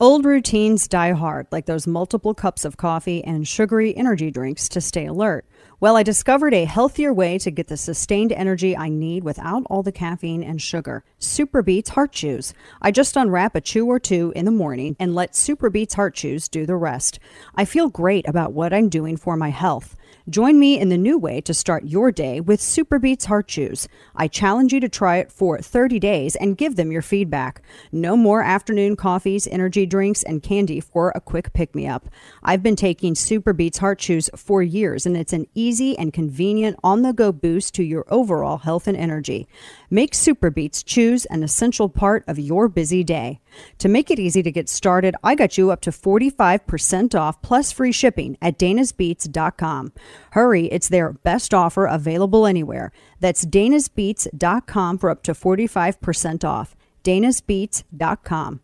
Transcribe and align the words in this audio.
Old 0.00 0.24
routines 0.24 0.86
die 0.86 1.10
hard, 1.10 1.48
like 1.50 1.66
those 1.66 1.88
multiple 1.88 2.32
cups 2.32 2.64
of 2.64 2.76
coffee 2.76 3.24
and 3.24 3.48
sugary 3.48 3.96
energy 3.96 4.30
drinks 4.30 4.68
to 4.68 4.80
stay 4.80 5.06
alert. 5.06 5.44
Well, 5.80 5.96
I 5.96 6.04
discovered 6.04 6.54
a 6.54 6.66
healthier 6.66 7.12
way 7.12 7.36
to 7.38 7.50
get 7.50 7.66
the 7.66 7.76
sustained 7.76 8.30
energy 8.30 8.76
I 8.76 8.90
need 8.90 9.24
without 9.24 9.64
all 9.66 9.82
the 9.82 9.90
caffeine 9.90 10.44
and 10.44 10.62
sugar. 10.62 11.02
Super 11.18 11.62
Beets 11.62 11.90
Heart 11.90 12.12
Chews. 12.12 12.54
I 12.80 12.92
just 12.92 13.16
unwrap 13.16 13.56
a 13.56 13.60
chew 13.60 13.86
or 13.86 13.98
two 13.98 14.32
in 14.36 14.44
the 14.44 14.52
morning 14.52 14.94
and 15.00 15.16
let 15.16 15.34
Super 15.34 15.68
Beets 15.68 15.94
Heart 15.94 16.14
Chews 16.14 16.48
do 16.48 16.64
the 16.64 16.76
rest. 16.76 17.18
I 17.56 17.64
feel 17.64 17.88
great 17.88 18.28
about 18.28 18.52
what 18.52 18.72
I'm 18.72 18.88
doing 18.88 19.16
for 19.16 19.36
my 19.36 19.50
health. 19.50 19.96
Join 20.28 20.58
me 20.58 20.78
in 20.78 20.90
the 20.90 20.98
new 20.98 21.16
way 21.16 21.40
to 21.40 21.54
start 21.54 21.86
your 21.86 22.12
day 22.12 22.38
with 22.38 22.60
Superbeets 22.60 23.24
Heart 23.24 23.48
Chews. 23.48 23.88
I 24.14 24.28
challenge 24.28 24.74
you 24.74 24.80
to 24.80 24.88
try 24.88 25.16
it 25.16 25.32
for 25.32 25.58
30 25.58 25.98
days 25.98 26.36
and 26.36 26.58
give 26.58 26.76
them 26.76 26.92
your 26.92 27.00
feedback. 27.00 27.62
No 27.92 28.14
more 28.14 28.42
afternoon 28.42 28.94
coffees, 28.94 29.46
energy 29.46 29.86
drinks, 29.86 30.22
and 30.22 30.42
candy 30.42 30.80
for 30.80 31.12
a 31.14 31.20
quick 31.22 31.54
pick 31.54 31.74
me 31.74 31.86
up. 31.86 32.10
I've 32.42 32.62
been 32.62 32.76
taking 32.76 33.14
Superbeets 33.14 33.78
Heart 33.78 34.00
Chews 34.00 34.28
for 34.36 34.62
years, 34.62 35.06
and 35.06 35.16
it's 35.16 35.32
an 35.32 35.46
easy 35.54 35.96
and 35.96 36.12
convenient 36.12 36.78
on 36.84 37.00
the 37.00 37.14
go 37.14 37.32
boost 37.32 37.74
to 37.76 37.82
your 37.82 38.04
overall 38.08 38.58
health 38.58 38.86
and 38.86 38.98
energy. 38.98 39.48
Make 39.88 40.12
Superbeets 40.12 40.84
Chews 40.84 41.24
an 41.26 41.42
essential 41.42 41.88
part 41.88 42.24
of 42.26 42.38
your 42.38 42.68
busy 42.68 43.02
day. 43.02 43.40
To 43.78 43.88
make 43.88 44.10
it 44.10 44.18
easy 44.18 44.42
to 44.42 44.50
get 44.50 44.68
started, 44.68 45.14
I 45.22 45.34
got 45.34 45.58
you 45.58 45.70
up 45.70 45.80
to 45.82 45.90
45% 45.90 47.18
off 47.18 47.40
plus 47.42 47.72
free 47.72 47.92
shipping 47.92 48.36
at 48.42 48.58
danasbeats.com. 48.58 49.92
Hurry, 50.32 50.66
it's 50.66 50.88
their 50.88 51.12
best 51.12 51.54
offer 51.54 51.86
available 51.86 52.46
anywhere. 52.46 52.92
That's 53.20 53.44
danasbeats.com 53.44 54.98
for 54.98 55.10
up 55.10 55.22
to 55.24 55.32
45% 55.32 56.44
off. 56.44 56.76
danasbeats.com. 57.04 58.60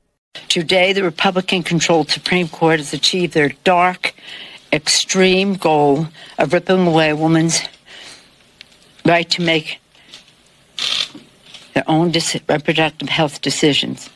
Today, 0.49 0.93
the 0.93 1.05
Republican 1.05 1.63
controlled 1.63 2.11
Supreme 2.11 2.49
Court 2.49 2.81
has 2.81 2.93
achieved 2.93 3.35
their 3.35 3.51
dark, 3.63 4.15
extreme 4.73 5.55
goal 5.55 6.09
of 6.39 6.53
ripping 6.53 6.87
away 6.87 7.11
a 7.11 7.17
woman's 7.17 7.61
right 9.05 9.29
to 9.31 9.43
make 9.43 9.79
their 11.75 11.85
own 11.87 12.13
reproductive 12.49 13.09
health 13.09 13.41
decisions 13.41 14.11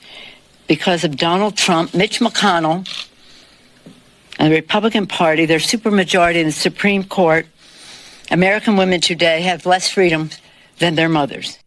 because 0.68 1.02
of 1.02 1.16
Donald 1.16 1.56
Trump, 1.56 1.94
Mitch 1.94 2.20
McConnell, 2.20 2.86
and 4.38 4.52
the 4.52 4.56
Republican 4.56 5.06
Party, 5.06 5.46
their 5.46 5.58
supermajority 5.58 6.36
in 6.36 6.46
the 6.46 6.52
Supreme 6.52 7.02
Court. 7.02 7.46
American 8.30 8.76
women 8.76 9.00
today 9.00 9.40
have 9.40 9.66
less 9.66 9.90
freedom 9.90 10.30
than 10.78 10.94
their 10.94 11.08
mothers. 11.08 11.58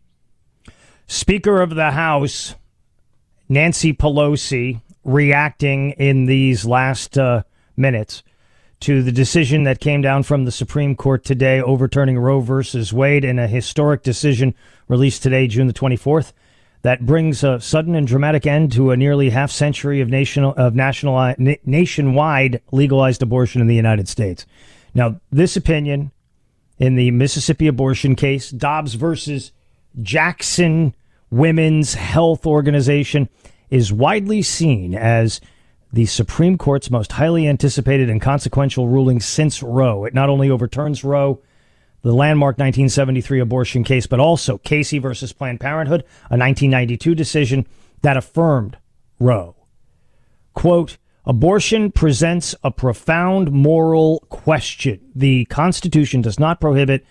Speaker 1.08 1.62
of 1.62 1.76
the 1.76 1.92
House, 1.92 2.56
Nancy 3.50 3.92
Pelosi, 3.92 4.80
reacting 5.04 5.92
in 5.92 6.28
these 6.28 6.66
last 6.66 7.18
uh, 7.18 7.44
minutes 7.76 8.24
to 8.82 9.04
the 9.04 9.12
decision 9.12 9.64
that 9.64 9.80
came 9.80 10.02
down 10.02 10.24
from 10.24 10.46
the 10.46 10.52
Supreme 10.52 10.96
Court 10.96 11.24
today 11.24 11.62
overturning 11.62 12.18
Roe 12.18 12.40
versus 12.40 12.94
Wade 12.94 13.26
in 13.26 13.40
a 13.40 13.48
historic 13.48 14.04
decision 14.04 14.56
released 14.88 15.24
today, 15.24 15.48
June 15.48 15.68
the 15.68 15.74
24th, 15.74 16.34
that 16.84 17.06
brings 17.06 17.44
a 17.44 17.60
sudden 17.60 17.96
and 17.96 18.08
dramatic 18.08 18.48
end 18.48 18.72
to 18.74 18.92
a 18.92 18.98
nearly 18.98 19.30
half 19.30 19.52
century 19.52 20.02
of 20.02 20.10
national 20.10 20.54
of 20.56 20.76
national 20.76 21.36
nationwide 21.66 22.62
legalized 22.72 23.22
abortion 23.22 23.62
in 23.62 23.68
the 23.68 23.76
United 23.76 24.08
States. 24.08 24.46
Now, 24.94 25.20
this 25.32 25.56
opinion 25.56 26.12
in 26.80 26.96
the 26.96 27.12
Mississippi 27.12 27.68
abortion 27.68 28.16
case, 28.16 28.50
Dobbs 28.50 28.96
versus 28.96 29.52
Jackson 30.02 30.96
Women's 31.30 31.94
Health 31.94 32.46
Organization, 32.46 33.30
is 33.70 33.94
widely 33.94 34.42
seen 34.42 34.96
as 34.96 35.40
the 35.94 36.06
Supreme 36.06 36.58
Court's 36.58 36.90
most 36.90 37.12
highly 37.12 37.48
anticipated 37.48 38.10
and 38.10 38.22
consequential 38.22 38.88
ruling 38.88 39.20
since 39.20 39.62
Roe. 39.62 40.06
It 40.06 40.14
not 40.14 40.30
only 40.30 40.50
overturns 40.50 41.04
Roe, 41.04 41.42
the 42.02 42.14
landmark 42.14 42.58
1973 42.58 43.40
abortion 43.40 43.84
case, 43.84 44.08
but 44.08 44.20
also 44.20 44.58
Casey 44.58 45.00
versus 45.00 45.34
Planned 45.34 45.60
Parenthood, 45.60 46.02
a 46.30 46.38
1992 46.38 47.16
decision 47.16 47.68
that 48.02 48.18
affirmed 48.18 48.78
Roe. 49.20 49.56
Quote, 50.54 50.98
abortion 51.26 51.92
presents 51.92 52.56
a 52.64 52.72
profound 52.72 53.52
moral 53.52 54.24
question. 54.30 55.00
The 55.16 55.46
Constitution 55.46 56.22
does 56.22 56.40
not 56.40 56.60
prohibit 56.60 57.06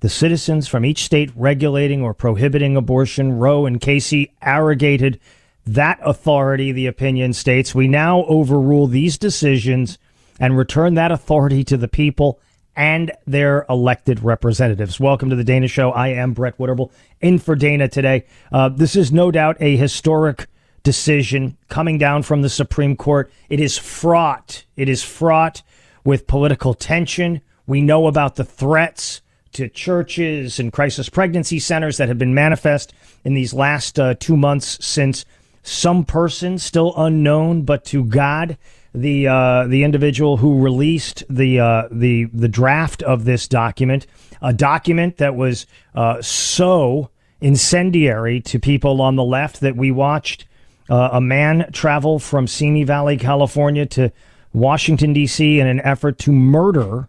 the 0.00 0.08
citizens 0.08 0.68
from 0.68 0.84
each 0.84 1.04
state 1.04 1.30
regulating 1.34 2.02
or 2.02 2.14
prohibiting 2.14 2.76
abortion. 2.76 3.38
Roe 3.38 3.66
and 3.66 3.80
Casey 3.80 4.32
arrogated 4.42 5.18
that 5.66 5.98
authority, 6.02 6.70
the 6.72 6.86
opinion 6.86 7.32
states. 7.32 7.74
We 7.74 7.88
now 7.88 8.24
overrule 8.24 8.86
these 8.86 9.18
decisions 9.18 9.98
and 10.38 10.56
return 10.56 10.94
that 10.94 11.10
authority 11.10 11.64
to 11.64 11.76
the 11.76 11.88
people 11.88 12.40
and 12.78 13.10
their 13.26 13.66
elected 13.68 14.22
representatives. 14.22 15.00
Welcome 15.00 15.30
to 15.30 15.36
the 15.36 15.42
Dana 15.42 15.66
Show. 15.66 15.90
I 15.90 16.08
am 16.10 16.32
Brett 16.32 16.58
Winterble 16.58 16.92
in 17.20 17.40
for 17.40 17.56
Dana 17.56 17.88
today. 17.88 18.24
Uh, 18.52 18.68
this 18.68 18.94
is 18.94 19.10
no 19.10 19.32
doubt 19.32 19.56
a 19.58 19.76
historic 19.76 20.46
decision 20.84 21.56
coming 21.68 21.98
down 21.98 22.22
from 22.22 22.42
the 22.42 22.48
Supreme 22.48 22.94
Court. 22.94 23.32
It 23.48 23.58
is 23.58 23.76
fraught. 23.76 24.64
It 24.76 24.88
is 24.88 25.02
fraught 25.02 25.64
with 26.04 26.28
political 26.28 26.72
tension. 26.72 27.40
We 27.66 27.80
know 27.80 28.06
about 28.06 28.36
the 28.36 28.44
threats 28.44 29.22
to 29.54 29.68
churches 29.68 30.60
and 30.60 30.72
crisis 30.72 31.08
pregnancy 31.08 31.58
centers 31.58 31.96
that 31.96 32.06
have 32.06 32.18
been 32.18 32.32
manifest 32.32 32.94
in 33.24 33.34
these 33.34 33.52
last 33.52 33.98
uh, 33.98 34.14
two 34.14 34.36
months 34.36 34.78
since 34.86 35.24
some 35.64 36.04
person, 36.04 36.58
still 36.58 36.94
unknown, 36.96 37.62
but 37.62 37.84
to 37.86 38.04
God, 38.04 38.56
the 38.94 39.28
uh, 39.28 39.66
the 39.66 39.84
individual 39.84 40.38
who 40.38 40.62
released 40.62 41.24
the 41.28 41.60
uh, 41.60 41.88
the 41.90 42.24
the 42.32 42.48
draft 42.48 43.02
of 43.02 43.24
this 43.24 43.46
document, 43.46 44.06
a 44.40 44.52
document 44.52 45.18
that 45.18 45.36
was 45.36 45.66
uh, 45.94 46.20
so 46.22 47.10
incendiary 47.40 48.40
to 48.40 48.58
people 48.58 49.00
on 49.00 49.16
the 49.16 49.24
left 49.24 49.60
that 49.60 49.76
we 49.76 49.90
watched 49.90 50.46
uh, 50.88 51.10
a 51.12 51.20
man 51.20 51.70
travel 51.72 52.18
from 52.18 52.46
Simi 52.46 52.84
Valley, 52.84 53.16
California, 53.16 53.86
to 53.86 54.10
Washington 54.52 55.12
D.C. 55.12 55.60
in 55.60 55.66
an 55.66 55.80
effort 55.82 56.18
to 56.18 56.32
murder 56.32 57.08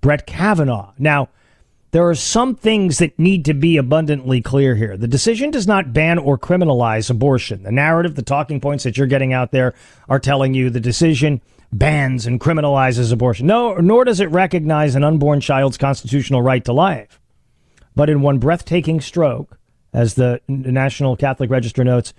Brett 0.00 0.26
Kavanaugh. 0.26 0.92
Now 0.98 1.28
there 1.92 2.08
are 2.08 2.14
some 2.14 2.54
things 2.54 2.98
that 2.98 3.18
need 3.18 3.44
to 3.44 3.54
be 3.54 3.76
abundantly 3.76 4.40
clear 4.40 4.74
here. 4.74 4.96
The 4.96 5.06
decision 5.06 5.50
does 5.50 5.66
not 5.66 5.92
ban 5.92 6.18
or 6.18 6.38
criminalize 6.38 7.10
abortion. 7.10 7.62
The 7.62 7.70
narrative, 7.70 8.14
the 8.14 8.22
talking 8.22 8.60
points 8.60 8.84
that 8.84 8.96
you're 8.96 9.06
getting 9.06 9.34
out 9.34 9.52
there 9.52 9.74
are 10.08 10.18
telling 10.18 10.54
you 10.54 10.70
the 10.70 10.80
decision 10.80 11.42
bans 11.70 12.26
and 12.26 12.40
criminalizes 12.40 13.12
abortion. 13.12 13.46
No, 13.46 13.74
nor 13.74 14.04
does 14.04 14.20
it 14.20 14.30
recognize 14.30 14.94
an 14.94 15.04
unborn 15.04 15.40
child's 15.40 15.76
constitutional 15.76 16.40
right 16.40 16.64
to 16.64 16.72
life. 16.72 17.20
But 17.94 18.08
in 18.08 18.22
one 18.22 18.38
breathtaking 18.38 19.02
stroke, 19.02 19.58
as 19.92 20.14
the 20.14 20.40
National 20.48 21.14
Catholic 21.14 21.50
Register 21.50 21.84
notes, 21.84 22.14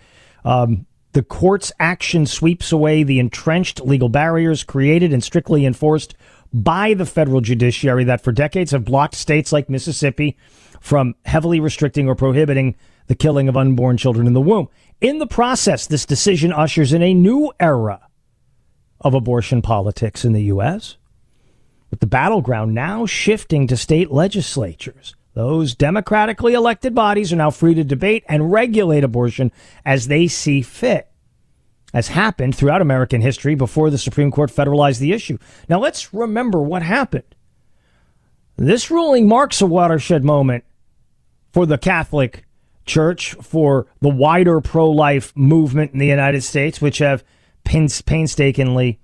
um, 0.45 0.85
the 1.13 1.23
court's 1.23 1.72
action 1.79 2.28
sweeps 2.28 2.72
away 2.72 3.01
the 3.01 3.19
entrenched 3.19 3.81
legal 3.81 4.09
barriers 4.09 4.63
created 4.63 5.13
and 5.13 5.23
strictly 5.23 5.66
enforced 5.66 6.16
by 6.53 6.94
the 6.94 7.06
federal 7.06 7.41
judiciary 7.41 8.03
that 8.03 8.22
for 8.22 8.31
decades 8.31 8.72
have 8.72 8.86
blocked 8.86 9.16
states 9.16 9.52
like 9.52 9.69
Mississippi 9.69 10.38
from 10.80 11.16
heavily 11.25 11.59
restricting 11.59 12.08
or 12.08 12.16
prohibiting 12.16 12.75
the 13.08 13.16
killing 13.16 13.50
of 13.50 13.58
unborn 13.58 13.97
children 13.97 14.28
in 14.28 14.34
the 14.34 14.41
womb. 14.41 14.69
In 15.02 15.18
the 15.18 15.28
process, 15.28 15.88
this 15.88 16.06
decision 16.06 16.53
ushers 16.53 16.94
in 16.94 17.02
a 17.02 17.14
new 17.14 17.52
era 17.59 18.08
of 19.02 19.14
abortion 19.14 19.62
politics 19.62 20.24
in 20.24 20.34
the 20.34 20.44
U.S., 20.44 20.97
with 21.90 22.00
the 22.00 22.08
battleground 22.08 22.74
now 22.74 23.06
shifting 23.06 23.68
to 23.68 23.78
state 23.78 24.09
legislatures. 24.09 25.16
Those 25.35 25.75
democratically 25.75 26.53
elected 26.53 26.96
bodies 26.96 27.31
are 27.34 27.38
now 27.38 27.52
free 27.52 27.75
to 27.75 27.84
debate 27.84 28.24
and 28.28 28.52
regulate 28.52 29.03
abortion 29.03 29.52
as 29.85 30.08
they 30.08 30.28
see 30.28 30.62
fit 30.62 31.12
as 31.93 32.09
happened 32.09 32.55
throughout 32.55 32.81
American 32.81 33.21
history 33.21 33.55
before 33.55 33.90
the 33.90 33.97
Supreme 33.97 34.31
Court 34.31 34.49
federalized 34.49 34.99
the 34.99 35.13
issue. 35.13 35.37
Now 35.69 35.79
let's 35.79 36.13
remember 36.13 36.61
what 36.61 36.81
happened. 36.81 37.35
This 38.57 38.91
ruling 38.91 39.28
marks 39.28 39.61
a 39.61 39.66
watershed 39.66 40.23
moment 40.23 40.63
for 41.51 41.66
the 41.66 41.78
Catholic 41.78 42.45
Church, 42.85 43.34
for 43.35 43.87
the 44.01 44.09
wider 44.09 44.59
pro 44.59 44.90
life 44.90 45.31
movement 45.35 45.93
in 45.93 45.99
the 45.99 46.07
United 46.07 46.41
States, 46.41 46.81
which 46.81 46.97
have 46.97 47.23
painstakingly 47.63 48.99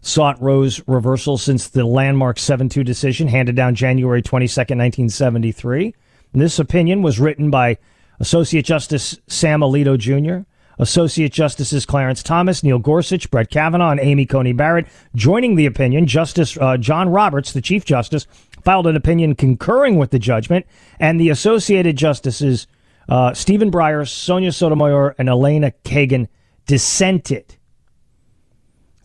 sought 0.00 0.40
Roe's 0.40 0.80
reversal 0.88 1.36
since 1.36 1.68
the 1.68 1.84
landmark 1.84 2.38
7 2.38 2.68
2 2.68 2.82
decision 2.84 3.28
handed 3.28 3.54
down 3.54 3.74
January 3.74 4.22
22nd, 4.22 4.78
1973. 4.78 5.94
And 6.32 6.42
this 6.42 6.58
opinion 6.58 7.02
was 7.02 7.20
written 7.20 7.50
by 7.50 7.78
Associate 8.20 8.64
Justice 8.64 9.18
Sam 9.26 9.60
Alito 9.60 9.98
Jr., 9.98 10.48
Associate 10.78 11.32
Justices 11.32 11.84
Clarence 11.84 12.22
Thomas, 12.22 12.62
Neil 12.62 12.78
Gorsuch, 12.78 13.30
Brett 13.30 13.50
Kavanaugh, 13.50 13.90
and 13.90 14.00
Amy 14.00 14.26
Coney 14.26 14.52
Barrett. 14.52 14.86
Joining 15.14 15.56
the 15.56 15.66
opinion, 15.66 16.06
Justice 16.06 16.56
uh, 16.60 16.76
John 16.76 17.08
Roberts, 17.08 17.52
the 17.52 17.60
Chief 17.60 17.84
Justice, 17.84 18.26
filed 18.62 18.86
an 18.86 18.96
opinion 18.96 19.34
concurring 19.34 19.96
with 19.96 20.10
the 20.10 20.18
judgment, 20.18 20.66
and 21.00 21.20
the 21.20 21.30
Associated 21.30 21.96
Justices 21.96 22.66
uh, 23.08 23.32
Stephen 23.32 23.70
Breyer, 23.70 24.06
Sonia 24.06 24.52
Sotomayor, 24.52 25.14
and 25.18 25.28
Elena 25.28 25.72
Kagan 25.84 26.28
dissented. 26.66 27.56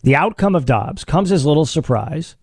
The 0.02 0.14
outcome 0.14 0.54
of 0.54 0.66
Dobbs 0.66 1.04
comes 1.04 1.32
as 1.32 1.46
little 1.46 1.64
surprise, 1.64 2.36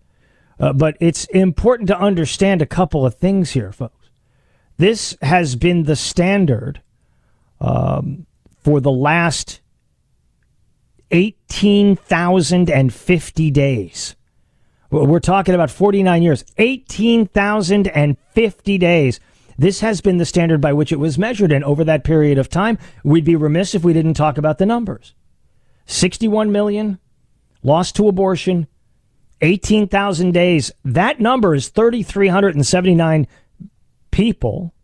uh, 0.58 0.72
but 0.72 0.96
it's 1.00 1.26
important 1.26 1.86
to 1.88 1.98
understand 1.98 2.60
a 2.60 2.66
couple 2.66 3.06
of 3.06 3.14
things 3.14 3.52
here, 3.52 3.70
folks. 3.70 4.10
This 4.78 5.16
has 5.22 5.54
been 5.54 5.84
the 5.84 5.94
standard 5.94 6.82
um, 7.60 8.26
for 8.62 8.80
the 8.80 8.90
last 8.90 9.60
18,050 11.10 13.50
days. 13.50 14.16
We're 14.90 15.20
talking 15.20 15.54
about 15.54 15.70
49 15.70 16.22
years, 16.22 16.44
18,050 16.58 18.78
days. 18.78 19.20
This 19.58 19.80
has 19.80 20.00
been 20.00 20.16
the 20.18 20.26
standard 20.26 20.60
by 20.60 20.72
which 20.72 20.92
it 20.92 20.98
was 20.98 21.18
measured. 21.18 21.52
And 21.52 21.64
over 21.64 21.84
that 21.84 22.04
period 22.04 22.38
of 22.38 22.48
time, 22.48 22.78
we'd 23.02 23.24
be 23.24 23.36
remiss 23.36 23.74
if 23.74 23.84
we 23.84 23.92
didn't 23.92 24.14
talk 24.14 24.38
about 24.38 24.58
the 24.58 24.66
numbers 24.66 25.14
61 25.86 26.52
million 26.52 26.98
lost 27.62 27.96
to 27.96 28.08
abortion, 28.08 28.66
18,000 29.40 30.32
days. 30.32 30.72
That 30.84 31.20
number 31.20 31.54
is 31.54 31.68
3,379 31.68 33.26
people 34.10 34.74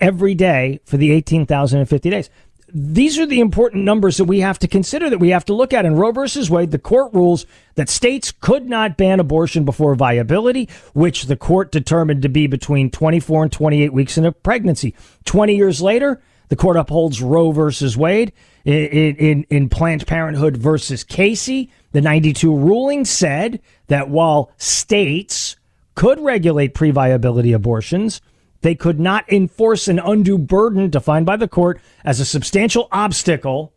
every 0.00 0.34
day 0.34 0.80
for 0.84 0.96
the 0.96 1.12
18,050 1.12 2.10
days 2.10 2.30
these 2.76 3.20
are 3.20 3.26
the 3.26 3.38
important 3.38 3.84
numbers 3.84 4.16
that 4.16 4.24
we 4.24 4.40
have 4.40 4.58
to 4.58 4.66
consider 4.66 5.08
that 5.08 5.18
we 5.18 5.30
have 5.30 5.44
to 5.44 5.54
look 5.54 5.72
at. 5.72 5.86
In 5.86 5.94
Roe 5.94 6.10
versus 6.10 6.50
Wade, 6.50 6.72
the 6.72 6.78
court 6.78 7.14
rules 7.14 7.46
that 7.76 7.88
states 7.88 8.32
could 8.32 8.68
not 8.68 8.96
ban 8.96 9.20
abortion 9.20 9.64
before 9.64 9.94
viability, 9.94 10.68
which 10.92 11.26
the 11.26 11.36
court 11.36 11.70
determined 11.70 12.22
to 12.22 12.28
be 12.28 12.48
between 12.48 12.90
24 12.90 13.44
and 13.44 13.52
28 13.52 13.92
weeks 13.92 14.18
in 14.18 14.24
a 14.24 14.32
pregnancy. 14.32 14.92
20 15.24 15.54
years 15.54 15.80
later, 15.80 16.20
the 16.48 16.56
court 16.56 16.76
upholds 16.76 17.22
Roe 17.22 17.52
versus 17.52 17.96
Wade. 17.96 18.32
In, 18.64 19.16
in, 19.16 19.46
in 19.50 19.68
Planned 19.68 20.06
Parenthood 20.06 20.56
versus 20.56 21.04
Casey, 21.04 21.70
the 21.92 22.00
92 22.00 22.56
ruling 22.56 23.04
said 23.04 23.60
that 23.86 24.08
while 24.08 24.50
states 24.56 25.56
could 25.94 26.18
regulate 26.18 26.74
pre 26.74 26.90
viability 26.90 27.52
abortions, 27.52 28.20
they 28.64 28.74
could 28.74 28.98
not 28.98 29.30
enforce 29.30 29.88
an 29.88 29.98
undue 29.98 30.38
burden 30.38 30.88
defined 30.88 31.26
by 31.26 31.36
the 31.36 31.46
court 31.46 31.78
as 32.02 32.18
a 32.18 32.24
substantial 32.24 32.88
obstacle 32.90 33.74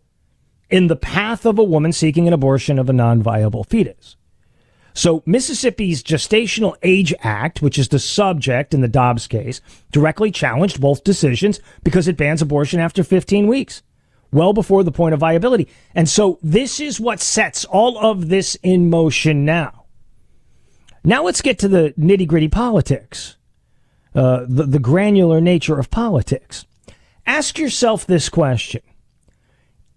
in 0.70 0.88
the 0.88 0.96
path 0.96 1.46
of 1.46 1.60
a 1.60 1.64
woman 1.64 1.92
seeking 1.92 2.26
an 2.26 2.34
abortion 2.34 2.80
of 2.80 2.90
a 2.90 2.94
non 2.94 3.22
viable 3.22 3.66
fetus. 3.66 4.16
So, 4.94 5.24
Mississippi's 5.26 6.02
Gestational 6.02 6.78
Age 6.84 7.14
Act, 7.20 7.62
which 7.62 7.78
is 7.78 7.90
the 7.90 8.00
subject 8.00 8.74
in 8.74 8.80
the 8.80 8.88
Dobbs 8.88 9.28
case, 9.28 9.60
directly 9.92 10.32
challenged 10.32 10.80
both 10.80 11.04
decisions 11.04 11.60
because 11.84 12.08
it 12.08 12.16
bans 12.16 12.42
abortion 12.42 12.80
after 12.80 13.04
15 13.04 13.46
weeks, 13.46 13.84
well 14.32 14.54
before 14.54 14.86
the 14.86 14.92
point 14.92 15.14
of 15.14 15.20
viability. 15.20 15.68
And 15.96 16.08
so, 16.08 16.40
this 16.42 16.80
is 16.80 16.98
what 16.98 17.20
sets 17.20 17.66
all 17.66 17.98
of 17.98 18.30
this 18.30 18.56
in 18.64 18.90
motion 18.90 19.44
now. 19.44 19.84
Now, 21.04 21.24
let's 21.24 21.42
get 21.42 21.60
to 21.60 21.68
the 21.68 21.94
nitty 22.00 22.26
gritty 22.26 22.48
politics. 22.48 23.36
Uh, 24.18 24.48
the, 24.50 24.64
the 24.64 24.80
granular 24.80 25.40
nature 25.40 25.78
of 25.78 25.92
politics. 25.92 26.66
Ask 27.28 27.60
yourself 27.60 28.04
this 28.04 28.30
question. 28.30 28.82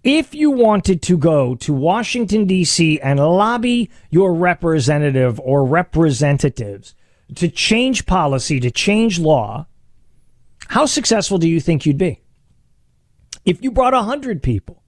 If 0.04 0.34
you 0.34 0.50
wanted 0.50 1.00
to 1.04 1.16
go 1.16 1.54
to 1.54 1.72
Washington, 1.72 2.44
D.C. 2.44 3.00
and 3.00 3.18
lobby 3.18 3.88
your 4.10 4.34
representative 4.34 5.40
or 5.40 5.64
representatives 5.64 6.94
to 7.36 7.48
change 7.48 8.04
policy, 8.04 8.60
to 8.60 8.70
change 8.70 9.18
law, 9.18 9.66
how 10.68 10.84
successful 10.84 11.38
do 11.38 11.48
you 11.48 11.58
think 11.58 11.86
you'd 11.86 11.96
be? 11.96 12.20
If 13.46 13.62
you 13.62 13.70
brought 13.70 13.94
100 13.94 14.42
people, 14.42 14.82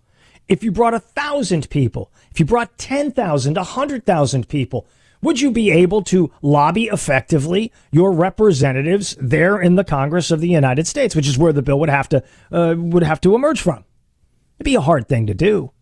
if 0.46 0.62
you 0.62 0.70
brought 0.70 0.92
1,000 0.92 1.70
people, 1.70 2.12
if 2.30 2.38
you 2.38 2.44
brought 2.44 2.76
10,000, 2.76 3.56
100,000 3.56 4.48
people, 4.50 4.86
would 5.22 5.40
you 5.40 5.50
be 5.50 5.70
able 5.70 6.02
to 6.02 6.30
lobby 6.42 6.84
effectively 6.86 7.72
your 7.90 8.12
representatives 8.12 9.16
there 9.20 9.60
in 9.60 9.76
the 9.76 9.84
Congress 9.84 10.30
of 10.30 10.40
the 10.40 10.48
United 10.48 10.86
States, 10.86 11.14
which 11.14 11.28
is 11.28 11.38
where 11.38 11.52
the 11.52 11.62
bill 11.62 11.78
would 11.80 11.88
have 11.88 12.08
to 12.10 12.22
uh, 12.50 12.74
would 12.76 13.04
have 13.04 13.20
to 13.22 13.34
emerge 13.34 13.60
from? 13.60 13.84
It'd 14.58 14.64
be 14.64 14.74
a 14.74 14.80
hard 14.80 15.08
thing 15.08 15.26
to 15.28 15.34
do. 15.34 15.72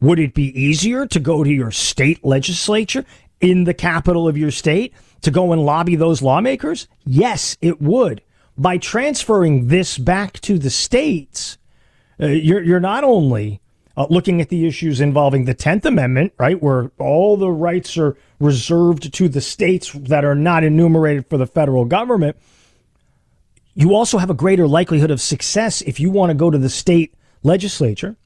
Would 0.00 0.18
it 0.18 0.34
be 0.34 0.58
easier 0.60 1.06
to 1.06 1.20
go 1.20 1.44
to 1.44 1.50
your 1.50 1.70
state 1.70 2.24
legislature 2.24 3.04
in 3.40 3.64
the 3.64 3.74
capital 3.74 4.26
of 4.26 4.36
your 4.36 4.50
state 4.50 4.94
to 5.22 5.30
go 5.30 5.52
and 5.52 5.64
lobby 5.64 5.94
those 5.94 6.22
lawmakers? 6.22 6.88
Yes, 7.04 7.56
it 7.60 7.80
would. 7.80 8.22
By 8.56 8.78
transferring 8.78 9.68
this 9.68 9.98
back 9.98 10.40
to 10.40 10.58
the 10.58 10.70
states, 10.70 11.58
uh, 12.20 12.26
you're, 12.26 12.62
you're 12.62 12.80
not 12.80 13.04
only 13.04 13.60
uh, 13.96 14.06
looking 14.08 14.40
at 14.40 14.48
the 14.48 14.66
issues 14.66 15.00
involving 15.00 15.44
the 15.44 15.54
10th 15.54 15.84
Amendment, 15.84 16.32
right, 16.38 16.62
where 16.62 16.90
all 16.98 17.36
the 17.36 17.50
rights 17.50 17.96
are 17.98 18.16
reserved 18.38 19.12
to 19.14 19.28
the 19.28 19.40
states 19.40 19.92
that 19.92 20.24
are 20.24 20.34
not 20.34 20.64
enumerated 20.64 21.26
for 21.28 21.36
the 21.36 21.46
federal 21.46 21.84
government, 21.84 22.36
you 23.74 23.94
also 23.94 24.18
have 24.18 24.30
a 24.30 24.34
greater 24.34 24.66
likelihood 24.66 25.10
of 25.10 25.20
success 25.20 25.80
if 25.82 26.00
you 26.00 26.10
want 26.10 26.30
to 26.30 26.34
go 26.34 26.50
to 26.50 26.58
the 26.58 26.68
state 26.68 27.14
legislature, 27.42 28.16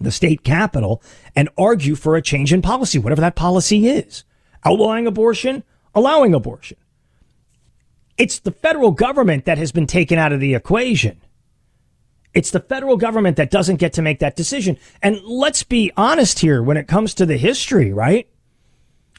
the 0.00 0.12
state 0.12 0.44
capital, 0.44 1.02
and 1.34 1.48
argue 1.58 1.94
for 1.94 2.16
a 2.16 2.22
change 2.22 2.52
in 2.52 2.62
policy, 2.62 2.98
whatever 2.98 3.20
that 3.20 3.36
policy 3.36 3.88
is. 3.88 4.24
Outlawing 4.64 5.06
abortion, 5.06 5.62
allowing 5.94 6.34
abortion. 6.34 6.76
It's 8.18 8.38
the 8.38 8.50
federal 8.50 8.92
government 8.92 9.44
that 9.44 9.58
has 9.58 9.72
been 9.72 9.86
taken 9.86 10.18
out 10.18 10.32
of 10.32 10.40
the 10.40 10.54
equation. 10.54 11.20
It's 12.36 12.50
the 12.50 12.60
federal 12.60 12.98
government 12.98 13.38
that 13.38 13.50
doesn't 13.50 13.76
get 13.76 13.94
to 13.94 14.02
make 14.02 14.18
that 14.18 14.36
decision. 14.36 14.76
And 15.00 15.18
let's 15.24 15.62
be 15.62 15.90
honest 15.96 16.40
here 16.40 16.62
when 16.62 16.76
it 16.76 16.86
comes 16.86 17.14
to 17.14 17.24
the 17.24 17.38
history, 17.38 17.94
right? 17.94 18.28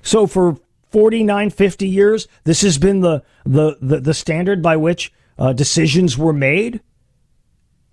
So 0.04 0.28
for 0.28 0.60
49, 0.92 1.50
50 1.50 1.88
years, 1.88 2.28
this 2.44 2.62
has 2.62 2.78
been 2.78 3.00
the, 3.00 3.24
the, 3.44 3.76
the, 3.82 4.02
the 4.02 4.14
standard 4.14 4.62
by 4.62 4.78
which 4.78 5.12
uh, 5.40 5.52
decisions 5.54 6.16
were 6.16 6.32
made. 6.32 6.80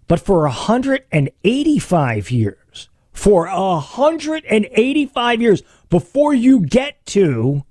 But 0.09 0.21
for 0.21 0.43
185 0.43 2.31
years, 2.31 2.91
for 3.11 3.47
185 3.47 5.41
years 5.41 5.63
before 5.89 6.35
you 6.35 6.61
get 6.61 7.05
to 7.07 7.65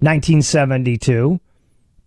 1972, 0.00 1.38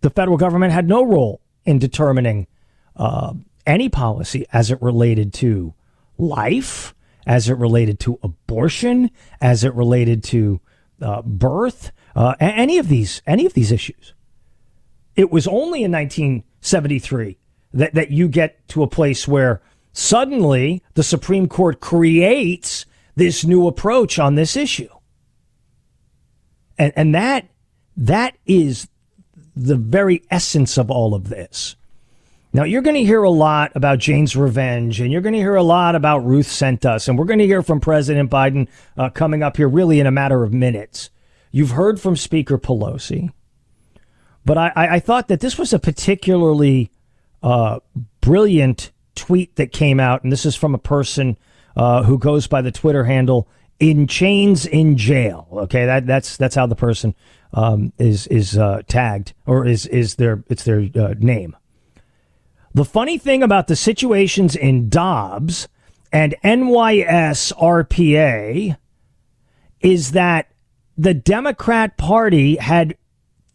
the 0.02 0.10
federal 0.10 0.36
government 0.36 0.74
had 0.74 0.86
no 0.86 1.02
role 1.02 1.40
in 1.64 1.78
determining 1.78 2.46
uh, 2.94 3.32
any 3.66 3.88
policy 3.88 4.46
as 4.52 4.70
it 4.70 4.80
related 4.82 5.32
to 5.34 5.74
life, 6.18 6.94
as 7.26 7.48
it 7.48 7.54
related 7.54 7.98
to 8.00 8.18
abortion, 8.22 9.10
as 9.40 9.64
it 9.64 9.74
related 9.74 10.22
to 10.24 10.60
uh, 11.00 11.22
birth, 11.22 11.92
uh, 12.14 12.34
any 12.40 12.78
of 12.78 12.88
these 12.88 13.22
any 13.26 13.46
of 13.46 13.54
these 13.54 13.72
issues. 13.72 14.14
It 15.16 15.30
was 15.30 15.46
only 15.46 15.82
in 15.82 15.92
1973 15.92 17.38
that, 17.74 17.94
that 17.94 18.10
you 18.10 18.28
get 18.28 18.66
to 18.68 18.82
a 18.82 18.88
place 18.88 19.28
where 19.28 19.60
suddenly 19.92 20.82
the 20.94 21.02
Supreme 21.02 21.48
Court 21.48 21.80
creates 21.80 22.86
this 23.14 23.44
new 23.44 23.66
approach 23.66 24.18
on 24.18 24.34
this 24.34 24.56
issue. 24.56 24.88
And, 26.78 26.92
and 26.96 27.14
that 27.14 27.48
that 27.96 28.36
is 28.46 28.88
the 29.54 29.76
very 29.76 30.22
essence 30.30 30.78
of 30.78 30.90
all 30.90 31.14
of 31.14 31.28
this. 31.28 31.76
Now, 32.54 32.64
you're 32.64 32.82
going 32.82 32.96
to 32.96 33.04
hear 33.04 33.22
a 33.22 33.30
lot 33.30 33.72
about 33.74 33.98
Jane's 33.98 34.36
Revenge, 34.36 35.00
and 35.00 35.10
you're 35.10 35.22
going 35.22 35.32
to 35.32 35.38
hear 35.38 35.54
a 35.54 35.62
lot 35.62 35.94
about 35.94 36.18
Ruth 36.18 36.48
Sent 36.48 36.84
Us, 36.84 37.08
and 37.08 37.18
we're 37.18 37.24
going 37.24 37.38
to 37.38 37.46
hear 37.46 37.62
from 37.62 37.80
President 37.80 38.30
Biden 38.30 38.68
uh, 38.98 39.08
coming 39.08 39.42
up 39.42 39.56
here 39.56 39.68
really 39.68 40.00
in 40.00 40.06
a 40.06 40.10
matter 40.10 40.42
of 40.42 40.52
minutes. 40.52 41.08
You've 41.50 41.70
heard 41.70 41.98
from 41.98 42.14
Speaker 42.14 42.58
Pelosi, 42.58 43.30
but 44.44 44.58
I, 44.58 44.72
I 44.76 45.00
thought 45.00 45.28
that 45.28 45.40
this 45.40 45.56
was 45.56 45.72
a 45.72 45.78
particularly 45.78 46.90
uh, 47.42 47.80
brilliant 48.20 48.90
tweet 49.14 49.56
that 49.56 49.72
came 49.72 49.98
out, 49.98 50.22
and 50.22 50.30
this 50.30 50.44
is 50.44 50.54
from 50.54 50.74
a 50.74 50.78
person 50.78 51.38
uh, 51.74 52.02
who 52.02 52.18
goes 52.18 52.46
by 52.46 52.60
the 52.60 52.72
Twitter 52.72 53.04
handle 53.04 53.48
"In 53.80 54.06
Chains 54.06 54.66
in 54.66 54.98
Jail." 54.98 55.48
Okay, 55.52 55.86
that 55.86 56.06
that's 56.06 56.36
that's 56.36 56.54
how 56.54 56.66
the 56.66 56.76
person 56.76 57.14
um, 57.54 57.92
is 57.98 58.26
is 58.26 58.58
uh, 58.58 58.82
tagged 58.88 59.32
or 59.46 59.66
is 59.66 59.86
is 59.86 60.16
their 60.16 60.44
it's 60.48 60.64
their 60.64 60.88
uh, 60.94 61.14
name. 61.18 61.56
The 62.74 62.84
funny 62.86 63.18
thing 63.18 63.42
about 63.42 63.66
the 63.66 63.76
situations 63.76 64.56
in 64.56 64.88
Dobbs 64.88 65.68
and 66.10 66.34
NYSRPA 66.42 66.78
is 69.80 70.12
that 70.12 70.48
the 70.96 71.12
Democrat 71.12 71.98
Party 71.98 72.56
had 72.56 72.96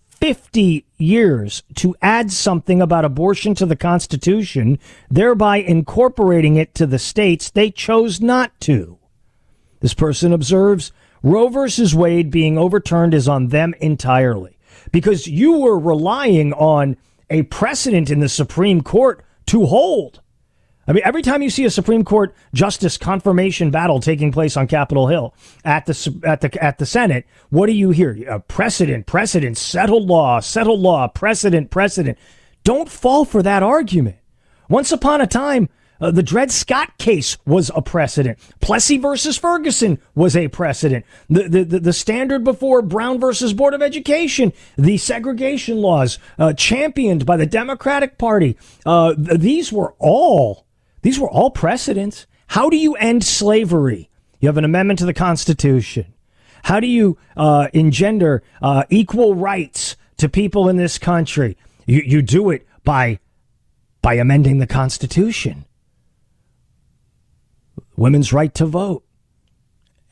50 0.09 0.85
years 0.97 1.63
to 1.75 1.95
add 2.01 2.31
something 2.31 2.81
about 2.81 3.05
abortion 3.05 3.55
to 3.55 3.65
the 3.65 3.75
Constitution, 3.75 4.77
thereby 5.09 5.57
incorporating 5.57 6.55
it 6.55 6.75
to 6.75 6.85
the 6.85 6.99
states. 6.99 7.49
They 7.49 7.71
chose 7.71 8.21
not 8.21 8.59
to. 8.61 8.99
This 9.79 9.93
person 9.93 10.33
observes 10.33 10.91
Roe 11.23 11.49
versus 11.49 11.95
Wade 11.95 12.29
being 12.29 12.57
overturned 12.57 13.13
is 13.13 13.27
on 13.27 13.47
them 13.47 13.73
entirely 13.79 14.57
because 14.91 15.27
you 15.27 15.59
were 15.59 15.79
relying 15.79 16.53
on 16.53 16.97
a 17.29 17.43
precedent 17.43 18.09
in 18.09 18.19
the 18.19 18.29
Supreme 18.29 18.81
Court 18.81 19.23
to 19.47 19.65
hold. 19.65 20.21
I 20.87 20.93
mean, 20.93 21.03
every 21.03 21.21
time 21.21 21.41
you 21.41 21.49
see 21.49 21.65
a 21.65 21.69
Supreme 21.69 22.05
Court 22.05 22.33
justice 22.53 22.97
confirmation 22.97 23.71
battle 23.71 23.99
taking 23.99 24.31
place 24.31 24.55
on 24.55 24.67
Capitol 24.67 25.07
Hill 25.07 25.33
at 25.65 25.85
the 25.85 26.21
at 26.23 26.39
the 26.39 26.63
at 26.63 26.77
the 26.77 26.85
Senate, 26.85 27.25
what 27.49 27.65
do 27.65 27.73
you 27.73 27.89
hear? 27.89 28.17
Uh, 28.29 28.39
precedent, 28.39 29.05
precedent, 29.05 29.57
settled 29.57 30.07
law, 30.07 30.39
settled 30.39 30.79
law, 30.79 31.07
precedent, 31.09 31.71
precedent. 31.71 32.17
Don't 32.63 32.89
fall 32.89 33.25
for 33.25 33.43
that 33.43 33.63
argument. 33.63 34.17
Once 34.69 34.91
upon 34.91 35.19
a 35.19 35.27
time, 35.27 35.69
uh, 35.99 36.11
the 36.11 36.23
Dred 36.23 36.51
Scott 36.51 36.97
case 36.97 37.37
was 37.45 37.71
a 37.75 37.81
precedent. 37.81 38.37
Plessy 38.59 38.97
versus 38.97 39.37
Ferguson 39.37 39.99
was 40.15 40.35
a 40.35 40.47
precedent. 40.47 41.05
The, 41.29 41.43
the, 41.47 41.63
the, 41.63 41.79
the 41.79 41.93
standard 41.93 42.43
before 42.43 42.81
Brown 42.81 43.19
versus 43.19 43.53
Board 43.53 43.73
of 43.73 43.81
Education, 43.81 44.53
the 44.77 44.97
segregation 44.97 45.77
laws 45.77 46.19
uh, 46.37 46.53
championed 46.53 47.25
by 47.25 47.37
the 47.37 47.45
Democratic 47.45 48.17
Party, 48.17 48.57
uh, 48.85 49.15
th- 49.15 49.39
these 49.39 49.71
were 49.71 49.95
all 49.99 50.65
these 51.01 51.19
were 51.19 51.29
all 51.29 51.51
precedents. 51.51 52.25
How 52.47 52.69
do 52.69 52.77
you 52.77 52.95
end 52.95 53.23
slavery? 53.23 54.09
You 54.39 54.49
have 54.49 54.57
an 54.57 54.65
amendment 54.65 54.99
to 54.99 55.05
the 55.05 55.13
Constitution. 55.13 56.13
How 56.63 56.79
do 56.79 56.87
you 56.87 57.17
uh, 57.35 57.67
engender 57.73 58.43
uh, 58.61 58.83
equal 58.89 59.35
rights 59.35 59.95
to 60.17 60.27
people 60.27 60.67
in 60.67 60.75
this 60.75 60.97
country? 60.97 61.57
You, 61.85 62.01
you 62.05 62.21
do 62.21 62.49
it 62.49 62.67
by 62.83 63.19
by 64.01 64.15
amending 64.15 64.59
the 64.59 64.67
Constitution. 64.67 65.65
Women's 67.97 68.31
right 68.31 68.53
to 68.53 68.65
vote. 68.65 69.03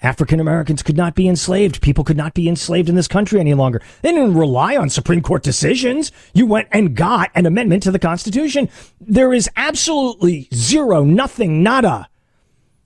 African 0.02 0.40
Americans 0.40 0.84
could 0.84 0.98
not 0.98 1.16
be 1.16 1.28
enslaved. 1.28 1.82
People 1.82 2.04
could 2.04 2.18
not 2.18 2.34
be 2.34 2.50
enslaved 2.50 2.90
in 2.90 2.96
this 2.96 3.08
country 3.08 3.40
any 3.40 3.54
longer. 3.54 3.82
They 4.02 4.12
didn't 4.12 4.36
rely 4.36 4.76
on 4.76 4.90
Supreme 4.90 5.22
Court 5.22 5.42
decisions. 5.42 6.12
You 6.34 6.46
went 6.46 6.68
and 6.72 6.96
got 6.96 7.32
an 7.34 7.46
amendment 7.46 7.84
to 7.84 7.92
the 7.92 8.00
Constitution. 8.00 8.70
There 9.00 9.34
is 9.34 9.50
absolutely 9.56 10.50
zero, 10.54 11.04
nothing, 11.04 11.64
nada 11.64 12.10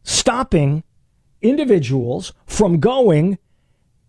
stopping 0.03 0.83
individuals 1.41 2.33
from 2.45 2.79
going 2.79 3.37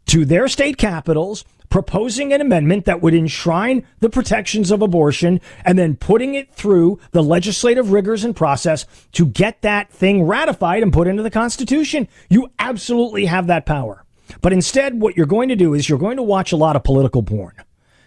to 0.07 0.25
their 0.25 0.49
state 0.49 0.77
capitals 0.77 1.45
proposing 1.71 2.33
an 2.33 2.41
amendment 2.41 2.85
that 2.85 3.01
would 3.01 3.15
enshrine 3.15 3.87
the 4.01 4.11
protections 4.11 4.71
of 4.71 4.83
abortion 4.83 5.41
and 5.65 5.79
then 5.79 5.97
putting 5.97 6.35
it 6.35 6.53
through 6.53 6.99
the 7.13 7.23
legislative 7.23 7.93
rigors 7.93 8.25
and 8.25 8.37
process 8.37 8.85
to 9.13 9.25
get 9.25 9.63
that 9.63 9.91
thing 9.91 10.25
ratified 10.25 10.83
and 10.83 10.93
put 10.93 11.07
into 11.07 11.23
the 11.23 11.31
Constitution. 11.31 12.09
You 12.29 12.51
absolutely 12.59 13.27
have 13.27 13.47
that 13.47 13.65
power. 13.67 14.05
But 14.43 14.53
instead, 14.53 15.01
what 15.01 15.17
you're 15.17 15.27
going 15.27 15.49
to 15.49 15.57
do 15.57 15.75
is 15.75 15.89
you're 15.89 15.99
going 15.99 16.17
to 16.17 16.23
watch 16.23 16.53
a 16.53 16.57
lot 16.57 16.77
of 16.77 16.85
political 16.85 17.23
porn. 17.23 17.55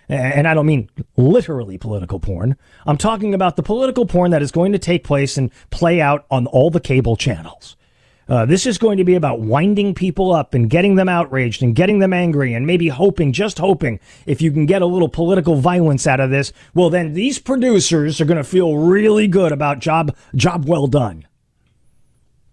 And 0.10 0.48
I 0.48 0.54
don't 0.54 0.66
mean 0.66 0.90
literally 1.16 1.78
political 1.78 2.20
porn. 2.20 2.58
I'm 2.86 2.98
talking 2.98 3.34
about 3.34 3.56
the 3.56 3.64
political 3.64 4.06
porn 4.06 4.32
that 4.32 4.42
is 4.42 4.52
going 4.52 4.74
to 4.74 4.80
take 4.80 5.04
place 5.04 5.38
and 5.38 5.52
play 5.72 6.02
out 6.02 6.26
on 6.30 6.46
all 6.48 6.70
the 6.70 6.82
cable 6.82 7.16
channels. 7.16 7.78
Uh, 8.28 8.46
this 8.46 8.66
is 8.66 8.78
going 8.78 8.98
to 8.98 9.04
be 9.04 9.16
about 9.16 9.42
winding 9.42 9.94
people 9.94 10.32
up 10.32 10.54
and 10.54 10.70
getting 10.70 10.96
them 10.96 11.10
outraged 11.10 11.62
and 11.62 11.76
getting 11.76 12.00
them 12.00 12.14
angry 12.14 12.54
and 12.54 12.66
maybe 12.66 12.88
hoping, 12.88 13.34
just 13.34 13.58
hoping, 13.58 14.00
if 14.26 14.42
you 14.42 14.52
can 14.52 14.66
get 14.66 14.82
a 14.82 14.86
little 14.86 15.10
political 15.10 15.56
violence 15.56 16.08
out 16.08 16.22
of 16.22 16.30
this, 16.30 16.54
well, 16.74 16.90
then 16.90 17.14
these 17.14 17.38
producers 17.40 18.22
are 18.22 18.26
going 18.26 18.38
to 18.38 18.44
feel 18.44 18.78
really 18.78 19.28
good 19.28 19.52
about 19.52 19.80
job 19.80 20.16
job 20.36 20.66
well 20.68 20.88
done. 20.88 21.28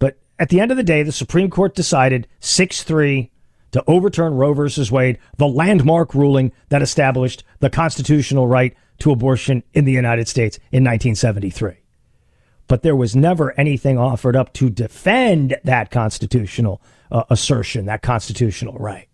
But 0.00 0.18
at 0.38 0.48
the 0.48 0.60
end 0.60 0.72
of 0.72 0.76
the 0.76 0.82
day, 0.82 1.02
the 1.02 1.12
Supreme 1.12 1.50
Court 1.50 1.74
decided 1.74 2.26
6 2.40 2.82
3 2.82 3.30
to 3.70 3.84
overturn 3.86 4.34
Roe 4.34 4.52
versus 4.52 4.90
Wade, 4.90 5.18
the 5.36 5.46
landmark 5.46 6.14
ruling 6.14 6.50
that 6.70 6.82
established 6.82 7.44
the 7.60 7.70
constitutional 7.70 8.48
right 8.48 8.74
to 8.98 9.12
abortion 9.12 9.62
in 9.72 9.84
the 9.84 9.92
United 9.92 10.26
States 10.26 10.56
in 10.72 10.82
1973 10.82 11.80
but 12.70 12.82
there 12.82 12.94
was 12.94 13.16
never 13.16 13.50
anything 13.58 13.98
offered 13.98 14.36
up 14.36 14.52
to 14.52 14.70
defend 14.70 15.56
that 15.64 15.90
constitutional 15.90 16.80
uh, 17.10 17.24
assertion, 17.28 17.86
that 17.86 18.00
constitutional 18.00 18.74
right. 18.74 19.08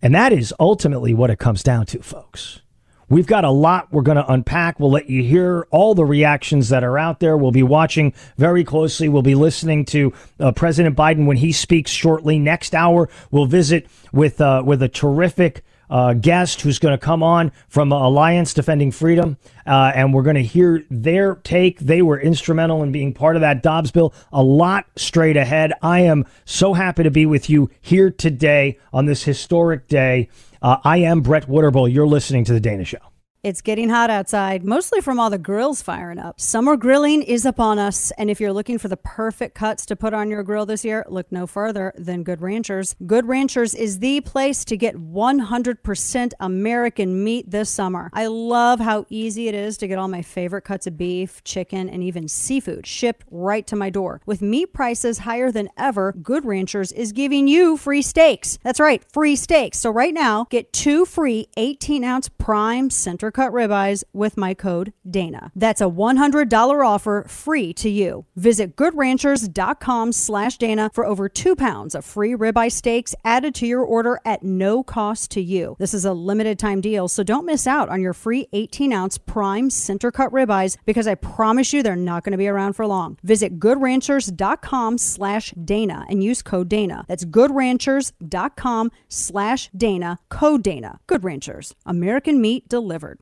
And 0.00 0.14
that 0.14 0.32
is 0.32 0.54
ultimately 0.58 1.12
what 1.12 1.28
it 1.28 1.38
comes 1.38 1.62
down 1.62 1.84
to, 1.86 2.02
folks. 2.02 2.62
We've 3.10 3.26
got 3.26 3.44
a 3.44 3.50
lot 3.50 3.92
we're 3.92 4.00
going 4.00 4.16
to 4.16 4.32
unpack. 4.32 4.80
We'll 4.80 4.90
let 4.90 5.10
you 5.10 5.22
hear 5.22 5.66
all 5.70 5.94
the 5.94 6.06
reactions 6.06 6.70
that 6.70 6.82
are 6.82 6.96
out 6.96 7.20
there. 7.20 7.36
We'll 7.36 7.52
be 7.52 7.62
watching 7.62 8.14
very 8.38 8.64
closely. 8.64 9.10
We'll 9.10 9.20
be 9.20 9.34
listening 9.34 9.84
to 9.86 10.14
uh, 10.38 10.52
President 10.52 10.96
Biden 10.96 11.26
when 11.26 11.36
he 11.36 11.52
speaks 11.52 11.90
shortly. 11.90 12.38
Next 12.38 12.74
hour, 12.74 13.10
we'll 13.30 13.44
visit 13.44 13.86
with 14.14 14.40
uh, 14.40 14.62
with 14.64 14.82
a 14.82 14.88
terrific 14.88 15.62
uh, 15.90 16.14
guest 16.14 16.62
who's 16.62 16.78
going 16.78 16.96
to 16.96 17.04
come 17.04 17.22
on 17.22 17.52
from 17.68 17.92
Alliance 17.92 18.54
Defending 18.54 18.92
Freedom, 18.92 19.36
uh, 19.66 19.92
and 19.94 20.14
we're 20.14 20.22
going 20.22 20.36
to 20.36 20.42
hear 20.42 20.84
their 20.88 21.34
take. 21.36 21.80
They 21.80 22.00
were 22.00 22.18
instrumental 22.20 22.82
in 22.82 22.92
being 22.92 23.12
part 23.12 23.36
of 23.36 23.42
that 23.42 23.62
Dobbs 23.62 23.90
bill. 23.90 24.14
A 24.32 24.42
lot 24.42 24.86
straight 24.96 25.36
ahead. 25.36 25.72
I 25.82 26.00
am 26.00 26.24
so 26.44 26.74
happy 26.74 27.02
to 27.02 27.10
be 27.10 27.26
with 27.26 27.50
you 27.50 27.70
here 27.80 28.10
today 28.10 28.78
on 28.92 29.06
this 29.06 29.24
historic 29.24 29.88
day. 29.88 30.28
Uh, 30.62 30.76
I 30.84 30.98
am 30.98 31.20
Brett 31.20 31.48
Winterble. 31.48 31.92
You're 31.92 32.06
listening 32.06 32.44
to 32.44 32.52
The 32.52 32.60
Dana 32.60 32.84
Show. 32.84 33.09
It's 33.42 33.62
getting 33.62 33.88
hot 33.88 34.10
outside, 34.10 34.64
mostly 34.64 35.00
from 35.00 35.18
all 35.18 35.30
the 35.30 35.38
grills 35.38 35.80
firing 35.80 36.18
up. 36.18 36.38
Summer 36.38 36.76
grilling 36.76 37.22
is 37.22 37.46
upon 37.46 37.78
us, 37.78 38.10
and 38.18 38.30
if 38.30 38.38
you're 38.38 38.52
looking 38.52 38.76
for 38.76 38.88
the 38.88 38.98
perfect 38.98 39.54
cuts 39.54 39.86
to 39.86 39.96
put 39.96 40.12
on 40.12 40.28
your 40.28 40.42
grill 40.42 40.66
this 40.66 40.84
year, 40.84 41.06
look 41.08 41.32
no 41.32 41.46
further 41.46 41.94
than 41.96 42.22
Good 42.22 42.42
Ranchers. 42.42 42.94
Good 43.06 43.26
Ranchers 43.26 43.74
is 43.74 44.00
the 44.00 44.20
place 44.20 44.62
to 44.66 44.76
get 44.76 44.94
100% 44.96 46.32
American 46.38 47.24
meat 47.24 47.50
this 47.50 47.70
summer. 47.70 48.10
I 48.12 48.26
love 48.26 48.78
how 48.78 49.06
easy 49.08 49.48
it 49.48 49.54
is 49.54 49.78
to 49.78 49.88
get 49.88 49.96
all 49.96 50.08
my 50.08 50.20
favorite 50.20 50.64
cuts 50.64 50.86
of 50.86 50.98
beef, 50.98 51.42
chicken, 51.42 51.88
and 51.88 52.02
even 52.02 52.28
seafood 52.28 52.86
shipped 52.86 53.24
right 53.30 53.66
to 53.68 53.74
my 53.74 53.88
door. 53.88 54.20
With 54.26 54.42
meat 54.42 54.74
prices 54.74 55.20
higher 55.20 55.50
than 55.50 55.70
ever, 55.78 56.12
Good 56.12 56.44
Ranchers 56.44 56.92
is 56.92 57.12
giving 57.12 57.48
you 57.48 57.78
free 57.78 58.02
steaks. 58.02 58.58
That's 58.62 58.80
right, 58.80 59.02
free 59.10 59.34
steaks. 59.34 59.78
So 59.78 59.90
right 59.90 60.12
now, 60.12 60.46
get 60.50 60.74
two 60.74 61.06
free 61.06 61.48
18 61.56 62.04
ounce 62.04 62.28
prime 62.28 62.90
center 62.90 63.29
cut 63.30 63.52
ribeyes 63.52 64.04
with 64.12 64.36
my 64.36 64.54
code 64.54 64.92
DANA. 65.08 65.52
That's 65.54 65.80
a 65.80 65.84
$100 65.84 66.86
offer 66.86 67.24
free 67.28 67.72
to 67.74 67.88
you. 67.88 68.26
Visit 68.36 68.76
goodranchers.com 68.76 70.12
slash 70.12 70.58
Dana 70.58 70.90
for 70.92 71.06
over 71.06 71.28
two 71.28 71.54
pounds 71.54 71.94
of 71.94 72.04
free 72.04 72.32
ribeye 72.32 72.72
steaks 72.72 73.14
added 73.24 73.54
to 73.56 73.66
your 73.66 73.82
order 73.82 74.20
at 74.24 74.42
no 74.42 74.82
cost 74.82 75.30
to 75.32 75.40
you. 75.40 75.76
This 75.78 75.94
is 75.94 76.04
a 76.04 76.12
limited 76.12 76.58
time 76.58 76.80
deal, 76.80 77.08
so 77.08 77.22
don't 77.22 77.46
miss 77.46 77.66
out 77.66 77.88
on 77.88 78.00
your 78.00 78.14
free 78.14 78.48
18 78.52 78.92
ounce 78.92 79.18
prime 79.18 79.70
center 79.70 80.10
cut 80.10 80.32
ribeyes 80.32 80.76
because 80.84 81.06
I 81.06 81.14
promise 81.14 81.72
you 81.72 81.82
they're 81.82 81.96
not 81.96 82.24
going 82.24 82.32
to 82.32 82.38
be 82.38 82.48
around 82.48 82.74
for 82.74 82.86
long. 82.86 83.18
Visit 83.22 83.58
goodranchers.com 83.58 84.98
slash 84.98 85.52
Dana 85.52 86.06
and 86.08 86.24
use 86.24 86.42
code 86.42 86.68
Dana. 86.68 87.04
That's 87.08 87.24
goodranchers.com 87.24 88.90
slash 89.08 89.70
Dana, 89.76 90.18
code 90.28 90.62
Dana. 90.62 91.00
Good 91.06 91.24
Ranchers, 91.24 91.74
American 91.86 92.40
meat 92.40 92.68
delivered. 92.68 93.19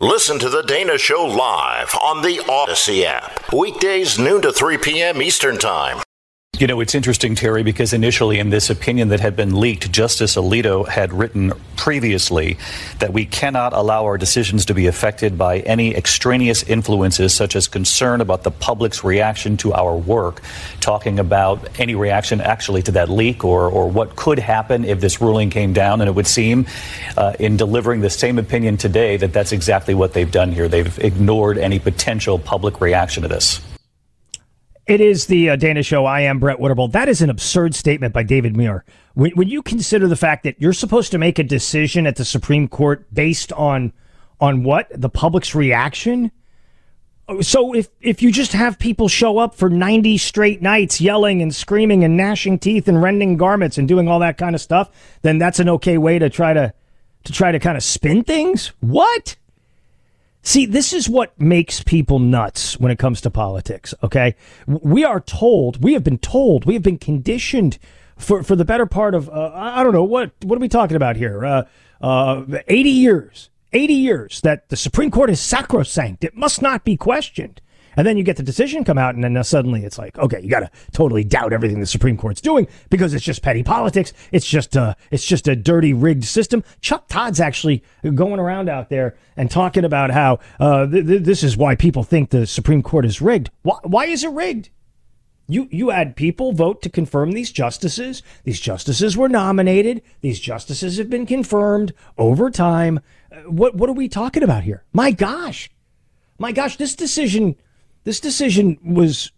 Listen 0.00 0.38
to 0.40 0.50
The 0.50 0.60
Dana 0.60 0.98
Show 0.98 1.24
live 1.24 1.94
on 2.02 2.20
the 2.20 2.44
Odyssey 2.50 3.06
app. 3.06 3.50
Weekdays, 3.50 4.18
noon 4.18 4.42
to 4.42 4.52
3 4.52 4.76
p.m. 4.76 5.22
Eastern 5.22 5.56
Time. 5.56 6.02
You 6.58 6.66
know, 6.66 6.80
it's 6.80 6.94
interesting, 6.94 7.34
Terry, 7.34 7.62
because 7.62 7.92
initially 7.92 8.38
in 8.38 8.48
this 8.48 8.70
opinion 8.70 9.08
that 9.08 9.20
had 9.20 9.36
been 9.36 9.60
leaked, 9.60 9.92
Justice 9.92 10.36
Alito 10.36 10.88
had 10.88 11.12
written 11.12 11.52
previously 11.76 12.56
that 12.98 13.12
we 13.12 13.26
cannot 13.26 13.74
allow 13.74 14.04
our 14.06 14.16
decisions 14.16 14.64
to 14.64 14.72
be 14.72 14.86
affected 14.86 15.36
by 15.36 15.58
any 15.60 15.94
extraneous 15.94 16.62
influences, 16.62 17.34
such 17.34 17.56
as 17.56 17.68
concern 17.68 18.22
about 18.22 18.42
the 18.42 18.50
public's 18.50 19.04
reaction 19.04 19.58
to 19.58 19.74
our 19.74 19.94
work, 19.94 20.40
talking 20.80 21.18
about 21.18 21.78
any 21.78 21.94
reaction 21.94 22.40
actually 22.40 22.80
to 22.84 22.92
that 22.92 23.10
leak 23.10 23.44
or, 23.44 23.68
or 23.68 23.90
what 23.90 24.16
could 24.16 24.38
happen 24.38 24.86
if 24.86 24.98
this 24.98 25.20
ruling 25.20 25.50
came 25.50 25.74
down. 25.74 26.00
And 26.00 26.08
it 26.08 26.14
would 26.14 26.26
seem, 26.26 26.66
uh, 27.18 27.34
in 27.38 27.58
delivering 27.58 28.00
the 28.00 28.08
same 28.08 28.38
opinion 28.38 28.78
today, 28.78 29.18
that 29.18 29.34
that's 29.34 29.52
exactly 29.52 29.92
what 29.92 30.14
they've 30.14 30.32
done 30.32 30.52
here. 30.52 30.68
They've 30.68 30.98
ignored 31.00 31.58
any 31.58 31.78
potential 31.78 32.38
public 32.38 32.80
reaction 32.80 33.24
to 33.24 33.28
this. 33.28 33.60
It 34.86 35.00
is 35.00 35.26
the 35.26 35.50
uh, 35.50 35.56
Dana 35.56 35.82
Show. 35.82 36.06
I 36.06 36.20
am 36.20 36.38
Brett 36.38 36.58
Winterble. 36.58 36.92
That 36.92 37.08
is 37.08 37.20
an 37.20 37.28
absurd 37.28 37.74
statement 37.74 38.14
by 38.14 38.22
David 38.22 38.56
Muir. 38.56 38.84
When, 39.14 39.32
when, 39.32 39.48
you 39.48 39.60
consider 39.60 40.06
the 40.06 40.14
fact 40.14 40.44
that 40.44 40.60
you're 40.60 40.72
supposed 40.72 41.10
to 41.10 41.18
make 41.18 41.40
a 41.40 41.44
decision 41.44 42.06
at 42.06 42.14
the 42.14 42.24
Supreme 42.24 42.68
Court 42.68 43.12
based 43.12 43.52
on 43.54 43.92
on 44.40 44.62
what 44.62 44.88
the 44.94 45.08
public's 45.08 45.54
reaction. 45.56 46.30
So 47.40 47.74
if 47.74 47.88
if 48.00 48.22
you 48.22 48.30
just 48.30 48.52
have 48.52 48.78
people 48.78 49.08
show 49.08 49.38
up 49.38 49.56
for 49.56 49.68
90 49.68 50.18
straight 50.18 50.62
nights 50.62 51.00
yelling 51.00 51.42
and 51.42 51.52
screaming 51.52 52.04
and 52.04 52.16
gnashing 52.16 52.60
teeth 52.60 52.86
and 52.86 53.02
rending 53.02 53.36
garments 53.36 53.78
and 53.78 53.88
doing 53.88 54.06
all 54.06 54.20
that 54.20 54.38
kind 54.38 54.54
of 54.54 54.60
stuff, 54.60 54.90
then 55.22 55.38
that's 55.38 55.58
an 55.58 55.68
okay 55.68 55.98
way 55.98 56.20
to 56.20 56.30
try 56.30 56.52
to 56.52 56.72
to 57.24 57.32
try 57.32 57.50
to 57.50 57.58
kind 57.58 57.76
of 57.76 57.82
spin 57.82 58.22
things? 58.22 58.68
What? 58.78 59.34
See, 60.46 60.64
this 60.64 60.92
is 60.92 61.08
what 61.08 61.38
makes 61.40 61.82
people 61.82 62.20
nuts 62.20 62.78
when 62.78 62.92
it 62.92 63.00
comes 63.00 63.20
to 63.22 63.30
politics, 63.30 63.92
okay? 64.04 64.36
We 64.68 65.02
are 65.04 65.18
told, 65.18 65.82
we 65.82 65.94
have 65.94 66.04
been 66.04 66.18
told, 66.18 66.66
we 66.66 66.74
have 66.74 66.84
been 66.84 66.98
conditioned 66.98 67.80
for, 68.16 68.44
for 68.44 68.54
the 68.54 68.64
better 68.64 68.86
part 68.86 69.16
of, 69.16 69.28
uh, 69.28 69.50
I 69.52 69.82
don't 69.82 69.92
know, 69.92 70.04
what, 70.04 70.30
what 70.44 70.56
are 70.56 70.60
we 70.60 70.68
talking 70.68 70.96
about 70.96 71.16
here? 71.16 71.44
Uh, 71.44 71.64
uh, 72.00 72.44
80 72.68 72.90
years. 72.90 73.50
80 73.72 73.92
years 73.92 74.40
that 74.42 74.68
the 74.68 74.76
Supreme 74.76 75.10
Court 75.10 75.30
is 75.30 75.40
sacrosanct. 75.40 76.22
It 76.22 76.36
must 76.36 76.62
not 76.62 76.84
be 76.84 76.96
questioned. 76.96 77.60
And 77.96 78.06
then 78.06 78.16
you 78.16 78.22
get 78.22 78.36
the 78.36 78.42
decision 78.42 78.84
come 78.84 78.98
out, 78.98 79.14
and 79.14 79.24
then 79.24 79.42
suddenly 79.44 79.84
it's 79.84 79.98
like, 79.98 80.18
okay, 80.18 80.40
you 80.40 80.50
got 80.50 80.60
to 80.60 80.70
totally 80.92 81.24
doubt 81.24 81.52
everything 81.52 81.80
the 81.80 81.86
Supreme 81.86 82.16
Court's 82.16 82.40
doing 82.40 82.66
because 82.90 83.14
it's 83.14 83.24
just 83.24 83.42
petty 83.42 83.62
politics. 83.62 84.12
It's 84.32 84.46
just 84.46 84.76
a, 84.76 84.96
it's 85.10 85.24
just 85.24 85.48
a 85.48 85.56
dirty, 85.56 85.92
rigged 85.92 86.24
system. 86.24 86.62
Chuck 86.80 87.08
Todd's 87.08 87.40
actually 87.40 87.82
going 88.14 88.38
around 88.38 88.68
out 88.68 88.90
there 88.90 89.16
and 89.36 89.50
talking 89.50 89.84
about 89.84 90.10
how 90.10 90.38
uh, 90.60 90.86
th- 90.86 91.06
th- 91.06 91.22
this 91.22 91.42
is 91.42 91.56
why 91.56 91.74
people 91.74 92.02
think 92.02 92.30
the 92.30 92.46
Supreme 92.46 92.82
Court 92.82 93.04
is 93.04 93.20
rigged. 93.20 93.50
Why, 93.62 93.78
why 93.82 94.06
is 94.06 94.24
it 94.24 94.30
rigged? 94.30 94.70
You 95.48 95.68
you 95.70 95.90
had 95.90 96.16
people 96.16 96.52
vote 96.52 96.82
to 96.82 96.90
confirm 96.90 97.30
these 97.30 97.52
justices. 97.52 98.22
These 98.42 98.60
justices 98.60 99.16
were 99.16 99.28
nominated. 99.28 100.02
These 100.20 100.40
justices 100.40 100.98
have 100.98 101.08
been 101.08 101.24
confirmed 101.24 101.94
over 102.18 102.50
time. 102.50 102.98
Uh, 103.30 103.42
what 103.42 103.76
what 103.76 103.88
are 103.88 103.94
we 103.94 104.08
talking 104.08 104.42
about 104.42 104.64
here? 104.64 104.82
My 104.92 105.12
gosh, 105.12 105.70
my 106.38 106.50
gosh, 106.50 106.76
this 106.76 106.96
decision 106.96 107.54
this 108.06 108.20
decision 108.20 108.78
was 108.84 109.32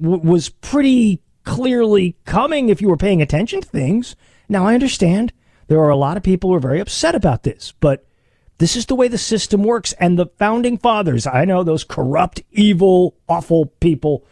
was 0.00 0.48
pretty 0.48 1.20
clearly 1.44 2.16
coming 2.24 2.70
if 2.70 2.80
you 2.80 2.88
were 2.88 2.96
paying 2.96 3.20
attention 3.20 3.60
to 3.60 3.68
things. 3.68 4.16
Now 4.48 4.66
I 4.66 4.74
understand 4.74 5.32
there 5.68 5.80
are 5.80 5.90
a 5.90 5.96
lot 5.96 6.16
of 6.16 6.22
people 6.22 6.50
who 6.50 6.56
are 6.56 6.60
very 6.60 6.80
upset 6.80 7.14
about 7.14 7.42
this, 7.42 7.74
but 7.78 8.06
this 8.56 8.76
is 8.76 8.86
the 8.86 8.94
way 8.94 9.08
the 9.08 9.18
system 9.18 9.62
works. 9.62 9.92
And 10.00 10.18
the 10.18 10.26
founding 10.38 10.78
fathers, 10.78 11.26
I 11.26 11.44
know 11.44 11.62
those 11.62 11.84
corrupt, 11.84 12.42
evil, 12.50 13.14
awful 13.28 13.66
people, 13.66 14.24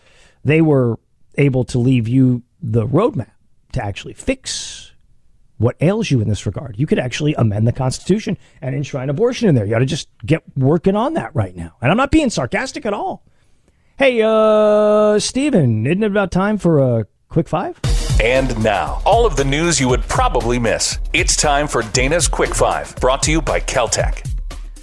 they 0.43 0.63
were 0.63 0.99
able 1.37 1.65
to 1.65 1.79
leave 1.79 2.09
you 2.09 2.43
the 2.63 2.87
roadmap 2.87 3.33
to 3.73 3.85
actually 3.85 4.15
fix 4.15 4.93
what 5.59 5.77
ails 5.83 6.11
you 6.11 6.23
in 6.23 6.29
this 6.29 6.47
regard. 6.47 6.77
You 6.79 6.87
could 6.87 6.99
actually 6.99 7.35
amend 7.35 7.67
the 7.67 7.73
Constitution 7.73 8.39
and 8.63 8.75
enshrine 8.75 9.11
abortion 9.11 9.51
in 9.51 9.55
there. 9.55 9.67
You 9.67 9.77
ought 9.77 9.81
to 9.81 9.87
just 9.87 10.09
get 10.25 10.43
working 10.57 10.97
on 10.97 11.13
that 11.15 11.35
right 11.35 11.55
now. 11.55 11.77
And 11.83 11.91
I'm 11.91 11.99
not 11.99 12.11
being 12.11 12.31
sarcastic 12.31 12.87
at 12.87 12.95
all. 12.95 13.27
Hey, 13.97 14.21
uh, 14.23 15.21
Steven, 15.21 15.87
isn't 15.87 16.03
it 16.03 16.07
about 16.07 16.33
time 16.33 16.59
for 16.59 16.81
a 16.81 17.07
quick 17.29 17.49
five? 17.49 17.79
And 18.21 18.61
now, 18.61 19.01
all 19.07 19.25
of 19.25 19.37
the 19.37 19.45
news 19.45 19.81
you 19.81 19.89
would 19.89 20.03
probably 20.09 20.59
miss. 20.59 20.99
It's 21.13 21.37
time 21.37 21.69
for 21.69 21.83
Dana's 21.93 22.27
Quick 22.27 22.57
Five, 22.57 22.97
brought 22.97 23.23
to 23.23 23.31
you 23.31 23.41
by 23.41 23.61
Keltec. 23.61 24.29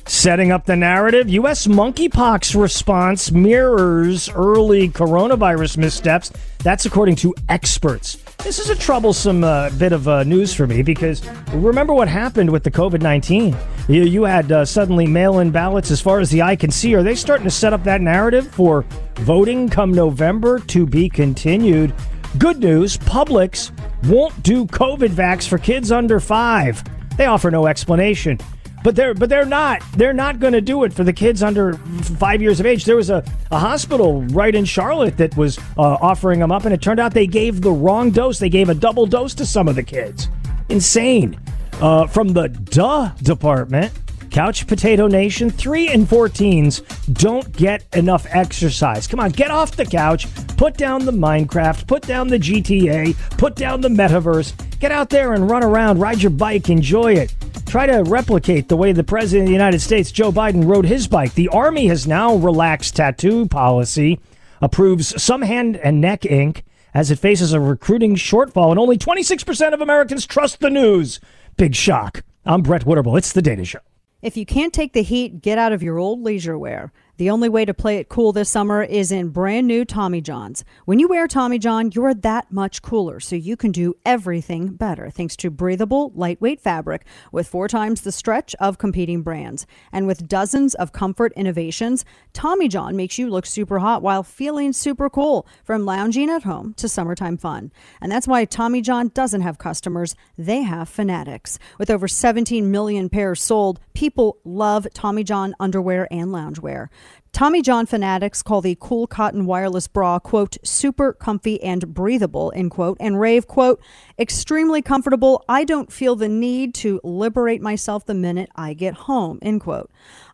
Setting 0.07 0.53
up 0.53 0.65
the 0.65 0.77
narrative, 0.77 1.29
U.S. 1.29 1.67
monkeypox 1.67 2.59
response 2.59 3.33
mirrors 3.33 4.29
early 4.29 4.87
coronavirus 4.87 5.77
missteps. 5.77 6.31
That's 6.59 6.85
according 6.85 7.17
to 7.17 7.35
experts. 7.49 8.15
This 8.43 8.57
is 8.57 8.71
a 8.71 8.75
troublesome 8.75 9.43
uh, 9.43 9.69
bit 9.77 9.93
of 9.93 10.07
uh, 10.07 10.23
news 10.23 10.51
for 10.51 10.65
me 10.65 10.81
because 10.81 11.25
remember 11.53 11.93
what 11.93 12.07
happened 12.07 12.49
with 12.49 12.63
the 12.63 12.71
COVID 12.71 12.99
19? 12.99 13.55
You, 13.87 14.03
you, 14.03 14.23
had 14.23 14.51
uh, 14.51 14.65
suddenly 14.65 15.05
mail 15.05 15.39
in 15.39 15.51
ballots 15.51 15.91
as 15.91 16.01
far 16.01 16.19
as 16.19 16.31
the 16.31 16.41
eye 16.41 16.55
can 16.55 16.71
see. 16.71 16.95
Are 16.95 17.03
they 17.03 17.13
starting 17.13 17.43
to 17.43 17.51
set 17.51 17.71
up 17.71 17.83
that 17.83 18.01
narrative 18.01 18.47
for 18.47 18.83
voting 19.17 19.69
come 19.69 19.91
November 19.91 20.59
to 20.59 20.87
be 20.87 21.07
continued? 21.07 21.93
Good 22.39 22.57
news 22.57 22.97
Publix 22.97 23.71
won't 24.07 24.41
do 24.41 24.65
COVID 24.65 25.09
vax 25.09 25.47
for 25.47 25.59
kids 25.59 25.91
under 25.91 26.19
five. 26.19 26.83
They 27.17 27.27
offer 27.27 27.51
no 27.51 27.67
explanation 27.67 28.39
but 28.83 28.95
they're 28.95 29.13
but 29.13 29.29
they're 29.29 29.45
not 29.45 29.81
they're 29.95 30.13
not 30.13 30.39
going 30.39 30.53
to 30.53 30.61
do 30.61 30.83
it 30.83 30.93
for 30.93 31.03
the 31.03 31.13
kids 31.13 31.43
under 31.43 31.73
five 32.17 32.41
years 32.41 32.59
of 32.59 32.65
age. 32.65 32.85
There 32.85 32.95
was 32.95 33.09
a, 33.09 33.23
a 33.51 33.59
hospital 33.59 34.21
right 34.23 34.53
in 34.53 34.65
Charlotte 34.65 35.17
that 35.17 35.35
was 35.37 35.57
uh, 35.77 35.81
offering 35.81 36.39
them 36.39 36.51
up, 36.51 36.65
and 36.65 36.73
it 36.73 36.81
turned 36.81 36.99
out 36.99 37.13
they 37.13 37.27
gave 37.27 37.61
the 37.61 37.71
wrong 37.71 38.11
dose. 38.11 38.39
They 38.39 38.49
gave 38.49 38.69
a 38.69 38.75
double 38.75 39.05
dose 39.05 39.33
to 39.35 39.45
some 39.45 39.67
of 39.67 39.75
the 39.75 39.83
kids. 39.83 40.29
Insane. 40.69 41.39
Uh, 41.81 42.05
from 42.05 42.29
the 42.29 42.47
duh 42.47 43.11
department, 43.23 43.91
Couch 44.31 44.65
Potato 44.65 45.07
Nation, 45.07 45.49
3 45.49 45.89
and 45.89 46.07
14s 46.07 46.81
don't 47.13 47.51
get 47.51 47.83
enough 47.95 48.25
exercise. 48.29 49.05
Come 49.05 49.19
on, 49.19 49.31
get 49.31 49.51
off 49.51 49.75
the 49.75 49.85
couch, 49.85 50.27
put 50.55 50.77
down 50.77 51.05
the 51.05 51.11
Minecraft, 51.11 51.85
put 51.85 52.03
down 52.03 52.29
the 52.29 52.39
GTA, 52.39 53.15
put 53.37 53.55
down 53.55 53.81
the 53.81 53.89
metaverse, 53.89 54.53
get 54.79 54.91
out 54.91 55.09
there 55.09 55.33
and 55.33 55.49
run 55.49 55.63
around, 55.63 55.99
ride 55.99 56.21
your 56.21 56.29
bike, 56.29 56.69
enjoy 56.69 57.13
it. 57.13 57.35
Try 57.71 57.85
to 57.85 58.03
replicate 58.03 58.67
the 58.67 58.75
way 58.75 58.91
the 58.91 59.01
President 59.01 59.43
of 59.43 59.47
the 59.47 59.53
United 59.53 59.79
States, 59.79 60.11
Joe 60.11 60.29
Biden, 60.29 60.67
rode 60.67 60.85
his 60.85 61.07
bike. 61.07 61.35
The 61.35 61.47
Army 61.47 61.87
has 61.87 62.05
now 62.05 62.35
relaxed 62.35 62.97
tattoo 62.97 63.45
policy, 63.45 64.19
approves 64.61 65.23
some 65.23 65.41
hand 65.41 65.77
and 65.77 66.01
neck 66.01 66.25
ink 66.25 66.65
as 66.93 67.11
it 67.11 67.19
faces 67.19 67.53
a 67.53 67.61
recruiting 67.61 68.17
shortfall, 68.17 68.71
and 68.71 68.77
only 68.77 68.97
26% 68.97 69.73
of 69.73 69.79
Americans 69.79 70.25
trust 70.25 70.59
the 70.59 70.69
news. 70.69 71.21
Big 71.55 71.73
shock. 71.73 72.25
I'm 72.45 72.61
Brett 72.61 72.83
Winterble. 72.83 73.17
It's 73.17 73.31
the 73.31 73.41
Dana 73.41 73.63
Show. 73.63 73.79
If 74.21 74.35
you 74.35 74.45
can't 74.45 74.73
take 74.73 74.91
the 74.91 75.01
heat, 75.01 75.41
get 75.41 75.57
out 75.57 75.71
of 75.71 75.81
your 75.81 75.97
old 75.97 76.21
leisure 76.21 76.57
wear. 76.57 76.91
The 77.21 77.29
only 77.29 77.49
way 77.49 77.65
to 77.65 77.73
play 77.75 77.97
it 77.97 78.09
cool 78.09 78.31
this 78.31 78.49
summer 78.49 78.81
is 78.81 79.11
in 79.11 79.29
brand 79.29 79.67
new 79.67 79.85
Tommy 79.85 80.21
Johns. 80.21 80.65
When 80.85 80.97
you 80.97 81.07
wear 81.07 81.27
Tommy 81.27 81.59
John, 81.59 81.91
you're 81.93 82.15
that 82.15 82.51
much 82.51 82.81
cooler, 82.81 83.19
so 83.19 83.35
you 83.35 83.55
can 83.55 83.71
do 83.71 83.93
everything 84.03 84.69
better 84.69 85.11
thanks 85.11 85.35
to 85.35 85.51
breathable, 85.51 86.11
lightweight 86.15 86.59
fabric 86.59 87.05
with 87.31 87.47
four 87.47 87.67
times 87.67 88.01
the 88.01 88.11
stretch 88.11 88.55
of 88.55 88.79
competing 88.79 89.21
brands. 89.21 89.67
And 89.91 90.07
with 90.07 90.27
dozens 90.27 90.73
of 90.73 90.93
comfort 90.93 91.31
innovations, 91.35 92.05
Tommy 92.33 92.67
John 92.67 92.95
makes 92.95 93.19
you 93.19 93.29
look 93.29 93.45
super 93.45 93.77
hot 93.77 94.01
while 94.01 94.23
feeling 94.23 94.73
super 94.73 95.07
cool 95.07 95.45
from 95.63 95.85
lounging 95.85 96.27
at 96.27 96.41
home 96.41 96.73
to 96.77 96.89
summertime 96.89 97.37
fun. 97.37 97.71
And 98.01 98.11
that's 98.11 98.27
why 98.27 98.45
Tommy 98.45 98.81
John 98.81 99.09
doesn't 99.09 99.41
have 99.41 99.59
customers, 99.59 100.15
they 100.39 100.63
have 100.63 100.89
fanatics. 100.89 101.59
With 101.77 101.91
over 101.91 102.07
17 102.07 102.71
million 102.71 103.09
pairs 103.09 103.43
sold, 103.43 103.79
people 103.93 104.39
love 104.43 104.87
Tommy 104.95 105.23
John 105.23 105.53
underwear 105.59 106.07
and 106.09 106.29
loungewear. 106.29 106.87
Tommy 107.33 107.61
John 107.61 107.85
fanatics 107.85 108.43
call 108.43 108.61
the 108.61 108.77
cool 108.79 109.07
cotton 109.07 109.45
wireless 109.45 109.87
bra, 109.87 110.19
quote, 110.19 110.57
super 110.63 111.13
comfy 111.13 111.61
and 111.63 111.93
breathable, 111.93 112.51
end 112.55 112.71
quote, 112.71 112.97
and 112.99 113.19
rave, 113.19 113.47
quote, 113.47 113.81
extremely 114.19 114.81
comfortable. 114.81 115.43
I 115.47 115.63
don't 115.63 115.91
feel 115.91 116.15
the 116.15 116.27
need 116.27 116.73
to 116.75 116.99
liberate 117.03 117.61
myself 117.61 118.05
the 118.05 118.13
minute 118.13 118.49
I 118.55 118.73
get 118.73 118.93
home, 118.93 119.39
end 119.41 119.61
quote. 119.61 119.89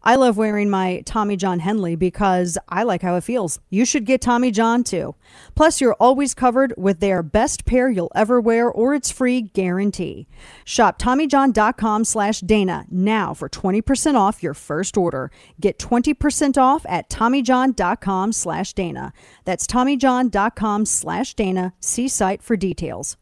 I 0.08 0.16
love 0.16 0.38
wearing 0.38 0.70
my 0.70 1.04
Tommy 1.06 1.36
John 1.36 1.60
Henley 1.60 1.98
because 1.98 2.58
I 2.70 2.84
like 2.84 3.02
how 3.02 3.16
it 3.18 3.26
feels. 3.26 3.60
You 3.70 3.84
should 3.84 4.06
get 4.06 4.22
Tommy 4.22 4.52
John 4.52 4.86
too. 4.86 5.16
Plus, 5.54 5.82
you're 5.82 5.98
always 6.00 6.34
covered 6.34 6.74
with 6.78 7.02
their 7.02 7.22
best 7.22 7.66
pair 7.66 7.90
you'll 7.90 8.14
ever 8.16 8.40
wear 8.40 8.70
or 8.72 8.94
it's 8.94 9.12
free 9.12 9.42
guarantee. 9.42 10.30
Shop 10.64 10.98
TommyJohn.com 10.98 12.06
slash 12.06 12.40
Dana 12.40 12.86
now 12.90 13.34
for 13.34 13.50
20% 13.50 14.16
off 14.16 14.42
your 14.42 14.54
first 14.54 14.96
order. 14.96 15.30
Get 15.60 15.78
20% 15.78 16.58
off 16.58 16.86
at 16.88 17.10
TommyJohn.com 17.10 18.32
slash 18.32 18.72
Dana. 18.72 19.12
That's 19.44 19.68
TommyJohn.com 19.68 20.86
slash 20.86 21.34
Dana. 21.34 21.74
See 21.82 22.08
site 22.08 22.42
for 22.42 22.56
details. 22.56 23.18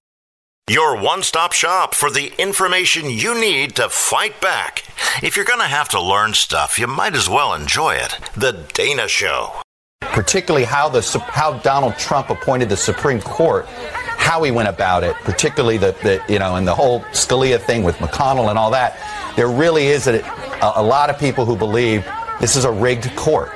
Your 0.67 0.99
one 0.99 1.21
stop 1.21 1.53
shop 1.53 1.93
for 1.93 2.09
the 2.09 2.33
information 2.41 3.07
you 3.07 3.39
need 3.39 3.75
to 3.75 3.87
fight 3.87 4.41
back. 4.41 4.83
If 5.21 5.35
you're 5.35 5.45
going 5.45 5.59
to 5.59 5.67
have 5.67 5.89
to 5.89 6.01
learn 6.01 6.33
stuff, 6.33 6.79
you 6.79 6.87
might 6.87 7.13
as 7.13 7.29
well 7.29 7.53
enjoy 7.53 7.93
it. 7.93 8.17
The 8.35 8.65
Dana 8.73 9.07
Show. 9.07 9.61
Particularly 10.01 10.65
how, 10.65 10.89
the, 10.89 11.03
how 11.27 11.59
Donald 11.59 11.99
Trump 11.99 12.31
appointed 12.31 12.69
the 12.69 12.77
Supreme 12.77 13.21
Court, 13.21 13.67
how 13.67 14.41
he 14.41 14.49
went 14.49 14.67
about 14.67 15.03
it, 15.03 15.15
particularly 15.17 15.77
the, 15.77 15.95
the 16.01 16.33
you 16.33 16.39
know, 16.39 16.55
and 16.55 16.67
the 16.67 16.73
whole 16.73 17.01
Scalia 17.11 17.61
thing 17.61 17.83
with 17.83 17.97
McConnell 17.97 18.49
and 18.49 18.57
all 18.57 18.71
that. 18.71 18.97
There 19.35 19.47
really 19.47 19.85
is 19.85 20.07
a, 20.07 20.19
a 20.63 20.81
lot 20.81 21.11
of 21.11 21.19
people 21.19 21.45
who 21.45 21.55
believe 21.55 22.03
this 22.41 22.55
is 22.55 22.65
a 22.65 22.71
rigged 22.71 23.15
court. 23.15 23.51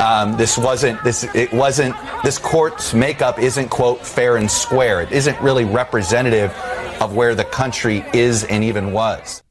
Um, 0.00 0.36
this 0.36 0.58
wasn't 0.58 1.02
this 1.04 1.24
it 1.34 1.52
wasn't 1.52 1.94
this 2.24 2.38
court's 2.38 2.94
makeup 2.94 3.38
isn't 3.38 3.68
quote 3.68 4.04
fair 4.04 4.36
and 4.36 4.50
square. 4.50 5.02
It 5.02 5.12
isn't 5.12 5.40
really 5.40 5.64
representative 5.64 6.52
of 7.00 7.14
where 7.14 7.34
the 7.34 7.44
country 7.44 8.04
is 8.12 8.44
and 8.44 8.64
even 8.64 8.92
was. 8.92 9.42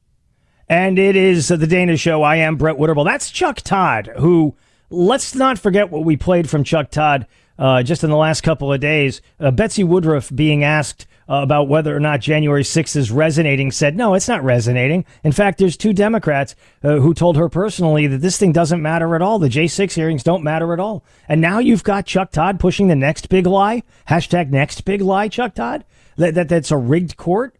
And 0.68 0.98
it 0.98 1.16
is 1.16 1.48
the 1.48 1.66
Dana 1.66 1.96
Show. 1.96 2.22
I 2.22 2.36
am 2.36 2.56
Brett 2.56 2.76
Winterble. 2.76 3.04
That's 3.04 3.30
Chuck 3.30 3.60
Todd, 3.60 4.10
who 4.18 4.56
let's 4.90 5.34
not 5.34 5.58
forget 5.58 5.90
what 5.90 6.04
we 6.04 6.16
played 6.16 6.48
from 6.48 6.64
Chuck 6.64 6.90
Todd 6.90 7.26
uh, 7.58 7.82
just 7.82 8.04
in 8.04 8.10
the 8.10 8.16
last 8.16 8.42
couple 8.42 8.72
of 8.72 8.80
days. 8.80 9.20
Uh, 9.38 9.50
Betsy 9.50 9.84
Woodruff 9.84 10.34
being 10.34 10.64
asked 10.64 11.06
uh, 11.32 11.42
about 11.42 11.66
whether 11.66 11.96
or 11.96 12.00
not 12.00 12.20
January 12.20 12.62
6th 12.62 12.94
is 12.94 13.10
resonating 13.10 13.70
said, 13.70 13.96
no, 13.96 14.12
it's 14.12 14.28
not 14.28 14.44
resonating. 14.44 15.06
In 15.24 15.32
fact, 15.32 15.58
there's 15.58 15.78
two 15.78 15.94
Democrats 15.94 16.54
uh, 16.84 16.96
who 16.96 17.14
told 17.14 17.38
her 17.38 17.48
personally 17.48 18.06
that 18.06 18.18
this 18.18 18.36
thing 18.36 18.52
doesn't 18.52 18.82
matter 18.82 19.14
at 19.14 19.22
all. 19.22 19.38
The 19.38 19.48
J6 19.48 19.94
hearings 19.94 20.22
don't 20.22 20.44
matter 20.44 20.74
at 20.74 20.80
all. 20.80 21.02
And 21.28 21.40
now 21.40 21.58
you've 21.58 21.84
got 21.84 22.04
Chuck 22.04 22.32
Todd 22.32 22.60
pushing 22.60 22.88
the 22.88 22.96
next 22.96 23.30
big 23.30 23.46
lie. 23.46 23.82
Hashtag 24.10 24.50
next 24.50 24.82
big 24.82 25.00
lie, 25.00 25.28
Chuck 25.28 25.54
Todd. 25.54 25.86
That, 26.16 26.34
that 26.34 26.50
That's 26.50 26.70
a 26.70 26.76
rigged 26.76 27.16
court. 27.16 27.56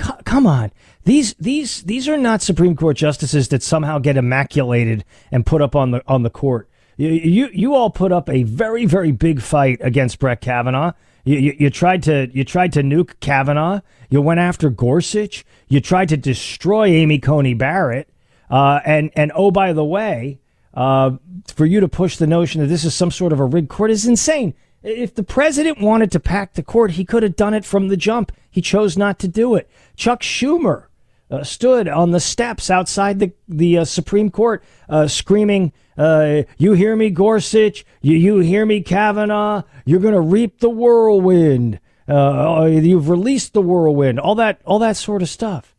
C- 0.00 0.10
come 0.24 0.44
on. 0.44 0.72
These 1.04 1.34
these 1.34 1.82
these 1.82 2.08
are 2.08 2.16
not 2.16 2.42
Supreme 2.42 2.74
Court 2.74 2.96
justices 2.96 3.48
that 3.48 3.62
somehow 3.62 3.98
get 3.98 4.16
immaculated 4.16 5.04
and 5.30 5.46
put 5.46 5.62
up 5.62 5.76
on 5.76 5.92
the 5.92 6.02
on 6.08 6.24
the 6.24 6.30
court. 6.30 6.68
You, 6.96 7.08
you, 7.10 7.48
you 7.52 7.74
all 7.74 7.90
put 7.90 8.12
up 8.12 8.28
a 8.28 8.44
very, 8.44 8.86
very 8.86 9.12
big 9.12 9.40
fight 9.40 9.78
against 9.80 10.18
Brett 10.18 10.40
Kavanaugh. 10.40 10.92
You, 11.24 11.38
you, 11.38 11.56
you, 11.58 11.70
tried 11.70 12.02
to 12.04 12.28
you 12.32 12.44
tried 12.44 12.72
to 12.74 12.82
nuke 12.82 13.18
Kavanaugh. 13.20 13.80
You 14.10 14.20
went 14.20 14.40
after 14.40 14.70
Gorsuch. 14.70 15.44
You 15.68 15.80
tried 15.80 16.10
to 16.10 16.16
destroy 16.16 16.86
Amy 16.86 17.18
Coney 17.18 17.54
Barrett. 17.54 18.08
Uh, 18.50 18.80
and 18.84 19.10
and 19.16 19.32
oh 19.34 19.50
by 19.50 19.72
the 19.72 19.84
way, 19.84 20.38
uh, 20.74 21.12
for 21.54 21.66
you 21.66 21.80
to 21.80 21.88
push 21.88 22.16
the 22.16 22.26
notion 22.26 22.60
that 22.60 22.66
this 22.66 22.84
is 22.84 22.94
some 22.94 23.10
sort 23.10 23.32
of 23.32 23.40
a 23.40 23.44
rigged 23.44 23.70
court 23.70 23.90
is 23.90 24.06
insane. 24.06 24.54
If 24.82 25.14
the 25.14 25.22
president 25.22 25.80
wanted 25.80 26.12
to 26.12 26.20
pack 26.20 26.52
the 26.52 26.62
court, 26.62 26.92
he 26.92 27.06
could 27.06 27.22
have 27.22 27.36
done 27.36 27.54
it 27.54 27.64
from 27.64 27.88
the 27.88 27.96
jump. 27.96 28.32
He 28.50 28.60
chose 28.60 28.98
not 28.98 29.18
to 29.20 29.28
do 29.28 29.54
it. 29.54 29.68
Chuck 29.96 30.20
Schumer 30.20 30.84
uh, 31.30 31.42
stood 31.42 31.88
on 31.88 32.10
the 32.10 32.20
steps 32.20 32.70
outside 32.70 33.18
the 33.18 33.32
the 33.48 33.78
uh, 33.78 33.84
Supreme 33.84 34.30
Court, 34.30 34.62
uh, 34.88 35.08
screaming, 35.08 35.72
uh, 35.96 36.42
"You 36.58 36.72
hear 36.72 36.94
me, 36.96 37.10
Gorsuch? 37.10 37.84
You 38.02 38.16
you 38.16 38.38
hear 38.38 38.66
me, 38.66 38.82
Kavanaugh? 38.82 39.62
You're 39.84 40.00
going 40.00 40.14
to 40.14 40.20
reap 40.20 40.60
the 40.60 40.70
whirlwind. 40.70 41.80
Uh, 42.06 42.68
you've 42.70 43.08
released 43.08 43.54
the 43.54 43.62
whirlwind. 43.62 44.20
All 44.20 44.34
that 44.34 44.60
all 44.64 44.78
that 44.80 44.96
sort 44.96 45.22
of 45.22 45.28
stuff." 45.28 45.74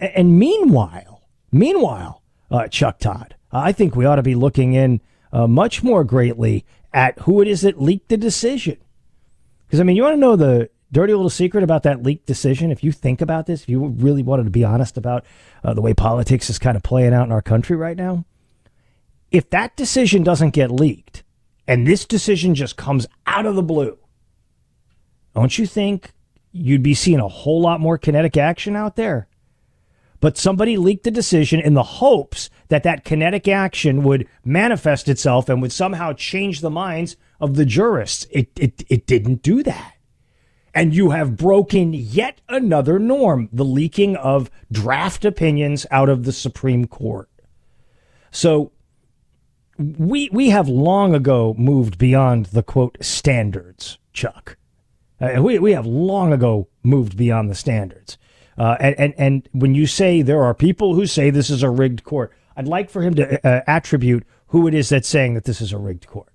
And, 0.00 0.12
and 0.14 0.38
meanwhile, 0.38 1.28
meanwhile, 1.52 2.22
uh, 2.50 2.68
Chuck 2.68 2.98
Todd, 2.98 3.36
I 3.52 3.72
think 3.72 3.94
we 3.94 4.06
ought 4.06 4.16
to 4.16 4.22
be 4.22 4.34
looking 4.34 4.74
in 4.74 5.00
much 5.32 5.82
more 5.82 6.04
greatly 6.04 6.64
at 6.94 7.18
who 7.20 7.42
it 7.42 7.48
is 7.48 7.60
that 7.60 7.80
leaked 7.80 8.08
the 8.08 8.16
decision. 8.16 8.78
Because 9.66 9.80
I 9.80 9.82
mean, 9.82 9.96
you 9.96 10.02
want 10.02 10.14
to 10.14 10.20
know 10.20 10.36
the 10.36 10.70
dirty 10.92 11.12
little 11.12 11.30
secret 11.30 11.62
about 11.62 11.82
that 11.82 12.02
leaked 12.02 12.26
decision, 12.26 12.70
if 12.70 12.82
you 12.82 12.92
think 12.92 13.20
about 13.20 13.46
this, 13.46 13.62
if 13.62 13.68
you 13.68 13.86
really 13.86 14.22
wanted 14.22 14.44
to 14.44 14.50
be 14.50 14.64
honest 14.64 14.96
about 14.96 15.24
uh, 15.62 15.74
the 15.74 15.80
way 15.80 15.94
politics 15.94 16.48
is 16.48 16.58
kind 16.58 16.76
of 16.76 16.82
playing 16.82 17.12
out 17.12 17.26
in 17.26 17.32
our 17.32 17.42
country 17.42 17.76
right 17.76 17.96
now, 17.96 18.24
if 19.30 19.50
that 19.50 19.76
decision 19.76 20.22
doesn't 20.22 20.50
get 20.50 20.70
leaked 20.70 21.22
and 21.66 21.86
this 21.86 22.06
decision 22.06 22.54
just 22.54 22.76
comes 22.76 23.06
out 23.26 23.46
of 23.46 23.54
the 23.54 23.62
blue, 23.62 23.98
don't 25.34 25.58
you 25.58 25.66
think 25.66 26.12
you'd 26.52 26.82
be 26.82 26.94
seeing 26.94 27.20
a 27.20 27.28
whole 27.28 27.60
lot 27.60 27.80
more 27.80 27.98
kinetic 27.98 28.36
action 28.36 28.74
out 28.74 28.96
there? 28.96 29.28
But 30.20 30.36
somebody 30.36 30.76
leaked 30.76 31.04
the 31.04 31.12
decision 31.12 31.60
in 31.60 31.74
the 31.74 31.82
hopes 31.82 32.50
that 32.68 32.82
that 32.82 33.04
kinetic 33.04 33.46
action 33.46 34.02
would 34.02 34.26
manifest 34.44 35.08
itself 35.08 35.48
and 35.48 35.62
would 35.62 35.70
somehow 35.70 36.12
change 36.12 36.60
the 36.60 36.70
minds 36.70 37.16
of 37.38 37.54
the 37.54 37.64
jurists. 37.64 38.26
It, 38.30 38.48
it, 38.56 38.82
it 38.88 39.06
didn't 39.06 39.42
do 39.42 39.62
that 39.62 39.97
and 40.78 40.94
you 40.94 41.10
have 41.10 41.36
broken 41.36 41.92
yet 41.92 42.40
another 42.48 43.00
norm 43.00 43.48
the 43.52 43.64
leaking 43.64 44.14
of 44.14 44.48
draft 44.70 45.24
opinions 45.24 45.84
out 45.90 46.08
of 46.08 46.22
the 46.22 46.30
Supreme 46.30 46.86
Court. 46.86 47.28
So 48.30 48.70
we 49.76 50.28
we 50.32 50.50
have 50.50 50.68
long 50.68 51.16
ago 51.16 51.52
moved 51.58 51.98
beyond 51.98 52.46
the 52.46 52.62
quote 52.62 52.96
standards, 53.00 53.98
Chuck. 54.12 54.56
Uh, 55.20 55.42
we 55.42 55.58
we 55.58 55.72
have 55.72 55.84
long 55.84 56.32
ago 56.32 56.68
moved 56.84 57.16
beyond 57.16 57.50
the 57.50 57.56
standards. 57.56 58.16
Uh, 58.56 58.76
and, 58.78 58.94
and 59.00 59.14
and 59.18 59.48
when 59.50 59.74
you 59.74 59.84
say 59.84 60.22
there 60.22 60.44
are 60.44 60.54
people 60.54 60.94
who 60.94 61.06
say 61.06 61.28
this 61.28 61.50
is 61.50 61.64
a 61.64 61.70
rigged 61.70 62.04
court, 62.04 62.32
I'd 62.56 62.68
like 62.68 62.88
for 62.88 63.02
him 63.02 63.16
to 63.16 63.44
uh, 63.44 63.62
attribute 63.66 64.24
who 64.48 64.68
it 64.68 64.74
is 64.74 64.90
that's 64.90 65.08
saying 65.08 65.34
that 65.34 65.44
this 65.44 65.60
is 65.60 65.72
a 65.72 65.78
rigged 65.78 66.06
court. 66.06 66.32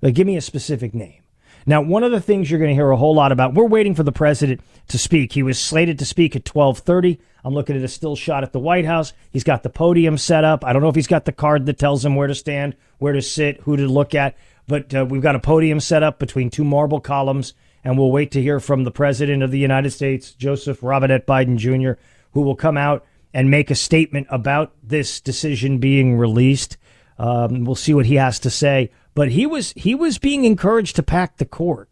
Like, 0.00 0.14
give 0.14 0.26
me 0.26 0.38
a 0.38 0.40
specific 0.40 0.94
name. 0.94 1.23
Now, 1.66 1.80
one 1.80 2.02
of 2.02 2.12
the 2.12 2.20
things 2.20 2.50
you're 2.50 2.60
going 2.60 2.70
to 2.70 2.74
hear 2.74 2.90
a 2.90 2.96
whole 2.96 3.14
lot 3.14 3.32
about, 3.32 3.54
we're 3.54 3.64
waiting 3.64 3.94
for 3.94 4.02
the 4.02 4.12
president 4.12 4.60
to 4.88 4.98
speak. 4.98 5.32
He 5.32 5.42
was 5.42 5.58
slated 5.58 5.98
to 5.98 6.04
speak 6.04 6.36
at 6.36 6.44
12:30. 6.44 7.18
I'm 7.44 7.54
looking 7.54 7.76
at 7.76 7.82
a 7.82 7.88
still 7.88 8.16
shot 8.16 8.42
at 8.42 8.52
the 8.52 8.58
White 8.58 8.84
House. 8.84 9.12
He's 9.30 9.44
got 9.44 9.62
the 9.62 9.70
podium 9.70 10.18
set 10.18 10.44
up. 10.44 10.64
I 10.64 10.72
don't 10.72 10.82
know 10.82 10.88
if 10.88 10.94
he's 10.94 11.06
got 11.06 11.24
the 11.24 11.32
card 11.32 11.66
that 11.66 11.78
tells 11.78 12.04
him 12.04 12.16
where 12.16 12.26
to 12.26 12.34
stand, 12.34 12.76
where 12.98 13.12
to 13.12 13.22
sit, 13.22 13.60
who 13.62 13.76
to 13.76 13.86
look 13.86 14.14
at, 14.14 14.36
but 14.66 14.94
uh, 14.94 15.06
we've 15.08 15.22
got 15.22 15.34
a 15.34 15.40
podium 15.40 15.80
set 15.80 16.02
up 16.02 16.18
between 16.18 16.50
two 16.50 16.64
marble 16.64 17.00
columns, 17.00 17.54
and 17.82 17.98
we'll 17.98 18.10
wait 18.10 18.30
to 18.32 18.42
hear 18.42 18.60
from 18.60 18.84
the 18.84 18.90
president 18.90 19.42
of 19.42 19.50
the 19.50 19.58
United 19.58 19.90
States, 19.90 20.32
Joseph 20.32 20.82
Robinette 20.82 21.26
Biden 21.26 21.56
Jr., 21.56 22.00
who 22.32 22.42
will 22.42 22.56
come 22.56 22.76
out 22.76 23.04
and 23.32 23.50
make 23.50 23.70
a 23.70 23.74
statement 23.74 24.26
about 24.30 24.72
this 24.82 25.20
decision 25.20 25.78
being 25.78 26.16
released. 26.16 26.76
Um, 27.18 27.64
we'll 27.64 27.74
see 27.74 27.94
what 27.94 28.06
he 28.06 28.14
has 28.16 28.38
to 28.40 28.50
say 28.50 28.90
but 29.14 29.30
he 29.30 29.46
was 29.46 29.72
he 29.76 29.94
was 29.94 30.18
being 30.18 30.44
encouraged 30.44 30.96
to 30.96 31.02
pack 31.02 31.36
the 31.36 31.44
court, 31.44 31.88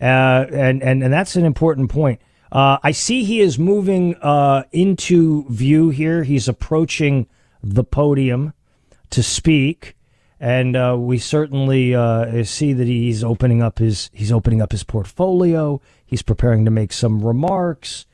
uh, 0.00 0.46
and 0.52 0.82
and 0.82 1.02
and 1.02 1.12
that's 1.12 1.36
an 1.36 1.44
important 1.44 1.90
point. 1.90 2.20
Uh, 2.52 2.78
I 2.82 2.92
see 2.92 3.24
he 3.24 3.40
is 3.40 3.58
moving 3.58 4.14
uh, 4.16 4.64
into 4.72 5.44
view 5.48 5.90
here. 5.90 6.22
He's 6.24 6.48
approaching 6.48 7.26
the 7.62 7.84
podium 7.84 8.54
to 9.10 9.22
speak, 9.22 9.96
and 10.38 10.76
uh, 10.76 10.96
we 10.98 11.18
certainly 11.18 11.94
uh, 11.94 12.44
see 12.44 12.72
that 12.72 12.86
he's 12.86 13.24
opening 13.24 13.62
up 13.62 13.78
his 13.78 14.10
he's 14.12 14.32
opening 14.32 14.60
up 14.62 14.72
his 14.72 14.84
portfolio. 14.84 15.80
He's 16.04 16.22
preparing 16.22 16.64
to 16.66 16.70
make 16.70 16.92
some 16.92 17.24
remarks, 17.24 18.06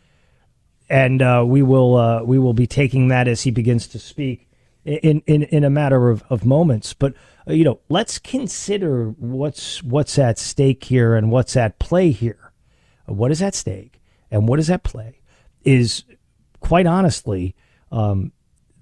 and 0.89 1.21
uh, 1.21 1.45
we 1.47 1.63
will 1.63 2.25
we 2.25 2.39
will 2.39 2.55
be 2.55 2.69
taking 2.69 3.09
that 3.09 3.27
as 3.27 3.43
he 3.43 3.51
begins 3.51 3.89
to 3.89 3.99
speak 3.99 4.49
in 4.85 5.23
in 5.27 5.45
in 5.45 5.65
a 5.65 5.71
matter 5.71 6.11
of, 6.11 6.25
of 6.31 6.45
moments. 6.45 6.95
But 6.95 7.15
uh, 7.49 7.53
you 7.53 7.65
know, 7.65 7.81
let's 7.89 8.19
consider 8.19 9.11
what's 9.19 9.83
what's 9.83 10.19
at 10.19 10.39
stake 10.39 10.85
here 10.85 11.15
and 11.15 11.31
what's 11.31 11.57
at 11.57 11.79
play 11.79 12.11
here. 12.11 12.53
What 13.07 13.31
is 13.31 13.43
at 13.43 13.55
stake 13.55 14.01
and 14.31 14.49
what 14.49 14.59
is 14.59 14.71
at 14.71 14.83
play 14.83 15.21
is 15.63 16.05
quite 16.61 16.87
honestly 16.87 17.55
um, 17.93 18.33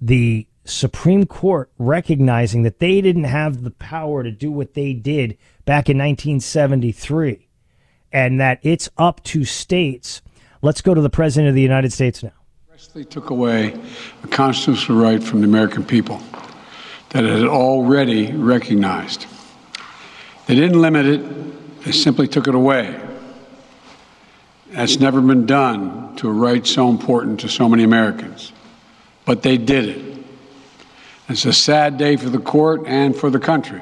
the 0.01 0.47
Supreme 0.65 1.25
Court 1.25 1.71
recognizing 1.77 2.63
that 2.63 2.79
they 2.79 3.01
didn't 3.01 3.25
have 3.25 3.63
the 3.63 3.71
power 3.71 4.23
to 4.23 4.31
do 4.31 4.51
what 4.51 4.73
they 4.73 4.93
did 4.93 5.37
back 5.65 5.89
in 5.89 5.97
1973 5.97 7.49
and 8.11 8.39
that 8.39 8.59
it's 8.61 8.89
up 8.97 9.23
to 9.25 9.43
states. 9.43 10.21
Let's 10.61 10.81
go 10.81 10.93
to 10.93 11.01
the 11.01 11.09
President 11.09 11.49
of 11.49 11.55
the 11.55 11.61
United 11.61 11.91
States 11.91 12.23
now. 12.23 12.31
They 12.91 13.03
took 13.03 13.29
away 13.29 13.79
a 14.23 14.27
constitutional 14.27 14.99
right 14.99 15.23
from 15.23 15.39
the 15.39 15.47
American 15.47 15.83
people 15.85 16.21
that 17.09 17.23
it 17.23 17.31
had 17.31 17.47
already 17.47 18.31
recognized. 18.33 19.25
They 20.47 20.55
didn't 20.55 20.81
limit 20.81 21.05
it, 21.05 21.83
they 21.83 21.91
simply 21.91 22.27
took 22.27 22.47
it 22.47 22.55
away. 22.55 22.99
That's 24.71 24.99
never 24.99 25.21
been 25.21 25.45
done 25.45 26.15
to 26.17 26.27
a 26.27 26.31
right 26.31 26.65
so 26.67 26.89
important 26.89 27.39
to 27.41 27.49
so 27.49 27.69
many 27.69 27.83
Americans. 27.83 28.51
But 29.25 29.43
they 29.43 29.57
did 29.57 29.85
it. 29.85 30.17
It's 31.29 31.45
a 31.45 31.53
sad 31.53 31.97
day 31.97 32.17
for 32.17 32.29
the 32.29 32.39
court 32.39 32.83
and 32.85 33.15
for 33.15 33.29
the 33.29 33.39
country. 33.39 33.81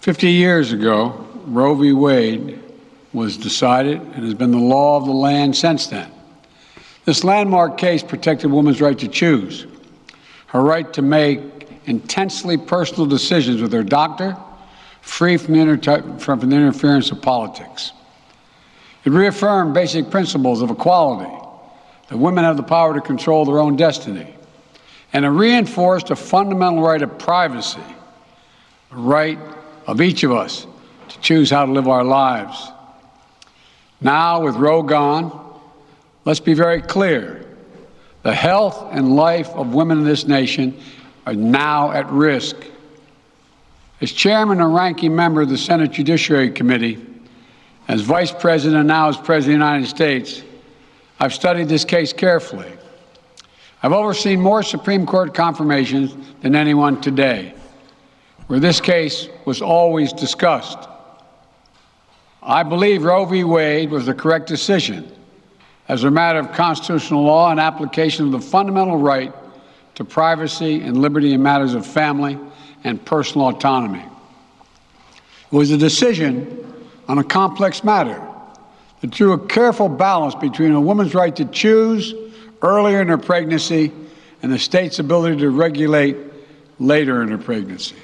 50 0.00 0.30
years 0.30 0.72
ago, 0.72 1.26
Roe 1.44 1.74
v. 1.74 1.92
Wade 1.92 2.60
was 3.12 3.36
decided 3.36 4.00
and 4.00 4.24
has 4.24 4.34
been 4.34 4.52
the 4.52 4.58
law 4.58 4.96
of 4.96 5.04
the 5.04 5.12
land 5.12 5.54
since 5.54 5.86
then. 5.88 6.10
This 7.08 7.24
landmark 7.24 7.78
case 7.78 8.02
protected 8.02 8.52
women's 8.52 8.82
right 8.82 8.98
to 8.98 9.08
choose, 9.08 9.66
her 10.48 10.60
right 10.60 10.92
to 10.92 11.00
make 11.00 11.40
intensely 11.86 12.58
personal 12.58 13.06
decisions 13.06 13.62
with 13.62 13.72
her 13.72 13.82
doctor, 13.82 14.36
free 15.00 15.38
from 15.38 15.54
the, 15.54 15.60
inter- 15.60 16.18
from 16.18 16.40
the 16.40 16.54
interference 16.54 17.10
of 17.10 17.22
politics. 17.22 17.92
It 19.06 19.12
reaffirmed 19.12 19.72
basic 19.72 20.10
principles 20.10 20.60
of 20.60 20.68
equality, 20.68 21.34
that 22.08 22.18
women 22.18 22.44
have 22.44 22.58
the 22.58 22.62
power 22.62 22.92
to 22.92 23.00
control 23.00 23.46
their 23.46 23.58
own 23.58 23.74
destiny, 23.74 24.34
and 25.14 25.24
it 25.24 25.30
reinforced 25.30 26.10
a 26.10 26.16
fundamental 26.16 26.82
right 26.82 27.00
of 27.00 27.18
privacy, 27.18 27.80
a 28.92 28.96
right 28.96 29.38
of 29.86 30.02
each 30.02 30.24
of 30.24 30.32
us 30.32 30.66
to 31.08 31.20
choose 31.20 31.48
how 31.48 31.64
to 31.64 31.72
live 31.72 31.88
our 31.88 32.04
lives. 32.04 32.70
Now, 33.98 34.42
with 34.42 34.56
Roe 34.56 34.82
gone, 34.82 35.47
let's 36.28 36.40
be 36.40 36.52
very 36.52 36.82
clear. 36.82 37.42
The 38.22 38.34
health 38.34 38.88
and 38.92 39.16
life 39.16 39.48
of 39.54 39.72
women 39.72 40.00
in 40.00 40.04
this 40.04 40.26
nation 40.26 40.78
are 41.26 41.32
now 41.32 41.90
at 41.90 42.06
risk. 42.10 42.54
As 44.02 44.12
chairman 44.12 44.60
and 44.60 44.74
ranking 44.74 45.16
member 45.16 45.40
of 45.40 45.48
the 45.48 45.56
Senate 45.56 45.90
Judiciary 45.90 46.50
Committee, 46.50 47.02
as 47.88 48.02
vice 48.02 48.30
president 48.30 48.80
and 48.80 48.88
now 48.88 49.08
as 49.08 49.16
president 49.16 49.38
of 49.38 49.60
the 49.60 49.72
United 49.72 49.86
States, 49.86 50.42
I've 51.18 51.32
studied 51.32 51.66
this 51.66 51.86
case 51.86 52.12
carefully. 52.12 52.70
I've 53.82 53.92
overseen 53.92 54.38
more 54.38 54.62
Supreme 54.62 55.06
Court 55.06 55.32
confirmations 55.32 56.14
than 56.42 56.54
anyone 56.54 57.00
today, 57.00 57.54
where 58.48 58.60
this 58.60 58.82
case 58.82 59.28
was 59.46 59.62
always 59.62 60.12
discussed. 60.12 60.90
I 62.42 62.64
believe 62.64 63.04
Roe 63.04 63.24
v. 63.24 63.44
Wade 63.44 63.90
was 63.90 64.04
the 64.04 64.12
correct 64.12 64.46
decision 64.46 65.14
as 65.88 66.04
a 66.04 66.10
matter 66.10 66.38
of 66.38 66.52
constitutional 66.52 67.24
law 67.24 67.50
and 67.50 67.58
application 67.58 68.26
of 68.26 68.32
the 68.32 68.40
fundamental 68.40 68.98
right 68.98 69.32
to 69.94 70.04
privacy 70.04 70.82
and 70.82 71.00
liberty 71.00 71.32
in 71.32 71.42
matters 71.42 71.74
of 71.74 71.86
family 71.86 72.38
and 72.84 73.04
personal 73.04 73.48
autonomy. 73.48 74.04
It 75.50 75.56
was 75.56 75.70
a 75.70 75.78
decision 75.78 76.86
on 77.08 77.18
a 77.18 77.24
complex 77.24 77.82
matter 77.82 78.22
that 79.00 79.10
drew 79.10 79.32
a 79.32 79.46
careful 79.46 79.88
balance 79.88 80.34
between 80.34 80.72
a 80.72 80.80
woman's 80.80 81.14
right 81.14 81.34
to 81.36 81.46
choose 81.46 82.14
earlier 82.62 83.00
in 83.00 83.08
her 83.08 83.18
pregnancy 83.18 83.90
and 84.42 84.52
the 84.52 84.58
state's 84.58 84.98
ability 84.98 85.38
to 85.38 85.50
regulate 85.50 86.16
later 86.78 87.22
in 87.22 87.28
her 87.28 87.38
pregnancy. 87.38 87.96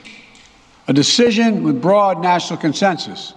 A 0.89 0.93
decision 0.93 1.63
with 1.63 1.81
broad 1.81 2.21
national 2.23 2.59
consensus 2.59 3.35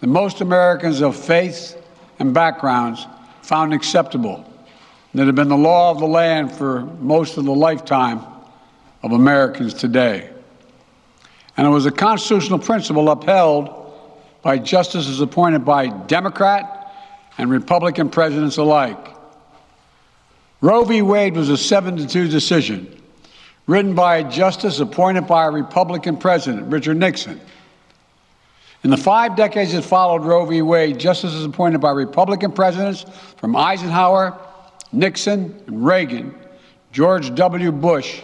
that 0.00 0.06
most 0.06 0.40
Americans 0.40 1.00
of 1.00 1.16
faith 1.16 1.76
and 2.18 2.32
backgrounds 2.32 3.06
found 3.48 3.72
acceptable 3.72 4.44
that 5.14 5.24
have 5.24 5.34
been 5.34 5.48
the 5.48 5.56
law 5.56 5.90
of 5.90 6.00
the 6.00 6.06
land 6.06 6.52
for 6.52 6.82
most 7.00 7.38
of 7.38 7.46
the 7.46 7.54
lifetime 7.54 8.20
of 9.02 9.12
Americans 9.12 9.72
today. 9.72 10.28
And 11.56 11.66
it 11.66 11.70
was 11.70 11.86
a 11.86 11.90
constitutional 11.90 12.58
principle 12.58 13.10
upheld 13.10 13.74
by 14.42 14.58
justices 14.58 15.22
appointed 15.22 15.64
by 15.64 15.86
Democrat 15.86 16.94
and 17.38 17.50
Republican 17.50 18.10
presidents 18.10 18.58
alike. 18.58 19.16
Roe 20.60 20.84
v. 20.84 21.00
Wade 21.00 21.34
was 21.34 21.48
a 21.48 21.56
7 21.56 21.96
to 21.96 22.06
2 22.06 22.28
decision 22.28 23.02
written 23.66 23.94
by 23.94 24.18
a 24.18 24.30
justice 24.30 24.78
appointed 24.78 25.26
by 25.26 25.46
a 25.46 25.50
Republican 25.50 26.18
president, 26.18 26.66
Richard 26.66 26.98
Nixon. 26.98 27.40
In 28.84 28.90
the 28.90 28.96
five 28.96 29.34
decades 29.34 29.72
that 29.72 29.82
followed 29.82 30.24
Roe 30.24 30.44
v. 30.44 30.62
Wade, 30.62 30.98
justices 30.98 31.44
appointed 31.44 31.80
by 31.80 31.90
Republican 31.90 32.52
presidents 32.52 33.04
from 33.36 33.56
Eisenhower, 33.56 34.38
Nixon, 34.92 35.60
and 35.66 35.84
Reagan, 35.84 36.34
George 36.92 37.34
W. 37.34 37.72
Bush, 37.72 38.22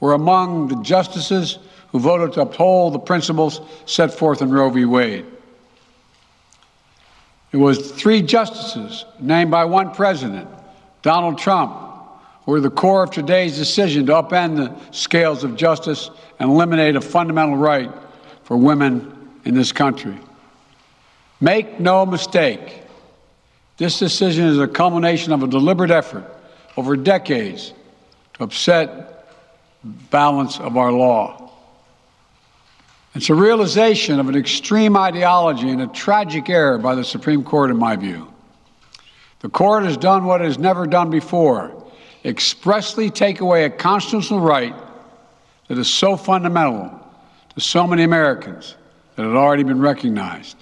were 0.00 0.12
among 0.12 0.68
the 0.68 0.80
justices 0.82 1.58
who 1.90 1.98
voted 1.98 2.34
to 2.34 2.42
uphold 2.42 2.92
the 2.92 2.98
principles 2.98 3.60
set 3.86 4.12
forth 4.12 4.42
in 4.42 4.50
Roe 4.50 4.68
v. 4.68 4.84
Wade. 4.84 5.24
It 7.50 7.56
was 7.56 7.92
three 7.92 8.20
justices 8.20 9.06
named 9.18 9.50
by 9.50 9.64
one 9.64 9.92
president, 9.92 10.48
Donald 11.00 11.38
Trump, 11.38 11.72
who 12.44 12.52
were 12.52 12.60
the 12.60 12.70
core 12.70 13.02
of 13.02 13.10
today's 13.10 13.56
decision 13.56 14.04
to 14.06 14.12
upend 14.12 14.56
the 14.56 14.92
scales 14.92 15.44
of 15.44 15.56
justice 15.56 16.10
and 16.38 16.50
eliminate 16.50 16.94
a 16.94 17.00
fundamental 17.00 17.56
right 17.56 17.90
for 18.44 18.58
women 18.58 19.17
in 19.48 19.54
this 19.54 19.72
country. 19.72 20.14
Make 21.40 21.80
no 21.80 22.04
mistake, 22.04 22.82
this 23.78 23.98
decision 23.98 24.44
is 24.44 24.58
a 24.58 24.68
culmination 24.68 25.32
of 25.32 25.42
a 25.42 25.46
deliberate 25.46 25.90
effort 25.90 26.24
over 26.76 26.96
decades 26.96 27.72
to 28.34 28.44
upset 28.44 29.32
the 29.82 29.88
balance 30.10 30.60
of 30.60 30.76
our 30.76 30.92
law. 30.92 31.50
It's 33.14 33.30
a 33.30 33.34
realization 33.34 34.20
of 34.20 34.28
an 34.28 34.36
extreme 34.36 34.98
ideology 34.98 35.70
and 35.70 35.80
a 35.80 35.86
tragic 35.86 36.50
error 36.50 36.76
by 36.76 36.94
the 36.94 37.02
Supreme 37.02 37.42
Court, 37.42 37.70
in 37.70 37.78
my 37.78 37.96
view. 37.96 38.30
The 39.40 39.48
court 39.48 39.84
has 39.84 39.96
done 39.96 40.26
what 40.26 40.42
it 40.42 40.44
has 40.44 40.58
never 40.58 40.86
done 40.86 41.08
before 41.08 41.90
expressly 42.22 43.08
take 43.08 43.40
away 43.40 43.64
a 43.64 43.70
constitutional 43.70 44.40
right 44.40 44.74
that 45.68 45.78
is 45.78 45.88
so 45.88 46.18
fundamental 46.18 46.90
to 47.54 47.60
so 47.62 47.86
many 47.86 48.02
Americans 48.02 48.74
that 49.18 49.24
had 49.24 49.34
already 49.34 49.64
been 49.64 49.80
recognized. 49.80 50.56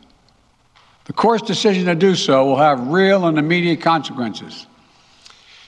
The 1.05 1.13
court's 1.13 1.47
decision 1.47 1.85
to 1.85 1.95
do 1.95 2.15
so 2.15 2.47
will 2.47 2.57
have 2.57 2.89
real 2.89 3.27
and 3.27 3.37
immediate 3.39 3.83
consequences. 3.83 4.67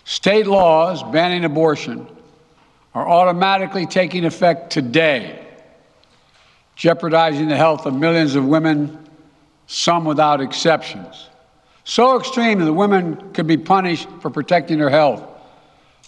State 0.07 0.47
laws 0.47 1.03
banning 1.03 1.45
abortion 1.45 2.07
are 2.95 3.07
automatically 3.07 3.85
taking 3.85 4.25
effect 4.25 4.71
today 4.73 5.47
jeopardizing 6.77 7.49
the 7.49 7.57
health 7.57 7.85
of 7.85 7.93
millions 7.93 8.37
of 8.37 8.47
women, 8.47 9.07
some 9.67 10.07
without 10.07 10.41
exceptions. 10.41 11.29
So 11.85 12.19
extreme 12.19 12.61
that 12.61 12.73
women 12.73 13.35
could 13.35 13.47
be 13.47 13.59
punished 13.59 14.09
for 14.23 14.31
protecting 14.31 14.79
their 14.79 14.89
health. 14.89 15.23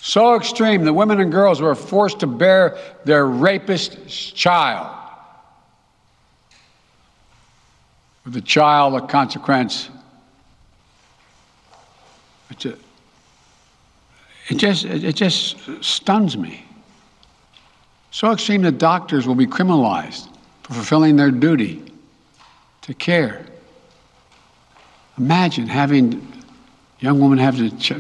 So 0.01 0.35
extreme 0.35 0.85
that 0.85 0.95
women 0.95 1.21
and 1.21 1.31
girls 1.31 1.61
were 1.61 1.75
forced 1.75 2.21
to 2.21 2.27
bear 2.27 2.79
their 3.05 3.27
rapist's 3.27 4.31
child. 4.31 4.97
With 8.25 8.35
the 8.35 8.41
child, 8.41 8.95
a 8.95 9.07
consequence. 9.07 9.89
It's 12.51 12.65
a, 12.67 12.77
it 14.49 14.57
just 14.57 14.85
it 14.85 15.15
just 15.15 15.57
stuns 15.83 16.37
me. 16.37 16.65
So 18.11 18.33
extreme 18.33 18.63
that 18.63 18.79
doctors 18.79 19.27
will 19.27 19.37
be 19.37 19.47
criminalized 19.47 20.29
for 20.65 20.75
fulfilling 20.75 21.17
their 21.17 21.31
duty 21.31 21.83
to 22.83 22.95
care. 22.95 23.47
Imagine 25.17 25.67
having 25.69 26.15
a 27.01 27.05
young 27.05 27.21
woman 27.21 27.39
have 27.39 27.57
to 27.59 27.71
ch- 27.79 27.93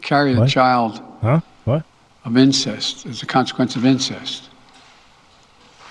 carry 0.00 0.34
a 0.34 0.46
child 0.46 1.00
Huh? 1.20 1.40
What? 1.64 1.84
of 2.24 2.36
incest 2.38 3.06
as 3.06 3.22
a 3.22 3.26
consequence 3.26 3.76
of 3.76 3.84
incest. 3.84 4.48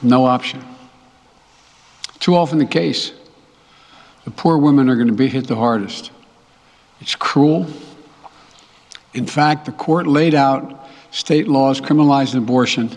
No 0.01 0.25
option. 0.25 0.63
Too 2.19 2.35
often 2.35 2.57
the 2.57 2.65
case. 2.65 3.11
The 4.25 4.31
poor 4.31 4.57
women 4.57 4.89
are 4.89 4.95
going 4.95 5.07
to 5.07 5.13
be 5.13 5.27
hit 5.27 5.47
the 5.47 5.55
hardest. 5.55 6.11
It's 7.01 7.15
cruel. 7.15 7.67
In 9.13 9.25
fact, 9.25 9.65
the 9.65 9.71
court 9.71 10.07
laid 10.07 10.33
out 10.33 10.89
state 11.11 11.47
laws 11.47 11.81
criminalizing 11.81 12.37
abortion 12.37 12.89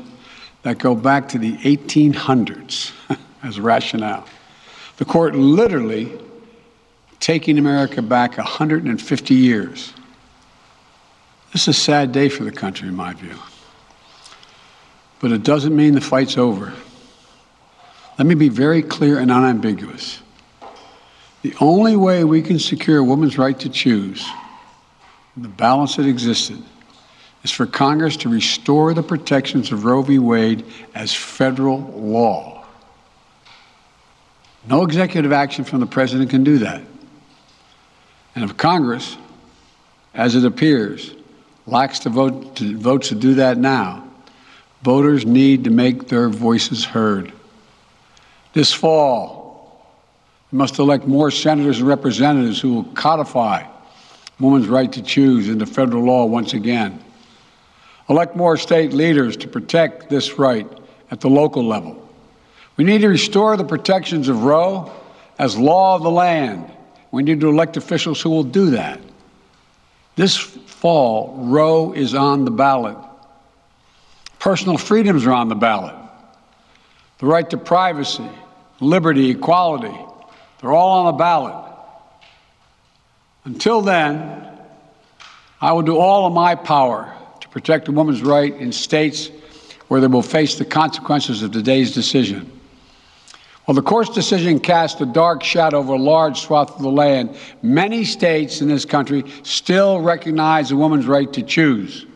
that 0.63 0.79
go 0.79 0.95
back 0.95 1.29
to 1.29 1.39
the 1.39 1.57
1800s 1.59 2.93
as 3.43 3.61
rationale. 3.61 4.27
The 4.97 5.05
court 5.05 5.35
literally 5.35 6.19
taking 7.21 7.59
America 7.59 8.01
back 8.03 8.39
150 8.39 9.35
years. 9.35 9.93
This 11.53 11.63
is 11.63 11.69
a 11.69 11.81
sad 11.81 12.13
day 12.13 12.29
for 12.29 12.45
the 12.45 12.53
country, 12.53 12.89
in 12.89 12.95
my 12.95 13.13
view. 13.15 13.37
But 15.21 15.33
it 15.33 15.43
doesn't 15.43 15.75
mean 15.75 15.95
the 15.95 16.01
fight's 16.01 16.37
over. 16.39 16.73
Let 18.19 18.27
me 18.27 18.35
be 18.35 18.49
very 18.49 18.83
clear 18.83 19.19
and 19.19 19.31
unambiguous. 19.31 20.21
The 21.47 21.55
only 21.61 21.95
way 21.95 22.25
we 22.25 22.43
can 22.43 22.59
secure 22.59 22.99
a 22.99 23.05
woman's 23.05 23.39
right 23.39 23.57
to 23.61 23.69
choose, 23.69 24.29
the 25.37 25.47
balance 25.47 25.95
that 25.95 26.05
existed, 26.05 26.61
is 27.45 27.53
for 27.53 27.67
Congress 27.67 28.17
to 28.17 28.29
restore 28.29 28.93
the 28.95 29.05
protections 29.05 29.71
of 29.71 29.85
Roe 29.85 30.03
v. 30.03 30.19
Wade 30.19 30.65
as 30.93 31.15
federal 31.15 31.79
law. 31.79 32.65
No 34.69 34.83
executive 34.83 35.31
action 35.31 35.63
from 35.63 35.79
the 35.79 35.87
president 35.87 36.31
can 36.31 36.43
do 36.43 36.59
that. 36.59 36.83
And 38.35 38.43
if 38.43 38.57
Congress, 38.57 39.17
as 40.15 40.35
it 40.35 40.45
appears, 40.45 41.15
lacks 41.65 42.01
the 42.01 42.11
vote 42.11 42.57
to, 42.57 42.77
votes 42.77 43.11
to 43.11 43.15
do 43.15 43.35
that 43.35 43.57
now, 43.57 44.05
voters 44.83 45.25
need 45.25 45.63
to 45.63 45.71
make 45.71 46.09
their 46.09 46.29
voices 46.29 46.85
heard. 46.85 47.33
This 48.53 48.73
fall, 48.73 49.36
we 50.53 50.59
must 50.59 50.79
elect 50.79 51.07
more 51.07 51.31
senators 51.31 51.79
and 51.79 51.89
representatives 51.89 52.61
who 52.61 52.75
will 52.75 52.85
codify 52.95 53.65
women's 54.39 54.69
right 54.69 54.93
to 54.93 55.03
choose 55.03 55.49
into 55.49 55.67
federal 55.67 56.05
law 56.05 56.27
once 56.27 56.53
again. 56.53 57.03
Elect 58.09 58.37
more 58.37 58.57
state 58.57 58.93
leaders 58.93 59.37
to 59.39 59.49
protect 59.49 60.09
this 60.09 60.39
right 60.39 60.67
at 61.11 61.21
the 61.21 61.29
local 61.29 61.65
level. 61.65 62.03
We 62.77 62.85
need 62.85 63.01
to 63.01 63.09
restore 63.09 63.57
the 63.57 63.65
protections 63.65 64.29
of 64.29 64.45
Roe 64.45 64.93
as 65.39 65.57
law 65.57 65.97
of 65.97 66.03
the 66.03 66.11
land. 66.11 66.71
We 67.11 67.23
need 67.23 67.41
to 67.41 67.49
elect 67.49 67.77
officials 67.77 68.21
who 68.21 68.31
will 68.31 68.45
do 68.45 68.71
that. 68.71 69.01
This 70.15 70.37
fall, 70.37 71.35
Roe 71.39 71.93
is 71.93 72.15
on 72.15 72.45
the 72.45 72.51
ballot. 72.51 72.97
Personal 74.39 74.79
freedoms 74.79 75.27
are 75.27 75.33
on 75.33 75.49
the 75.49 75.55
ballot. 75.55 75.95
The 77.19 77.27
right 77.27 77.49
to 77.51 77.57
privacy, 77.57 78.29
liberty, 78.81 79.31
equality, 79.31 79.97
they're 80.61 80.73
all 80.73 81.01
on 81.01 81.07
the 81.07 81.19
ballot. 81.19 81.65
Until 83.45 83.81
then, 83.81 84.47
I 85.61 85.73
will 85.73 85.83
do 85.83 85.97
all 85.97 86.27
of 86.27 86.33
my 86.33 86.55
power 86.55 87.15
to 87.41 87.49
protect 87.49 87.89
a 87.89 87.93
woman's 87.93 88.23
right 88.23 88.55
in 88.55 88.73
states 88.73 89.31
where 89.89 90.01
they 90.01 90.07
will 90.07 90.23
face 90.23 90.57
the 90.57 90.65
consequences 90.65 91.43
of 91.43 91.53
today's 91.53 91.93
decision. 91.93 92.51
While 93.67 93.75
the 93.75 93.83
court's 93.83 94.11
decision 94.11 94.61
cast 94.61 95.01
a 95.01 95.07
dark 95.07 95.43
shadow 95.43 95.79
over 95.79 95.95
a 95.95 95.99
large 95.99 96.41
swath 96.41 96.71
of 96.77 96.83
the 96.83 96.91
land, 96.91 97.37
many 97.63 98.05
states 98.05 98.61
in 98.61 98.69
this 98.69 98.85
country 98.85 99.25
still 99.43 100.01
recognize 100.01 100.71
a 100.71 100.77
woman's 100.77 101.07
right 101.07 101.33
to 101.33 101.43
choose. 101.43 102.07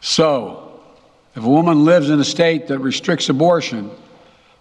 So, 0.00 0.80
if 1.34 1.42
a 1.42 1.48
woman 1.48 1.84
lives 1.84 2.08
in 2.08 2.20
a 2.20 2.24
state 2.24 2.68
that 2.68 2.78
restricts 2.78 3.28
abortion, 3.28 3.90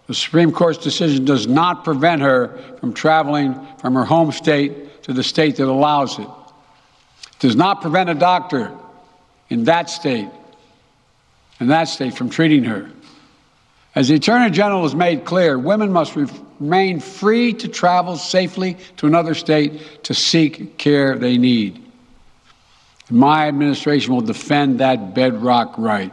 the 0.08 0.14
Supreme 0.14 0.52
Court's 0.52 0.78
decision 0.78 1.26
does 1.26 1.48
not 1.48 1.84
prevent 1.84 2.22
her 2.22 2.58
from 2.80 2.94
traveling 2.94 3.60
from 3.80 3.96
her 3.96 4.06
home 4.06 4.32
state 4.32 5.04
to 5.04 5.14
the 5.14 5.24
state 5.24 5.56
that 5.58 5.68
allows 5.68 6.20
it. 6.20 6.28
It 6.28 7.40
does 7.40 7.56
not 7.56 7.82
prevent 7.82 8.10
a 8.10 8.16
doctor 8.16 8.72
in 9.50 9.66
that 9.66 9.90
state, 9.90 10.30
in 11.60 11.68
that 11.68 11.86
state, 11.86 12.16
from 12.16 12.30
treating 12.30 12.64
her. 12.66 12.90
As 13.96 14.10
the 14.10 14.16
Attorney 14.16 14.52
General 14.52 14.84
has 14.84 14.94
made 14.94 15.26
clear, 15.26 15.58
women 15.58 15.92
must 15.92 16.16
remain 16.16 17.00
free 17.00 17.54
to 17.54 17.68
travel 17.68 18.18
safely 18.18 18.78
to 18.98 19.08
another 19.08 19.34
state 19.34 20.04
to 20.04 20.14
seek 20.14 20.78
care 20.78 21.18
they 21.18 21.38
need. 21.38 21.82
My 23.10 23.48
administration 23.48 24.14
will 24.14 24.22
defend 24.22 24.80
that 24.80 25.16
bedrock 25.16 25.76
right. 25.78 26.12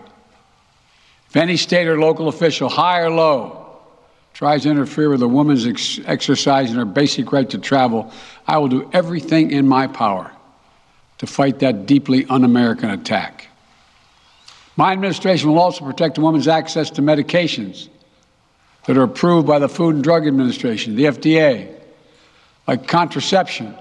If 1.29 1.37
any 1.37 1.57
state 1.57 1.89
or 1.89 1.99
local 1.99 2.29
official, 2.29 2.69
high 2.69 3.01
or 3.01 3.11
low, 3.11 3.62
tries 4.43 4.65
to 4.65 4.71
interfere 4.71 5.09
with 5.09 5.23
a 5.23 5.29
woman's 5.29 5.69
ex- 5.69 6.01
exercising 6.05 6.75
her 6.75 6.85
basic 6.85 7.31
right 7.31 7.49
to 7.49 7.59
travel, 7.59 8.11
I 8.45 8.59
will 8.59 8.67
do 8.67 8.91
everything 8.93 9.53
in 9.53 9.69
my 9.69 9.87
power 9.87 10.33
to 11.19 11.29
fight 11.29 11.61
that 11.61 11.87
deeply 11.87 12.27
un 12.29 12.43
American 12.43 12.91
attack. 12.91 13.47
My 14.77 14.91
administration 14.91 15.49
will 15.49 15.61
also 15.61 15.85
protect 15.85 16.19
a 16.19 16.21
woman's 16.21 16.49
access 16.49 16.91
to 16.91 17.03
medications 17.03 17.89
that 18.87 18.99
are 18.99 19.05
approved 19.05 19.47
by 19.47 19.61
the 19.61 19.69
Food 19.69 19.95
and 19.95 20.03
Drug 20.03 20.27
Administration, 20.27 20.97
the 20.97 21.05
FDA, 21.05 21.73
like 22.67 22.89
contraception, 22.89 23.73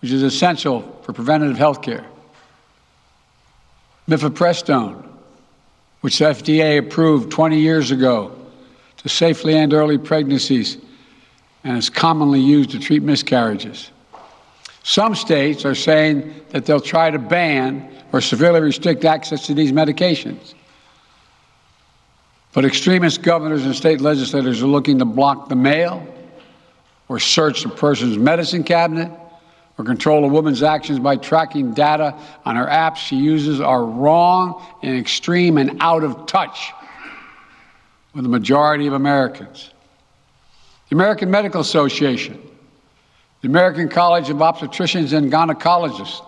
which 0.00 0.12
is 0.12 0.22
essential 0.22 0.82
for 1.02 1.12
preventative 1.12 1.58
health 1.58 1.82
care, 1.82 2.06
mifepristone, 4.08 5.04
which 6.02 6.20
the 6.20 6.26
FDA 6.26 6.78
approved 6.78 7.32
20 7.32 7.58
years 7.58 7.90
ago 7.90 8.37
to 8.98 9.08
safely 9.08 9.54
end 9.54 9.72
early 9.72 9.98
pregnancies 9.98 10.78
and 11.64 11.76
is 11.76 11.90
commonly 11.90 12.40
used 12.40 12.70
to 12.70 12.78
treat 12.78 13.02
miscarriages. 13.02 13.90
Some 14.82 15.14
states 15.14 15.64
are 15.64 15.74
saying 15.74 16.34
that 16.50 16.64
they'll 16.64 16.80
try 16.80 17.10
to 17.10 17.18
ban 17.18 17.90
or 18.12 18.20
severely 18.20 18.60
restrict 18.60 19.04
access 19.04 19.46
to 19.46 19.54
these 19.54 19.72
medications. 19.72 20.54
But 22.52 22.64
extremist 22.64 23.22
governors 23.22 23.64
and 23.64 23.74
state 23.74 24.00
legislators 24.00 24.62
are 24.62 24.66
looking 24.66 24.98
to 24.98 25.04
block 25.04 25.48
the 25.48 25.56
mail 25.56 26.06
or 27.08 27.18
search 27.18 27.64
a 27.64 27.68
person's 27.68 28.16
medicine 28.16 28.64
cabinet 28.64 29.10
or 29.76 29.84
control 29.84 30.24
a 30.24 30.28
woman's 30.28 30.62
actions 30.62 30.98
by 30.98 31.16
tracking 31.16 31.72
data 31.72 32.18
on 32.44 32.56
her 32.56 32.66
apps 32.66 32.96
she 32.96 33.16
uses 33.16 33.60
are 33.60 33.84
wrong 33.84 34.66
and 34.82 34.98
extreme 34.98 35.58
and 35.58 35.76
out 35.80 36.02
of 36.02 36.26
touch 36.26 36.72
with 38.14 38.24
the 38.24 38.28
majority 38.28 38.86
of 38.86 38.92
Americans. 38.92 39.70
The 40.88 40.96
American 40.96 41.30
Medical 41.30 41.60
Association, 41.60 42.40
the 43.42 43.48
American 43.48 43.88
College 43.88 44.30
of 44.30 44.38
Obstetricians 44.38 45.12
and 45.12 45.30
Gynecologists 45.30 46.24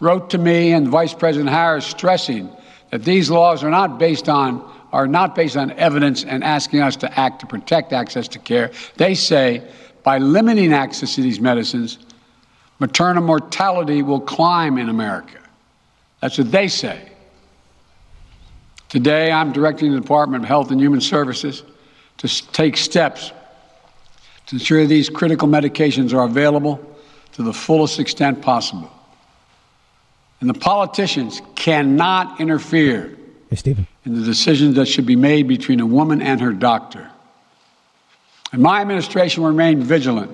wrote 0.00 0.30
to 0.30 0.38
me 0.38 0.72
and 0.72 0.88
Vice 0.88 1.14
President 1.14 1.50
Harris 1.50 1.86
stressing 1.86 2.50
that 2.90 3.04
these 3.04 3.30
laws 3.30 3.62
are 3.62 3.70
not 3.70 3.98
based 3.98 4.28
on 4.28 4.70
are 4.92 5.08
not 5.08 5.34
based 5.34 5.56
on 5.56 5.72
evidence 5.72 6.22
and 6.22 6.44
asking 6.44 6.80
us 6.80 6.94
to 6.94 7.18
act 7.18 7.40
to 7.40 7.46
protect 7.46 7.92
access 7.92 8.28
to 8.28 8.38
care. 8.38 8.70
They 8.96 9.16
say 9.16 9.68
by 10.04 10.18
limiting 10.18 10.72
access 10.72 11.16
to 11.16 11.20
these 11.20 11.40
medicines, 11.40 11.98
maternal 12.78 13.24
mortality 13.24 14.02
will 14.02 14.20
climb 14.20 14.78
in 14.78 14.88
America. 14.88 15.40
That's 16.20 16.38
what 16.38 16.52
they 16.52 16.68
say. 16.68 17.10
Today, 18.94 19.32
I'm 19.32 19.50
directing 19.50 19.90
the 19.90 20.00
Department 20.00 20.44
of 20.44 20.48
Health 20.48 20.70
and 20.70 20.80
Human 20.80 21.00
Services 21.00 21.64
to 22.18 22.28
take 22.52 22.76
steps 22.76 23.32
to 24.46 24.54
ensure 24.54 24.86
these 24.86 25.10
critical 25.10 25.48
medications 25.48 26.14
are 26.14 26.22
available 26.22 26.78
to 27.32 27.42
the 27.42 27.52
fullest 27.52 27.98
extent 27.98 28.40
possible. 28.40 28.88
And 30.40 30.48
the 30.48 30.54
politicians 30.54 31.42
cannot 31.56 32.40
interfere 32.40 33.18
hey, 33.50 33.56
Stephen. 33.56 33.88
in 34.04 34.14
the 34.14 34.24
decisions 34.24 34.76
that 34.76 34.86
should 34.86 35.06
be 35.06 35.16
made 35.16 35.48
between 35.48 35.80
a 35.80 35.86
woman 35.86 36.22
and 36.22 36.40
her 36.40 36.52
doctor. 36.52 37.10
And 38.52 38.62
my 38.62 38.80
administration 38.80 39.42
will 39.42 39.50
remain 39.50 39.82
vigilant 39.82 40.30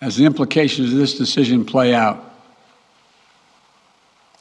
as 0.00 0.16
the 0.16 0.24
implications 0.24 0.90
of 0.90 0.98
this 0.98 1.18
decision 1.18 1.66
play 1.66 1.92
out. 1.92 2.32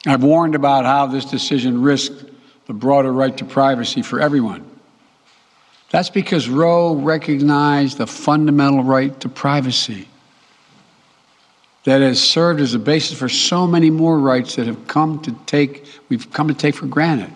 I've 0.08 0.24
warned 0.24 0.56
about 0.56 0.86
how 0.86 1.08
this 1.08 1.26
decision 1.26 1.82
risks 1.82 2.31
the 2.67 2.74
broader 2.74 3.12
right 3.12 3.36
to 3.38 3.45
privacy 3.45 4.02
for 4.02 4.19
everyone. 4.19 4.65
That's 5.89 6.10
because 6.10 6.47
Roe 6.47 6.95
recognized 6.95 7.97
the 7.97 8.08
fundamental 8.08 8.84
right 8.84 9.17
to 9.19 9.30
privacy 9.30 10.08
that 11.84 12.02
has 12.02 12.21
served 12.21 12.62
as 12.62 12.74
a 12.74 12.80
basis 12.80 13.17
for 13.17 13.28
so 13.28 13.65
many 13.65 13.89
more 13.89 14.19
rights 14.19 14.56
that 14.56 14.67
have 14.67 14.88
come 14.88 15.21
to 15.24 15.32
take 15.45 15.86
we've 16.10 16.32
come 16.32 16.47
to 16.47 16.54
take 16.54 16.76
for 16.76 16.86
granted 16.86 17.32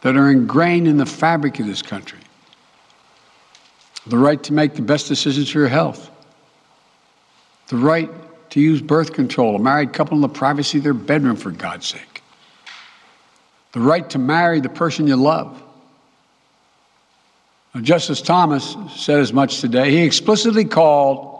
that 0.00 0.16
are 0.16 0.30
ingrained 0.30 0.86
in 0.86 0.96
the 0.96 1.06
fabric 1.06 1.58
of 1.60 1.66
this 1.66 1.82
country. 1.82 2.18
The 4.06 4.18
right 4.18 4.42
to 4.44 4.52
make 4.52 4.74
the 4.74 4.82
best 4.82 5.08
decisions 5.08 5.50
for 5.50 5.58
your 5.58 5.68
health. 5.68 6.10
The 7.68 7.76
right 7.76 8.10
to 8.50 8.60
use 8.60 8.80
birth 8.80 9.12
control, 9.12 9.56
a 9.56 9.58
married 9.58 9.92
couple 9.92 10.14
in 10.16 10.22
the 10.22 10.28
privacy 10.28 10.78
of 10.78 10.84
their 10.84 10.94
bedroom, 10.94 11.36
for 11.36 11.50
God's 11.50 11.86
sake. 11.86 12.17
The 13.72 13.80
right 13.80 14.08
to 14.10 14.18
marry 14.18 14.60
the 14.60 14.68
person 14.68 15.06
you 15.06 15.16
love 15.16 15.62
Justice 17.82 18.20
Thomas 18.20 18.76
said 18.96 19.20
as 19.20 19.32
much 19.32 19.60
today. 19.60 19.90
He 19.90 20.02
explicitly 20.02 20.64
called 20.64 21.36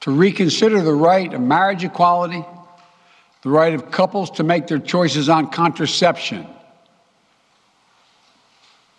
to 0.00 0.10
reconsider 0.10 0.82
the 0.82 0.92
right 0.92 1.32
of 1.32 1.40
marriage 1.40 1.84
equality, 1.84 2.44
the 3.42 3.50
right 3.50 3.74
of 3.74 3.90
couples 3.90 4.30
to 4.32 4.42
make 4.42 4.66
their 4.66 4.78
choices 4.78 5.28
on 5.28 5.48
contraception. 5.50 6.46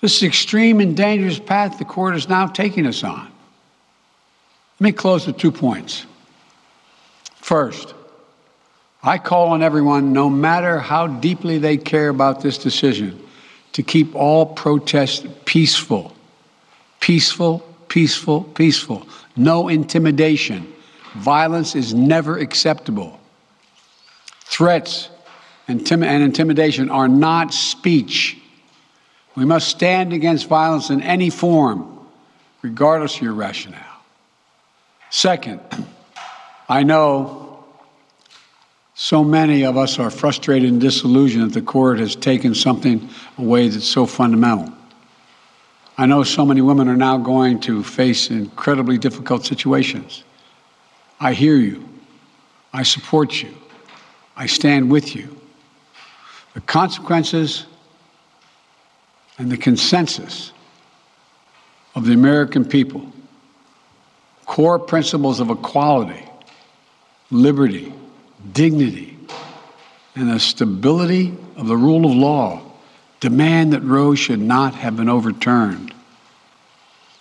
This 0.01 0.17
is 0.17 0.23
extreme 0.23 0.79
and 0.79 0.95
dangerous 0.95 1.39
path 1.39 1.77
the 1.79 1.85
court 1.85 2.15
is 2.15 2.29
now 2.29 2.47
taking 2.47 2.85
us 2.85 3.03
on. 3.03 3.31
Let 4.79 4.81
me 4.81 4.91
close 4.91 5.25
with 5.25 5.37
two 5.37 5.51
points. 5.51 6.05
First, 7.35 7.93
I 9.07 9.17
call 9.17 9.49
on 9.49 9.63
everyone, 9.63 10.13
no 10.13 10.29
matter 10.29 10.79
how 10.79 11.07
deeply 11.07 11.57
they 11.57 11.77
care 11.77 12.09
about 12.09 12.41
this 12.41 12.57
decision, 12.57 13.19
to 13.71 13.81
keep 13.81 14.13
all 14.15 14.45
protests 14.45 15.25
peaceful 15.45 16.13
Peaceful, 16.99 17.59
peaceful, 17.87 18.43
peaceful. 18.43 19.07
No 19.35 19.69
intimidation. 19.69 20.73
Violence 21.15 21.75
is 21.75 21.93
never 21.93 22.37
acceptable. 22.37 23.19
Threats 24.41 25.09
and, 25.67 25.79
intimidation 25.89 26.89
are 26.89 27.07
not 27.07 27.53
speech. 27.53 28.37
We 29.35 29.45
must 29.45 29.67
stand 29.67 30.13
against 30.13 30.47
violence 30.47 30.89
in 30.89 31.01
any 31.01 31.29
form, 31.29 31.99
regardless 32.61 33.15
of 33.17 33.21
your 33.21 33.33
rationale. 33.33 33.83
Second, 35.09 35.61
I 36.67 36.83
know 36.83 37.46
so 38.99 39.23
many 39.23 39.63
of 39.63 39.77
us 39.77 39.99
are 39.99 40.09
frustrated 40.09 40.67
and 40.67 40.81
disillusioned 40.81 41.51
that 41.51 41.53
the 41.53 41.61
court 41.61 41.99
has 41.99 42.15
taken 42.15 42.55
something 42.55 43.07
away 43.37 43.67
that's 43.69 43.85
so 43.85 44.07
fundamental. 44.07 44.73
I 45.99 46.07
know 46.07 46.23
so 46.23 46.43
many 46.43 46.61
women 46.61 46.87
are 46.87 46.97
now 46.97 47.15
going 47.17 47.59
to 47.59 47.83
face 47.83 48.31
incredibly 48.31 48.97
difficult 48.97 49.45
situations. 49.45 50.23
I 51.19 51.33
hear 51.33 51.57
you. 51.57 51.87
I 52.73 52.81
support 52.81 53.39
you. 53.39 53.53
I 54.35 54.47
stand 54.47 54.89
with 54.89 55.15
you. 55.15 55.39
The 56.55 56.61
consequences 56.61 57.67
and 59.37 59.51
the 59.51 59.57
consensus 59.57 60.53
of 61.93 62.07
the 62.07 62.13
American 62.13 62.65
people, 62.65 63.13
core 64.47 64.79
principles 64.79 65.39
of 65.39 65.51
equality, 65.51 66.27
liberty, 67.29 67.93
dignity, 68.53 69.17
and 70.15 70.29
the 70.31 70.39
stability 70.39 71.35
of 71.55 71.67
the 71.67 71.77
rule 71.77 72.05
of 72.05 72.15
law 72.15 72.61
demand 73.19 73.73
that 73.73 73.81
Roe 73.81 74.15
should 74.15 74.39
not 74.39 74.75
have 74.75 74.95
been 74.95 75.09
overturned. 75.09 75.93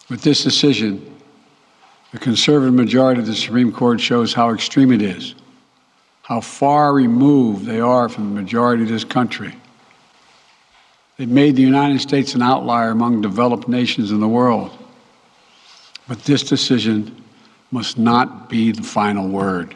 With 0.09 0.23
this 0.23 0.43
decision, 0.45 1.17
the 2.13 2.19
conservative 2.19 2.75
majority 2.75 3.21
of 3.21 3.27
the 3.27 3.35
Supreme 3.35 3.73
Court 3.73 4.01
shows 4.01 4.33
how 4.33 4.53
extreme 4.53 4.93
it 4.93 5.03
is, 5.03 5.35
how 6.23 6.41
far 6.41 6.93
removed 6.95 7.67
they 7.67 7.81
are 7.81 8.09
from 8.09 8.35
the 8.35 8.41
majority 8.41 8.85
of 8.85 8.89
this 8.89 9.05
country. 9.05 9.55
They've 11.17 11.29
made 11.29 11.57
the 11.57 11.63
United 11.63 12.01
States 12.01 12.35
an 12.35 12.43
outlier 12.43 12.91
among 12.91 13.23
developed 13.23 13.69
nations 13.69 14.11
in 14.11 14.21
the 14.21 14.29
world. 14.29 14.71
But 16.07 16.25
this 16.25 16.43
decision 16.43 17.23
must 17.71 17.99
not 17.99 18.49
be 18.49 18.71
the 18.71 18.83
final 18.83 19.29
word. 19.29 19.75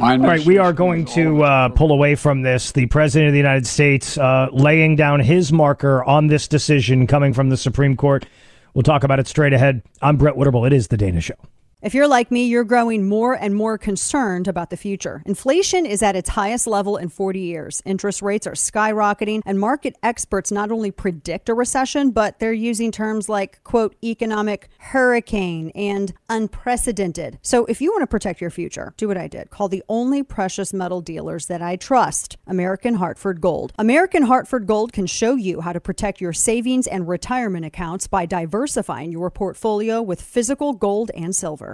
All 0.00 0.18
right, 0.18 0.44
we 0.44 0.58
are 0.58 0.72
going 0.72 1.04
to 1.06 1.44
uh, 1.44 1.68
pull 1.68 1.92
away 1.92 2.16
from 2.16 2.42
this. 2.42 2.72
The 2.72 2.86
President 2.86 3.28
of 3.28 3.32
the 3.32 3.38
United 3.38 3.64
States 3.64 4.18
uh, 4.18 4.48
laying 4.50 4.96
down 4.96 5.20
his 5.20 5.52
marker 5.52 6.02
on 6.02 6.26
this 6.26 6.48
decision 6.48 7.06
coming 7.06 7.32
from 7.32 7.48
the 7.48 7.56
Supreme 7.56 7.96
Court. 7.96 8.26
We'll 8.74 8.82
talk 8.82 9.04
about 9.04 9.20
it 9.20 9.28
straight 9.28 9.52
ahead. 9.52 9.82
I'm 10.02 10.16
Brett 10.16 10.34
Winterble. 10.34 10.66
It 10.66 10.72
is 10.72 10.88
The 10.88 10.96
Dana 10.96 11.20
Show. 11.20 11.36
If 11.84 11.92
you're 11.92 12.08
like 12.08 12.30
me, 12.30 12.46
you're 12.46 12.64
growing 12.64 13.06
more 13.06 13.34
and 13.34 13.54
more 13.54 13.76
concerned 13.76 14.48
about 14.48 14.70
the 14.70 14.76
future. 14.78 15.22
Inflation 15.26 15.84
is 15.84 16.02
at 16.02 16.16
its 16.16 16.30
highest 16.30 16.66
level 16.66 16.96
in 16.96 17.10
40 17.10 17.40
years. 17.40 17.82
Interest 17.84 18.22
rates 18.22 18.46
are 18.46 18.54
skyrocketing, 18.54 19.42
and 19.44 19.60
market 19.60 19.94
experts 20.02 20.50
not 20.50 20.72
only 20.72 20.90
predict 20.90 21.50
a 21.50 21.54
recession, 21.54 22.10
but 22.10 22.38
they're 22.38 22.54
using 22.54 22.90
terms 22.90 23.28
like, 23.28 23.62
quote, 23.64 23.96
economic 24.02 24.70
hurricane 24.78 25.70
and 25.74 26.14
unprecedented. 26.30 27.38
So 27.42 27.66
if 27.66 27.82
you 27.82 27.92
want 27.92 28.00
to 28.00 28.06
protect 28.06 28.40
your 28.40 28.48
future, 28.48 28.94
do 28.96 29.06
what 29.06 29.18
I 29.18 29.28
did. 29.28 29.50
Call 29.50 29.68
the 29.68 29.84
only 29.86 30.22
precious 30.22 30.72
metal 30.72 31.02
dealers 31.02 31.48
that 31.48 31.60
I 31.60 31.76
trust, 31.76 32.38
American 32.46 32.94
Hartford 32.94 33.42
Gold. 33.42 33.74
American 33.78 34.22
Hartford 34.22 34.66
Gold 34.66 34.94
can 34.94 35.04
show 35.04 35.34
you 35.34 35.60
how 35.60 35.74
to 35.74 35.80
protect 35.80 36.18
your 36.18 36.32
savings 36.32 36.86
and 36.86 37.06
retirement 37.06 37.66
accounts 37.66 38.06
by 38.06 38.24
diversifying 38.24 39.12
your 39.12 39.30
portfolio 39.30 40.00
with 40.00 40.22
physical 40.22 40.72
gold 40.72 41.10
and 41.14 41.36
silver. 41.36 41.73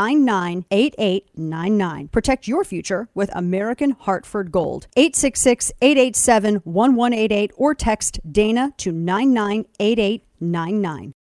998899. 0.00 2.08
Protect 2.08 2.48
your 2.48 2.64
future 2.64 3.08
with 3.14 3.30
American 3.34 3.90
Hartford 3.90 4.50
Gold. 4.50 4.86
866 4.96 5.72
887 5.82 6.54
1188 6.64 7.52
or 7.56 7.74
text 7.74 8.18
Dana 8.30 8.72
to 8.78 8.92
998899. 8.92 11.12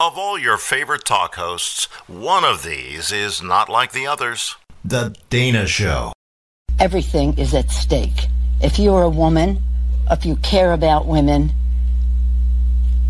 Of 0.00 0.18
all 0.18 0.36
your 0.38 0.58
favorite 0.58 1.04
talk 1.04 1.36
hosts, 1.36 1.84
one 2.06 2.44
of 2.44 2.62
these 2.62 3.10
is 3.12 3.42
not 3.42 3.68
like 3.68 3.92
the 3.92 4.06
others. 4.06 4.56
The 4.84 5.14
Dana 5.30 5.66
Show. 5.66 6.12
Everything 6.78 7.36
is 7.38 7.54
at 7.54 7.70
stake. 7.70 8.28
If 8.60 8.78
you're 8.78 9.02
a 9.02 9.08
woman, 9.08 9.62
if 10.10 10.26
you 10.26 10.36
care 10.36 10.72
about 10.72 11.06
women, 11.06 11.52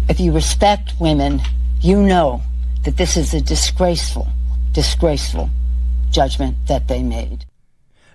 if 0.08 0.20
you 0.20 0.32
respect 0.32 0.92
women, 1.00 1.40
you 1.80 2.02
know 2.02 2.42
that 2.84 2.96
this 2.96 3.16
is 3.16 3.34
a 3.34 3.40
disgraceful, 3.40 4.28
disgraceful 4.74 5.48
judgment 6.10 6.56
that 6.66 6.88
they 6.88 7.02
made. 7.02 7.46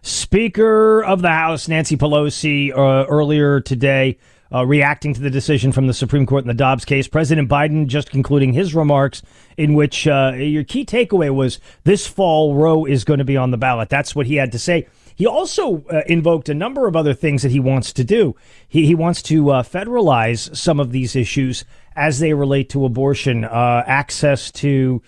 Speaker 0.02 1.04
of 1.04 1.22
the 1.22 1.32
House 1.32 1.68
Nancy 1.68 1.98
Pelosi 1.98 2.72
uh, 2.72 3.06
earlier 3.08 3.60
today 3.60 4.18
uh, 4.54 4.66
reacting 4.66 5.14
to 5.14 5.22
the 5.22 5.30
decision 5.30 5.72
from 5.72 5.88
the 5.88 5.94
Supreme 5.94 6.26
Court 6.26 6.44
in 6.44 6.48
the 6.48 6.54
Dobbs 6.54 6.86
case. 6.86 7.08
President 7.08 7.50
Biden 7.50 7.88
just 7.88 8.10
concluding 8.10 8.54
his 8.54 8.74
remarks, 8.74 9.22
in 9.58 9.74
which 9.74 10.08
uh, 10.08 10.34
your 10.36 10.64
key 10.64 10.86
takeaway 10.86 11.34
was 11.34 11.60
this 11.84 12.08
fall 12.08 12.56
Roe 12.56 12.86
is 12.86 13.04
going 13.04 13.20
to 13.20 13.26
be 13.26 13.38
on 13.38 13.52
the 13.52 13.58
ballot. 13.58 13.90
That's 13.90 14.16
what 14.16 14.26
he 14.26 14.36
had 14.36 14.52
to 14.54 14.60
say. 14.60 14.88
He 15.16 15.28
also 15.28 15.84
uh, 15.92 16.02
invoked 16.08 16.50
a 16.50 16.54
number 16.54 16.88
of 16.88 16.96
other 16.96 17.14
things 17.14 17.42
that 17.44 17.52
he 17.52 17.60
wants 17.60 17.92
to 17.94 18.04
do. 18.04 18.36
He, 18.68 18.86
he 18.86 18.96
wants 18.96 19.22
to 19.24 19.52
uh, 19.52 19.64
federalize 19.64 20.56
some 20.56 20.80
of 20.80 20.92
these 20.92 21.16
issues 21.16 21.66
as 21.96 22.20
they 22.20 22.34
relate 22.34 22.70
to 22.70 22.86
abortion, 22.86 23.44
uh, 23.44 23.84
access 23.86 24.50
to 24.52 25.02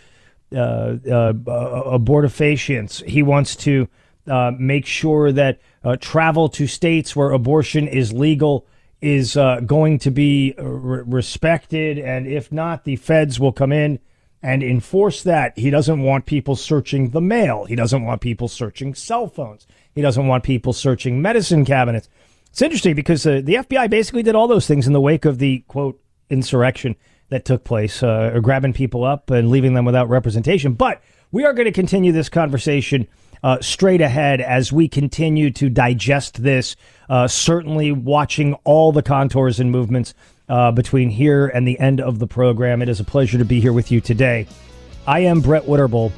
uh, 0.54 0.98
uh, 1.10 1.34
abortifacients. 1.34 3.04
He 3.06 3.24
wants 3.24 3.56
to 3.58 3.88
uh, 4.28 4.52
make 4.58 4.86
sure 4.86 5.32
that 5.32 5.60
travel 6.00 6.50
to 6.50 6.68
states 6.68 7.16
where 7.16 7.32
abortion 7.32 7.88
is 7.88 8.14
legal 8.14 8.68
is 9.02 9.36
going 9.66 9.98
to 10.00 10.12
be 10.12 10.54
re- 10.58 11.04
respected, 11.06 11.98
and 11.98 12.28
if 12.28 12.52
not, 12.52 12.84
the 12.84 12.96
feds 12.98 13.40
will 13.40 13.52
come 13.52 13.72
in 13.72 14.00
and 14.44 14.64
enforce 14.64 15.24
that. 15.24 15.58
He 15.58 15.70
doesn't 15.70 16.02
want 16.02 16.26
people 16.26 16.56
searching 16.56 17.10
the 17.10 17.22
mail. 17.22 17.66
He 17.66 17.76
doesn't 17.76 18.04
want 18.04 18.22
people 18.22 18.48
searching 18.48 18.94
cell 18.94 19.28
phones. 19.28 19.68
He 19.94 20.02
doesn't 20.02 20.28
want 20.28 20.44
people 20.44 20.74
searching 20.74 21.22
medicine 21.22 21.66
cabinets. 21.66 22.10
It's 22.50 22.62
interesting 22.62 22.96
because 22.96 23.26
uh, 23.26 23.42
the 23.44 23.56
FBI 23.56 23.90
basically 23.90 24.24
did 24.24 24.36
all 24.36 24.48
those 24.48 24.68
things 24.68 24.88
in 24.88 24.94
the 24.94 25.02
wake 25.02 25.26
of 25.26 25.38
the 25.38 25.60
quote 25.68 26.02
insurrection 26.30 26.96
that 27.32 27.46
took 27.46 27.64
place, 27.64 28.04
uh, 28.04 28.38
grabbing 28.42 28.74
people 28.74 29.04
up 29.04 29.32
and 29.32 29.50
leaving 29.50 29.74
them 29.74 29.86
without 29.86 30.10
representation. 30.10 30.74
But 30.74 31.02
we 31.32 31.46
are 31.46 31.54
going 31.54 31.66
to 31.66 31.72
continue 31.72 32.12
this 32.12 32.30
conversation 32.30 33.08
uh, 33.42 33.60
straight 33.62 34.02
ahead 34.02 34.42
as 34.42 34.72
we 34.72 34.88
continue 34.88 35.50
to 35.52 35.70
digest 35.70 36.44
this. 36.44 36.76
Uh, 37.10 37.28
certainly, 37.28 37.92
watching 37.92 38.54
all 38.66 38.92
the 38.92 39.02
contours 39.02 39.60
and 39.60 39.72
movements 39.72 40.14
uh, 40.50 40.72
between 40.72 41.10
here 41.10 41.48
and 41.48 41.66
the 41.68 41.80
end 41.80 42.02
of 42.02 42.20
the 42.20 42.28
program. 42.28 42.82
It 42.82 42.90
is 42.90 43.00
a 43.00 43.06
pleasure 43.06 43.38
to 43.38 43.46
be 43.46 43.62
here 43.62 43.74
with 43.74 43.92
you 43.92 44.02
today. 44.02 44.46
I 45.08 45.22
am 45.22 45.40
Brett 45.42 45.64
Winterble. 45.64 46.12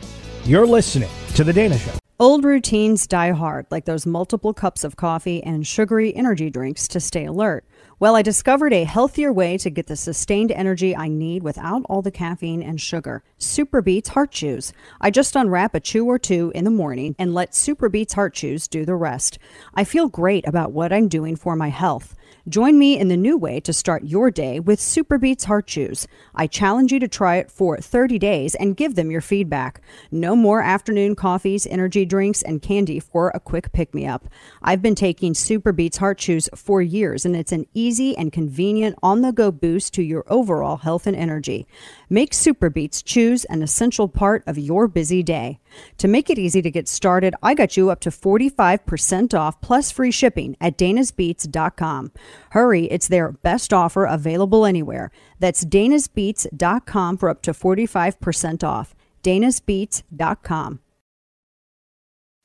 You're 0.46 0.68
listening 0.68 1.10
to 1.36 1.44
the 1.44 1.54
Dana 1.54 1.78
Show. 1.78 1.92
Old 2.20 2.44
routines 2.44 3.06
die 3.06 3.32
hard, 3.32 3.68
like 3.70 3.86
those 3.86 4.06
multiple 4.06 4.54
cups 4.54 4.84
of 4.84 4.96
coffee 4.96 5.44
and 5.44 5.66
sugary 5.66 6.16
energy 6.16 6.50
drinks 6.50 6.88
to 6.90 7.00
stay 7.00 7.26
alert. 7.26 7.66
Well, 8.00 8.16
I 8.16 8.24
discovered 8.24 8.74
a 8.74 8.86
healthier 8.86 9.32
way 9.32 9.58
to 9.60 9.70
get 9.70 9.86
the 9.86 9.96
sustained 9.96 10.52
energy 10.52 10.96
I 10.96 11.08
need 11.08 11.44
without 11.44 11.84
all 11.86 12.02
the 12.02 12.12
caffeine 12.12 12.64
and 12.64 12.82
sugar. 12.82 13.24
Super 13.38 13.82
Beets 13.82 14.10
Heart 14.10 14.32
Chews. 14.32 14.74
I 15.00 15.12
just 15.12 15.36
unwrap 15.36 15.76
a 15.76 15.80
chew 15.80 16.06
or 16.06 16.18
two 16.18 16.52
in 16.56 16.64
the 16.64 16.72
morning 16.72 17.16
and 17.20 17.36
let 17.36 17.54
Super 17.54 17.90
Beets 17.90 18.14
Heart 18.14 18.34
Chews 18.34 18.68
do 18.68 18.84
the 18.84 18.96
rest. 18.96 19.38
I 19.76 19.84
feel 19.84 20.10
great 20.10 20.48
about 20.48 20.72
what 20.72 20.92
I'm 20.92 21.08
doing 21.08 21.36
for 21.36 21.56
my 21.56 21.70
health. 21.70 22.16
Join 22.48 22.78
me 22.78 23.00
in 23.00 23.08
the 23.08 23.18
new 23.18 23.38
way 23.38 23.60
to 23.62 23.72
start 23.74 24.04
your 24.04 24.30
day 24.30 24.60
with 24.60 24.80
Superbeets 24.80 25.46
Heart 25.46 25.68
Chews. 25.68 26.08
I 26.36 26.48
challenge 26.48 26.92
you 26.92 27.00
to 27.00 27.08
try 27.08 27.38
it 27.38 27.50
for 27.50 27.78
30 27.78 28.20
days 28.20 28.56
and 28.56 28.76
give 28.78 28.96
them 28.96 29.12
your 29.12 29.22
feedback. 29.22 29.82
No 30.12 30.36
more 30.36 30.62
afternoon 30.62 31.16
coffees, 31.16 31.66
energy 31.68 32.06
drinks, 32.06 32.42
and 32.42 32.62
candy 32.62 33.00
for 33.00 33.30
a 33.30 33.40
quick 33.40 33.72
pick 33.72 33.94
me 33.94 34.06
up. 34.06 34.28
I've 34.62 34.82
been 34.82 34.96
taking 34.96 35.34
Superbeets 35.34 35.98
Heart 35.98 36.18
Chews 36.18 36.50
for 36.56 36.82
years, 36.82 37.26
and 37.26 37.36
it's 37.36 37.52
an 37.52 37.66
easy 37.74 38.16
and 38.18 38.32
convenient 38.32 38.98
on 39.02 39.22
the 39.22 39.32
go 39.32 39.52
boost 39.52 39.94
to 39.94 40.04
your 40.04 40.24
overall 40.28 40.78
health 40.78 41.08
and 41.08 41.16
energy. 41.16 41.68
Make 42.14 42.36
Super 42.36 42.70
Beets 42.70 43.02
Chews 43.02 43.44
an 43.46 43.64
essential 43.64 44.08
part 44.08 44.44
of 44.46 44.56
your 44.56 44.88
busy 44.88 45.24
day. 45.24 45.60
To 45.98 46.08
make 46.08 46.30
it 46.30 46.38
easy 46.38 46.62
to 46.62 46.70
get 46.70 46.88
started, 46.88 47.34
I 47.42 47.56
got 47.56 47.76
you 47.76 47.90
up 47.90 48.02
to 48.02 48.12
45% 48.12 49.34
off 49.34 49.60
plus 49.62 49.90
free 49.90 50.12
shipping 50.12 50.56
at 50.62 50.78
danasbeets.com. 50.78 52.12
Hurry, 52.52 52.86
it's 52.86 53.08
their 53.08 53.32
best 53.32 53.74
offer 53.74 54.06
available 54.06 54.64
anywhere. 54.64 55.10
That's 55.40 55.66
danasbeets.com 55.66 57.18
for 57.18 57.30
up 57.30 57.42
to 57.42 57.52
45% 57.52 58.64
off. 58.64 58.94
danasbeets.com. 59.24 60.83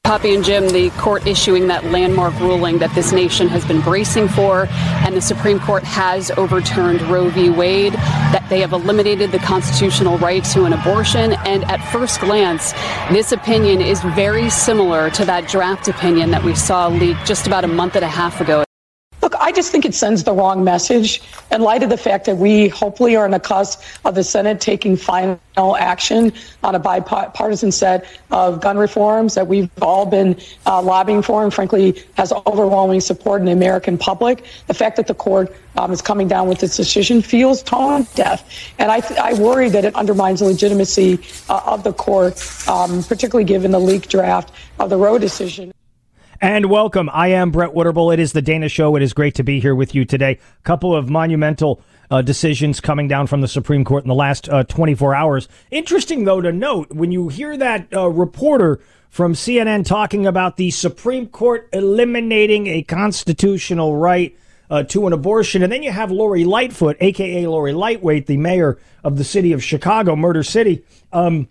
Poppy 0.08 0.34
and 0.34 0.42
Jim, 0.42 0.66
the 0.68 0.88
court 0.96 1.26
issuing 1.26 1.66
that 1.66 1.84
landmark 1.84 2.32
ruling 2.40 2.78
that 2.78 2.90
this 2.94 3.12
nation 3.12 3.46
has 3.46 3.62
been 3.66 3.82
bracing 3.82 4.26
for, 4.26 4.66
and 5.04 5.14
the 5.14 5.20
Supreme 5.20 5.60
Court 5.60 5.84
has 5.84 6.30
overturned 6.30 7.02
Roe 7.02 7.28
v. 7.28 7.50
Wade, 7.50 7.92
that 7.92 8.42
they 8.48 8.58
have 8.60 8.72
eliminated 8.72 9.32
the 9.32 9.38
constitutional 9.40 10.16
right 10.16 10.42
to 10.44 10.64
an 10.64 10.72
abortion. 10.72 11.34
And 11.44 11.62
at 11.64 11.86
first 11.92 12.20
glance, 12.20 12.72
this 13.12 13.32
opinion 13.32 13.82
is 13.82 14.00
very 14.00 14.48
similar 14.48 15.10
to 15.10 15.26
that 15.26 15.46
draft 15.46 15.88
opinion 15.88 16.30
that 16.30 16.42
we 16.42 16.54
saw 16.54 16.88
leaked 16.88 17.26
just 17.26 17.46
about 17.46 17.64
a 17.64 17.68
month 17.68 17.94
and 17.94 18.02
a 18.02 18.08
half 18.08 18.40
ago. 18.40 18.64
I 19.40 19.52
just 19.52 19.70
think 19.70 19.84
it 19.84 19.94
sends 19.94 20.24
the 20.24 20.32
wrong 20.32 20.64
message 20.64 21.22
in 21.50 21.60
light 21.62 21.82
of 21.82 21.90
the 21.90 21.96
fact 21.96 22.26
that 22.26 22.36
we 22.36 22.68
hopefully 22.68 23.16
are 23.16 23.24
on 23.24 23.30
the 23.30 23.40
cusp 23.40 23.82
of 24.04 24.14
the 24.14 24.24
Senate 24.24 24.60
taking 24.60 24.96
final 24.96 25.38
action 25.76 26.32
on 26.62 26.74
a 26.74 26.78
bipartisan 26.78 27.72
set 27.72 28.06
of 28.30 28.60
gun 28.60 28.76
reforms 28.76 29.34
that 29.34 29.46
we've 29.46 29.70
all 29.82 30.06
been 30.06 30.36
uh, 30.66 30.82
lobbying 30.82 31.22
for 31.22 31.44
and 31.44 31.54
frankly 31.54 32.02
has 32.16 32.32
overwhelming 32.46 33.00
support 33.00 33.40
in 33.40 33.46
the 33.46 33.52
American 33.52 33.96
public. 33.96 34.44
The 34.66 34.74
fact 34.74 34.96
that 34.96 35.06
the 35.06 35.14
court 35.14 35.54
um, 35.76 35.92
is 35.92 36.02
coming 36.02 36.28
down 36.28 36.48
with 36.48 36.62
its 36.62 36.76
decision 36.76 37.22
feels 37.22 37.62
tone 37.62 38.06
deaf. 38.14 38.48
And 38.78 38.90
I, 38.90 39.00
th- 39.00 39.18
I 39.20 39.34
worry 39.34 39.68
that 39.70 39.84
it 39.84 39.94
undermines 39.94 40.40
the 40.40 40.46
legitimacy 40.46 41.20
uh, 41.48 41.60
of 41.64 41.84
the 41.84 41.92
court, 41.92 42.42
um, 42.68 43.02
particularly 43.04 43.44
given 43.44 43.70
the 43.70 43.80
leaked 43.80 44.10
draft 44.10 44.52
of 44.78 44.90
the 44.90 44.96
Roe 44.96 45.18
decision. 45.18 45.72
And 46.40 46.66
welcome. 46.70 47.10
I 47.12 47.28
am 47.28 47.50
Brett 47.50 47.70
Winterble. 47.70 48.14
It 48.14 48.20
is 48.20 48.32
the 48.32 48.40
Dana 48.40 48.68
Show. 48.68 48.94
It 48.94 49.02
is 49.02 49.12
great 49.12 49.34
to 49.34 49.42
be 49.42 49.58
here 49.58 49.74
with 49.74 49.92
you 49.92 50.04
today. 50.04 50.38
A 50.60 50.62
couple 50.62 50.94
of 50.94 51.10
monumental 51.10 51.82
uh, 52.12 52.22
decisions 52.22 52.80
coming 52.80 53.08
down 53.08 53.26
from 53.26 53.40
the 53.40 53.48
Supreme 53.48 53.84
Court 53.84 54.04
in 54.04 54.08
the 54.08 54.14
last 54.14 54.48
uh, 54.48 54.62
24 54.62 55.16
hours. 55.16 55.48
Interesting, 55.72 56.22
though, 56.22 56.40
to 56.40 56.52
note 56.52 56.92
when 56.92 57.10
you 57.10 57.26
hear 57.26 57.56
that 57.56 57.88
uh, 57.92 58.08
reporter 58.08 58.78
from 59.10 59.32
CNN 59.34 59.84
talking 59.84 60.28
about 60.28 60.56
the 60.56 60.70
Supreme 60.70 61.26
Court 61.26 61.68
eliminating 61.72 62.68
a 62.68 62.84
constitutional 62.84 63.96
right 63.96 64.38
uh, 64.70 64.84
to 64.84 65.08
an 65.08 65.12
abortion, 65.12 65.64
and 65.64 65.72
then 65.72 65.82
you 65.82 65.90
have 65.90 66.12
Lori 66.12 66.44
Lightfoot, 66.44 66.96
aka 67.00 67.48
Lori 67.48 67.72
Lightweight, 67.72 68.26
the 68.26 68.36
mayor 68.36 68.78
of 69.02 69.16
the 69.16 69.24
city 69.24 69.52
of 69.52 69.64
Chicago, 69.64 70.14
Murder 70.14 70.44
City. 70.44 70.84
Um, 71.12 71.48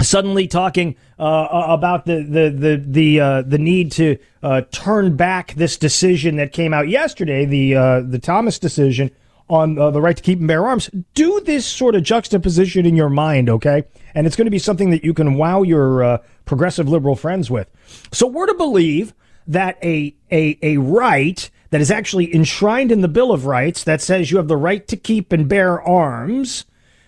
suddenly 0.00 0.46
talking 0.46 0.96
uh, 1.18 1.66
about 1.68 2.04
the 2.06 2.22
the 2.22 2.50
the 2.50 2.84
the 2.86 3.20
uh, 3.20 3.42
the 3.42 3.58
need 3.58 3.92
to 3.92 4.18
uh, 4.42 4.62
turn 4.70 5.16
back 5.16 5.54
this 5.54 5.76
decision 5.76 6.36
that 6.36 6.52
came 6.52 6.74
out 6.74 6.88
yesterday, 6.88 7.44
the 7.44 7.74
uh, 7.74 8.00
the 8.00 8.18
Thomas 8.18 8.58
decision 8.58 9.10
on 9.48 9.78
uh, 9.78 9.90
the 9.90 10.00
right 10.00 10.16
to 10.16 10.22
keep 10.22 10.38
and 10.38 10.48
bear 10.48 10.66
arms. 10.66 10.90
Do 11.14 11.40
this 11.40 11.64
sort 11.64 11.94
of 11.94 12.02
juxtaposition 12.02 12.84
in 12.84 12.96
your 12.96 13.08
mind, 13.08 13.48
okay? 13.48 13.84
And 14.14 14.26
it's 14.26 14.34
going 14.34 14.46
to 14.46 14.50
be 14.50 14.58
something 14.58 14.90
that 14.90 15.04
you 15.04 15.14
can 15.14 15.34
wow 15.34 15.62
your 15.62 16.02
uh, 16.02 16.18
progressive 16.44 16.88
liberal 16.88 17.16
friends 17.16 17.50
with. 17.50 17.68
So 18.12 18.26
we're 18.26 18.46
to 18.46 18.54
believe 18.54 19.14
that 19.46 19.78
a 19.82 20.14
a 20.30 20.58
a 20.62 20.76
right 20.78 21.48
that 21.70 21.80
is 21.80 21.90
actually 21.90 22.34
enshrined 22.34 22.92
in 22.92 23.00
the 23.00 23.08
Bill 23.08 23.32
of 23.32 23.46
Rights 23.46 23.84
that 23.84 24.00
says 24.00 24.30
you 24.30 24.36
have 24.36 24.48
the 24.48 24.56
right 24.56 24.86
to 24.88 24.96
keep 24.96 25.32
and 25.32 25.48
bear 25.48 25.80
arms 25.80 26.64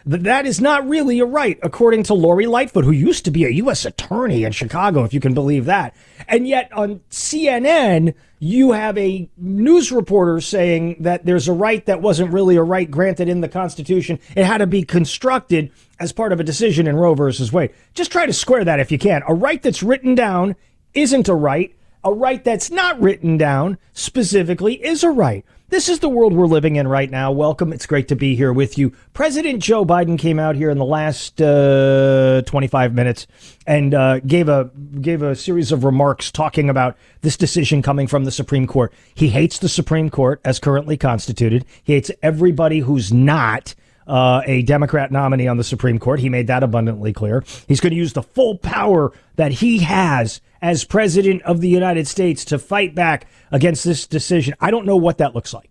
that 0.08 0.46
is 0.46 0.58
not 0.58 0.88
really 0.88 1.20
a 1.20 1.26
right, 1.26 1.58
according 1.62 2.02
to 2.04 2.14
Lori 2.14 2.46
Lightfoot, 2.46 2.84
who 2.84 2.92
used 2.92 3.26
to 3.26 3.30
be 3.30 3.44
a 3.44 3.50
U.S. 3.50 3.84
attorney 3.84 4.44
in 4.44 4.52
Chicago, 4.52 5.04
if 5.04 5.12
you 5.12 5.20
can 5.20 5.34
believe 5.34 5.66
that. 5.66 5.94
And 6.26 6.48
yet 6.48 6.72
on 6.72 7.00
CNN, 7.10 8.14
you 8.38 8.72
have 8.72 8.96
a 8.96 9.28
news 9.36 9.92
reporter 9.92 10.40
saying 10.40 10.96
that 11.00 11.26
there's 11.26 11.46
a 11.46 11.52
right 11.52 11.84
that 11.84 12.00
wasn't 12.00 12.32
really 12.32 12.56
a 12.56 12.62
right 12.62 12.90
granted 12.90 13.28
in 13.28 13.42
the 13.42 13.48
Constitution. 13.48 14.18
It 14.34 14.46
had 14.46 14.58
to 14.58 14.66
be 14.66 14.82
constructed 14.82 15.70
as 16.00 16.12
part 16.12 16.32
of 16.32 16.40
a 16.40 16.44
decision 16.44 16.86
in 16.86 16.96
Roe 16.96 17.14
versus 17.14 17.52
Wade. 17.52 17.74
Just 17.92 18.10
try 18.10 18.24
to 18.24 18.32
square 18.32 18.64
that 18.64 18.80
if 18.80 18.90
you 18.90 18.98
can. 18.98 19.22
A 19.28 19.34
right 19.34 19.62
that's 19.62 19.82
written 19.82 20.14
down 20.14 20.56
isn't 20.94 21.28
a 21.28 21.34
right. 21.34 21.74
A 22.02 22.12
right 22.12 22.42
that's 22.42 22.70
not 22.70 22.98
written 22.98 23.36
down 23.36 23.76
specifically 23.92 24.82
is 24.82 25.02
a 25.02 25.10
right. 25.10 25.44
This 25.70 25.90
is 25.90 25.98
the 25.98 26.08
world 26.08 26.32
we're 26.32 26.46
living 26.46 26.76
in 26.76 26.88
right 26.88 27.10
now. 27.10 27.30
Welcome. 27.30 27.74
It's 27.74 27.84
great 27.84 28.08
to 28.08 28.16
be 28.16 28.34
here 28.34 28.54
with 28.54 28.78
you. 28.78 28.90
President 29.12 29.62
Joe 29.62 29.84
Biden 29.84 30.18
came 30.18 30.38
out 30.38 30.56
here 30.56 30.70
in 30.70 30.78
the 30.78 30.84
last 30.86 31.42
uh, 31.42 32.40
25 32.46 32.94
minutes 32.94 33.26
and 33.66 33.92
uh, 33.92 34.20
gave 34.20 34.48
a 34.48 34.70
gave 35.02 35.20
a 35.20 35.36
series 35.36 35.70
of 35.70 35.84
remarks 35.84 36.30
talking 36.30 36.70
about 36.70 36.96
this 37.20 37.36
decision 37.36 37.82
coming 37.82 38.06
from 38.06 38.24
the 38.24 38.30
Supreme 38.30 38.66
Court. 38.66 38.94
He 39.14 39.28
hates 39.28 39.58
the 39.58 39.68
Supreme 39.68 40.08
Court 40.08 40.40
as 40.42 40.58
currently 40.58 40.96
constituted. 40.96 41.66
He 41.84 41.92
hates 41.92 42.10
everybody 42.22 42.78
who's 42.78 43.12
not 43.12 43.74
uh, 44.08 44.42
a 44.46 44.62
Democrat 44.62 45.12
nominee 45.12 45.46
on 45.46 45.58
the 45.58 45.64
Supreme 45.64 45.98
Court. 45.98 46.20
He 46.20 46.28
made 46.28 46.46
that 46.46 46.62
abundantly 46.62 47.12
clear. 47.12 47.44
He's 47.68 47.80
going 47.80 47.92
to 47.92 47.96
use 47.96 48.14
the 48.14 48.22
full 48.22 48.58
power 48.58 49.12
that 49.36 49.52
he 49.52 49.78
has 49.80 50.40
as 50.60 50.84
president 50.84 51.42
of 51.42 51.60
the 51.60 51.68
United 51.68 52.08
States 52.08 52.44
to 52.46 52.58
fight 52.58 52.94
back 52.94 53.26
against 53.52 53.84
this 53.84 54.06
decision. 54.06 54.54
I 54.60 54.70
don't 54.70 54.86
know 54.86 54.96
what 54.96 55.18
that 55.18 55.34
looks 55.34 55.52
like. 55.52 55.70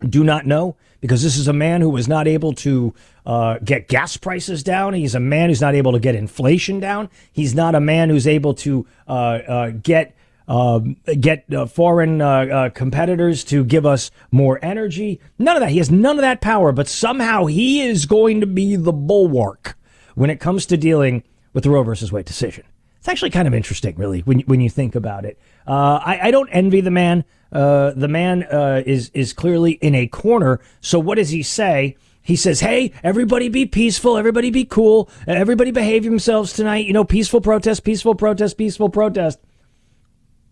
Do 0.00 0.24
not 0.24 0.46
know 0.46 0.76
because 1.00 1.22
this 1.22 1.36
is 1.36 1.48
a 1.48 1.52
man 1.52 1.80
who 1.80 1.90
was 1.90 2.08
not 2.08 2.26
able 2.26 2.54
to 2.54 2.94
uh, 3.26 3.58
get 3.62 3.88
gas 3.88 4.16
prices 4.16 4.62
down. 4.62 4.94
He's 4.94 5.14
a 5.14 5.20
man 5.20 5.48
who's 5.48 5.60
not 5.60 5.74
able 5.74 5.92
to 5.92 5.98
get 5.98 6.14
inflation 6.14 6.80
down. 6.80 7.10
He's 7.32 7.54
not 7.54 7.74
a 7.74 7.80
man 7.80 8.08
who's 8.08 8.26
able 8.26 8.54
to 8.54 8.86
uh, 9.06 9.10
uh, 9.10 9.70
get 9.70 10.16
um, 10.48 10.96
get 11.20 11.52
uh, 11.52 11.66
foreign 11.66 12.20
uh, 12.20 12.26
uh, 12.26 12.68
competitors 12.70 13.44
to 13.44 13.64
give 13.64 13.86
us 13.86 14.10
more 14.30 14.58
energy. 14.62 15.20
None 15.38 15.56
of 15.56 15.60
that. 15.60 15.70
He 15.70 15.78
has 15.78 15.90
none 15.90 16.16
of 16.16 16.22
that 16.22 16.40
power, 16.40 16.72
but 16.72 16.88
somehow 16.88 17.46
he 17.46 17.80
is 17.82 18.06
going 18.06 18.40
to 18.40 18.46
be 18.46 18.76
the 18.76 18.92
bulwark 18.92 19.76
when 20.14 20.30
it 20.30 20.40
comes 20.40 20.66
to 20.66 20.76
dealing 20.76 21.22
with 21.52 21.64
the 21.64 21.70
Roe 21.70 21.82
versus 21.82 22.12
Wade 22.12 22.26
decision. 22.26 22.64
It's 22.98 23.08
actually 23.08 23.30
kind 23.30 23.46
of 23.46 23.54
interesting, 23.54 23.96
really, 23.96 24.20
when 24.20 24.40
when 24.40 24.60
you 24.60 24.70
think 24.70 24.94
about 24.94 25.24
it. 25.26 25.38
Uh, 25.66 26.00
I, 26.02 26.20
I, 26.24 26.30
don't 26.30 26.48
envy 26.48 26.80
the 26.80 26.90
man. 26.90 27.24
Uh, 27.52 27.90
the 27.90 28.08
man 28.08 28.46
is 28.86 29.10
is 29.10 29.34
clearly 29.34 29.72
in 29.72 29.94
a 29.94 30.06
corner. 30.06 30.60
So 30.80 30.98
what 30.98 31.16
does 31.16 31.28
he 31.28 31.42
say? 31.42 31.96
He 32.22 32.34
says, 32.34 32.60
"Hey, 32.60 32.92
everybody, 33.02 33.50
be 33.50 33.66
peaceful. 33.66 34.16
Everybody, 34.16 34.50
be 34.50 34.64
cool. 34.64 35.10
Everybody, 35.26 35.70
behave 35.70 36.04
themselves 36.04 36.54
tonight. 36.54 36.86
You 36.86 36.94
know, 36.94 37.04
peaceful 37.04 37.42
protest, 37.42 37.84
peaceful 37.84 38.14
protest, 38.14 38.56
peaceful 38.56 38.88
protest." 38.88 39.38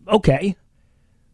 Okay, 0.07 0.55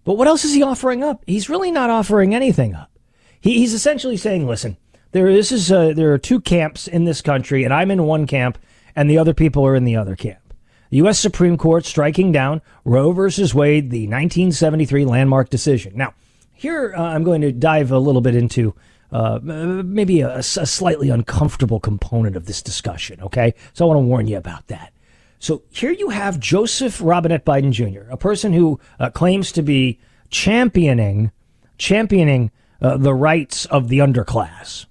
but 0.03 0.15
what 0.15 0.28
else 0.28 0.45
is 0.45 0.53
he 0.53 0.63
offering 0.63 1.03
up? 1.03 1.24
He's 1.28 1.49
really 1.49 1.72
not 1.72 1.89
offering 1.89 2.34
anything 2.34 2.74
up. 2.76 2.91
He, 3.39 3.59
he's 3.59 3.74
essentially 3.74 4.17
saying, 4.17 4.47
"Listen, 4.47 4.78
there 5.11 5.32
this 5.32 5.51
is 5.51 5.72
uh, 5.72 5.93
there 5.93 6.13
are 6.13 6.17
two 6.17 6.39
camps 6.39 6.88
in 6.88 7.05
this 7.05 7.22
country, 7.22 7.63
and 7.63 7.74
I'm 7.74 7.91
in 7.91 8.03
one 8.03 8.28
camp, 8.28 8.57
and 8.95 9.09
the 9.09 9.17
other 9.17 9.34
people 9.34 9.65
are 9.65 9.76
in 9.76 9.86
the 9.86 9.95
other 9.95 10.15
camp." 10.15 10.53
The 10.89 10.97
U.S. 10.97 11.20
Supreme 11.20 11.57
Court 11.57 11.86
striking 11.86 12.32
down 12.32 12.61
Roe 12.84 13.11
versus 13.11 13.53
Wade, 13.53 13.91
the 13.91 14.07
1973 14.07 15.05
landmark 15.05 15.49
decision. 15.49 15.93
Now, 15.95 16.15
here 16.53 16.93
uh, 16.97 17.03
I'm 17.03 17.24
going 17.24 17.41
to 17.41 17.51
dive 17.51 17.91
a 17.91 17.99
little 17.99 18.22
bit 18.22 18.36
into 18.36 18.74
uh, 19.11 19.39
maybe 19.41 20.22
a, 20.22 20.38
a, 20.38 20.43
slightly 20.43 21.09
uncomfortable 21.09 21.80
component 21.80 22.36
of 22.36 22.45
this 22.45 22.61
discussion, 22.61 23.22
okay? 23.22 23.53
So 23.74 23.86
I 23.86 23.88
want 23.88 23.97
to 23.97 24.07
warn 24.07 24.28
you 24.28 24.38
about 24.38 24.67
that. 24.67 24.93
So 25.39 25.63
here 25.71 25.91
you 25.91 26.09
have 26.09 26.39
Joseph 26.39 27.01
Robinette 27.01 27.45
Biden 27.45 27.71
Jr., 27.71 28.09
a 28.11 28.17
person 28.17 28.53
who 28.53 28.79
uh, 28.99 29.09
claims 29.09 29.51
to 29.53 29.61
be 29.61 29.99
championing 30.29 31.31
championing 31.77 32.51
uh, 32.81 32.97
the 32.97 33.13
rights 33.13 33.65
of 33.65 33.87
the 33.87 33.99
underclass, 33.99 34.85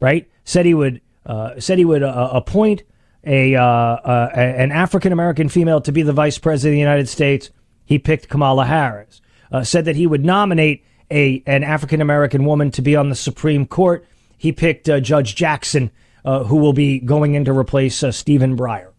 right? 0.00 0.28
Said 0.44 0.66
he 0.66 0.74
would 0.74 1.00
uh, 1.24 1.58
said 1.58 1.78
he 1.78 1.84
would 1.84 2.02
uh, 2.02 2.30
appoint 2.32 2.82
a, 3.24 3.54
uh, 3.54 3.62
uh, 3.62 4.30
an 4.34 4.72
African 4.72 5.12
American 5.12 5.48
female 5.48 5.80
to 5.80 5.92
be 5.92 6.02
the 6.02 6.12
vice 6.12 6.38
president 6.38 6.72
of 6.72 6.76
the 6.76 6.80
United 6.80 7.08
States, 7.08 7.50
he 7.84 7.98
picked 7.98 8.28
Kamala 8.28 8.66
Harris. 8.66 9.20
Said 9.62 9.84
that 9.84 9.96
he 9.96 10.06
would 10.06 10.24
nominate 10.24 10.82
a 11.10 11.42
an 11.46 11.62
African 11.62 12.00
American 12.00 12.46
woman 12.46 12.70
to 12.70 12.82
be 12.82 12.96
on 12.96 13.10
the 13.10 13.14
Supreme 13.14 13.66
Court. 13.66 14.06
He 14.38 14.50
picked 14.50 14.86
Judge 14.86 15.36
Jackson, 15.36 15.90
who 16.24 16.56
will 16.56 16.72
be 16.72 16.98
going 16.98 17.34
in 17.34 17.44
to 17.44 17.52
replace 17.52 18.02
Stephen 18.16 18.56
Breyer. 18.56 18.91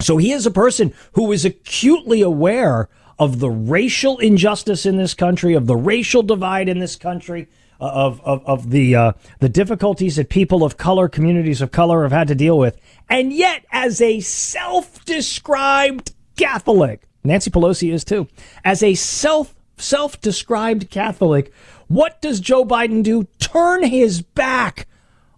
So 0.00 0.16
he 0.16 0.32
is 0.32 0.46
a 0.46 0.50
person 0.50 0.92
who 1.12 1.30
is 1.32 1.44
acutely 1.44 2.22
aware 2.22 2.88
of 3.18 3.38
the 3.38 3.50
racial 3.50 4.18
injustice 4.18 4.86
in 4.86 4.96
this 4.96 5.12
country, 5.12 5.54
of 5.54 5.66
the 5.66 5.76
racial 5.76 6.22
divide 6.22 6.68
in 6.68 6.78
this 6.78 6.96
country, 6.96 7.48
of 7.78 8.20
of, 8.22 8.44
of 8.46 8.70
the 8.70 8.94
uh, 8.94 9.12
the 9.40 9.48
difficulties 9.48 10.16
that 10.16 10.28
people 10.28 10.64
of 10.64 10.76
color, 10.76 11.08
communities 11.08 11.60
of 11.60 11.70
color, 11.70 12.02
have 12.02 12.12
had 12.12 12.28
to 12.28 12.34
deal 12.34 12.58
with, 12.58 12.78
and 13.08 13.32
yet 13.32 13.64
as 13.72 14.00
a 14.00 14.20
self-described 14.20 16.12
Catholic, 16.36 17.02
Nancy 17.24 17.50
Pelosi 17.50 17.92
is 17.92 18.04
too, 18.04 18.28
as 18.64 18.82
a 18.82 18.94
self 18.94 19.54
self-described 19.76 20.90
Catholic, 20.90 21.52
what 21.88 22.20
does 22.20 22.40
Joe 22.40 22.64
Biden 22.64 23.02
do? 23.02 23.24
Turn 23.38 23.82
his 23.82 24.22
back 24.22 24.86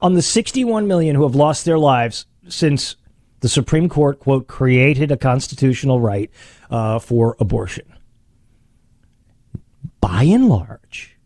on 0.00 0.14
the 0.14 0.22
61 0.22 0.86
million 0.88 1.14
who 1.14 1.22
have 1.22 1.36
lost 1.36 1.64
their 1.64 1.78
lives 1.78 2.26
since 2.48 2.96
the 3.43 3.49
Supreme 3.49 3.88
Court 3.88 4.20
quote 4.20 4.47
created 4.47 5.11
a 5.11 5.16
constitutional 5.16 6.01
right 6.01 6.30
uh, 6.70 7.01
for 7.01 7.36
abortion. 7.40 7.93
By 10.01 10.22
and 10.22 10.49
large, 10.49 11.18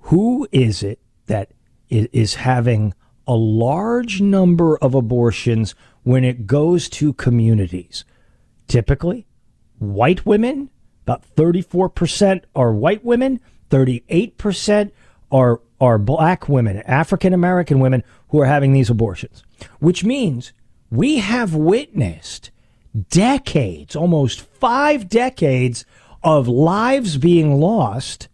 who 0.00 0.48
is 0.50 0.82
it 0.82 0.98
that 1.26 1.52
is 1.90 2.36
having 2.36 2.94
a 3.26 3.34
large 3.34 4.22
number 4.22 4.78
of 4.78 4.94
abortions 4.94 5.74
when 6.02 6.24
it 6.24 6.46
goes 6.46 6.88
to 6.88 7.12
communities? 7.12 8.06
Typically, 8.66 9.26
white 9.78 10.24
women, 10.24 10.70
about 11.02 11.22
34% 11.36 12.44
are 12.54 12.72
white 12.72 13.04
women, 13.04 13.40
38% 13.68 14.90
are, 15.30 15.60
are 15.78 15.98
black 15.98 16.48
women, 16.48 16.78
African 16.78 17.34
American 17.34 17.78
women 17.78 18.02
who 18.28 18.40
are 18.40 18.46
having 18.46 18.72
these 18.72 18.88
abortions, 18.88 19.44
which 19.80 20.02
means 20.02 20.54
we 20.92 21.18
have 21.18 21.54
witnessed 21.54 22.50
decades, 23.08 23.96
almost 23.96 24.42
five 24.42 25.08
decades 25.08 25.86
of 26.22 26.46
lives 26.46 27.16
being 27.16 27.58
lost 27.58 28.28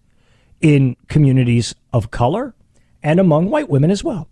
in 0.61 0.97
communities 1.07 1.77
of 1.93 2.11
color 2.11 2.57
and 3.01 3.21
among 3.21 3.49
white 3.49 3.69
women 3.69 3.93
as 3.93 4.03
well. 4.03 4.29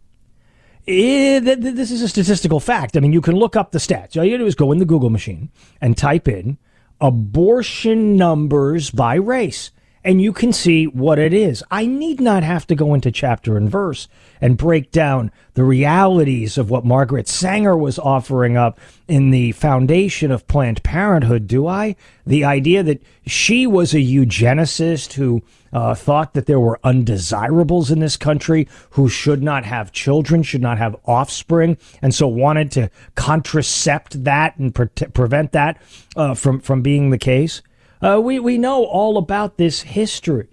Eh, 0.88 1.36
it, 1.36 1.60
this 1.76 1.92
is 1.92 2.02
a 2.02 2.08
statistical 2.08 2.58
fact. 2.58 2.96
I 2.96 3.00
mean, 3.00 3.12
you 3.12 3.20
can 3.20 3.36
look 3.36 3.54
up 3.54 3.70
the 3.70 3.78
stats. 3.78 4.16
All 4.16 4.24
you 4.24 4.36
do 4.36 4.46
is 4.46 4.56
go 4.56 4.72
in 4.72 4.78
the 4.78 4.84
Google 4.84 5.10
machine 5.10 5.50
and 5.80 5.96
type 5.96 6.26
in 6.26 6.58
abortion 7.00 8.16
numbers 8.16 8.90
by 8.90 9.14
race 9.14 9.70
and 10.06 10.22
you 10.22 10.32
can 10.32 10.52
see 10.52 10.86
what 10.86 11.18
it 11.18 11.34
is. 11.34 11.64
I 11.68 11.84
need 11.84 12.20
not 12.20 12.44
have 12.44 12.64
to 12.68 12.76
go 12.76 12.94
into 12.94 13.10
chapter 13.10 13.56
and 13.56 13.68
verse 13.68 14.06
and 14.40 14.56
break 14.56 14.92
down 14.92 15.32
the 15.54 15.64
realities 15.64 16.56
of 16.56 16.70
what 16.70 16.84
Margaret 16.84 17.26
Sanger 17.26 17.76
was 17.76 17.98
offering 17.98 18.56
up 18.56 18.78
in 19.08 19.32
the 19.32 19.50
foundation 19.52 20.30
of 20.30 20.46
Planned 20.46 20.84
Parenthood, 20.84 21.48
do 21.48 21.66
I? 21.66 21.96
The 22.24 22.44
idea 22.44 22.84
that 22.84 23.02
she 23.26 23.66
was 23.66 23.94
a 23.94 23.98
eugenicist 23.98 25.14
who 25.14 25.42
uh, 25.72 25.96
thought 25.96 26.34
that 26.34 26.46
there 26.46 26.60
were 26.60 26.78
undesirables 26.84 27.90
in 27.90 27.98
this 27.98 28.16
country 28.16 28.68
who 28.90 29.08
should 29.08 29.42
not 29.42 29.64
have 29.64 29.90
children, 29.90 30.44
should 30.44 30.62
not 30.62 30.78
have 30.78 30.94
offspring, 31.06 31.76
and 32.00 32.14
so 32.14 32.28
wanted 32.28 32.70
to 32.70 32.90
contracept 33.16 34.22
that 34.22 34.56
and 34.56 34.72
pre- 34.72 34.86
prevent 34.86 35.50
that 35.50 35.82
uh, 36.14 36.34
from 36.34 36.60
from 36.60 36.80
being 36.80 37.10
the 37.10 37.18
case. 37.18 37.60
Uh, 38.02 38.20
we, 38.22 38.38
we 38.38 38.58
know 38.58 38.84
all 38.84 39.16
about 39.18 39.56
this 39.56 39.82
history. 39.82 40.48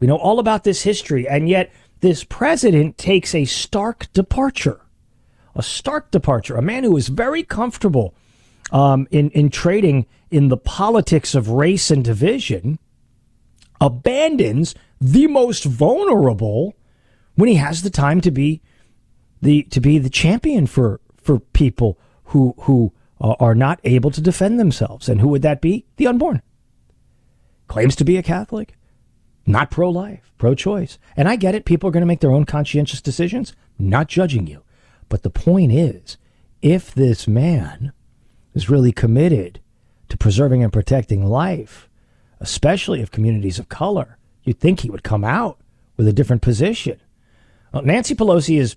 We 0.00 0.06
know 0.06 0.16
all 0.16 0.38
about 0.38 0.64
this 0.64 0.82
history, 0.82 1.28
and 1.28 1.48
yet 1.48 1.70
this 2.00 2.24
president 2.24 2.98
takes 2.98 3.34
a 3.34 3.44
stark 3.44 4.12
departure. 4.12 4.80
A 5.54 5.62
stark 5.62 6.10
departure. 6.10 6.56
A 6.56 6.62
man 6.62 6.84
who 6.84 6.96
is 6.96 7.08
very 7.08 7.42
comfortable 7.42 8.14
um, 8.72 9.06
in, 9.10 9.30
in 9.30 9.50
trading 9.50 10.06
in 10.30 10.48
the 10.48 10.56
politics 10.56 11.34
of 11.34 11.50
race 11.50 11.90
and 11.90 12.04
division 12.04 12.78
abandons 13.80 14.74
the 15.00 15.26
most 15.26 15.64
vulnerable 15.64 16.74
when 17.34 17.48
he 17.48 17.56
has 17.56 17.82
the 17.82 17.90
time 17.90 18.20
to 18.20 18.30
be 18.30 18.60
the 19.42 19.62
to 19.64 19.80
be 19.80 19.98
the 19.98 20.10
champion 20.10 20.66
for 20.66 21.00
for 21.22 21.40
people 21.40 21.98
who 22.24 22.54
who 22.60 22.92
uh, 23.20 23.34
are 23.40 23.54
not 23.54 23.80
able 23.84 24.10
to 24.10 24.20
defend 24.20 24.60
themselves. 24.60 25.08
And 25.08 25.20
who 25.20 25.28
would 25.28 25.42
that 25.42 25.60
be? 25.60 25.86
The 25.96 26.06
unborn 26.06 26.42
claims 27.70 27.94
to 27.94 28.04
be 28.04 28.16
a 28.16 28.22
Catholic, 28.22 28.74
not 29.46 29.70
pro 29.70 29.88
life, 29.88 30.32
pro 30.38 30.56
choice. 30.56 30.98
And 31.16 31.28
I 31.28 31.36
get 31.36 31.54
it. 31.54 31.64
People 31.64 31.88
are 31.88 31.92
going 31.92 32.02
to 32.02 32.06
make 32.06 32.18
their 32.18 32.32
own 32.32 32.44
conscientious 32.44 33.00
decisions, 33.00 33.54
not 33.78 34.08
judging 34.08 34.48
you. 34.48 34.64
But 35.08 35.22
the 35.22 35.30
point 35.30 35.70
is, 35.70 36.18
if 36.60 36.92
this 36.92 37.28
man 37.28 37.92
is 38.54 38.68
really 38.68 38.90
committed 38.90 39.60
to 40.08 40.18
preserving 40.18 40.64
and 40.64 40.72
protecting 40.72 41.24
life, 41.24 41.88
especially 42.40 43.02
of 43.02 43.12
communities 43.12 43.60
of 43.60 43.68
color, 43.68 44.18
you'd 44.42 44.58
think 44.58 44.80
he 44.80 44.90
would 44.90 45.04
come 45.04 45.24
out 45.24 45.60
with 45.96 46.08
a 46.08 46.12
different 46.12 46.42
position. 46.42 47.00
Well, 47.72 47.84
Nancy 47.84 48.16
Pelosi 48.16 48.58
is 48.58 48.74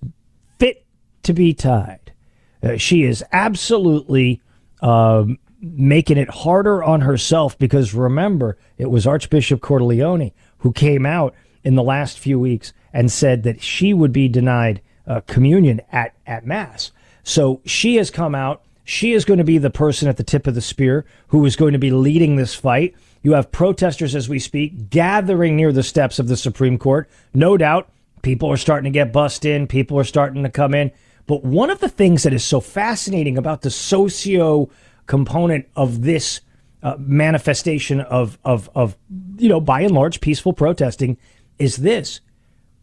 fit 0.59 0.85
to 1.23 1.33
be 1.33 1.55
tied. 1.55 2.13
Uh, 2.61 2.77
she 2.77 3.03
is 3.03 3.23
absolutely 3.31 4.39
um, 4.81 5.39
making 5.63 6.17
it 6.17 6.29
harder 6.29 6.83
on 6.83 7.01
herself 7.01 7.57
because 7.57 7.93
remember, 7.93 8.57
it 8.77 8.91
was 8.91 9.07
Archbishop 9.07 9.61
Cordileone 9.61 10.33
who 10.59 10.73
came 10.73 11.05
out 11.05 11.33
in 11.63 11.75
the 11.75 11.83
last 11.83 12.19
few 12.19 12.37
weeks 12.37 12.73
and 12.91 13.11
said 13.11 13.43
that 13.43 13.61
she 13.61 13.93
would 13.93 14.11
be 14.11 14.27
denied 14.27 14.81
uh, 15.07 15.21
communion 15.21 15.81
at, 15.91 16.13
at 16.27 16.45
Mass. 16.45 16.91
So 17.23 17.61
she 17.65 17.95
has 17.95 18.11
come 18.11 18.35
out. 18.35 18.61
She 18.83 19.13
is 19.13 19.23
going 19.23 19.37
to 19.37 19.45
be 19.45 19.57
the 19.57 19.69
person 19.69 20.09
at 20.09 20.17
the 20.17 20.23
tip 20.23 20.45
of 20.45 20.55
the 20.55 20.61
spear 20.61 21.05
who 21.27 21.45
is 21.45 21.55
going 21.55 21.71
to 21.71 21.79
be 21.79 21.91
leading 21.91 22.35
this 22.35 22.53
fight. 22.53 22.95
You 23.21 23.31
have 23.33 23.51
protesters 23.51 24.15
as 24.15 24.27
we 24.27 24.39
speak 24.39 24.89
gathering 24.89 25.55
near 25.55 25.71
the 25.71 25.83
steps 25.83 26.19
of 26.19 26.27
the 26.27 26.35
Supreme 26.35 26.77
Court. 26.77 27.09
No 27.33 27.55
doubt 27.55 27.89
people 28.21 28.51
are 28.51 28.57
starting 28.57 28.91
to 28.91 28.97
get 28.97 29.13
bussed 29.13 29.45
in, 29.45 29.67
people 29.67 29.97
are 29.97 30.03
starting 30.03 30.43
to 30.43 30.49
come 30.49 30.73
in. 30.73 30.91
But 31.25 31.45
one 31.45 31.69
of 31.69 31.79
the 31.79 31.87
things 31.87 32.23
that 32.23 32.33
is 32.33 32.43
so 32.43 32.59
fascinating 32.59 33.37
about 33.37 33.61
the 33.61 33.69
socio 33.69 34.69
component 35.07 35.67
of 35.75 36.01
this 36.03 36.41
uh, 36.81 36.95
manifestation 36.99 38.01
of, 38.01 38.37
of, 38.43 38.69
of, 38.75 38.97
you 39.37 39.49
know, 39.49 39.61
by 39.61 39.81
and 39.81 39.93
large 39.93 40.21
peaceful 40.21 40.53
protesting 40.53 41.17
is 41.57 41.77
this 41.77 42.19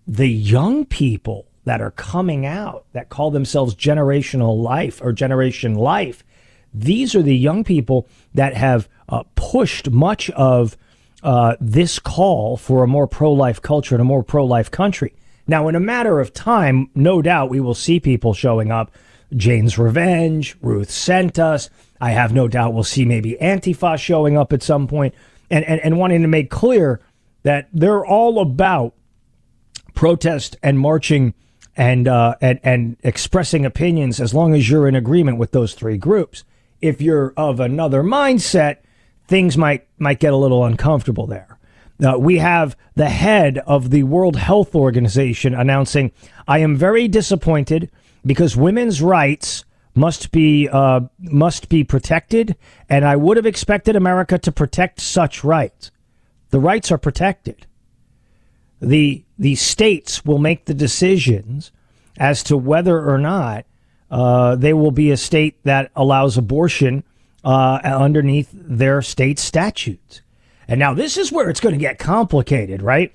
the 0.07 0.29
young 0.29 0.85
people 0.85 1.47
that 1.65 1.81
are 1.81 1.91
coming 1.93 2.47
out 2.47 2.87
that 2.93 3.11
call 3.11 3.31
themselves 3.31 3.75
generational 3.75 4.61
life 4.61 5.01
or 5.03 5.13
generation 5.13 5.75
life. 5.75 6.25
These 6.73 7.15
are 7.15 7.23
the 7.23 7.37
young 7.37 7.65
people 7.65 8.09
that 8.35 8.55
have 8.55 8.89
uh, 9.09 9.25
pushed 9.35 9.91
much 9.91 10.31
of 10.31 10.77
uh, 11.23 11.57
this 11.61 11.99
call 11.99 12.57
for 12.57 12.83
a 12.83 12.89
more 12.89 13.07
pro 13.07 13.33
life 13.33 13.61
culture 13.61 13.95
and 13.95 14.03
a 14.03 14.05
more 14.05 14.23
pro 14.23 14.45
life 14.45 14.71
country. 14.71 15.13
Now, 15.47 15.69
in 15.69 15.75
a 15.75 15.81
matter 15.81 16.21
of 16.21 16.33
time, 16.33 16.91
no 16.95 17.21
doubt 17.21 17.51
we 17.51 17.61
will 17.61 17.75
see 17.75 18.01
people 18.01 18.35
showing 18.35 18.71
up. 18.71 18.93
Jane's 19.37 19.79
Revenge, 19.79 20.57
Ruth 20.61 20.91
Sent 20.91 21.39
Us. 21.39 21.71
I 22.01 22.11
have 22.11 22.33
no 22.33 22.49
doubt 22.49 22.75
we'll 22.75 22.85
see 22.85 23.05
maybe 23.05 23.37
Antifa 23.41 23.99
showing 23.99 24.37
up 24.37 24.53
at 24.53 24.63
some 24.63 24.87
point 24.87 25.15
and, 25.51 25.65
and, 25.65 25.81
and 25.81 25.99
wanting 25.99 26.23
to 26.23 26.29
make 26.29 26.51
clear 26.51 27.01
that 27.43 27.69
they're 27.73 28.05
all 28.05 28.41
about 28.41 28.95
protest 29.95 30.57
and 30.63 30.79
marching 30.79 31.35
and, 31.77 32.09
uh, 32.09 32.35
and, 32.41 32.61
and 32.63 32.97
expressing 33.03 33.65
opinions 33.65 34.21
as 34.21 34.35
long 34.35 34.55
as 34.55 34.69
you're 34.69 34.89
in 34.89 34.95
agreement 34.95 35.39
with 35.39 35.53
those 35.53 35.75
three 35.75 35.97
groups. 35.97 36.45
If 36.81 37.01
you're 37.01 37.33
of 37.37 37.61
another 37.61 38.03
mindset, 38.03 38.79
things 39.29 39.57
might, 39.57 39.87
might 39.99 40.21
get 40.21 40.33
a 40.33 40.37
little 40.37 40.65
uncomfortable 40.65 41.27
there. 41.27 41.59
Uh, 42.03 42.19
we 42.19 42.39
have 42.39 42.77
the 42.95 43.11
head 43.11 43.59
of 43.67 43.91
the 43.91 44.03
World 44.05 44.37
Health 44.37 44.75
Organization 44.75 45.55
announcing, 45.55 46.13
I 46.49 46.59
am 46.59 46.77
very 46.77 47.09
disappointed 47.09 47.91
because 48.25 48.57
women's 48.57 49.03
rights 49.03 49.65
must 49.95 50.31
be 50.31 50.69
uh, 50.69 51.01
must 51.19 51.69
be 51.69 51.85
protected, 51.85 52.57
and 52.89 53.05
I 53.05 53.17
would 53.17 53.37
have 53.37 53.47
expected 53.47 53.97
America 53.97 54.39
to 54.39 54.53
protect 54.53 55.01
such 55.01 55.45
rights. 55.45 55.91
The 56.51 56.61
rights 56.61 56.91
are 56.91 56.99
protected. 56.99 57.67
the 58.81 59.25
The 59.39 59.55
states 59.55 60.25
will 60.25 60.39
make 60.39 60.65
the 60.65 60.75
decisions 60.75 61.73
as 62.17 62.43
to 62.45 62.57
whether 62.57 63.09
or 63.09 63.19
not 63.19 63.65
uh, 64.11 64.57
they 64.57 64.73
will 64.73 64.91
be 64.91 65.11
a 65.11 65.17
state 65.17 65.57
that 65.65 65.91
allows 65.95 66.37
abortion 66.37 67.05
uh, 67.45 67.81
underneath 67.83 68.51
their 68.53 69.03
state 69.03 69.39
statutes. 69.39 70.23
And 70.69 70.79
now 70.79 70.95
this 70.95 71.17
is 71.17 71.33
where 71.33 71.49
it's 71.49 71.61
going 71.61 71.75
to 71.75 71.81
get 71.81 71.99
complicated, 71.99 72.83
right? 72.83 73.13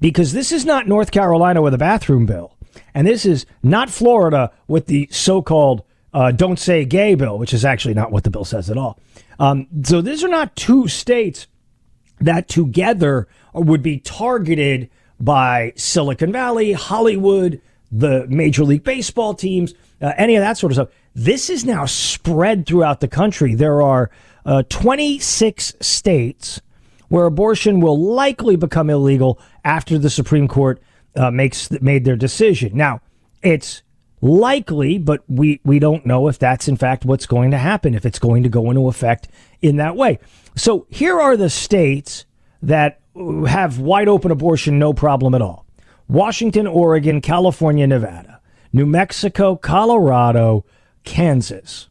Because 0.00 0.32
this 0.32 0.52
is 0.52 0.64
not 0.64 0.88
North 0.88 1.10
Carolina 1.10 1.62
with 1.62 1.74
a 1.74 1.78
bathroom 1.78 2.26
bill, 2.26 2.56
and 2.94 3.06
this 3.06 3.24
is 3.26 3.46
not 3.62 3.90
Florida 3.90 4.52
with 4.68 4.86
the 4.86 5.08
so-called 5.10 5.82
uh, 6.14 6.30
don't 6.30 6.58
say 6.58 6.84
gay 6.84 7.14
bill, 7.14 7.38
which 7.38 7.54
is 7.54 7.64
actually 7.64 7.94
not 7.94 8.12
what 8.12 8.24
the 8.24 8.30
bill 8.30 8.44
says 8.44 8.68
at 8.70 8.76
all. 8.76 8.98
Um, 9.38 9.66
so 9.82 10.02
these 10.02 10.22
are 10.22 10.28
not 10.28 10.54
two 10.56 10.86
states 10.88 11.46
that 12.20 12.48
together 12.48 13.28
would 13.54 13.82
be 13.82 13.98
targeted 13.98 14.90
by 15.18 15.72
Silicon 15.76 16.32
Valley, 16.32 16.72
Hollywood, 16.72 17.60
the 17.90 18.26
Major 18.28 18.64
League 18.64 18.84
Baseball 18.84 19.34
teams, 19.34 19.74
uh, 20.00 20.12
any 20.16 20.36
of 20.36 20.42
that 20.42 20.58
sort 20.58 20.72
of 20.72 20.76
stuff. 20.76 20.88
This 21.14 21.50
is 21.50 21.64
now 21.64 21.86
spread 21.86 22.66
throughout 22.66 23.00
the 23.00 23.08
country. 23.08 23.54
There 23.54 23.82
are 23.82 24.10
uh, 24.44 24.62
26 24.68 25.74
states 25.80 26.60
where 27.08 27.26
abortion 27.26 27.80
will 27.80 28.00
likely 28.00 28.56
become 28.56 28.88
illegal 28.88 29.38
after 29.64 29.98
the 29.98 30.10
Supreme 30.10 30.48
Court 30.48 30.80
uh, 31.16 31.30
makes 31.30 31.70
made 31.80 32.04
their 32.04 32.16
decision. 32.16 32.76
Now, 32.76 33.00
it's 33.42 33.82
likely, 34.20 34.98
but 34.98 35.22
we, 35.28 35.60
we 35.64 35.78
don't 35.78 36.06
know 36.06 36.28
if 36.28 36.38
that's 36.38 36.68
in 36.68 36.76
fact 36.76 37.04
what's 37.04 37.26
going 37.26 37.50
to 37.50 37.58
happen, 37.58 37.94
if 37.94 38.06
it's 38.06 38.18
going 38.18 38.44
to 38.44 38.48
go 38.48 38.70
into 38.70 38.88
effect 38.88 39.28
in 39.60 39.76
that 39.76 39.96
way. 39.96 40.18
So 40.54 40.86
here 40.88 41.20
are 41.20 41.36
the 41.36 41.50
states 41.50 42.24
that 42.62 43.00
have 43.46 43.78
wide 43.78 44.08
open 44.08 44.30
abortion, 44.30 44.78
no 44.78 44.94
problem 44.94 45.34
at 45.34 45.42
all 45.42 45.66
Washington, 46.08 46.66
Oregon, 46.66 47.20
California, 47.20 47.86
Nevada, 47.86 48.40
New 48.72 48.86
Mexico, 48.86 49.56
Colorado, 49.56 50.64
Kansas. 51.04 51.88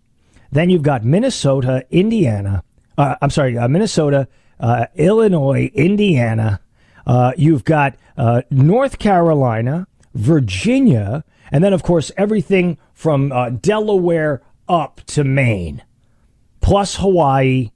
Then 0.51 0.69
you've 0.69 0.83
got 0.83 1.03
Minnesota, 1.03 1.85
Indiana. 1.91 2.63
Uh, 2.97 3.15
I'm 3.21 3.29
sorry, 3.29 3.57
uh, 3.57 3.67
Minnesota, 3.67 4.27
uh, 4.59 4.87
Illinois, 4.95 5.71
Indiana. 5.73 6.59
Uh, 7.05 7.33
you've 7.37 7.63
got 7.63 7.95
uh, 8.17 8.41
North 8.49 8.99
Carolina, 8.99 9.87
Virginia, 10.13 11.23
and 11.51 11.63
then, 11.63 11.73
of 11.73 11.83
course, 11.83 12.11
everything 12.17 12.77
from 12.93 13.31
uh, 13.31 13.49
Delaware 13.49 14.41
up 14.69 15.01
to 15.07 15.23
Maine, 15.23 15.83
plus 16.61 16.95
Hawaii, 16.95 17.71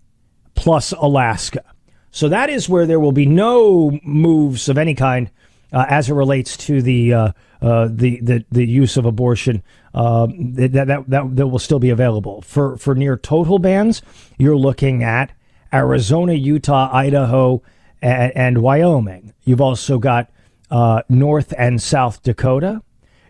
plus 0.55 0.91
Alaska. 0.93 1.63
So 2.11 2.29
that 2.29 2.49
is 2.49 2.69
where 2.69 2.85
there 2.85 2.99
will 2.99 3.11
be 3.11 3.25
no 3.25 3.99
moves 4.03 4.69
of 4.69 4.77
any 4.77 4.95
kind 4.95 5.29
uh, 5.73 5.85
as 5.89 6.09
it 6.09 6.13
relates 6.13 6.55
to 6.55 6.81
the, 6.81 7.13
uh, 7.13 7.31
uh 7.61 7.89
the, 7.91 8.21
the 8.21 8.45
the 8.51 8.65
use 8.65 8.95
of 8.95 9.05
abortion. 9.05 9.63
Um, 9.93 10.53
that, 10.53 10.71
that, 10.73 11.09
that 11.09 11.35
that 11.35 11.47
will 11.47 11.59
still 11.59 11.79
be 11.79 11.89
available 11.89 12.41
for 12.41 12.77
for 12.77 12.95
near 12.95 13.17
total 13.17 13.59
bans. 13.59 14.01
You're 14.37 14.55
looking 14.55 15.03
at 15.03 15.31
Arizona, 15.73 16.33
Utah, 16.33 16.89
Idaho, 16.93 17.61
and, 18.05 18.31
and 18.35 18.57
Wyoming. 18.59 19.33
You've 19.43 19.61
also 19.61 19.97
got 19.97 20.29
uh, 20.69 21.01
North 21.09 21.53
and 21.57 21.81
South 21.81 22.21
Dakota. 22.21 22.81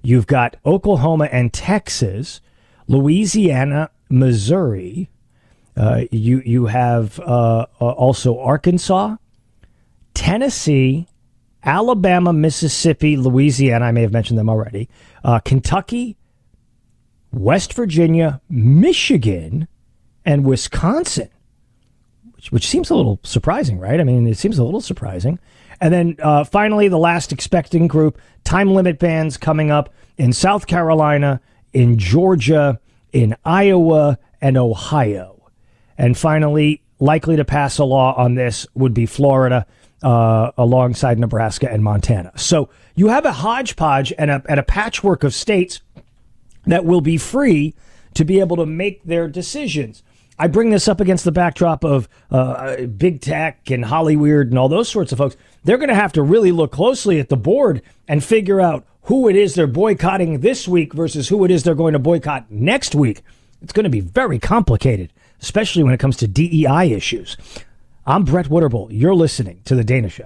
You've 0.03 0.27
got 0.27 0.57
Oklahoma 0.65 1.25
and 1.31 1.53
Texas, 1.53 2.41
Louisiana, 2.87 3.89
Missouri. 4.09 5.09
Uh, 5.77 6.03
you 6.11 6.41
you 6.45 6.67
have 6.67 7.19
uh, 7.21 7.65
uh, 7.81 7.85
also 7.85 8.39
Arkansas, 8.39 9.15
Tennessee, 10.13 11.07
Alabama, 11.63 12.31
Mississippi, 12.31 13.17
Louisiana. 13.17 13.85
I 13.85 13.91
may 13.91 14.01
have 14.01 14.13
mentioned 14.13 14.37
them 14.37 14.49
already. 14.49 14.89
Uh, 15.23 15.39
Kentucky, 15.39 16.17
West 17.31 17.73
Virginia, 17.73 18.41
Michigan, 18.49 19.67
and 20.23 20.45
Wisconsin, 20.45 21.29
which, 22.51 22.67
seems 22.67 22.89
a 22.89 22.95
little 22.95 23.19
surprising, 23.23 23.79
right? 23.79 23.99
I 23.99 24.03
mean, 24.03 24.27
it 24.27 24.37
seems 24.37 24.57
a 24.57 24.63
little 24.63 24.81
surprising. 24.81 25.39
And 25.81 25.93
then 25.93 26.15
uh, 26.19 26.43
finally, 26.43 26.87
the 26.87 26.97
last 26.97 27.31
expecting 27.31 27.87
group 27.87 28.19
time 28.43 28.73
limit 28.73 28.99
bans 28.99 29.37
coming 29.37 29.71
up 29.71 29.93
in 30.17 30.31
South 30.33 30.67
Carolina, 30.67 31.41
in 31.73 31.97
Georgia, 31.97 32.79
in 33.11 33.35
Iowa, 33.43 34.17
and 34.41 34.57
Ohio. 34.57 35.51
And 35.97 36.17
finally, 36.17 36.81
likely 36.99 37.35
to 37.35 37.45
pass 37.45 37.77
a 37.77 37.83
law 37.83 38.13
on 38.15 38.35
this 38.35 38.67
would 38.73 38.93
be 38.93 39.05
Florida 39.05 39.65
uh, 40.03 40.51
alongside 40.57 41.19
Nebraska 41.19 41.71
and 41.71 41.83
Montana. 41.83 42.31
So 42.37 42.69
you 42.95 43.07
have 43.07 43.25
a 43.25 43.31
hodgepodge 43.31 44.13
and 44.17 44.29
a, 44.29 44.43
and 44.47 44.59
a 44.59 44.63
patchwork 44.63 45.23
of 45.23 45.33
states 45.33 45.81
that 46.65 46.85
will 46.85 47.01
be 47.01 47.17
free 47.17 47.73
to 48.13 48.23
be 48.23 48.39
able 48.39 48.55
to 48.57 48.65
make 48.65 49.03
their 49.03 49.27
decisions. 49.27 50.03
I 50.37 50.47
bring 50.47 50.69
this 50.69 50.87
up 50.87 50.99
against 50.99 51.23
the 51.23 51.31
backdrop 51.31 51.83
of 51.83 52.09
uh, 52.29 52.85
big 52.87 53.21
tech 53.21 53.71
and 53.71 53.85
Hollywood 53.85 54.47
and 54.47 54.59
all 54.59 54.67
those 54.67 54.89
sorts 54.89 55.11
of 55.11 55.17
folks. 55.17 55.37
They're 55.63 55.77
going 55.77 55.89
to 55.89 55.95
have 55.95 56.13
to 56.13 56.21
really 56.21 56.51
look 56.51 56.71
closely 56.71 57.19
at 57.19 57.29
the 57.29 57.37
board 57.37 57.81
and 58.07 58.23
figure 58.23 58.59
out 58.59 58.85
who 59.03 59.29
it 59.29 59.35
is 59.35 59.53
they're 59.53 59.67
boycotting 59.67 60.39
this 60.39 60.67
week 60.67 60.93
versus 60.93 61.29
who 61.29 61.45
it 61.45 61.51
is 61.51 61.63
they're 61.63 61.75
going 61.75 61.93
to 61.93 61.99
boycott 61.99 62.49
next 62.49 62.95
week. 62.95 63.21
It's 63.61 63.71
going 63.71 63.85
to 63.85 63.89
be 63.89 64.01
very 64.01 64.39
complicated, 64.39 65.13
especially 65.41 65.83
when 65.83 65.93
it 65.93 65.99
comes 65.99 66.17
to 66.17 66.27
DEI 66.27 66.91
issues. 66.91 67.37
I'm 68.05 68.25
Brett 68.25 68.47
Winterble. 68.47 68.89
You're 68.91 69.15
listening 69.15 69.61
to 69.65 69.75
The 69.75 69.83
Dana 69.83 70.09
Show. 70.09 70.25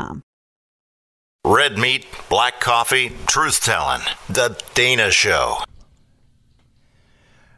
Red 1.43 1.79
meat, 1.79 2.05
black 2.29 2.59
coffee, 2.59 3.11
truth 3.25 3.63
telling. 3.63 4.01
The 4.29 4.61
Dana 4.75 5.09
Show. 5.09 5.57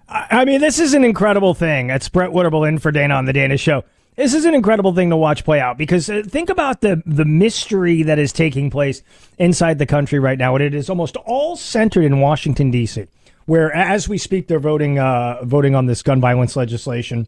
I 0.08 0.46
mean, 0.46 0.62
this 0.62 0.80
is 0.80 0.94
an 0.94 1.04
incredible 1.04 1.54
thing. 1.54 1.90
It's 1.90 2.08
Brett 2.08 2.30
Winterble 2.30 2.68
in 2.68 2.80
for 2.80 2.92
Dana 2.92 3.16
on 3.16 3.26
the 3.26 3.34
Dana 3.34 3.58
Show. 3.58 3.84
This 4.16 4.34
is 4.34 4.46
an 4.46 4.56
incredible 4.56 4.94
thing 4.94 5.10
to 5.10 5.18
watch 5.18 5.44
play 5.44 5.60
out 5.60 5.78
because 5.78 6.10
uh, 6.10 6.22
think 6.26 6.50
about 6.50 6.80
the 6.82 7.02
the 7.06 7.26
mystery 7.26 8.04
that 8.04 8.20
is 8.20 8.32
taking 8.32 8.70
place 8.70 9.02
inside 9.38 9.80
the 9.80 9.86
country 9.86 10.20
right 10.20 10.38
now, 10.38 10.56
and 10.56 10.64
it 10.64 10.74
is 10.74 10.90
almost 10.90 11.18
all 11.18 11.58
centered 11.58 12.06
in 12.06 12.22
Washington 12.22 12.72
D.C., 12.72 13.08
where 13.48 13.74
as 13.76 14.08
we 14.08 14.18
speak, 14.18 14.48
they're 14.48 14.60
voting 14.60 14.98
uh, 14.98 15.44
voting 15.44 15.76
on 15.76 15.88
this 15.88 16.02
gun 16.04 16.22
violence 16.22 16.56
legislation 16.56 17.28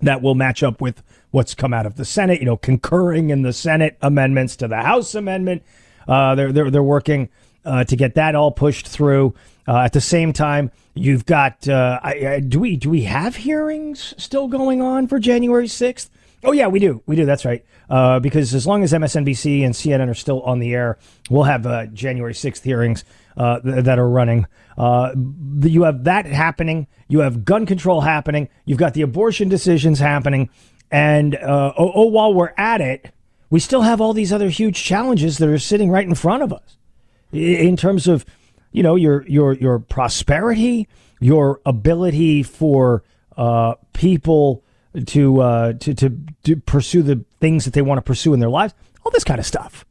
that 0.00 0.22
will 0.22 0.34
match 0.34 0.62
up 0.62 0.80
with 0.80 1.02
what's 1.36 1.54
come 1.54 1.74
out 1.74 1.84
of 1.84 1.96
the 1.96 2.04
Senate. 2.04 2.40
You 2.40 2.46
know, 2.46 2.56
concurring 2.56 3.28
in 3.28 3.42
the 3.42 3.52
Senate 3.52 3.98
amendments 4.00 4.56
to 4.56 4.68
the 4.68 4.78
House 4.78 5.14
amendment. 5.14 5.62
Uh, 6.08 6.34
they're 6.34 6.50
they're 6.50 6.70
they're 6.70 6.82
working 6.82 7.28
uh, 7.64 7.84
to 7.84 7.94
get 7.94 8.14
that 8.14 8.34
all 8.34 8.50
pushed 8.50 8.88
through. 8.88 9.34
Uh, 9.68 9.80
at 9.80 9.92
the 9.92 10.00
same 10.00 10.32
time, 10.32 10.70
you've 10.94 11.26
got 11.26 11.68
uh, 11.68 12.00
I, 12.02 12.26
I, 12.26 12.40
do 12.40 12.58
we 12.58 12.76
do 12.76 12.88
we 12.88 13.02
have 13.02 13.36
hearings 13.36 14.14
still 14.16 14.48
going 14.48 14.80
on 14.80 15.06
for 15.06 15.18
January 15.18 15.68
sixth? 15.68 16.10
Oh 16.42 16.52
yeah, 16.52 16.68
we 16.68 16.78
do. 16.78 17.02
We 17.06 17.16
do. 17.16 17.26
That's 17.26 17.44
right. 17.44 17.64
Uh, 17.90 18.18
because 18.18 18.54
as 18.54 18.66
long 18.66 18.82
as 18.82 18.92
MSNBC 18.92 19.64
and 19.64 19.74
CNN 19.74 20.08
are 20.08 20.14
still 20.14 20.40
on 20.42 20.58
the 20.58 20.72
air, 20.72 20.98
we'll 21.28 21.44
have 21.44 21.66
uh, 21.66 21.86
January 21.86 22.34
sixth 22.34 22.64
hearings 22.64 23.04
th- 23.36 23.62
that 23.62 23.98
are 23.98 24.08
running. 24.08 24.46
you 24.78 25.82
have 25.82 26.04
that 26.04 26.24
happening. 26.26 26.86
You 27.08 27.20
have 27.20 27.44
gun 27.44 27.66
control 27.66 28.00
happening. 28.00 28.48
You've 28.64 28.78
got 28.78 28.94
the 28.94 29.02
abortion 29.02 29.48
decisions 29.48 29.98
happening. 29.98 30.48
And 30.90 31.34
uh, 31.36 31.72
oh, 31.76 31.92
oh, 31.94 32.06
while 32.06 32.32
we're 32.32 32.54
at 32.56 32.80
it, 32.80 33.12
we 33.50 33.60
still 33.60 33.82
have 33.82 34.00
all 34.00 34.12
these 34.12 34.32
other 34.32 34.48
huge 34.48 34.82
challenges 34.82 35.38
that 35.38 35.48
are 35.48 35.58
sitting 35.58 35.90
right 35.90 36.06
in 36.06 36.14
front 36.14 36.42
of 36.42 36.52
us 36.52 36.76
in 37.32 37.76
terms 37.76 38.06
of, 38.06 38.24
you 38.72 38.82
know, 38.82 38.96
your 38.96 39.26
your 39.26 39.54
your 39.54 39.78
prosperity, 39.78 40.88
your 41.20 41.60
ability 41.66 42.42
for 42.42 43.02
uh, 43.36 43.74
people 43.92 44.62
to, 45.06 45.40
uh, 45.40 45.72
to 45.74 45.94
to 45.94 46.18
to 46.44 46.56
pursue 46.56 47.02
the 47.02 47.24
things 47.40 47.64
that 47.64 47.74
they 47.74 47.82
want 47.82 47.98
to 47.98 48.02
pursue 48.02 48.32
in 48.32 48.40
their 48.40 48.48
lives, 48.48 48.74
all 49.04 49.10
this 49.10 49.24
kind 49.24 49.38
of 49.38 49.46
stuff, 49.46 49.84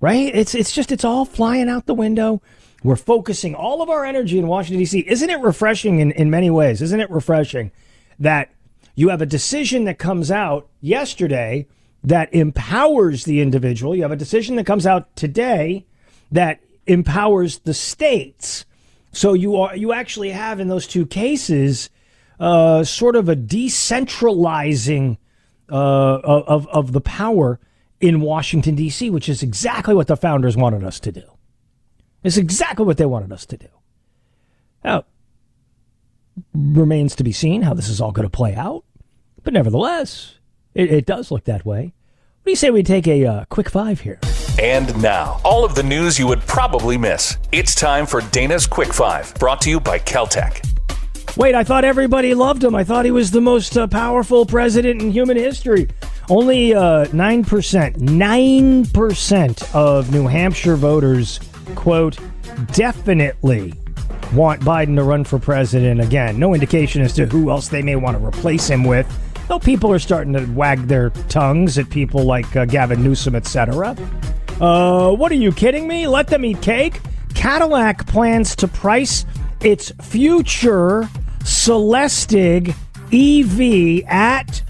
right? 0.00 0.34
It's 0.34 0.54
it's 0.54 0.72
just 0.72 0.92
it's 0.92 1.04
all 1.04 1.24
flying 1.24 1.68
out 1.68 1.86
the 1.86 1.94
window. 1.94 2.40
We're 2.84 2.96
focusing 2.96 3.54
all 3.54 3.80
of 3.80 3.88
our 3.90 4.04
energy 4.04 4.38
in 4.38 4.48
Washington 4.48 4.80
D.C. 4.80 5.04
Isn't 5.06 5.30
it 5.30 5.40
refreshing 5.40 6.00
in 6.00 6.12
in 6.12 6.30
many 6.30 6.50
ways? 6.50 6.82
Isn't 6.82 7.00
it 7.00 7.10
refreshing 7.10 7.70
that 8.18 8.50
you 8.94 9.08
have 9.08 9.22
a 9.22 9.26
decision 9.26 9.84
that 9.84 9.98
comes 9.98 10.30
out 10.30 10.68
yesterday 10.80 11.66
that 12.04 12.32
empowers 12.34 13.24
the 13.24 13.40
individual. 13.40 13.94
You 13.94 14.02
have 14.02 14.12
a 14.12 14.16
decision 14.16 14.56
that 14.56 14.66
comes 14.66 14.86
out 14.86 15.14
today 15.16 15.86
that 16.30 16.60
empowers 16.86 17.60
the 17.60 17.74
states. 17.74 18.64
So 19.12 19.34
you 19.34 19.56
are 19.56 19.76
you 19.76 19.92
actually 19.92 20.30
have 20.30 20.58
in 20.60 20.68
those 20.68 20.86
two 20.86 21.06
cases 21.06 21.90
uh, 22.40 22.82
sort 22.84 23.14
of 23.14 23.28
a 23.28 23.36
decentralizing 23.36 25.18
uh, 25.70 25.74
of 25.74 26.66
of 26.68 26.92
the 26.92 27.00
power 27.00 27.60
in 28.00 28.20
Washington 28.20 28.74
D.C., 28.74 29.10
which 29.10 29.28
is 29.28 29.42
exactly 29.42 29.94
what 29.94 30.08
the 30.08 30.16
founders 30.16 30.56
wanted 30.56 30.82
us 30.82 30.98
to 31.00 31.12
do. 31.12 31.22
It's 32.24 32.36
exactly 32.36 32.84
what 32.84 32.96
they 32.96 33.06
wanted 33.06 33.32
us 33.32 33.46
to 33.46 33.56
do. 33.56 33.68
Now, 34.82 35.04
remains 36.54 37.14
to 37.16 37.24
be 37.24 37.32
seen 37.32 37.62
how 37.62 37.74
this 37.74 37.88
is 37.88 38.00
all 38.00 38.12
going 38.12 38.26
to 38.26 38.30
play 38.30 38.54
out. 38.54 38.84
But 39.42 39.52
nevertheless, 39.52 40.38
it, 40.74 40.92
it, 40.92 41.06
does 41.06 41.30
look 41.30 41.44
that 41.44 41.64
way. 41.64 41.92
What 42.42 42.44
do 42.46 42.50
you 42.50 42.56
say 42.56 42.70
we 42.70 42.82
take 42.82 43.06
a 43.06 43.24
uh, 43.26 43.44
quick 43.46 43.70
five 43.70 44.00
here? 44.00 44.18
And 44.60 45.00
now, 45.02 45.40
all 45.44 45.64
of 45.64 45.74
the 45.74 45.82
news 45.82 46.18
you 46.18 46.26
would 46.26 46.40
probably 46.42 46.98
miss. 46.98 47.38
It's 47.52 47.74
time 47.74 48.06
for 48.06 48.20
Dana's 48.20 48.66
Quick 48.66 48.92
Five, 48.92 49.34
brought 49.34 49.60
to 49.62 49.70
you 49.70 49.80
by 49.80 49.98
Keltec. 49.98 50.68
Wait, 51.36 51.54
I 51.54 51.64
thought 51.64 51.84
everybody 51.84 52.34
loved 52.34 52.62
him. 52.62 52.74
I 52.74 52.84
thought 52.84 53.06
he 53.06 53.10
was 53.10 53.30
the 53.30 53.40
most 53.40 53.78
uh, 53.78 53.86
powerful 53.86 54.44
president 54.44 55.00
in 55.00 55.10
human 55.10 55.38
history. 55.38 55.88
Only 56.28 56.74
uh, 56.74 57.06
9%, 57.06 57.96
9% 57.96 59.74
of 59.74 60.12
New 60.12 60.26
Hampshire 60.26 60.76
voters, 60.76 61.40
quote, 61.74 62.18
definitely 62.72 63.72
want 64.34 64.62
Biden 64.62 64.96
to 64.96 65.02
run 65.02 65.24
for 65.24 65.38
president 65.38 66.00
again. 66.00 66.38
No 66.38 66.54
indication 66.54 67.02
as 67.02 67.12
to 67.14 67.26
who 67.26 67.50
else 67.50 67.68
they 67.68 67.82
may 67.82 67.96
want 67.96 68.18
to 68.18 68.24
replace 68.24 68.68
him 68.68 68.84
with. 68.84 69.06
Though 69.48 69.58
people 69.58 69.92
are 69.92 69.98
starting 69.98 70.32
to 70.34 70.44
wag 70.52 70.86
their 70.88 71.10
tongues 71.28 71.78
at 71.78 71.90
people 71.90 72.24
like 72.24 72.54
uh, 72.56 72.64
Gavin 72.64 73.02
Newsom, 73.02 73.34
etc. 73.34 73.96
Uh, 74.60 75.12
what 75.12 75.32
are 75.32 75.36
you 75.36 75.52
kidding 75.52 75.86
me? 75.88 76.06
Let 76.06 76.28
them 76.28 76.44
eat 76.44 76.62
cake? 76.62 77.00
Cadillac 77.34 78.06
plans 78.06 78.54
to 78.56 78.68
price 78.68 79.24
its 79.60 79.90
future 80.02 81.08
Celestiq 81.40 82.70
EV 83.12 84.04
at 84.08 84.62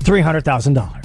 $300,000. 0.00 1.01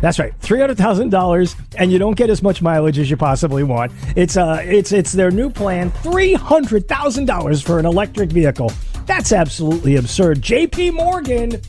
That's 0.00 0.18
right, 0.18 0.34
three 0.40 0.60
hundred 0.60 0.76
thousand 0.76 1.10
dollars, 1.10 1.56
and 1.78 1.90
you 1.90 1.98
don't 1.98 2.16
get 2.16 2.28
as 2.30 2.42
much 2.42 2.60
mileage 2.60 2.98
as 2.98 3.08
you 3.10 3.16
possibly 3.16 3.62
want. 3.62 3.92
It's 4.16 4.36
uh, 4.36 4.60
it's 4.62 4.92
it's 4.92 5.12
their 5.12 5.30
new 5.30 5.50
plan, 5.50 5.90
three 5.90 6.34
hundred 6.34 6.88
thousand 6.88 7.26
dollars 7.26 7.62
for 7.62 7.78
an 7.78 7.86
electric 7.86 8.30
vehicle. 8.30 8.70
That's 9.06 9.32
absolutely 9.32 9.96
absurd. 9.96 10.42
J.P. 10.42 10.90
Morgan 10.90 11.60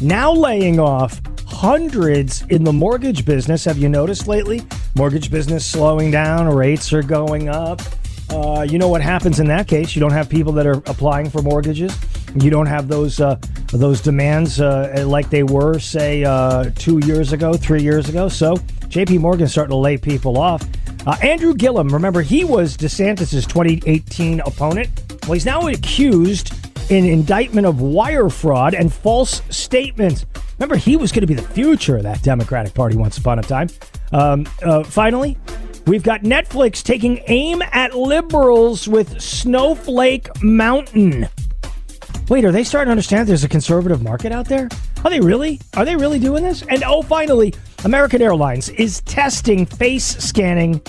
now 0.00 0.32
laying 0.32 0.78
off 0.78 1.20
hundreds 1.46 2.42
in 2.42 2.64
the 2.64 2.72
mortgage 2.72 3.24
business. 3.24 3.64
Have 3.64 3.78
you 3.78 3.88
noticed 3.88 4.26
lately? 4.28 4.62
Mortgage 4.94 5.30
business 5.30 5.64
slowing 5.64 6.10
down, 6.10 6.48
rates 6.48 6.92
are 6.92 7.02
going 7.02 7.48
up. 7.48 7.80
Uh, 8.28 8.66
you 8.68 8.78
know 8.78 8.88
what 8.88 9.00
happens 9.00 9.40
in 9.40 9.46
that 9.46 9.68
case? 9.68 9.94
You 9.94 10.00
don't 10.00 10.12
have 10.12 10.28
people 10.28 10.52
that 10.54 10.66
are 10.66 10.82
applying 10.86 11.30
for 11.30 11.42
mortgages. 11.42 11.96
You 12.40 12.50
don't 12.50 12.66
have 12.66 12.88
those 12.88 13.20
uh, 13.20 13.36
those 13.72 14.00
demands 14.00 14.60
uh, 14.60 15.04
like 15.06 15.30
they 15.30 15.42
were, 15.42 15.78
say, 15.78 16.24
uh, 16.24 16.70
two 16.76 16.98
years 17.06 17.32
ago, 17.32 17.54
three 17.54 17.82
years 17.82 18.08
ago. 18.08 18.28
So 18.28 18.56
J.P. 18.88 19.18
Morgan's 19.18 19.52
starting 19.52 19.70
to 19.70 19.76
lay 19.76 19.96
people 19.96 20.38
off. 20.38 20.62
Uh, 21.06 21.16
Andrew 21.22 21.54
Gillum, 21.54 21.88
remember 21.88 22.20
he 22.22 22.44
was 22.44 22.76
DeSantis' 22.76 23.46
2018 23.48 24.40
opponent. 24.40 24.88
Well, 25.22 25.34
he's 25.34 25.46
now 25.46 25.66
accused 25.68 26.52
in 26.90 27.04
indictment 27.04 27.66
of 27.66 27.80
wire 27.80 28.28
fraud 28.28 28.74
and 28.74 28.92
false 28.92 29.42
statements. 29.50 30.26
Remember, 30.58 30.76
he 30.76 30.96
was 30.96 31.12
going 31.12 31.20
to 31.20 31.26
be 31.26 31.34
the 31.34 31.42
future 31.42 31.96
of 31.96 32.04
that 32.04 32.22
Democratic 32.22 32.74
Party 32.74 32.96
once 32.96 33.18
upon 33.18 33.38
a 33.38 33.42
time. 33.42 33.68
Um, 34.12 34.46
uh, 34.62 34.82
finally, 34.84 35.36
We've 35.86 36.02
got 36.02 36.22
Netflix 36.22 36.82
taking 36.82 37.20
aim 37.28 37.62
at 37.70 37.94
liberals 37.94 38.88
with 38.88 39.20
Snowflake 39.22 40.42
Mountain. 40.42 41.28
Wait, 42.28 42.44
are 42.44 42.50
they 42.50 42.64
starting 42.64 42.88
to 42.88 42.90
understand 42.90 43.28
there's 43.28 43.44
a 43.44 43.48
conservative 43.48 44.02
market 44.02 44.32
out 44.32 44.46
there? 44.46 44.68
Are 45.04 45.10
they 45.10 45.20
really? 45.20 45.60
Are 45.76 45.84
they 45.84 45.94
really 45.94 46.18
doing 46.18 46.42
this? 46.42 46.62
And 46.62 46.82
oh, 46.82 47.02
finally, 47.02 47.54
American 47.84 48.20
Airlines 48.20 48.68
is 48.70 49.00
testing 49.02 49.64
face 49.64 50.04
scanning 50.04 50.80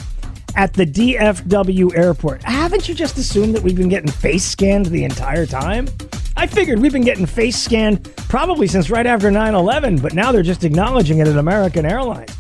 at 0.56 0.74
the 0.74 0.86
DFW 0.86 1.96
airport. 1.96 2.42
Haven't 2.42 2.90
you 2.90 2.96
just 2.96 3.20
assumed 3.20 3.54
that 3.54 3.62
we've 3.62 3.76
been 3.76 3.90
getting 3.90 4.10
face 4.10 4.44
scanned 4.44 4.88
the 4.88 5.04
entire 5.04 5.46
time? 5.46 5.88
I 6.36 6.48
figured 6.48 6.80
we've 6.80 6.92
been 6.92 7.04
getting 7.04 7.28
face 7.28 7.56
scanned 7.56 8.12
probably 8.30 8.66
since 8.66 8.90
right 8.90 9.06
after 9.06 9.30
9 9.30 9.54
11, 9.54 9.98
but 10.00 10.14
now 10.14 10.32
they're 10.32 10.42
just 10.42 10.64
acknowledging 10.64 11.20
it 11.20 11.28
at 11.28 11.38
American 11.38 11.86
Airlines. 11.86 12.36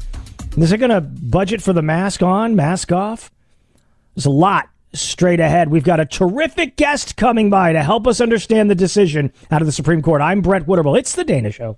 Is 0.57 0.71
it 0.71 0.79
going 0.79 0.89
to 0.89 1.01
budget 1.01 1.61
for 1.61 1.71
the 1.71 1.83
mask 1.83 2.23
on, 2.23 2.55
mask 2.55 2.91
off? 2.91 3.29
There's 4.15 4.25
a 4.25 4.31
lot 4.31 4.69
straight 4.97 5.39
ahead. 5.39 5.69
We've 5.69 5.83
got 5.83 5.99
a 5.99 6.05
terrific 6.05 6.75
guest 6.75 7.15
coming 7.15 7.49
by 7.49 7.73
to 7.73 7.83
help 7.83 8.07
us 8.07 8.21
understand 8.21 8.69
the 8.69 8.75
decision 8.75 9.31
out 9.51 9.61
of 9.61 9.65
the 9.65 9.71
Supreme 9.71 10.01
Court. 10.01 10.21
I'm 10.21 10.41
Brett 10.41 10.65
Winterble. 10.65 10.97
It's 10.97 11.13
the 11.13 11.23
Dana 11.23 11.51
Show. 11.51 11.77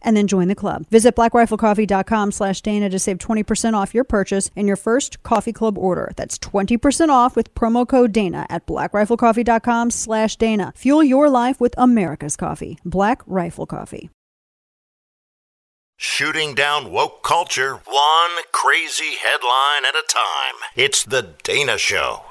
and 0.01 0.15
then 0.15 0.27
join 0.27 0.47
the 0.47 0.55
club. 0.55 0.85
Visit 0.89 1.15
blackriflecoffee.com 1.15 2.31
slash 2.31 2.61
Dana 2.61 2.89
to 2.89 2.99
save 2.99 3.17
20% 3.17 3.73
off 3.73 3.93
your 3.93 4.03
purchase 4.03 4.49
and 4.55 4.67
your 4.67 4.77
first 4.77 5.23
coffee 5.23 5.53
club 5.53 5.77
order. 5.77 6.11
That's 6.15 6.37
20% 6.37 7.09
off 7.09 7.35
with 7.35 7.53
promo 7.55 7.87
code 7.87 8.11
Dana 8.11 8.45
at 8.49 8.65
blackriflecoffee.com 8.65 9.91
slash 9.91 10.35
Dana. 10.35 10.73
Fuel 10.75 11.03
your 11.03 11.29
life 11.29 11.59
with 11.59 11.73
America's 11.77 12.35
coffee. 12.35 12.79
Black 12.85 13.21
Rifle 13.25 13.65
Coffee. 13.65 14.09
Shooting 15.97 16.55
down 16.55 16.91
woke 16.91 17.21
culture, 17.21 17.73
one 17.85 18.31
crazy 18.51 19.17
headline 19.21 19.85
at 19.87 19.93
a 19.93 20.03
time. 20.09 20.55
It's 20.75 21.03
the 21.03 21.35
Dana 21.43 21.77
Show. 21.77 22.30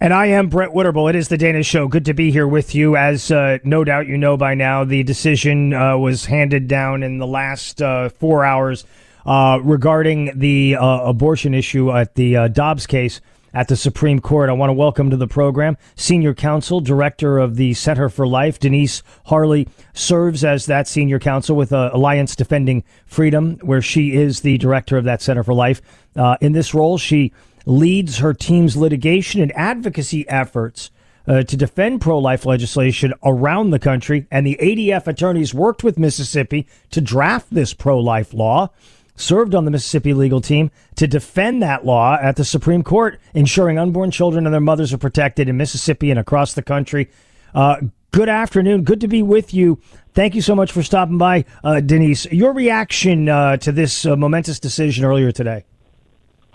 And 0.00 0.12
I 0.12 0.26
am 0.26 0.48
Brett 0.48 0.70
Winterble. 0.70 1.08
It 1.08 1.14
is 1.14 1.28
the 1.28 1.38
Dana 1.38 1.62
Show. 1.62 1.86
Good 1.86 2.04
to 2.06 2.14
be 2.14 2.32
here 2.32 2.48
with 2.48 2.74
you. 2.74 2.96
As 2.96 3.30
uh, 3.30 3.58
no 3.62 3.84
doubt 3.84 4.08
you 4.08 4.18
know 4.18 4.36
by 4.36 4.54
now, 4.54 4.82
the 4.84 5.04
decision 5.04 5.72
uh, 5.72 5.96
was 5.96 6.26
handed 6.26 6.66
down 6.66 7.04
in 7.04 7.18
the 7.18 7.26
last 7.26 7.80
uh, 7.80 8.08
four 8.08 8.44
hours 8.44 8.84
uh, 9.24 9.60
regarding 9.62 10.36
the 10.36 10.74
uh, 10.74 11.02
abortion 11.02 11.54
issue 11.54 11.92
at 11.92 12.16
the 12.16 12.36
uh, 12.36 12.48
Dobbs 12.48 12.88
case 12.88 13.20
at 13.54 13.68
the 13.68 13.76
Supreme 13.76 14.20
Court. 14.20 14.50
I 14.50 14.52
want 14.52 14.70
to 14.70 14.74
welcome 14.74 15.10
to 15.10 15.16
the 15.16 15.28
program 15.28 15.76
Senior 15.94 16.34
Counsel, 16.34 16.80
Director 16.80 17.38
of 17.38 17.54
the 17.54 17.72
Center 17.74 18.08
for 18.08 18.26
Life, 18.26 18.58
Denise 18.58 19.02
Harle, 19.26 19.64
serves 19.92 20.44
as 20.44 20.66
that 20.66 20.88
Senior 20.88 21.20
Counsel 21.20 21.54
with 21.54 21.72
uh, 21.72 21.90
Alliance 21.92 22.34
Defending 22.34 22.82
Freedom, 23.06 23.58
where 23.62 23.80
she 23.80 24.12
is 24.16 24.40
the 24.40 24.58
Director 24.58 24.96
of 24.96 25.04
that 25.04 25.22
Center 25.22 25.44
for 25.44 25.54
Life. 25.54 25.80
Uh, 26.16 26.36
in 26.40 26.52
this 26.52 26.74
role, 26.74 26.98
she 26.98 27.32
leads 27.66 28.18
her 28.18 28.34
team's 28.34 28.76
litigation 28.76 29.40
and 29.40 29.52
advocacy 29.56 30.28
efforts. 30.28 30.90
Uh, 31.26 31.42
to 31.42 31.56
defend 31.56 32.02
pro 32.02 32.18
life 32.18 32.44
legislation 32.44 33.14
around 33.24 33.70
the 33.70 33.78
country, 33.78 34.26
and 34.30 34.46
the 34.46 34.58
ADF 34.60 35.06
attorneys 35.06 35.54
worked 35.54 35.82
with 35.82 35.98
Mississippi 35.98 36.68
to 36.90 37.00
draft 37.00 37.46
this 37.50 37.72
pro 37.72 37.98
life 37.98 38.34
law 38.34 38.68
served 39.16 39.54
on 39.54 39.64
the 39.64 39.70
Mississippi 39.70 40.12
legal 40.12 40.40
team 40.40 40.70
to 40.96 41.06
defend 41.06 41.62
that 41.62 41.84
law 41.84 42.18
at 42.20 42.36
the 42.36 42.44
Supreme 42.44 42.82
Court, 42.82 43.20
ensuring 43.32 43.78
unborn 43.78 44.10
children 44.10 44.46
and 44.46 44.52
their 44.52 44.60
mothers 44.60 44.92
are 44.92 44.98
protected 44.98 45.48
in 45.48 45.56
Mississippi 45.56 46.10
and 46.10 46.18
across 46.18 46.54
the 46.54 46.62
country. 46.62 47.10
Uh, 47.54 47.76
good 48.10 48.28
afternoon. 48.28 48.82
Good 48.82 49.00
to 49.00 49.08
be 49.08 49.22
with 49.22 49.54
you. 49.54 49.78
Thank 50.14 50.34
you 50.34 50.42
so 50.42 50.54
much 50.54 50.72
for 50.72 50.82
stopping 50.82 51.18
by, 51.18 51.44
uh, 51.62 51.80
Denise. 51.80 52.26
Your 52.26 52.52
reaction 52.52 53.28
uh, 53.28 53.56
to 53.58 53.72
this 53.72 54.06
uh, 54.06 54.16
momentous 54.16 54.60
decision 54.60 55.04
earlier 55.04 55.32
today? 55.32 55.64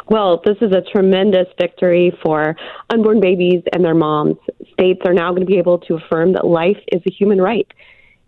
Well, 0.10 0.42
this 0.44 0.58
is 0.62 0.72
a 0.72 0.82
tremendous 0.82 1.46
victory 1.60 2.12
for 2.24 2.56
unborn 2.90 3.20
babies 3.20 3.62
and 3.74 3.86
their 3.86 3.94
moms. 3.94 4.38
States 4.74 5.02
are 5.06 5.14
now 5.14 5.30
going 5.30 5.42
to 5.42 5.46
be 5.46 5.60
able 5.60 5.78
to 5.80 5.96
affirm 5.96 6.34
that 6.34 6.48
life 6.48 6.80
is 6.92 7.02
a 7.08 7.12
human 7.12 7.40
right. 7.40 7.68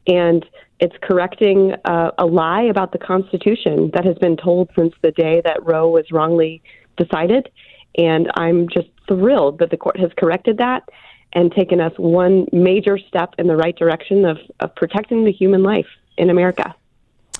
And 0.05 0.45
it's 0.79 0.95
correcting 1.01 1.73
uh, 1.86 2.11
a 2.19 2.25
lie 2.25 2.63
about 2.63 2.91
the 2.91 2.99
Constitution 2.99 3.89
that 3.95 4.05
has 4.05 4.17
been 4.19 4.38
told 4.38 4.69
since 4.77 4.93
the 5.01 5.11
day 5.11 5.41
that 5.43 5.63
Roe 5.63 5.89
was 5.89 6.05
wrongly 6.11 6.61
decided. 6.97 7.49
And 7.97 8.32
I'm 8.36 8.67
just 8.69 8.89
thrilled 9.07 9.57
that 9.59 9.71
the 9.71 9.77
court 9.77 9.99
has 9.99 10.11
corrected 10.17 10.59
that 10.59 10.88
and 11.34 11.51
taken 11.51 11.82
us 11.82 11.93
one 11.97 12.45
major 12.51 12.99
step 12.99 13.34
in 13.39 13.47
the 13.47 13.55
right 13.55 13.75
direction 13.75 14.25
of, 14.25 14.38
of 14.59 14.75
protecting 14.75 15.25
the 15.25 15.32
human 15.32 15.63
life 15.63 15.88
in 16.17 16.29
America. 16.29 16.75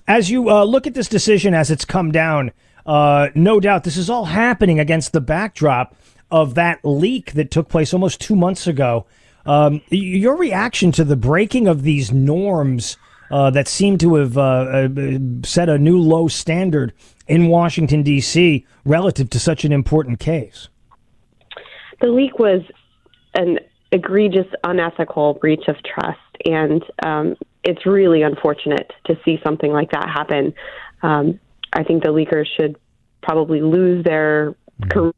As 0.08 0.32
you 0.32 0.50
uh, 0.50 0.64
look 0.64 0.88
at 0.88 0.96
this 0.96 1.08
decision 1.08 1.54
as 1.54 1.70
it's 1.70 1.86
come 1.86 2.12
down, 2.12 2.52
uh, 2.86 3.30
no 3.36 3.60
doubt 3.60 3.84
this 3.84 3.98
is 3.98 4.10
all 4.10 4.26
happening 4.26 4.80
against 4.80 5.14
the 5.14 5.22
backdrop 5.22 5.96
of 6.30 6.56
that 6.56 6.80
leak 6.84 7.34
that 7.34 7.52
took 7.52 7.70
place 7.70 7.94
almost 7.94 8.22
two 8.22 8.36
months 8.36 8.68
ago. 8.68 9.06
Um, 9.46 9.82
your 9.90 10.38
reaction 10.38 10.92
to 10.94 11.04
the 11.04 11.16
breaking 11.16 11.68
of 11.68 11.84
these 11.84 12.12
norms 12.12 12.98
uh, 13.32 13.50
that 13.52 13.68
seem 13.68 13.98
to 13.98 14.16
have 14.16 14.38
uh, 14.38 14.42
uh, 14.42 14.90
set 15.44 15.70
a 15.70 15.78
new 15.78 16.00
low 16.00 16.28
standard 16.28 16.94
in 17.28 17.48
Washington, 17.48 18.04
D.C., 18.04 18.66
relative 18.86 19.30
to 19.30 19.40
such 19.40 19.64
an 19.64 19.72
important 19.72 20.20
case? 20.20 20.68
The 22.02 22.08
leak 22.08 22.40
was 22.40 22.62
an 23.34 23.60
egregious, 23.92 24.48
unethical 24.64 25.36
breach 25.36 25.68
of 25.68 25.78
trust. 25.84 26.20
And 26.46 26.84
um, 27.04 27.36
it's 27.64 27.86
really 27.86 28.22
unfortunate 28.22 28.92
to 29.06 29.18
see 29.24 29.40
something 29.44 29.72
like 29.72 29.92
that 29.92 30.10
happen. 30.10 30.54
Um, 31.04 31.40
I 31.74 31.84
think 31.84 32.04
the 32.04 32.10
leakers 32.10 32.46
should 32.60 32.76
probably 33.22 33.62
lose 33.62 34.04
their 34.04 34.52
mm-hmm. 34.52 34.90
career 34.90 35.14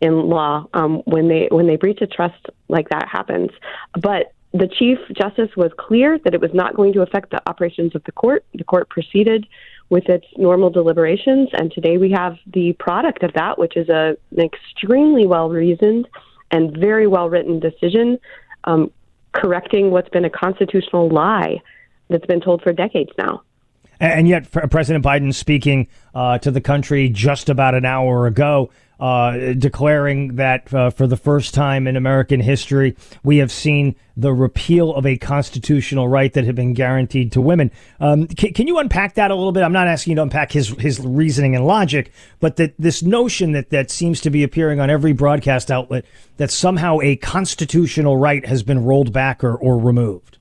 in 0.00 0.28
law 0.28 0.66
um, 0.74 1.02
when 1.06 1.28
they 1.28 1.48
when 1.50 1.66
they 1.66 1.76
breach 1.76 2.00
a 2.00 2.06
trust 2.06 2.46
like 2.68 2.88
that 2.90 3.08
happens. 3.10 3.50
But 3.94 4.32
the 4.52 4.68
Chief 4.68 4.98
Justice 5.12 5.50
was 5.56 5.70
clear 5.78 6.18
that 6.24 6.34
it 6.34 6.40
was 6.40 6.52
not 6.54 6.74
going 6.74 6.92
to 6.94 7.02
affect 7.02 7.30
the 7.30 7.42
operations 7.48 7.94
of 7.94 8.02
the 8.04 8.12
court. 8.12 8.44
The 8.54 8.64
court 8.64 8.88
proceeded 8.88 9.46
with 9.90 10.08
its 10.08 10.26
normal 10.36 10.70
deliberations, 10.70 11.48
and 11.52 11.72
today 11.72 11.98
we 11.98 12.10
have 12.12 12.36
the 12.52 12.74
product 12.74 13.22
of 13.22 13.32
that, 13.34 13.58
which 13.58 13.76
is 13.76 13.88
a, 13.88 14.16
an 14.36 14.44
extremely 14.44 15.26
well 15.26 15.48
reasoned 15.48 16.08
and 16.50 16.76
very 16.76 17.06
well 17.06 17.28
written 17.28 17.60
decision 17.60 18.18
um, 18.64 18.90
correcting 19.32 19.90
what's 19.90 20.08
been 20.08 20.24
a 20.24 20.30
constitutional 20.30 21.08
lie 21.08 21.60
that's 22.08 22.26
been 22.26 22.40
told 22.40 22.62
for 22.62 22.72
decades 22.72 23.10
now. 23.18 23.42
And 24.00 24.28
yet, 24.28 24.50
President 24.50 25.04
Biden 25.04 25.34
speaking 25.34 25.88
uh, 26.14 26.38
to 26.38 26.50
the 26.50 26.60
country 26.60 27.08
just 27.08 27.48
about 27.48 27.74
an 27.74 27.84
hour 27.84 28.26
ago 28.26 28.70
uh, 29.00 29.54
declaring 29.54 30.36
that 30.36 30.72
uh, 30.74 30.90
for 30.90 31.06
the 31.06 31.16
first 31.16 31.54
time 31.54 31.86
in 31.86 31.96
American 31.96 32.40
history, 32.40 32.96
we 33.22 33.36
have 33.36 33.52
seen 33.52 33.94
the 34.16 34.32
repeal 34.32 34.92
of 34.92 35.06
a 35.06 35.16
constitutional 35.16 36.08
right 36.08 36.32
that 36.32 36.44
had 36.44 36.56
been 36.56 36.74
guaranteed 36.74 37.30
to 37.30 37.40
women. 37.40 37.70
Um, 38.00 38.26
can, 38.26 38.52
can, 38.52 38.66
you 38.66 38.78
unpack 38.78 39.14
that 39.14 39.30
a 39.30 39.36
little 39.36 39.52
bit? 39.52 39.62
I'm 39.62 39.72
not 39.72 39.86
asking 39.86 40.12
you 40.12 40.16
to 40.16 40.22
unpack 40.22 40.50
his 40.50 40.70
his 40.80 40.98
reasoning 40.98 41.54
and 41.54 41.64
logic, 41.64 42.12
but 42.40 42.56
that 42.56 42.74
this 42.76 43.02
notion 43.02 43.52
that 43.52 43.70
that 43.70 43.90
seems 43.90 44.20
to 44.22 44.30
be 44.30 44.42
appearing 44.42 44.80
on 44.80 44.90
every 44.90 45.12
broadcast 45.12 45.70
outlet 45.70 46.04
that 46.38 46.50
somehow 46.50 46.98
a 47.00 47.14
constitutional 47.16 48.16
right 48.16 48.44
has 48.46 48.64
been 48.64 48.84
rolled 48.84 49.12
back 49.12 49.44
or, 49.44 49.54
or 49.56 49.78
removed. 49.78 50.38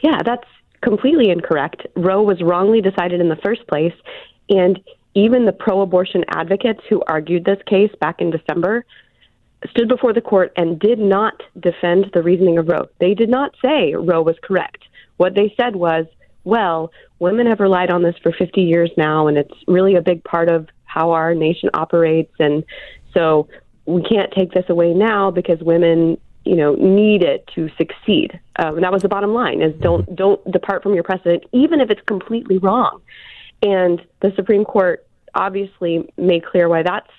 Yeah, 0.00 0.22
that's 0.24 0.46
completely 0.82 1.30
incorrect. 1.30 1.86
Roe 1.96 2.22
was 2.22 2.42
wrongly 2.42 2.80
decided 2.80 3.20
in 3.20 3.28
the 3.28 3.36
first 3.36 3.66
place, 3.66 3.94
and 4.48 4.78
even 5.14 5.46
the 5.46 5.52
pro 5.52 5.80
abortion 5.80 6.24
advocates 6.28 6.80
who 6.88 7.02
argued 7.06 7.44
this 7.44 7.60
case 7.66 7.90
back 8.00 8.20
in 8.20 8.30
December 8.30 8.84
stood 9.70 9.88
before 9.88 10.12
the 10.12 10.20
court 10.20 10.52
and 10.56 10.78
did 10.78 10.98
not 10.98 11.40
defend 11.60 12.10
the 12.12 12.22
reasoning 12.22 12.58
of 12.58 12.68
Roe. 12.68 12.88
They 12.98 13.14
did 13.14 13.28
not 13.28 13.54
say 13.64 13.94
Roe 13.94 14.22
was 14.22 14.36
correct. 14.42 14.82
What 15.18 15.34
they 15.34 15.54
said 15.56 15.76
was, 15.76 16.06
well, 16.44 16.90
women 17.20 17.46
have 17.46 17.60
relied 17.60 17.90
on 17.90 18.02
this 18.02 18.16
for 18.22 18.32
50 18.32 18.62
years 18.62 18.90
now, 18.96 19.28
and 19.28 19.38
it's 19.38 19.54
really 19.68 19.94
a 19.94 20.02
big 20.02 20.24
part 20.24 20.48
of 20.48 20.68
how 20.84 21.12
our 21.12 21.34
nation 21.34 21.70
operates. 21.74 22.34
And 22.40 22.64
so 23.14 23.48
we 23.86 24.02
can't 24.02 24.32
take 24.32 24.52
this 24.52 24.64
away 24.68 24.92
now 24.94 25.30
because 25.30 25.60
women 25.60 26.18
you 26.44 26.56
know 26.56 26.74
need 26.74 27.22
it 27.22 27.48
to 27.54 27.68
succeed 27.76 28.38
um, 28.56 28.80
that 28.80 28.92
was 28.92 29.02
the 29.02 29.08
bottom 29.08 29.32
line 29.32 29.62
is 29.62 29.74
don't 29.80 30.14
don't 30.16 30.50
depart 30.50 30.82
from 30.82 30.94
your 30.94 31.04
precedent 31.04 31.44
even 31.52 31.80
if 31.80 31.90
it's 31.90 32.02
completely 32.02 32.58
wrong 32.58 33.00
and 33.62 34.02
the 34.20 34.32
Supreme 34.34 34.64
Court 34.64 35.06
obviously 35.34 36.10
made 36.16 36.44
clear 36.44 36.68
why 36.68 36.82
that's 36.82 37.10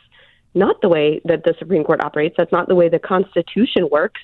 not 0.54 0.82
the 0.82 0.90
way 0.90 1.22
that 1.26 1.44
the 1.44 1.56
Supreme 1.58 1.84
Court 1.84 2.04
operates. 2.04 2.36
That's 2.38 2.52
not 2.52 2.68
the 2.68 2.76
way 2.76 2.90
the 2.90 3.00
Constitution 3.00 3.90
works. 3.90 4.22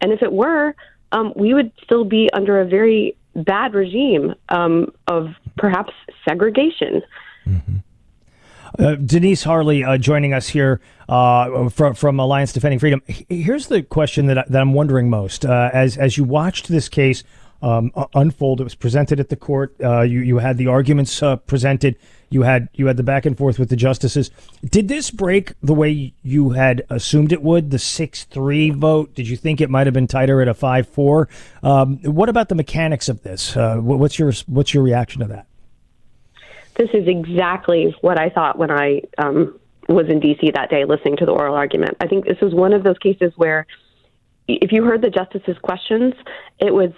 And 0.00 0.12
if 0.12 0.22
it 0.22 0.32
were, 0.32 0.74
um, 1.12 1.32
we 1.36 1.54
would 1.54 1.72
still 1.82 2.04
be 2.04 2.28
under 2.32 2.60
a 2.60 2.66
very 2.66 3.16
bad 3.34 3.74
regime 3.74 4.34
um, 4.48 4.92
of 5.06 5.28
perhaps 5.56 5.92
segregation. 6.28 7.02
Mm-hmm. 7.46 7.76
Uh, 8.78 8.94
Denise 8.94 9.42
Harle 9.44 9.84
uh, 9.84 9.98
joining 9.98 10.32
us 10.32 10.48
here 10.48 10.80
uh, 11.08 11.68
from, 11.70 11.94
from 11.94 12.20
Alliance 12.20 12.52
Defending 12.52 12.78
Freedom. 12.78 13.02
Here's 13.28 13.66
the 13.66 13.82
question 13.82 14.26
that, 14.26 14.38
I, 14.38 14.44
that 14.48 14.60
I'm 14.60 14.72
wondering 14.74 15.10
most. 15.10 15.44
Uh, 15.44 15.70
as, 15.72 15.96
as 15.96 16.16
you 16.16 16.24
watched 16.24 16.68
this 16.68 16.88
case 16.88 17.24
um, 17.62 17.92
unfold, 18.14 18.60
it 18.60 18.64
was 18.64 18.74
presented 18.74 19.20
at 19.20 19.28
the 19.28 19.36
court. 19.36 19.74
Uh, 19.82 20.02
you, 20.02 20.20
you 20.20 20.38
had 20.38 20.56
the 20.56 20.68
arguments 20.68 21.22
uh, 21.22 21.36
presented. 21.36 21.96
You 22.30 22.42
had 22.42 22.68
you 22.74 22.86
had 22.86 22.96
the 22.96 23.02
back 23.02 23.26
and 23.26 23.36
forth 23.36 23.58
with 23.58 23.70
the 23.70 23.76
justices. 23.76 24.30
Did 24.64 24.86
this 24.86 25.10
break 25.10 25.52
the 25.62 25.74
way 25.74 26.14
you 26.22 26.50
had 26.50 26.86
assumed 26.88 27.32
it 27.32 27.42
would? 27.42 27.72
The 27.72 27.78
six 27.78 28.22
three 28.22 28.70
vote. 28.70 29.16
Did 29.16 29.28
you 29.28 29.36
think 29.36 29.60
it 29.60 29.68
might 29.68 29.88
have 29.88 29.94
been 29.94 30.06
tighter 30.06 30.40
at 30.40 30.46
a 30.46 30.54
five 30.54 30.88
four? 30.88 31.28
Um, 31.64 31.98
what 32.04 32.28
about 32.28 32.48
the 32.48 32.54
mechanics 32.54 33.08
of 33.08 33.24
this? 33.24 33.56
what's 33.56 34.16
your 34.16 34.32
what's 34.46 34.72
your 34.72 34.84
reaction 34.84 35.22
to 35.22 35.26
that? 35.26 35.49
This 36.80 36.88
is 36.94 37.06
exactly 37.06 37.94
what 38.00 38.18
I 38.18 38.30
thought 38.30 38.56
when 38.56 38.70
I 38.70 39.02
um, 39.18 39.60
was 39.86 40.06
in 40.08 40.18
DC 40.18 40.54
that 40.54 40.70
day 40.70 40.86
listening 40.86 41.18
to 41.18 41.26
the 41.26 41.32
oral 41.32 41.54
argument. 41.54 41.94
I 42.00 42.06
think 42.06 42.24
this 42.24 42.40
was 42.40 42.54
one 42.54 42.72
of 42.72 42.82
those 42.82 42.96
cases 42.96 43.34
where, 43.36 43.66
if 44.48 44.72
you 44.72 44.82
heard 44.84 45.02
the 45.02 45.10
justices' 45.10 45.58
questions, 45.62 46.14
it 46.58 46.72
was 46.72 46.90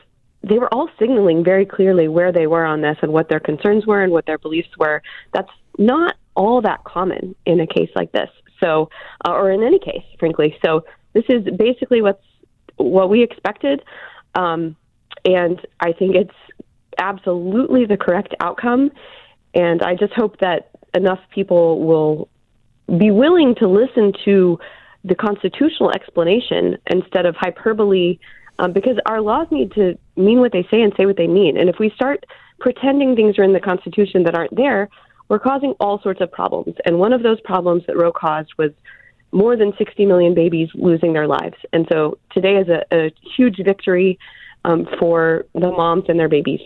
they 0.45 0.61
were 0.61 0.73
all 0.73 0.89
signaling 1.01 1.43
very 1.43 1.67
clearly 1.67 2.07
where 2.07 2.31
they 2.31 2.47
were 2.47 2.65
on 2.65 2.81
this 2.81 2.97
and 3.03 3.13
what 3.13 3.29
their 3.29 3.41
concerns 3.41 3.85
were 3.85 4.03
and 4.03 4.13
what 4.13 4.25
their 4.25 4.39
beliefs 4.39 4.69
were. 4.79 5.03
That's 5.33 5.51
not 5.79 6.15
all 6.37 6.63
that 6.63 6.85
common 6.85 7.35
in 7.45 7.59
a 7.61 7.67
case 7.67 7.91
like 7.97 8.13
this. 8.13 8.31
So, 8.63 8.89
uh, 9.27 9.33
or 9.33 9.51
in 9.51 9.65
any 9.65 9.81
case, 9.81 10.05
frankly. 10.21 10.57
So, 10.65 10.85
this 11.13 11.25
is 11.29 11.43
basically 11.57 12.03
what's 12.03 12.25
what 12.77 13.11
we 13.11 13.25
expected, 13.25 13.83
um, 14.37 14.77
and 15.25 15.61
I 15.81 15.93
think 15.93 16.15
it's 16.15 16.61
absolutely 16.99 17.85
the 17.85 17.97
correct 17.97 18.37
outcome. 18.39 18.93
And 19.55 19.83
I 19.83 19.95
just 19.95 20.13
hope 20.13 20.39
that 20.41 20.71
enough 20.95 21.21
people 21.31 21.85
will 21.85 22.29
be 22.99 23.11
willing 23.11 23.55
to 23.57 23.69
listen 23.69 24.13
to 24.25 24.59
the 25.05 25.15
constitutional 25.15 25.91
explanation 25.91 26.79
instead 26.91 27.27
of 27.27 27.35
hyperbole, 27.37 28.19
um, 28.59 28.73
because 28.73 28.97
our 29.07 29.21
laws 29.21 29.47
need 29.51 29.73
to 29.73 29.99
mean 30.17 30.41
what 30.41 30.53
they 30.53 30.67
say 30.71 30.81
and 30.81 30.93
say 30.97 31.07
what 31.07 31.17
they 31.17 31.27
mean. 31.27 31.57
And 31.57 31.69
if 31.69 31.77
we 31.79 31.91
start 31.91 32.25
pretending 32.61 33.17
things 33.17 33.39
are 33.39 33.43
in 33.43 33.53
the 33.53 33.61
Constitution 33.61 34.23
that 34.25 34.35
aren't 34.35 34.55
there, 34.55 34.89
we're 35.29 35.39
causing 35.39 35.73
all 35.81 36.01
sorts 36.03 36.21
of 36.21 36.31
problems. 36.31 36.77
And 36.85 36.99
one 36.99 37.13
of 37.13 37.23
those 37.23 37.41
problems 37.41 37.85
that 37.87 37.97
Roe 37.97 38.13
caused 38.13 38.51
was 38.59 38.71
more 39.33 39.57
than 39.57 39.73
60 39.79 40.07
million 40.07 40.35
babies 40.35 40.69
losing 40.75 41.15
their 41.15 41.27
lives. 41.27 41.57
And 41.73 41.87
so 41.91 42.19
today 42.31 42.57
is 42.57 42.69
a, 42.69 42.85
a 42.93 43.13
huge 43.37 43.57
victory 43.65 44.19
um, 44.65 44.87
for 44.99 45.47
the 45.55 45.71
moms 45.71 46.05
and 46.09 46.19
their 46.19 46.29
babies. 46.29 46.61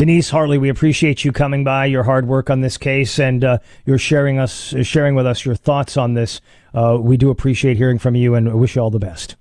Denise 0.00 0.30
Harle, 0.30 0.58
we 0.58 0.70
appreciate 0.70 1.26
you 1.26 1.30
coming 1.30 1.62
by, 1.62 1.84
your 1.84 2.04
hard 2.04 2.26
work 2.26 2.48
on 2.48 2.62
this 2.62 2.78
case, 2.78 3.18
and 3.18 3.44
uh, 3.44 3.58
you're 3.84 3.98
sharing 3.98 4.38
us 4.38 4.74
sharing 4.80 5.14
with 5.14 5.26
us 5.26 5.44
your 5.44 5.54
thoughts 5.54 5.98
on 5.98 6.14
this. 6.14 6.40
Uh, 6.72 6.96
we 6.98 7.18
do 7.18 7.28
appreciate 7.28 7.76
hearing 7.76 7.98
from 7.98 8.14
you, 8.14 8.34
and 8.34 8.50
wish 8.58 8.76
you 8.76 8.80
all 8.80 8.88
the 8.88 8.98
best. 8.98 9.36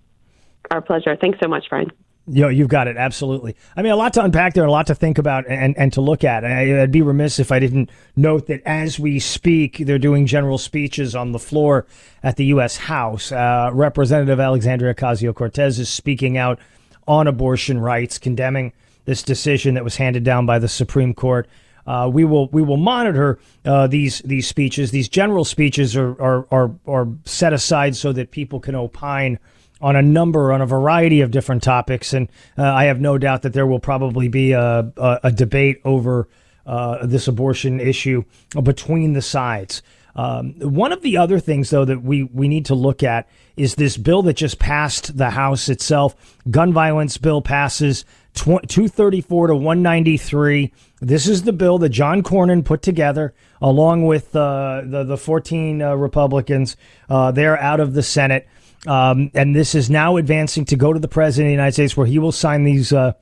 Our 0.70 0.82
pleasure. 0.82 1.16
Thanks 1.16 1.40
so 1.42 1.48
much, 1.48 1.70
Brian. 1.70 1.90
Yo, 2.28 2.50
you've 2.50 2.68
got 2.68 2.90
it. 2.90 2.98
Absolutely. 2.98 3.56
I 3.78 3.82
mean, 3.82 3.94
a 3.94 3.96
lot 3.96 4.12
to 4.16 4.22
unpack 4.22 4.54
there, 4.54 4.66
a 4.66 4.70
lot 4.70 4.88
to 4.88 4.96
think 4.96 5.18
about 5.18 5.48
and, 5.48 5.78
and 5.78 5.94
to 5.94 6.02
look 6.02 6.26
at. 6.26 6.44
I, 6.44 6.82
I'd 6.82 6.92
be 6.92 7.04
remiss 7.04 7.40
if 7.40 7.54
I 7.54 7.60
didn't 7.60 7.90
note 8.18 8.48
that 8.48 8.62
as 8.66 9.00
we 9.00 9.18
speak, 9.18 9.78
they're 9.78 9.98
doing 9.98 10.26
general 10.26 10.58
speeches 10.58 11.16
on 11.16 11.32
the 11.32 11.40
floor 11.40 11.88
at 12.22 12.36
the 12.36 12.48
U.S. 12.48 12.76
House. 12.76 13.32
Uh, 13.32 13.70
Representative 13.72 14.42
Alexandria 14.42 14.94
Ocasio 14.94 15.34
Cortez 15.34 15.80
is 15.80 15.88
speaking 15.88 16.38
out 16.38 16.60
on 17.08 17.28
abortion 17.28 17.80
rights, 17.80 18.18
condemning 18.18 18.74
this 19.10 19.24
decision 19.24 19.74
that 19.74 19.84
was 19.84 19.96
handed 19.96 20.24
down 20.24 20.46
by 20.46 20.60
the 20.60 20.68
Supreme 20.68 21.16
Court. 21.16 21.48
Uh, 21.88 22.08
we 22.14 22.24
will 22.24 22.48
we 22.50 22.62
will 22.62 22.78
monitor 22.78 23.40
uh, 23.66 23.88
these 23.88 24.20
these 24.20 24.48
speeches. 24.48 24.92
These 24.92 25.10
general 25.10 25.44
speeches 25.44 25.98
are, 25.98 26.12
are 26.22 26.46
are 26.52 26.72
are 26.86 27.08
set 27.26 27.52
aside 27.52 27.96
so 27.96 28.14
that 28.14 28.30
people 28.30 28.60
can 28.60 28.76
opine 28.76 29.40
on 29.82 29.96
a 29.96 30.02
number 30.04 30.54
on 30.54 30.62
a 30.62 30.68
variety 30.68 31.22
of 31.22 31.32
different 31.32 31.64
topics, 31.64 32.14
and 32.14 32.30
uh, 32.56 32.64
I 32.64 32.84
have 32.84 33.02
no 33.02 33.18
doubt 33.18 33.42
that 33.42 33.54
there 33.54 33.66
will 33.66 33.80
probably 33.80 34.28
be 34.28 34.52
a 34.52 34.92
a, 34.96 35.20
a 35.24 35.32
debate 35.32 35.82
over 35.84 36.28
uh, 36.68 37.04
this 37.08 37.28
abortion 37.28 37.80
issue 37.80 38.26
between 38.62 39.14
the 39.14 39.24
sides. 39.24 39.82
Um, 40.16 40.54
one 40.60 40.92
of 40.92 41.02
the 41.02 41.18
other 41.18 41.40
things, 41.40 41.70
though, 41.70 41.86
that 41.86 42.04
we, 42.04 42.24
we 42.24 42.48
need 42.48 42.66
to 42.66 42.76
look 42.76 43.04
at 43.04 43.30
is 43.56 43.76
this 43.76 43.96
bill 43.96 44.22
that 44.24 44.34
just 44.34 44.60
passed 44.60 45.18
the 45.18 45.30
House 45.30 45.70
itself. 45.70 46.38
Gun 46.50 46.74
violence 46.74 47.18
bill 47.18 47.42
passes 47.42 48.04
234 48.34 49.48
to 49.48 49.56
193. 49.56 50.72
This 51.02 51.28
is 51.28 51.44
the 51.44 51.54
bill 51.54 51.78
that 51.80 51.90
John 51.90 52.24
Cornyn 52.24 52.64
put 52.64 52.82
together 52.82 53.34
along 53.62 54.06
with 54.06 54.36
uh, 54.36 54.82
the, 54.86 55.04
the 55.04 55.18
14 55.18 55.82
uh, 55.82 55.96
Republicans. 55.96 56.78
Uh, 57.10 57.32
they're 57.32 57.60
out 57.60 57.80
of 57.80 57.94
the 57.94 58.04
Senate. 58.04 58.48
Um, 58.88 59.30
and 59.34 59.56
this 59.56 59.76
is 59.76 59.90
now 59.90 60.18
advancing 60.18 60.66
to 60.66 60.76
go 60.76 60.94
to 60.94 61.00
the 61.00 61.08
President 61.08 61.48
of 61.48 61.50
the 61.50 61.54
United 61.54 61.74
States 61.74 61.98
where 61.98 62.08
he 62.08 62.18
will 62.20 62.32
sign 62.32 62.64
these 62.64 62.94
uh, 62.94 63.14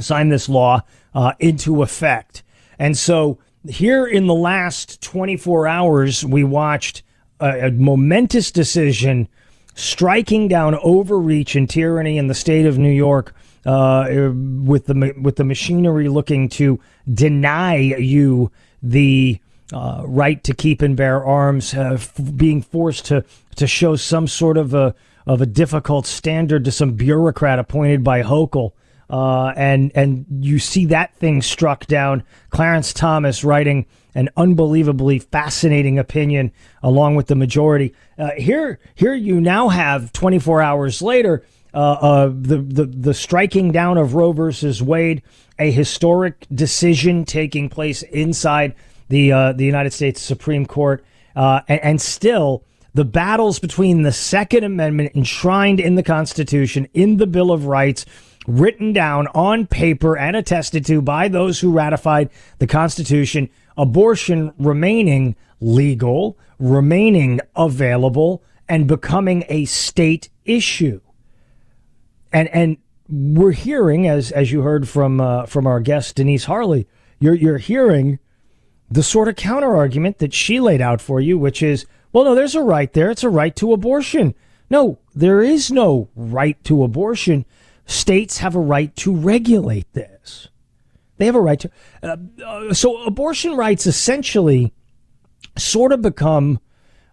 sign 0.00 0.30
this 0.30 0.48
law 0.48 0.80
uh, 1.14 1.32
into 1.38 1.82
effect. 1.82 2.42
And 2.78 2.96
so 2.96 3.38
here 3.68 4.06
in 4.06 4.26
the 4.26 4.34
last 4.34 5.02
24 5.02 5.68
hours, 5.68 6.24
we 6.24 6.44
watched 6.44 7.02
a, 7.40 7.66
a 7.66 7.70
momentous 7.70 8.50
decision 8.50 9.28
striking 9.74 10.48
down 10.48 10.74
overreach 10.76 11.54
and 11.54 11.68
tyranny 11.68 12.18
in 12.18 12.26
the 12.26 12.34
state 12.34 12.66
of 12.66 12.78
New 12.78 12.90
York 12.90 13.34
uh, 13.64 14.08
with 14.64 14.86
the 14.86 15.14
with 15.20 15.36
the 15.36 15.44
machinery 15.44 16.08
looking 16.08 16.48
to 16.50 16.80
deny 17.12 17.76
you 17.76 18.50
the 18.82 19.40
uh, 19.72 20.02
right 20.04 20.42
to 20.44 20.54
keep 20.54 20.82
and 20.82 20.96
bear 20.96 21.24
arms, 21.24 21.74
uh, 21.74 21.92
f- 21.94 22.14
being 22.36 22.62
forced 22.62 23.06
to 23.06 23.24
to 23.56 23.66
show 23.66 23.96
some 23.96 24.26
sort 24.26 24.56
of 24.56 24.74
a 24.74 24.94
of 25.26 25.40
a 25.40 25.46
difficult 25.46 26.06
standard 26.06 26.64
to 26.64 26.72
some 26.72 26.92
bureaucrat 26.92 27.58
appointed 27.58 28.02
by 28.02 28.22
Hochul. 28.22 28.72
Uh, 29.08 29.52
and 29.56 29.92
and 29.94 30.24
you 30.40 30.58
see 30.58 30.86
that 30.86 31.14
thing 31.16 31.42
struck 31.42 31.86
down. 31.86 32.22
Clarence 32.50 32.92
Thomas 32.92 33.44
writing 33.44 33.86
an 34.14 34.28
unbelievably 34.36 35.18
fascinating 35.18 35.98
opinion 35.98 36.52
along 36.82 37.14
with 37.14 37.26
the 37.26 37.34
majority. 37.34 37.94
Uh, 38.18 38.30
here, 38.36 38.78
here 38.94 39.14
you 39.14 39.40
now 39.40 39.68
have 39.68 40.12
24 40.12 40.62
hours 40.62 41.00
later 41.00 41.42
uh, 41.74 41.78
uh, 41.78 42.26
the, 42.26 42.58
the 42.58 42.84
the 42.84 43.14
striking 43.14 43.72
down 43.72 43.96
of 43.96 44.14
Roe 44.14 44.32
versus 44.32 44.82
Wade, 44.82 45.22
a 45.58 45.70
historic 45.70 46.46
decision 46.54 47.24
taking 47.24 47.68
place 47.68 48.02
inside 48.02 48.74
the 49.08 49.32
uh, 49.32 49.52
the 49.52 49.64
United 49.64 49.92
States 49.92 50.20
Supreme 50.20 50.66
Court, 50.66 51.04
uh, 51.34 51.60
and, 51.68 51.80
and, 51.82 52.00
still 52.00 52.64
the 52.94 53.04
battles 53.04 53.58
between 53.58 54.02
the 54.02 54.12
Second 54.12 54.64
Amendment 54.64 55.12
enshrined 55.14 55.80
in 55.80 55.94
the 55.94 56.02
Constitution, 56.02 56.88
in 56.92 57.16
the 57.16 57.26
Bill 57.26 57.50
of 57.50 57.66
Rights, 57.66 58.04
written 58.46 58.92
down 58.92 59.26
on 59.28 59.66
paper 59.66 60.16
and 60.16 60.36
attested 60.36 60.84
to 60.86 61.00
by 61.00 61.28
those 61.28 61.60
who 61.60 61.72
ratified 61.72 62.28
the 62.58 62.66
Constitution, 62.66 63.48
abortion 63.78 64.52
remaining 64.58 65.36
legal, 65.60 66.36
remaining 66.58 67.40
available, 67.56 68.42
and 68.68 68.86
becoming 68.86 69.44
a 69.48 69.64
state 69.64 70.28
issue 70.44 71.00
and 72.32 72.48
and 72.48 72.76
we're 73.08 73.52
hearing 73.52 74.08
as 74.08 74.32
as 74.32 74.50
you 74.52 74.62
heard 74.62 74.88
from 74.88 75.20
uh, 75.20 75.46
from 75.46 75.66
our 75.66 75.80
guest 75.80 76.16
Denise 76.16 76.44
Harle, 76.44 76.84
you're 77.20 77.34
you're 77.34 77.58
hearing 77.58 78.18
the 78.90 79.02
sort 79.02 79.28
of 79.28 79.36
counter 79.36 79.74
argument 79.74 80.18
that 80.18 80.34
she 80.34 80.60
laid 80.60 80.82
out 80.82 81.00
for 81.00 81.18
you, 81.18 81.38
which 81.38 81.62
is, 81.62 81.86
well, 82.12 82.24
no, 82.24 82.34
there's 82.34 82.54
a 82.54 82.62
right 82.62 82.92
there. 82.92 83.10
It's 83.10 83.24
a 83.24 83.30
right 83.30 83.56
to 83.56 83.72
abortion. 83.72 84.34
No, 84.68 84.98
there 85.14 85.42
is 85.42 85.70
no 85.70 86.10
right 86.14 86.62
to 86.64 86.84
abortion. 86.84 87.46
States 87.86 88.38
have 88.38 88.54
a 88.54 88.60
right 88.60 88.94
to 88.96 89.14
regulate 89.14 89.90
this. 89.94 90.48
They 91.16 91.26
have 91.26 91.34
a 91.34 91.40
right 91.40 91.60
to. 91.60 91.70
Uh, 92.02 92.16
uh, 92.44 92.74
so 92.74 93.02
abortion 93.04 93.56
rights 93.56 93.86
essentially 93.86 94.72
sort 95.56 95.92
of 95.92 96.02
become 96.02 96.60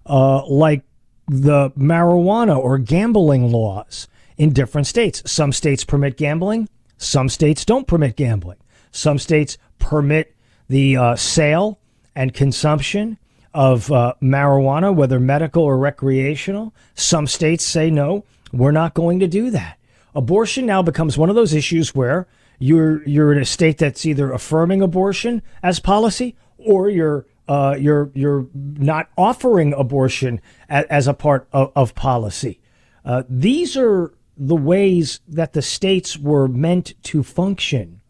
uh, 0.05 0.45
like 0.47 0.84
the 1.28 1.72
marijuana 1.72 2.57
or 2.57 2.78
gambling 2.78 3.51
laws 3.51 4.07
in 4.39 4.51
different 4.51 4.87
states. 4.87 5.21
Some 5.29 5.51
states 5.51 5.83
permit 5.83 6.17
gambling, 6.17 6.67
some 6.97 7.29
states 7.29 7.63
don't 7.63 7.87
permit 7.87 8.15
gambling. 8.15 8.57
Some 8.91 9.19
states 9.19 9.57
permit 9.77 10.35
the 10.67 10.97
uh, 10.97 11.15
sale 11.15 11.79
and 12.15 12.33
consumption 12.33 13.17
of 13.53 13.91
uh, 13.91 14.13
marijuana, 14.21 14.93
whether 14.93 15.19
medical 15.19 15.63
or 15.63 15.77
recreational. 15.77 16.73
Some 16.95 17.27
states 17.27 17.63
say, 17.63 17.89
no, 17.89 18.25
we're 18.51 18.71
not 18.71 18.93
going 18.93 19.19
to 19.19 19.27
do 19.27 19.49
that. 19.51 19.77
Abortion 20.13 20.65
now 20.65 20.81
becomes 20.81 21.17
one 21.17 21.29
of 21.29 21.35
those 21.35 21.53
issues 21.53 21.95
where 21.95 22.27
you're 22.59 23.07
you're 23.07 23.31
in 23.31 23.39
a 23.39 23.45
state 23.45 23.77
that's 23.77 24.05
either 24.05 24.33
affirming 24.33 24.81
abortion 24.81 25.41
as 25.63 25.79
policy 25.79 26.35
or 26.57 26.89
you're 26.89 27.25
uh, 27.47 27.75
you're 27.79 28.11
you're 28.13 28.47
not 28.53 29.07
offering 29.17 29.73
abortion 29.73 30.41
as, 30.67 30.85
as 30.85 31.07
a 31.07 31.13
part 31.13 31.47
of, 31.53 31.71
of 31.75 31.95
policy. 31.95 32.59
Uh, 33.05 33.23
these 33.29 33.77
are 33.77 34.13
the 34.39 34.55
ways 34.55 35.19
that 35.27 35.51
the 35.51 35.61
states 35.61 36.17
were 36.17 36.47
meant 36.47 36.93
to 37.03 37.21
function. 37.23 38.01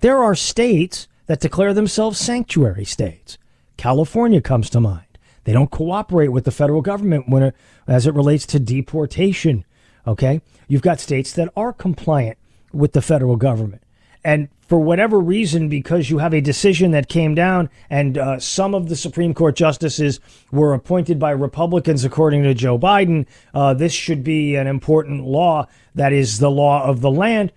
There 0.00 0.22
are 0.22 0.34
states 0.34 1.08
that 1.26 1.40
declare 1.40 1.72
themselves 1.72 2.20
sanctuary 2.20 2.84
states. 2.84 3.38
California 3.78 4.42
comes 4.42 4.68
to 4.70 4.80
mind. 4.80 5.04
They 5.44 5.54
don't 5.54 5.70
cooperate 5.70 6.28
with 6.28 6.44
the 6.44 6.50
federal 6.50 6.82
government 6.82 7.28
when 7.28 7.42
it, 7.42 7.54
as 7.86 8.06
it 8.06 8.14
relates 8.14 8.44
to 8.46 8.58
deportation. 8.60 9.64
Okay, 10.06 10.42
you've 10.68 10.82
got 10.82 11.00
states 11.00 11.32
that 11.32 11.50
are 11.56 11.72
compliant 11.72 12.36
with 12.70 12.92
the 12.92 13.02
federal 13.02 13.36
government, 13.36 13.82
and 14.24 14.48
for 14.68 14.78
whatever 14.78 15.18
reason, 15.18 15.70
because 15.70 16.10
you 16.10 16.18
have 16.18 16.34
a 16.34 16.42
decision 16.42 16.90
that 16.90 17.08
came 17.08 17.34
down, 17.34 17.70
and 17.88 18.18
uh, 18.18 18.38
some 18.38 18.74
of 18.74 18.90
the 18.90 18.96
Supreme 18.96 19.32
Court 19.32 19.56
justices 19.56 20.20
were 20.52 20.74
appointed 20.74 21.18
by 21.18 21.30
Republicans, 21.30 22.04
according 22.04 22.42
to 22.42 22.52
Joe 22.52 22.78
Biden, 22.78 23.26
uh, 23.54 23.72
this 23.72 23.94
should 23.94 24.22
be 24.22 24.56
an 24.56 24.66
important 24.66 25.24
law 25.24 25.66
that 25.94 26.12
is 26.12 26.38
the 26.38 26.50
law 26.50 26.84
of 26.84 27.00
the 27.00 27.10
land. 27.10 27.50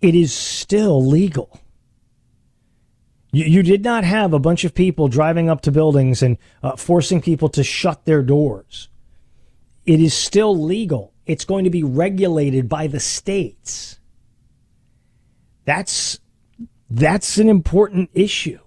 It 0.00 0.14
is 0.14 0.32
still 0.32 1.04
legal. 1.04 1.60
You, 3.32 3.46
you 3.46 3.62
did 3.64 3.82
not 3.82 4.04
have 4.04 4.32
a 4.32 4.38
bunch 4.38 4.62
of 4.62 4.72
people 4.72 5.08
driving 5.08 5.48
up 5.48 5.62
to 5.62 5.72
buildings 5.72 6.22
and 6.22 6.38
uh, 6.62 6.76
forcing 6.76 7.20
people 7.20 7.48
to 7.50 7.64
shut 7.64 8.04
their 8.04 8.22
doors. 8.22 8.88
It 9.84 9.98
is 9.98 10.14
still 10.14 10.56
legal. 10.56 11.12
It's 11.26 11.44
going 11.44 11.64
to 11.64 11.70
be 11.70 11.82
regulated 11.82 12.68
by 12.68 12.86
the 12.86 13.00
states. 13.00 13.98
That's 15.64 16.18
that's 16.90 17.38
an 17.38 17.48
important 17.48 18.10
issue. 18.12 18.58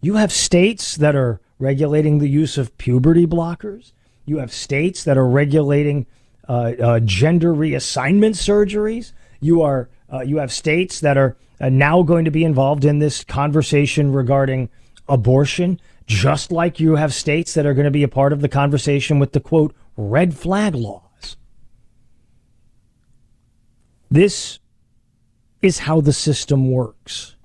You 0.00 0.14
have 0.14 0.32
states 0.32 0.96
that 0.96 1.16
are 1.16 1.40
regulating 1.58 2.18
the 2.18 2.28
use 2.28 2.58
of 2.58 2.76
puberty 2.78 3.26
blockers. 3.26 3.92
You 4.26 4.38
have 4.38 4.52
states 4.52 5.04
that 5.04 5.16
are 5.16 5.26
regulating 5.26 6.06
uh, 6.48 6.72
uh, 6.80 7.00
gender 7.00 7.54
reassignment 7.54 8.36
surgeries. 8.36 9.12
You 9.40 9.62
are 9.62 9.88
uh, 10.12 10.20
you 10.20 10.38
have 10.38 10.52
states 10.52 11.00
that 11.00 11.16
are 11.16 11.36
uh, 11.60 11.68
now 11.68 12.02
going 12.02 12.24
to 12.26 12.30
be 12.30 12.44
involved 12.44 12.84
in 12.84 12.98
this 12.98 13.24
conversation 13.24 14.12
regarding 14.12 14.68
abortion, 15.08 15.80
just 16.06 16.52
like 16.52 16.78
you 16.80 16.96
have 16.96 17.14
states 17.14 17.54
that 17.54 17.66
are 17.66 17.74
going 17.74 17.84
to 17.84 17.90
be 17.90 18.02
a 18.02 18.08
part 18.08 18.32
of 18.32 18.40
the 18.40 18.48
conversation 18.48 19.18
with 19.18 19.32
the 19.32 19.40
quote 19.40 19.74
red 19.96 20.36
flag 20.36 20.74
laws. 20.74 21.36
This 24.10 24.58
is 25.64 25.80
how 25.80 25.98
the 25.98 26.12
system 26.12 26.70
works. 26.70 27.36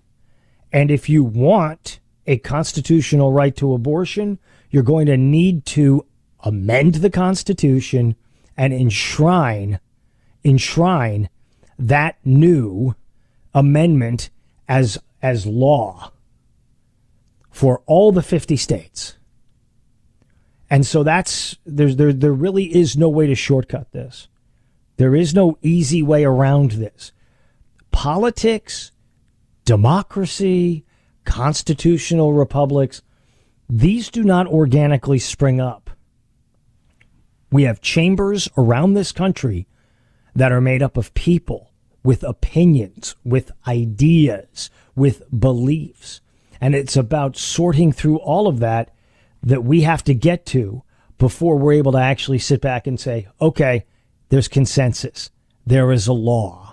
And 0.74 0.92
if 0.92 1.08
you 1.08 1.24
want 1.24 2.02
a 2.28 2.38
constitutional 2.38 3.32
right 3.32 3.56
to 3.56 3.74
abortion, 3.74 4.40
you're 4.70 4.84
going 4.84 5.06
to 5.06 5.16
need 5.16 5.66
to 5.68 6.06
amend 6.42 6.96
the 6.96 7.10
Constitution 7.10 8.16
and 8.58 8.74
enshrine 8.74 9.80
enshrine 10.44 11.30
that 11.78 12.18
new 12.26 12.94
amendment 13.54 14.30
as 14.68 14.98
as 15.22 15.46
law 15.46 16.12
for 17.50 17.82
all 17.86 18.12
the 18.12 18.22
50 18.22 18.58
states. 18.58 19.18
And 20.70 20.86
so 20.86 21.04
that's 21.04 21.58
there's 21.66 21.96
there 21.96 22.12
there 22.12 22.34
really 22.34 22.66
is 22.76 22.98
no 22.98 23.08
way 23.08 23.28
to 23.28 23.36
shortcut 23.36 23.94
this. 23.94 24.28
There 24.98 25.16
is 25.16 25.34
no 25.34 25.58
easy 25.62 26.04
way 26.04 26.26
around 26.26 26.72
this 26.72 27.14
politics, 27.92 28.92
democracy, 29.66 30.86
constitutional 31.26 32.34
republics, 32.34 33.02
these 33.70 34.10
do 34.10 34.24
not 34.24 34.48
organically 34.48 35.20
spring 35.20 35.62
up. 35.62 35.92
We 37.52 37.64
have 37.64 37.82
chambers 37.82 38.50
around 38.58 38.94
this 38.94 39.12
country 39.12 39.68
that 40.36 40.52
are 40.52 40.62
made 40.62 40.82
up 40.82 40.98
of 40.98 41.14
people 41.14 41.72
with 42.04 42.24
opinions, 42.24 43.16
with 43.24 43.52
ideas, 43.68 44.70
with 44.96 45.24
beliefs. 45.38 46.22
And 46.62 46.76
it's 46.76 46.96
about 46.96 47.38
sorting 47.38 47.92
through 47.92 48.18
all 48.18 48.48
of 48.48 48.60
that 48.60 48.94
that 49.44 49.64
we 49.64 49.82
have 49.82 50.04
to 50.06 50.14
get 50.14 50.46
to 50.48 50.84
before 51.18 51.58
we're 51.58 51.74
able 51.74 51.92
to 51.94 52.00
actually 52.00 52.40
sit 52.40 52.62
back 52.62 52.88
and 52.88 53.00
say, 53.00 53.28
okay, 53.42 53.86
there's 54.30 54.48
consensus. 54.48 55.30
There 55.66 55.92
is 55.92 56.08
a 56.08 56.14
law 56.14 56.69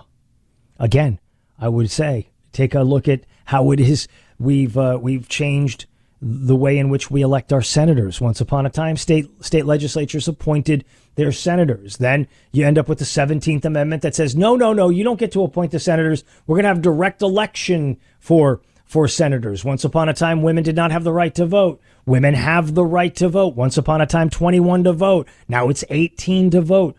again, 0.79 1.19
I 1.59 1.69
would 1.69 1.91
say 1.91 2.29
take 2.53 2.75
a 2.75 2.83
look 2.83 3.09
at 3.09 3.25
how 3.47 3.71
it 3.71 3.81
is 3.81 4.09
we've 4.39 4.77
uh, 4.77 4.99
we've 5.01 5.29
changed 5.29 5.87
the 6.21 6.57
way 6.57 6.79
in 6.79 6.89
which 6.89 7.11
we 7.11 7.23
elect 7.23 7.53
our 7.53 7.63
senators. 7.63 8.21
Once 8.21 8.41
upon 8.41 8.67
a 8.67 8.71
time, 8.71 8.97
state 8.97 9.29
state 9.45 9.67
legislatures 9.67 10.29
appointed 10.29 10.85
their 11.15 11.33
senators. 11.33 11.99
Then 11.99 12.27
you 12.53 12.67
end 12.67 12.79
up 12.79 12.89
with 12.89 12.99
the 12.99 13.05
17th 13.05 13.65
Amendment 13.65 14.03
that 14.03 14.15
says, 14.15 14.35
no, 14.35 14.57
no, 14.57 14.73
no, 14.73 14.89
you 14.89 15.05
don't 15.05 15.19
get 15.19 15.33
to 15.33 15.43
appoint 15.43 15.73
the 15.73 15.81
senators. 15.81 16.25
We're 16.47 16.57
going 16.57 16.65
to 16.65 16.69
have 16.69 16.83
direct 16.83 17.23
election 17.23 17.99
for 18.19 18.61
for 18.85 19.09
senators. 19.09 19.65
Once 19.65 19.85
upon 19.85 20.09
a 20.09 20.15
time, 20.15 20.43
women 20.43 20.63
did 20.63 20.77
not 20.77 20.93
have 20.93 21.05
the 21.05 21.13
right 21.13 21.35
to 21.35 21.45
vote. 21.45 21.81
Women 22.07 22.35
have 22.35 22.75
the 22.75 22.85
right 22.85 23.15
to 23.17 23.29
vote. 23.29 23.57
Once 23.57 23.77
upon 23.77 24.01
a 24.01 24.07
time, 24.07 24.31
21 24.31 24.85
to 24.85 24.93
vote. 24.93 25.29
Now 25.49 25.69
it's 25.69 25.85
18 25.91 26.51
to 26.51 26.61
vote. 26.61 26.97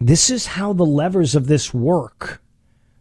This 0.00 0.28
is 0.28 0.46
how 0.46 0.72
the 0.72 0.86
levers 0.86 1.34
of 1.34 1.46
this 1.46 1.72
work. 1.72 2.42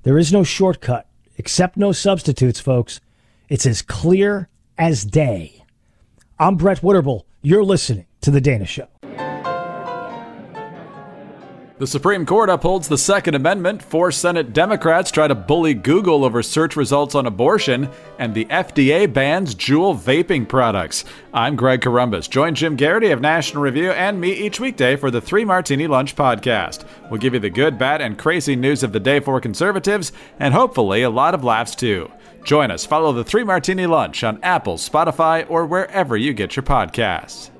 There 0.10 0.18
is 0.18 0.34
no 0.34 0.43
shortcut, 0.43 1.05
Accept 1.38 1.78
no 1.78 1.91
substitutes, 1.91 2.60
folks. 2.60 2.99
It's 3.47 3.68
as 3.68 3.84
clear 3.84 4.49
as 4.76 5.05
day. 5.05 5.64
I'm 6.39 6.55
Brett 6.55 6.82
Winterble. 6.82 7.26
You're 7.43 7.64
listening 7.64 8.07
to 8.22 8.32
The 8.32 8.41
Dana 8.41 8.66
Show. 8.66 8.88
The 11.80 11.88
Supreme 11.88 12.25
Court 12.25 12.49
upholds 12.49 12.89
the 12.89 12.97
Second 12.97 13.36
Amendment. 13.36 13.82
Four 13.82 14.11
Senate 14.11 14.51
Democrats 14.51 15.11
try 15.11 15.30
to 15.30 15.34
bully 15.34 15.73
Google 15.73 16.25
over 16.25 16.43
search 16.43 16.75
results 16.75 17.15
on 17.15 17.25
abortion, 17.25 17.89
and 18.17 18.34
the 18.34 18.43
FDA 18.47 19.07
bans 19.11 19.55
Juul 19.55 19.97
vaping 19.97 20.45
products. 20.45 21.05
I'm 21.34 21.55
Greg 21.55 21.80
Corombos. 21.80 22.30
Join 22.30 22.53
Jim 22.53 22.75
Geraghty 22.75 23.11
of 23.11 23.21
National 23.21 23.63
Review 23.63 23.91
and 23.91 24.19
me 24.19 24.34
each 24.34 24.59
weekday 24.59 24.97
for 24.97 25.09
the 25.09 25.21
Three 25.21 25.45
Martini 25.45 25.88
Lunch 25.88 26.17
podcast. 26.17 26.84
We'll 27.09 27.21
give 27.21 27.34
you 27.34 27.39
the 27.39 27.49
good, 27.49 27.77
bad, 27.77 28.01
and 28.01 28.17
crazy 28.17 28.57
news 28.57 28.84
of 28.84 28.91
the 28.91 28.99
day 28.99 29.21
for 29.21 29.39
conservatives, 29.39 30.11
and 30.38 30.53
hopefully 30.53 31.03
a 31.03 31.09
lot 31.09 31.34
of 31.34 31.45
laughs 31.45 31.75
too. 31.75 32.11
Join 32.43 32.71
us. 32.71 32.86
Follow 32.86 33.13
the 33.13 33.23
Three 33.23 33.45
Martini 33.45 33.86
Lunch 33.86 34.25
on 34.25 34.43
Apple, 34.43 34.75
Spotify, 34.75 35.49
or 35.49 35.65
wherever 35.65 36.17
you 36.17 36.34
get 36.34 36.57
your 36.57 36.63
podcasts. 36.63 37.51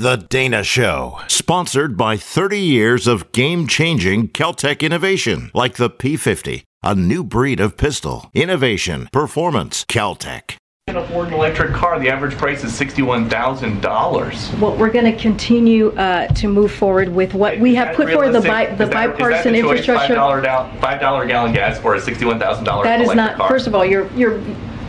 The 0.00 0.16
Dana 0.16 0.64
Show, 0.64 1.20
sponsored 1.28 1.98
by 1.98 2.16
30 2.16 2.58
years 2.58 3.06
of 3.06 3.32
game 3.32 3.66
changing 3.66 4.28
KelTec 4.28 4.80
innovation, 4.80 5.50
like 5.52 5.74
the 5.74 5.90
P50, 5.90 6.62
a 6.82 6.94
new 6.94 7.22
breed 7.22 7.60
of 7.60 7.76
pistol. 7.76 8.30
Innovation, 8.32 9.10
performance, 9.12 9.84
KelTec 9.84 10.56
can 10.86 10.96
afford 10.96 11.28
an 11.28 11.34
electric 11.34 11.74
car. 11.74 12.00
The 12.00 12.08
average 12.08 12.34
price 12.38 12.64
is 12.64 12.72
$61,000. 12.80 14.58
Well, 14.58 14.74
we're 14.78 14.90
going 14.90 15.04
to 15.04 15.16
continue 15.20 15.90
uh, 15.90 16.28
to 16.28 16.48
move 16.48 16.72
forward 16.72 17.10
with 17.10 17.34
what 17.34 17.58
we 17.60 17.74
have 17.74 17.94
put 17.94 18.08
forward 18.08 18.32
the, 18.32 18.40
bi- 18.40 18.74
the 18.74 18.86
that- 18.86 18.92
bipartisan 19.18 19.54
is 19.54 19.62
that 19.62 19.68
the 19.68 19.74
choice, 19.76 19.78
infrastructure. 19.80 20.14
$5 20.14 20.42
down, 20.42 20.78
$5 20.80 21.28
gallon 21.28 21.52
gas 21.52 21.78
or 21.84 21.94
a 21.96 22.00
$61,000 22.00 22.38
That 22.84 23.02
is 23.02 23.04
electric 23.10 23.16
not. 23.16 23.36
car. 23.36 23.48
First 23.50 23.66
of 23.66 23.74
all, 23.74 23.84
you're 23.84 24.10
you're. 24.14 24.40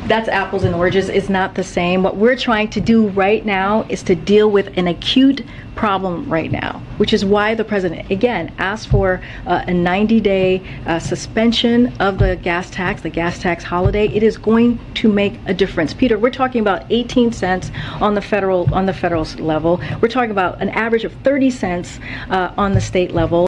That's 0.07 0.27
apples 0.27 0.63
and 0.63 0.73
oranges. 0.75 1.09
Is 1.09 1.29
not 1.29 1.55
the 1.55 1.63
same. 1.63 2.03
What 2.03 2.17
we're 2.17 2.35
trying 2.35 2.69
to 2.71 2.81
do 2.81 3.07
right 3.09 3.45
now 3.45 3.83
is 3.89 4.01
to 4.03 4.15
deal 4.15 4.49
with 4.49 4.75
an 4.77 4.87
acute 4.87 5.43
problem 5.75 6.29
right 6.29 6.51
now, 6.51 6.81
which 6.97 7.13
is 7.13 7.23
why 7.23 7.55
the 7.55 7.63
president 7.63 8.09
again 8.11 8.53
asked 8.57 8.89
for 8.89 9.21
uh, 9.45 9.63
a 9.67 9.71
90-day 9.71 10.61
uh, 10.85 10.99
suspension 10.99 11.93
of 11.99 12.17
the 12.17 12.35
gas 12.37 12.69
tax, 12.69 13.01
the 13.01 13.09
gas 13.09 13.39
tax 13.39 13.63
holiday. 13.63 14.07
It 14.07 14.23
is 14.23 14.37
going 14.37 14.79
to 14.95 15.11
make 15.11 15.39
a 15.45 15.53
difference. 15.53 15.93
Peter, 15.93 16.17
we're 16.17 16.29
talking 16.29 16.61
about 16.61 16.83
18 16.89 17.31
cents 17.31 17.71
on 18.01 18.15
the 18.15 18.21
federal 18.21 18.73
on 18.73 18.85
the 18.85 18.93
federal 18.93 19.23
level. 19.39 19.81
We're 20.01 20.09
talking 20.09 20.31
about 20.31 20.61
an 20.61 20.69
average 20.69 21.03
of 21.03 21.13
30 21.23 21.51
cents 21.51 21.99
uh, 22.29 22.53
on 22.57 22.73
the 22.73 22.81
state 22.81 23.11
level. 23.11 23.47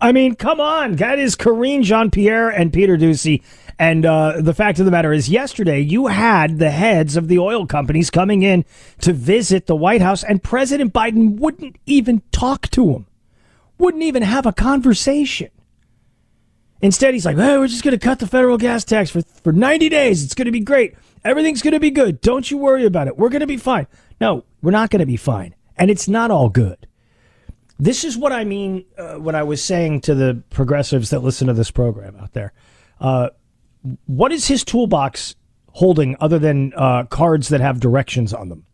I 0.00 0.12
mean, 0.12 0.34
come 0.34 0.60
on. 0.60 0.96
That 0.96 1.18
is 1.18 1.34
Karine 1.34 1.82
Jean 1.82 2.10
Pierre 2.10 2.48
and 2.48 2.72
Peter 2.72 2.96
Doocy. 2.96 3.42
And 3.78 4.04
uh, 4.04 4.40
the 4.40 4.54
fact 4.54 4.80
of 4.80 4.86
the 4.86 4.90
matter 4.90 5.12
is, 5.12 5.28
yesterday 5.28 5.80
you 5.80 6.08
had 6.08 6.58
the 6.58 6.70
heads 6.70 7.16
of 7.16 7.28
the 7.28 7.38
oil 7.38 7.64
companies 7.64 8.10
coming 8.10 8.42
in 8.42 8.64
to 9.02 9.12
visit 9.12 9.66
the 9.66 9.76
White 9.76 10.02
House, 10.02 10.24
and 10.24 10.42
President 10.42 10.92
Biden 10.92 11.38
wouldn't 11.38 11.76
even 11.86 12.22
talk 12.32 12.68
to 12.70 12.92
them, 12.92 13.06
wouldn't 13.78 14.02
even 14.02 14.22
have 14.22 14.46
a 14.46 14.52
conversation. 14.52 15.50
Instead, 16.80 17.14
he's 17.14 17.26
like, 17.26 17.36
hey, 17.36 17.58
we're 17.58 17.68
just 17.68 17.84
going 17.84 17.96
to 17.96 18.04
cut 18.04 18.18
the 18.18 18.26
federal 18.26 18.56
gas 18.56 18.84
tax 18.84 19.10
for, 19.10 19.22
for 19.22 19.52
90 19.52 19.88
days. 19.88 20.24
It's 20.24 20.34
going 20.34 20.46
to 20.46 20.52
be 20.52 20.60
great. 20.60 20.94
Everything's 21.24 21.62
going 21.62 21.74
to 21.74 21.80
be 21.80 21.90
good. 21.90 22.20
Don't 22.20 22.50
you 22.50 22.58
worry 22.58 22.84
about 22.84 23.08
it. 23.08 23.16
We're 23.16 23.30
going 23.30 23.40
to 23.40 23.46
be 23.46 23.56
fine. 23.56 23.86
No, 24.20 24.44
we're 24.62 24.70
not 24.70 24.90
going 24.90 25.00
to 25.00 25.06
be 25.06 25.16
fine. 25.16 25.54
And 25.76 25.90
it's 25.90 26.08
not 26.08 26.30
all 26.30 26.48
good. 26.48 26.86
This 27.80 28.02
is 28.02 28.16
what 28.16 28.32
I 28.32 28.44
mean 28.44 28.84
uh, 28.96 29.16
when 29.16 29.34
I 29.34 29.44
was 29.44 29.62
saying 29.62 30.00
to 30.02 30.14
the 30.14 30.42
progressives 30.50 31.10
that 31.10 31.20
listen 31.20 31.46
to 31.46 31.52
this 31.52 31.70
program 31.70 32.16
out 32.16 32.32
there. 32.32 32.52
Uh, 33.00 33.30
what 34.06 34.32
is 34.32 34.46
his 34.48 34.64
toolbox 34.64 35.34
holding 35.72 36.16
other 36.20 36.38
than 36.38 36.72
uh, 36.76 37.04
cards 37.04 37.48
that 37.48 37.60
have 37.60 37.80
directions 37.80 38.32
on 38.32 38.48
them? 38.48 38.64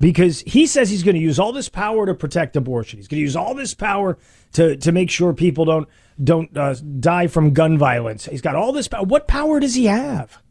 because 0.00 0.40
he 0.42 0.66
says 0.66 0.90
he's 0.90 1.02
going 1.02 1.14
to 1.14 1.20
use 1.20 1.38
all 1.38 1.52
this 1.52 1.68
power 1.68 2.06
to 2.06 2.14
protect 2.14 2.56
abortion. 2.56 2.98
He's 2.98 3.08
going 3.08 3.18
to 3.18 3.22
use 3.22 3.36
all 3.36 3.54
this 3.54 3.74
power 3.74 4.18
to 4.52 4.76
to 4.76 4.92
make 4.92 5.10
sure 5.10 5.32
people 5.32 5.64
don't 5.64 5.88
don't 6.22 6.56
uh, 6.56 6.74
die 6.74 7.26
from 7.26 7.52
gun 7.52 7.78
violence. 7.78 8.26
He's 8.26 8.40
got 8.40 8.54
all 8.54 8.72
this 8.72 8.88
power. 8.88 9.04
What 9.04 9.28
power 9.28 9.60
does 9.60 9.74
he 9.74 9.86
have? 9.86 10.42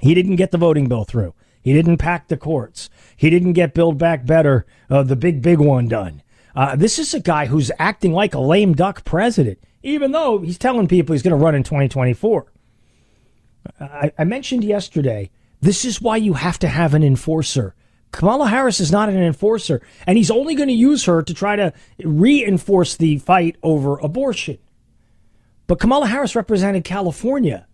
He 0.00 0.14
didn't 0.14 0.36
get 0.36 0.50
the 0.50 0.58
voting 0.58 0.88
bill 0.88 1.04
through. 1.04 1.34
He 1.62 1.72
didn't 1.74 1.98
pack 1.98 2.28
the 2.28 2.38
courts. 2.38 2.88
He 3.16 3.28
didn't 3.28 3.52
get 3.52 3.74
Build 3.74 3.98
Back 3.98 4.24
Better, 4.24 4.64
uh, 4.88 5.02
the 5.02 5.16
big 5.16 5.42
big 5.42 5.58
one 5.58 5.88
done. 5.88 6.22
Uh, 6.54 6.74
this 6.74 6.98
is 6.98 7.14
a 7.14 7.20
guy 7.20 7.46
who's 7.46 7.70
acting 7.78 8.12
like 8.12 8.34
a 8.34 8.40
lame 8.40 8.74
duck 8.74 9.04
president, 9.04 9.58
even 9.82 10.12
though 10.12 10.38
he's 10.38 10.58
telling 10.58 10.88
people 10.88 11.12
he's 11.12 11.22
going 11.22 11.38
to 11.38 11.42
run 11.42 11.54
in 11.54 11.62
2024. 11.62 12.52
I, 13.80 14.12
I 14.18 14.24
mentioned 14.24 14.64
yesterday. 14.64 15.30
This 15.60 15.84
is 15.84 16.00
why 16.00 16.16
you 16.16 16.34
have 16.34 16.58
to 16.60 16.68
have 16.68 16.94
an 16.94 17.02
enforcer 17.02 17.74
Kamala 18.12 18.48
Harris 18.48 18.80
is 18.80 18.90
not 18.90 19.08
an 19.08 19.22
enforcer, 19.22 19.80
and 20.06 20.18
he's 20.18 20.30
only 20.30 20.54
going 20.54 20.68
to 20.68 20.74
use 20.74 21.04
her 21.04 21.22
to 21.22 21.34
try 21.34 21.56
to 21.56 21.72
reinforce 22.02 22.96
the 22.96 23.18
fight 23.18 23.56
over 23.62 23.98
abortion. 23.98 24.58
But 25.66 25.78
Kamala 25.78 26.08
Harris 26.08 26.34
represented 26.34 26.82
California, 26.84 27.66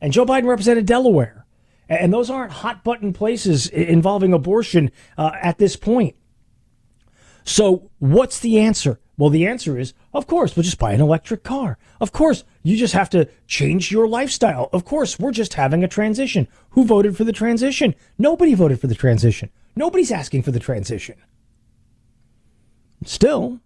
and 0.00 0.12
Joe 0.12 0.24
Biden 0.24 0.46
represented 0.46 0.86
Delaware. 0.86 1.46
And 1.88 2.12
those 2.12 2.30
aren't 2.30 2.52
hot 2.52 2.84
button 2.84 3.12
places 3.12 3.66
involving 3.66 4.32
abortion 4.32 4.90
uh, 5.18 5.32
at 5.42 5.58
this 5.58 5.76
point. 5.76 6.14
So, 7.44 7.90
what's 7.98 8.38
the 8.38 8.60
answer? 8.60 9.00
Well, 9.22 9.30
the 9.30 9.46
answer 9.46 9.78
is, 9.78 9.94
of 10.12 10.26
course, 10.26 10.56
we'll 10.56 10.64
just 10.64 10.80
buy 10.80 10.94
an 10.94 11.00
electric 11.00 11.44
car. 11.44 11.78
Of 12.00 12.10
course, 12.10 12.42
you 12.64 12.76
just 12.76 12.94
have 12.94 13.08
to 13.10 13.28
change 13.46 13.92
your 13.92 14.08
lifestyle. 14.08 14.68
Of 14.72 14.84
course, 14.84 15.16
we're 15.16 15.30
just 15.30 15.54
having 15.54 15.84
a 15.84 15.86
transition. 15.86 16.48
Who 16.70 16.84
voted 16.84 17.16
for 17.16 17.22
the 17.22 17.30
transition? 17.30 17.94
Nobody 18.18 18.54
voted 18.54 18.80
for 18.80 18.88
the 18.88 18.96
transition. 18.96 19.50
Nobody's 19.76 20.10
asking 20.10 20.42
for 20.42 20.50
the 20.50 20.58
transition. 20.58 21.14
Still, 23.04 23.60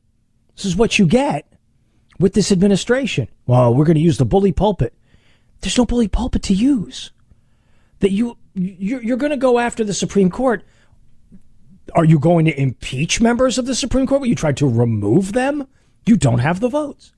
this 0.56 0.66
is 0.66 0.76
what 0.76 0.98
you 0.98 1.06
get 1.06 1.50
with 2.20 2.34
this 2.34 2.52
administration. 2.52 3.26
Well, 3.46 3.74
we're 3.74 3.86
going 3.86 3.94
to 3.94 4.02
use 4.02 4.18
the 4.18 4.26
bully 4.26 4.52
pulpit. 4.52 4.92
There's 5.62 5.78
no 5.78 5.86
bully 5.86 6.08
pulpit 6.08 6.42
to 6.42 6.52
use. 6.52 7.12
That 8.00 8.12
you 8.12 8.36
you're, 8.52 9.16
going 9.16 9.30
to 9.30 9.38
go 9.38 9.58
after 9.58 9.84
the 9.84 9.94
Supreme 9.94 10.28
Court. 10.28 10.64
Are 11.94 12.04
you 12.04 12.18
going 12.18 12.44
to 12.46 12.60
impeach 12.60 13.20
members 13.20 13.58
of 13.58 13.66
the 13.66 13.74
Supreme 13.74 14.06
Court? 14.06 14.20
Will 14.20 14.28
you 14.28 14.34
try 14.34 14.52
to 14.52 14.68
remove 14.68 15.32
them? 15.32 15.66
You 16.04 16.16
don't 16.16 16.38
have 16.38 16.60
the 16.60 16.68
votes. 16.68 17.12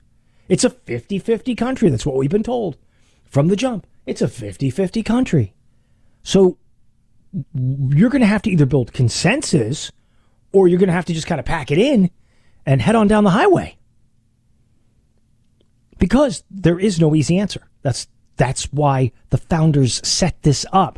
It's 0.47 0.63
a 0.63 0.69
50 0.69 1.19
50 1.19 1.55
country. 1.55 1.89
That's 1.89 2.05
what 2.05 2.15
we've 2.15 2.29
been 2.29 2.43
told 2.43 2.77
from 3.25 3.47
the 3.47 3.55
jump. 3.55 3.85
It's 4.05 4.21
a 4.21 4.27
50 4.27 4.69
50 4.69 5.03
country. 5.03 5.53
So 6.23 6.57
you're 7.53 8.09
going 8.09 8.21
to 8.21 8.27
have 8.27 8.41
to 8.43 8.49
either 8.49 8.65
build 8.65 8.93
consensus 8.93 9.91
or 10.51 10.67
you're 10.67 10.79
going 10.79 10.87
to 10.87 10.93
have 10.93 11.05
to 11.05 11.13
just 11.13 11.27
kind 11.27 11.39
of 11.39 11.45
pack 11.45 11.71
it 11.71 11.77
in 11.77 12.09
and 12.65 12.81
head 12.81 12.95
on 12.95 13.07
down 13.07 13.23
the 13.23 13.29
highway. 13.29 13.77
Because 15.99 16.43
there 16.49 16.79
is 16.79 16.99
no 16.99 17.13
easy 17.13 17.37
answer. 17.37 17.61
That's 17.81 18.07
that's 18.37 18.71
why 18.71 19.11
the 19.29 19.37
founders 19.37 20.05
set 20.07 20.41
this 20.43 20.65
up. 20.71 20.97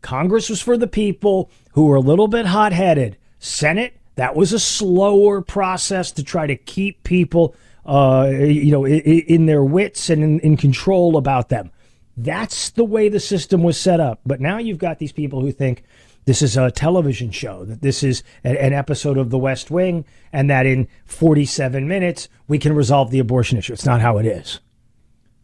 Congress 0.00 0.48
was 0.48 0.60
for 0.60 0.76
the 0.76 0.86
people 0.86 1.50
who 1.78 1.84
were 1.84 1.94
a 1.94 2.00
little 2.00 2.26
bit 2.26 2.44
hot-headed. 2.44 3.16
Senate, 3.38 3.96
that 4.16 4.34
was 4.34 4.52
a 4.52 4.58
slower 4.58 5.40
process 5.40 6.10
to 6.10 6.24
try 6.24 6.44
to 6.44 6.56
keep 6.56 7.04
people 7.04 7.54
uh, 7.86 8.28
you 8.32 8.72
know, 8.72 8.84
in, 8.84 9.00
in, 9.00 9.46
their 9.46 9.62
wits 9.62 10.10
and 10.10 10.24
in, 10.24 10.40
in 10.40 10.56
control 10.56 11.16
about 11.16 11.50
them. 11.50 11.70
That's 12.16 12.70
the 12.70 12.84
way 12.84 13.08
the 13.08 13.20
system 13.20 13.62
was 13.62 13.80
set 13.80 14.00
up. 14.00 14.18
But 14.26 14.40
now 14.40 14.58
you've 14.58 14.78
got 14.78 14.98
these 14.98 15.12
people 15.12 15.40
who 15.40 15.52
think 15.52 15.84
this 16.24 16.42
is 16.42 16.56
a 16.56 16.72
television 16.72 17.30
show, 17.30 17.64
that 17.66 17.80
this 17.80 18.02
is 18.02 18.24
an 18.42 18.72
episode 18.72 19.16
of 19.16 19.30
The 19.30 19.38
West 19.38 19.70
Wing, 19.70 20.04
and 20.32 20.50
that 20.50 20.66
in 20.66 20.88
47 21.04 21.86
minutes 21.86 22.28
we 22.48 22.58
can 22.58 22.72
resolve 22.72 23.12
the 23.12 23.20
abortion 23.20 23.56
issue. 23.56 23.72
It's 23.72 23.86
not 23.86 24.00
how 24.00 24.18
it 24.18 24.26
is. 24.26 24.58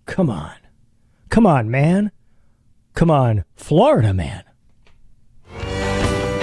Come 0.07 0.31
on. 0.31 0.57
Come 1.29 1.47
on, 1.47 1.71
man. 1.71 2.11
Come 2.95 3.13
on, 3.13 3.45
Florida 3.55 4.13
man. 4.13 4.43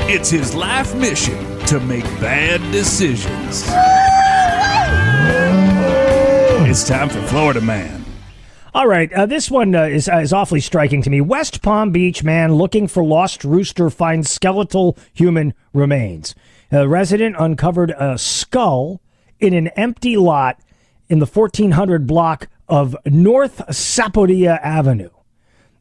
It's 0.10 0.30
his 0.30 0.53
life 0.53 0.94
mission 0.95 1.60
to 1.68 1.80
make 1.80 2.03
bad 2.19 2.60
decisions. 2.72 3.64
It's 6.69 6.88
time 6.88 7.10
for 7.10 7.22
Florida 7.23 7.61
Man. 7.61 8.03
All 8.73 8.88
right, 8.88 9.11
uh, 9.14 9.26
this 9.26 9.52
one 9.52 9.76
uh, 9.76 9.84
is, 9.84 10.07
uh, 10.07 10.18
is 10.18 10.32
awfully 10.32 10.61
striking 10.61 11.02
to 11.02 11.10
me. 11.10 11.22
West 11.22 11.61
Palm 11.61 11.91
Beach 11.91 12.23
man 12.23 12.56
looking 12.56 12.88
for 12.88 13.03
lost 13.03 13.44
rooster 13.44 13.90
finds 13.90 14.32
skeletal 14.32 14.98
human 15.14 15.53
remains. 15.73 16.36
A 16.72 16.88
resident 16.88 17.36
uncovered 17.38 17.91
a 17.91 18.18
skull 18.18 19.02
in 19.40 19.53
an 19.53 19.68
empty 19.69 20.15
lot 20.18 20.60
in 21.10 21.19
the 21.19 21.26
1400 21.26 22.07
block 22.07 22.48
of 22.69 22.95
North 23.06 23.57
Sapodilla 23.68 24.57
Avenue. 24.61 25.10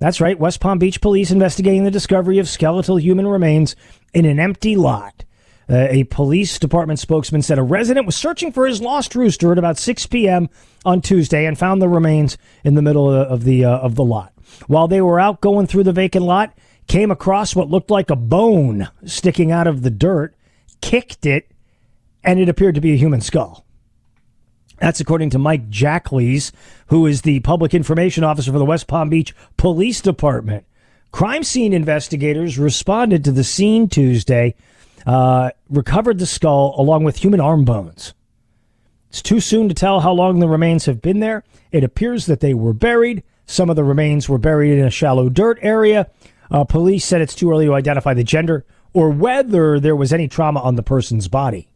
That's 0.01 0.21
right, 0.21 0.39
West 0.39 0.61
Palm 0.61 0.79
Beach 0.79 1.01
police 1.03 1.31
investigating 1.31 1.85
the 1.85 1.91
discovery 1.91 2.39
of 2.39 2.49
skeletal 2.49 2.99
human 2.99 3.29
remains 3.29 3.77
in 4.15 4.25
an 4.25 4.41
empty 4.41 4.75
lot. 4.75 5.25
Uh, 5.69 5.87
a 5.91 6.05
police 6.05 6.59
department 6.59 6.99
spokesman 6.99 7.43
said 7.43 7.59
a 7.59 7.63
resident 7.63 8.07
was 8.07 8.17
searching 8.17 8.51
for 8.51 8.67
his 8.67 8.81
lost 8.81 9.15
rooster 9.15 9.53
at 9.53 9.59
about 9.59 9.79
6 9.79 10.07
p.m. 10.07 10.49
on 10.87 11.03
Tuesday 11.03 11.45
and 11.45 11.59
found 11.59 11.81
the 11.81 11.89
remains 11.89 12.39
in 12.65 12.75
the 12.75 12.83
middle 12.83 13.09
of 13.09 13.45
the 13.45 13.65
uh, 13.65 13.79
of 13.79 13.95
the 13.95 14.03
lot. 14.03 14.33
While 14.67 14.89
they 14.89 15.03
were 15.03 15.21
out 15.21 15.43
going 15.43 15.67
through 15.67 15.85
the 15.85 15.93
vacant 15.93 16.25
lot, 16.25 16.57
came 16.89 17.11
across 17.11 17.55
what 17.55 17.69
looked 17.69 17.91
like 17.91 18.11
a 18.11 18.17
bone 18.17 18.89
sticking 19.05 19.53
out 19.53 19.69
of 19.69 19.83
the 19.83 19.91
dirt, 19.91 20.35
kicked 20.81 21.27
it, 21.27 21.53
and 22.25 22.41
it 22.41 22.49
appeared 22.49 22.75
to 22.75 22.81
be 22.81 22.95
a 22.95 22.97
human 22.97 23.21
skull. 23.21 23.65
That's 24.81 25.01
according 25.01 25.31
to 25.31 25.39
Mike 25.39 25.69
Jachles, 25.69 26.53
who 26.87 27.07
is 27.07 27.23
the 27.23 27.41
public 27.41 27.75
information 27.75 28.25
officer 28.25 28.51
for 28.51 28.59
the 28.59 28.65
West 28.65 28.87
Palm 28.87 29.11
Beach 29.11 29.35
Police 29.57 30.01
Department. 30.01 30.65
Crime 31.13 31.45
scene 31.45 31.73
investigators 31.73 32.59
responded 32.59 33.23
to 33.25 33.33
the 33.33 33.45
scene 33.45 33.89
Tuesday 33.89 34.55
uh, 35.07 35.51
recovered 35.69 36.19
the 36.19 36.27
skull 36.27 36.75
along 36.79 37.05
with 37.05 37.17
human 37.17 37.41
arm 37.41 37.65
bones. 37.65 38.15
It's 39.11 39.23
too 39.23 39.41
soon 39.41 39.69
to 39.69 39.75
tell 39.75 40.01
how 40.01 40.13
long 40.13 40.39
the 40.39 40.49
remains 40.49 40.87
have 40.87 41.03
been 41.03 41.21
there. 41.21 41.43
It 41.73 41.85
appears 41.85 42.27
that 42.27 42.41
they 42.41 42.55
were 42.55 42.73
buried. 42.73 43.23
Some 43.45 43.69
of 43.69 43.77
the 43.77 43.85
remains 43.85 44.29
were 44.29 44.39
buried 44.39 44.79
in 44.79 44.85
a 44.85 44.91
shallow 44.91 45.29
dirt 45.29 45.59
area. 45.63 46.09
Uh, 46.51 46.65
police 46.65 47.05
said 47.05 47.21
it's 47.21 47.35
too 47.35 47.51
early 47.51 47.67
to 47.67 47.75
identify 47.75 48.15
the 48.15 48.25
gender 48.25 48.65
or 48.93 49.11
whether 49.11 49.79
there 49.79 49.97
was 49.97 50.13
any 50.13 50.29
trauma 50.29 50.61
on 50.61 50.77
the 50.77 50.83
person's 50.83 51.29
body. 51.29 51.70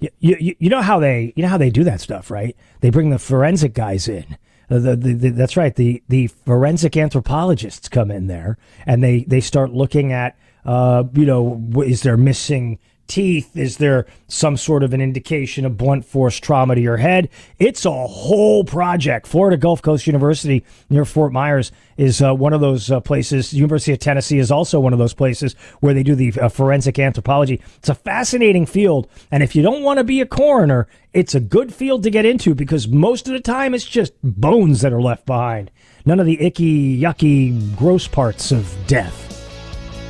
You, 0.00 0.10
you, 0.18 0.56
you 0.58 0.70
know 0.70 0.82
how 0.82 1.00
they 1.00 1.32
you 1.34 1.42
know 1.42 1.48
how 1.48 1.58
they 1.58 1.70
do 1.70 1.84
that 1.84 2.00
stuff, 2.00 2.30
right? 2.30 2.56
They 2.80 2.90
bring 2.90 3.10
the 3.10 3.18
forensic 3.18 3.74
guys 3.74 4.08
in. 4.08 4.36
The, 4.68 4.94
the, 4.96 5.14
the, 5.14 5.30
that's 5.30 5.56
right. 5.56 5.74
The 5.74 6.02
the 6.08 6.26
forensic 6.26 6.96
anthropologists 6.96 7.88
come 7.88 8.10
in 8.10 8.26
there 8.26 8.58
and 8.86 9.02
they 9.02 9.24
they 9.24 9.40
start 9.40 9.72
looking 9.72 10.12
at 10.12 10.36
uh, 10.64 11.04
you 11.14 11.24
know, 11.24 11.62
is 11.84 12.02
there 12.02 12.18
missing 12.18 12.78
teeth? 13.08 13.56
Is 13.56 13.78
there 13.78 14.06
some 14.28 14.56
sort 14.56 14.82
of 14.82 14.92
an 14.92 15.00
indication 15.00 15.64
of 15.64 15.76
blunt 15.76 16.04
force 16.04 16.38
trauma 16.38 16.74
to 16.74 16.80
your 16.80 16.98
head? 16.98 17.28
It's 17.58 17.84
a 17.84 18.06
whole 18.06 18.62
project. 18.64 19.26
Florida 19.26 19.56
Gulf 19.56 19.82
Coast 19.82 20.06
University 20.06 20.64
near 20.88 21.04
Fort 21.04 21.32
Myers 21.32 21.72
is 21.96 22.22
uh, 22.22 22.34
one 22.34 22.52
of 22.52 22.60
those 22.60 22.90
uh, 22.90 23.00
places. 23.00 23.52
University 23.52 23.92
of 23.92 23.98
Tennessee 23.98 24.38
is 24.38 24.50
also 24.50 24.78
one 24.78 24.92
of 24.92 24.98
those 24.98 25.14
places 25.14 25.54
where 25.80 25.94
they 25.94 26.02
do 26.02 26.14
the 26.14 26.32
uh, 26.40 26.48
forensic 26.48 26.98
anthropology. 26.98 27.60
It's 27.78 27.88
a 27.88 27.94
fascinating 27.94 28.66
field. 28.66 29.08
And 29.30 29.42
if 29.42 29.56
you 29.56 29.62
don't 29.62 29.82
want 29.82 29.98
to 29.98 30.04
be 30.04 30.20
a 30.20 30.26
coroner, 30.26 30.86
it's 31.12 31.34
a 31.34 31.40
good 31.40 31.74
field 31.74 32.02
to 32.04 32.10
get 32.10 32.24
into 32.24 32.54
because 32.54 32.86
most 32.86 33.26
of 33.26 33.32
the 33.32 33.40
time 33.40 33.74
it's 33.74 33.84
just 33.84 34.12
bones 34.22 34.82
that 34.82 34.92
are 34.92 35.02
left 35.02 35.26
behind. 35.26 35.70
None 36.04 36.20
of 36.20 36.26
the 36.26 36.40
icky, 36.40 37.00
yucky, 37.00 37.76
gross 37.76 38.06
parts 38.06 38.52
of 38.52 38.74
death. 38.86 39.37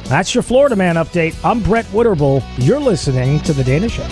That's 0.08 0.34
your 0.34 0.40
Florida 0.40 0.74
Man 0.74 0.94
update. 0.94 1.36
I'm 1.44 1.62
Brett 1.62 1.84
Winterble. 1.92 2.42
You're 2.56 2.80
listening 2.80 3.40
to 3.40 3.52
The 3.52 3.62
Dana 3.62 3.90
Show. 3.90 4.08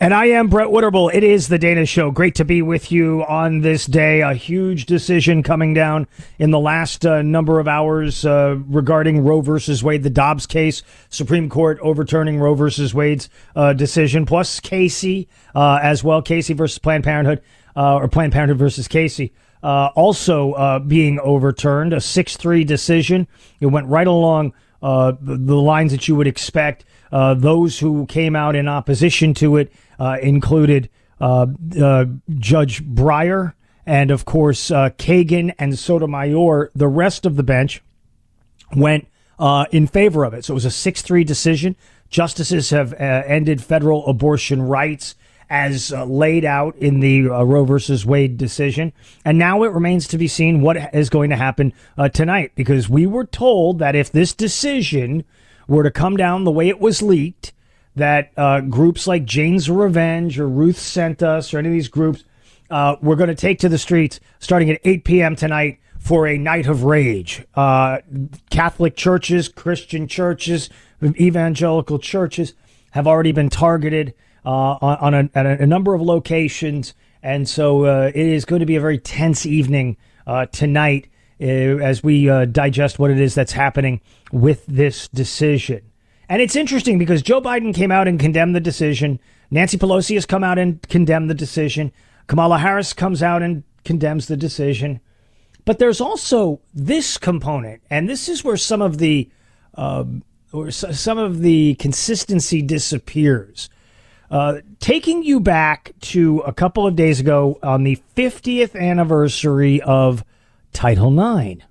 And 0.00 0.12
I 0.12 0.26
am 0.26 0.48
Brett 0.48 0.66
Winterble. 0.66 1.14
It 1.14 1.22
is 1.22 1.46
The 1.46 1.60
Dana 1.60 1.86
Show. 1.86 2.10
Great 2.10 2.34
to 2.34 2.44
be 2.44 2.60
with 2.60 2.90
you 2.90 3.24
on 3.28 3.60
this 3.60 3.86
day. 3.86 4.22
A 4.22 4.34
huge 4.34 4.86
decision 4.86 5.44
coming 5.44 5.74
down 5.74 6.08
in 6.40 6.50
the 6.50 6.58
last 6.58 7.06
uh, 7.06 7.22
number 7.22 7.60
of 7.60 7.68
hours 7.68 8.26
uh, 8.26 8.56
regarding 8.66 9.22
Roe 9.22 9.42
versus 9.42 9.84
Wade, 9.84 10.02
the 10.02 10.10
Dobbs 10.10 10.44
case. 10.44 10.82
Supreme 11.08 11.48
Court 11.48 11.78
overturning 11.80 12.40
Roe 12.40 12.54
versus 12.54 12.92
Wade's 12.92 13.28
uh, 13.54 13.74
decision, 13.74 14.26
plus 14.26 14.58
Casey 14.58 15.28
uh, 15.54 15.78
as 15.80 16.02
well. 16.02 16.20
Casey 16.20 16.52
versus 16.52 16.80
Planned 16.80 17.04
Parenthood, 17.04 17.42
uh, 17.76 17.94
or 17.94 18.08
Planned 18.08 18.32
Parenthood 18.32 18.58
versus 18.58 18.88
Casey 18.88 19.32
uh, 19.66 19.90
also 19.96 20.52
uh, 20.52 20.78
being 20.78 21.18
overturned, 21.18 21.92
a 21.92 22.00
6 22.00 22.36
3 22.36 22.62
decision. 22.62 23.26
It 23.58 23.66
went 23.66 23.88
right 23.88 24.06
along 24.06 24.54
uh, 24.80 25.14
the 25.20 25.56
lines 25.56 25.90
that 25.90 26.06
you 26.06 26.14
would 26.14 26.28
expect. 26.28 26.84
Uh, 27.10 27.34
those 27.34 27.80
who 27.80 28.06
came 28.06 28.36
out 28.36 28.54
in 28.54 28.68
opposition 28.68 29.34
to 29.34 29.56
it 29.56 29.72
uh, 29.98 30.18
included 30.22 30.88
uh, 31.20 31.46
Judge 32.38 32.84
Breyer 32.84 33.54
and, 33.84 34.12
of 34.12 34.24
course, 34.24 34.70
Kagan 34.70 35.52
and 35.58 35.76
Sotomayor. 35.76 36.70
The 36.76 36.88
rest 36.88 37.26
of 37.26 37.34
the 37.34 37.42
bench 37.42 37.82
went 38.76 39.08
in 39.72 39.88
favor 39.88 40.22
of 40.24 40.32
it. 40.32 40.44
So 40.44 40.52
it 40.52 40.54
was 40.54 40.64
a 40.64 40.70
6 40.70 41.02
3 41.02 41.24
decision. 41.24 41.74
Justices 42.08 42.70
have 42.70 42.92
ended 42.92 43.60
federal 43.60 44.06
abortion 44.06 44.62
rights 44.62 45.16
as 45.48 45.92
uh, 45.92 46.04
laid 46.04 46.44
out 46.44 46.76
in 46.76 47.00
the 47.00 47.28
uh, 47.28 47.42
Roe 47.42 47.64
versus 47.64 48.04
Wade 48.04 48.36
decision. 48.36 48.92
And 49.24 49.38
now 49.38 49.62
it 49.62 49.72
remains 49.72 50.08
to 50.08 50.18
be 50.18 50.28
seen 50.28 50.60
what 50.60 50.76
is 50.94 51.10
going 51.10 51.30
to 51.30 51.36
happen 51.36 51.72
uh, 51.96 52.08
tonight 52.08 52.52
because 52.54 52.88
we 52.88 53.06
were 53.06 53.24
told 53.26 53.78
that 53.78 53.94
if 53.94 54.10
this 54.10 54.32
decision 54.32 55.24
were 55.68 55.82
to 55.82 55.90
come 55.90 56.16
down 56.16 56.44
the 56.44 56.50
way 56.50 56.68
it 56.68 56.80
was 56.80 57.02
leaked, 57.02 57.52
that 57.94 58.32
uh, 58.36 58.60
groups 58.60 59.06
like 59.06 59.24
Jane's 59.24 59.70
Revenge 59.70 60.38
or 60.38 60.48
Ruth 60.48 60.78
Sent 60.78 61.22
Us 61.22 61.54
or 61.54 61.58
any 61.58 61.68
of 61.68 61.72
these 61.72 61.88
groups 61.88 62.24
uh, 62.70 62.96
were 63.00 63.16
going 63.16 63.28
to 63.28 63.34
take 63.34 63.58
to 63.60 63.68
the 63.68 63.78
streets 63.78 64.20
starting 64.38 64.70
at 64.70 64.80
8 64.84 65.04
p.m. 65.04 65.36
tonight 65.36 65.78
for 65.98 66.26
a 66.26 66.38
night 66.38 66.66
of 66.66 66.84
rage. 66.84 67.44
Uh, 67.54 67.98
Catholic 68.50 68.96
churches, 68.96 69.48
Christian 69.48 70.06
churches, 70.06 70.68
evangelical 71.02 71.98
churches 71.98 72.54
have 72.92 73.06
already 73.06 73.32
been 73.32 73.50
targeted 73.50 74.14
on, 74.50 74.96
on 74.98 75.14
a, 75.14 75.30
at 75.34 75.60
a, 75.60 75.66
number 75.66 75.94
of 75.94 76.00
locations. 76.00 76.94
And 77.22 77.48
so 77.48 77.84
uh, 77.84 78.12
it 78.14 78.26
is 78.26 78.44
going 78.44 78.60
to 78.60 78.66
be 78.66 78.76
a 78.76 78.80
very 78.80 78.98
tense 78.98 79.44
evening 79.44 79.96
uh, 80.26 80.46
tonight 80.46 81.08
uh, 81.40 81.44
as 81.44 82.02
we 82.02 82.30
uh, 82.30 82.44
digest 82.46 82.98
what 82.98 83.10
it 83.10 83.20
is 83.20 83.34
that's 83.34 83.52
happening 83.52 84.00
with 84.32 84.64
this 84.66 85.08
decision. 85.08 85.82
And 86.28 86.40
it's 86.42 86.56
interesting 86.56 86.98
because 86.98 87.22
Joe 87.22 87.40
Biden 87.40 87.74
came 87.74 87.92
out 87.92 88.08
and 88.08 88.18
condemned 88.18 88.54
the 88.54 88.60
decision. 88.60 89.20
Nancy 89.50 89.78
Pelosi 89.78 90.14
has 90.14 90.26
come 90.26 90.42
out 90.42 90.58
and 90.58 90.80
condemned 90.88 91.30
the 91.30 91.34
decision. 91.34 91.92
Kamala 92.26 92.58
Harris 92.58 92.92
comes 92.92 93.22
out 93.22 93.42
and 93.42 93.62
condemns 93.84 94.26
the 94.26 94.36
decision. 94.36 95.00
But 95.64 95.78
there's 95.78 96.00
also 96.00 96.60
this 96.72 97.18
component, 97.18 97.82
and 97.90 98.08
this 98.08 98.28
is 98.28 98.44
where 98.44 98.56
some 98.56 98.80
of 98.80 98.98
the 98.98 99.28
uh, 99.74 100.04
or 100.52 100.70
some 100.70 101.18
of 101.18 101.40
the 101.40 101.74
consistency 101.74 102.62
disappears. 102.62 103.68
Uh, 104.30 104.60
taking 104.80 105.22
you 105.22 105.38
back 105.38 105.92
to 106.00 106.40
a 106.40 106.52
couple 106.52 106.86
of 106.86 106.96
days 106.96 107.20
ago 107.20 107.58
on 107.62 107.84
the 107.84 107.98
50th 108.16 108.74
anniversary 108.74 109.80
of 109.82 110.24
Title 110.72 111.38
IX, 111.38 111.62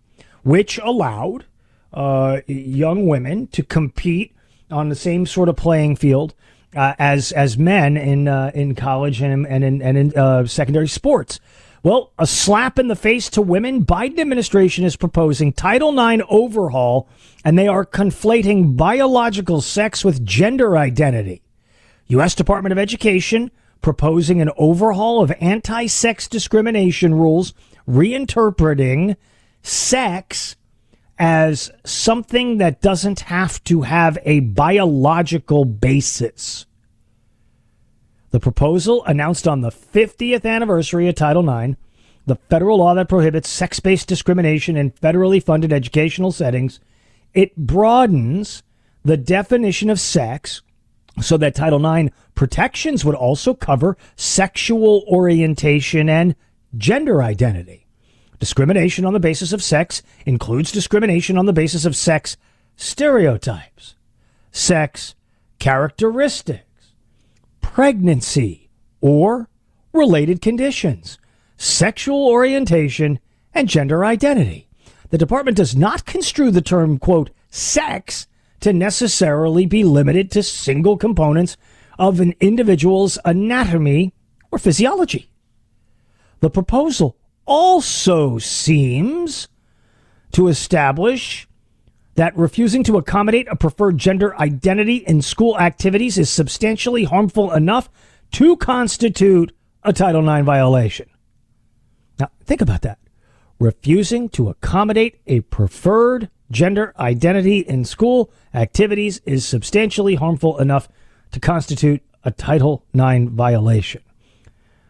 which 0.44 0.78
allowed 0.80 1.46
uh, 1.94 2.42
young 2.48 3.08
women 3.08 3.48
to 3.48 3.64
compete 3.64 4.36
on 4.72 4.90
the 4.90 4.96
same 4.96 5.26
sort 5.26 5.50
of 5.50 5.56
playing 5.56 5.96
field 5.96 6.34
uh, 6.76 6.94
as 7.00 7.32
as 7.32 7.58
men 7.58 7.98
in 7.98 8.28
uh, 8.28 8.52
in 8.54 8.76
college 8.76 9.22
and 9.22 9.48
and 9.48 9.64
in, 9.64 9.82
and 9.82 9.98
in 9.98 10.18
uh, 10.18 10.46
secondary 10.46 10.88
sports. 10.88 11.40
Well, 11.84 12.12
a 12.18 12.26
slap 12.26 12.80
in 12.80 12.88
the 12.88 12.96
face 12.96 13.30
to 13.32 13.44
women. 13.44 13.86
Biden 13.86 14.20
administration 14.20 14.86
is 14.86 14.96
proposing 14.96 15.54
Title 15.54 15.98
IX 15.98 16.24
overhaul, 16.30 17.08
and 17.44 17.60
they 17.60 17.68
are 17.68 17.86
conflating 17.86 18.76
biological 18.76 19.62
sex 19.62 20.04
with 20.04 20.26
gender 20.26 20.78
identity. 20.78 21.44
U.S. 22.08 22.36
Department 22.36 22.72
of 22.72 22.78
Education 22.78 23.52
proposing 23.82 24.42
an 24.42 24.50
overhaul 24.58 25.22
of 25.22 25.32
anti 25.40 25.86
sex 25.86 26.28
discrimination 26.28 27.14
rules, 27.14 27.54
reinterpreting 27.88 29.16
sex 29.62 30.56
as 31.20 31.72
something 31.86 32.58
that 32.58 32.82
doesn't 32.82 33.22
have 33.22 33.64
to 33.64 33.84
have 33.84 34.18
a 34.26 34.40
biological 34.42 35.66
basis. 35.66 36.66
The 38.32 38.40
proposal 38.40 39.06
announced 39.06 39.48
on 39.48 39.62
the 39.62 39.70
50th 39.70 40.46
anniversary 40.46 41.08
of 41.08 41.16
Title 41.16 41.48
IX, 41.48 41.78
the 42.26 42.36
federal 42.36 42.80
law 42.80 42.96
that 42.96 43.08
prohibits 43.08 43.50
sex 43.50 43.80
based 43.80 44.08
discrimination 44.08 44.76
in 44.76 44.92
federally 44.92 45.42
funded 45.42 45.72
educational 45.72 46.32
settings, 46.32 46.80
it 47.34 47.56
broadens 47.56 48.64
the 49.04 49.16
definition 49.16 49.90
of 49.92 50.00
sex 50.00 50.64
so 51.22 51.38
that 51.38 51.56
Title 51.56 51.86
IX 51.86 52.14
protections 52.34 53.06
would 53.06 53.16
also 53.16 53.54
cover 53.54 53.98
sexual 54.16 55.04
orientation 55.08 56.10
and 56.10 56.36
gender 56.78 57.24
identity. 57.24 57.88
Discrimination 58.40 59.06
on 59.06 59.14
the 59.14 59.20
basis 59.20 59.54
of 59.54 59.64
sex 59.64 60.04
includes 60.26 60.72
discrimination 60.72 61.38
on 61.38 61.46
the 61.46 61.54
basis 61.54 61.86
of 61.86 61.96
sex 61.96 62.36
stereotypes, 62.76 63.96
sex 64.52 65.16
characteristics, 65.60 66.92
pregnancy, 67.62 68.70
or 69.00 69.50
related 69.94 70.42
conditions, 70.42 71.18
sexual 71.58 72.28
orientation, 72.28 73.20
and 73.54 73.70
gender 73.70 74.04
identity. 74.04 74.68
The 75.10 75.18
department 75.18 75.56
does 75.56 75.76
not 75.76 76.06
construe 76.06 76.52
the 76.52 76.62
term, 76.62 76.98
quote, 77.00 77.30
sex 77.50 78.28
to 78.66 78.74
necessarily 78.74 79.68
be 79.68 79.84
limited 79.84 80.32
to 80.32 80.42
single 80.42 80.98
components 80.98 81.56
of 82.00 82.20
an 82.20 82.34
individual's 82.40 83.20
anatomy 83.24 84.12
or 84.52 84.58
physiology. 84.58 85.30
The 86.40 86.50
proposal 86.50 87.16
also 87.46 88.40
seems 88.40 89.50
to 90.32 90.48
establish 90.48 91.48
that 92.16 92.36
refusing 92.36 92.84
to 92.86 92.98
accommodate 92.98 93.48
a 93.50 93.56
preferred 93.56 94.00
gender 94.00 94.36
identity 94.42 94.96
in 94.96 95.22
school 95.22 95.60
activities 95.60 96.18
is 96.18 96.32
substantially 96.32 97.04
harmful 97.04 97.54
enough 97.54 97.88
to 98.32 98.58
constitute 98.58 99.56
a 99.84 99.94
Title 99.94 100.28
IX 100.28 100.44
violation. 100.44 101.08
Now, 102.20 102.32
think 102.44 102.62
about 102.62 102.82
that. 102.82 102.98
Refusing 103.60 104.28
to 104.30 104.50
accommodate 104.50 105.22
a 105.28 105.42
preferred 105.42 106.32
gender 106.52 106.94
identity 107.00 107.60
in 107.60 107.86
school 107.86 108.32
activities 108.54 109.22
is 109.26 109.48
substantially 109.48 110.16
harmful 110.16 110.58
enough 110.60 110.88
to 111.32 111.40
constitute 111.40 112.02
a 112.24 112.32
Title 112.32 112.84
IX 112.94 113.30
violation. 113.32 114.02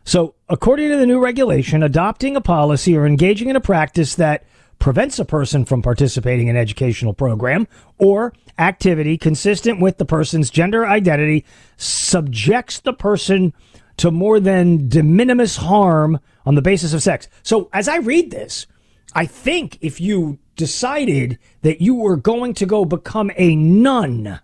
So, 0.04 0.36
according 0.48 0.90
to 0.90 0.98
the 0.98 1.08
new 1.08 1.20
regulation, 1.20 1.82
adopting 1.82 2.36
a 2.36 2.42
policy 2.42 2.96
or 2.96 3.08
engaging 3.08 3.50
in 3.50 3.56
a 3.56 3.62
practice 3.62 4.16
that 4.16 4.46
prevents 4.78 5.18
a 5.18 5.26
person 5.26 5.66
from 5.66 5.82
participating 5.82 6.48
in 6.48 6.56
an 6.56 6.62
educational 6.62 7.14
program 7.14 7.68
or 7.98 8.34
activity 8.60 9.18
consistent 9.18 9.82
with 9.82 9.98
the 9.98 10.06
person's 10.06 10.50
gender 10.50 10.86
identity 10.86 11.44
subjects 11.78 12.80
the 12.82 12.94
person 12.94 13.54
to 13.98 14.12
more 14.12 14.40
than 14.40 14.88
de 14.90 15.02
minimis 15.02 15.58
harm 15.58 16.20
on 16.46 16.56
the 16.56 16.62
basis 16.62 16.94
of 16.94 17.02
sex. 17.02 17.28
So, 17.42 17.70
as 17.74 17.88
I 17.88 17.98
read 17.98 18.30
this, 18.32 18.68
I 19.14 19.26
think 19.26 19.78
if 19.82 20.00
you 20.00 20.38
decided 20.56 21.38
that 21.62 21.82
you 21.82 21.96
were 21.96 22.18
going 22.18 22.54
to 22.56 22.66
go 22.66 22.86
become 22.86 23.32
a 23.36 23.56
nun 23.56 24.40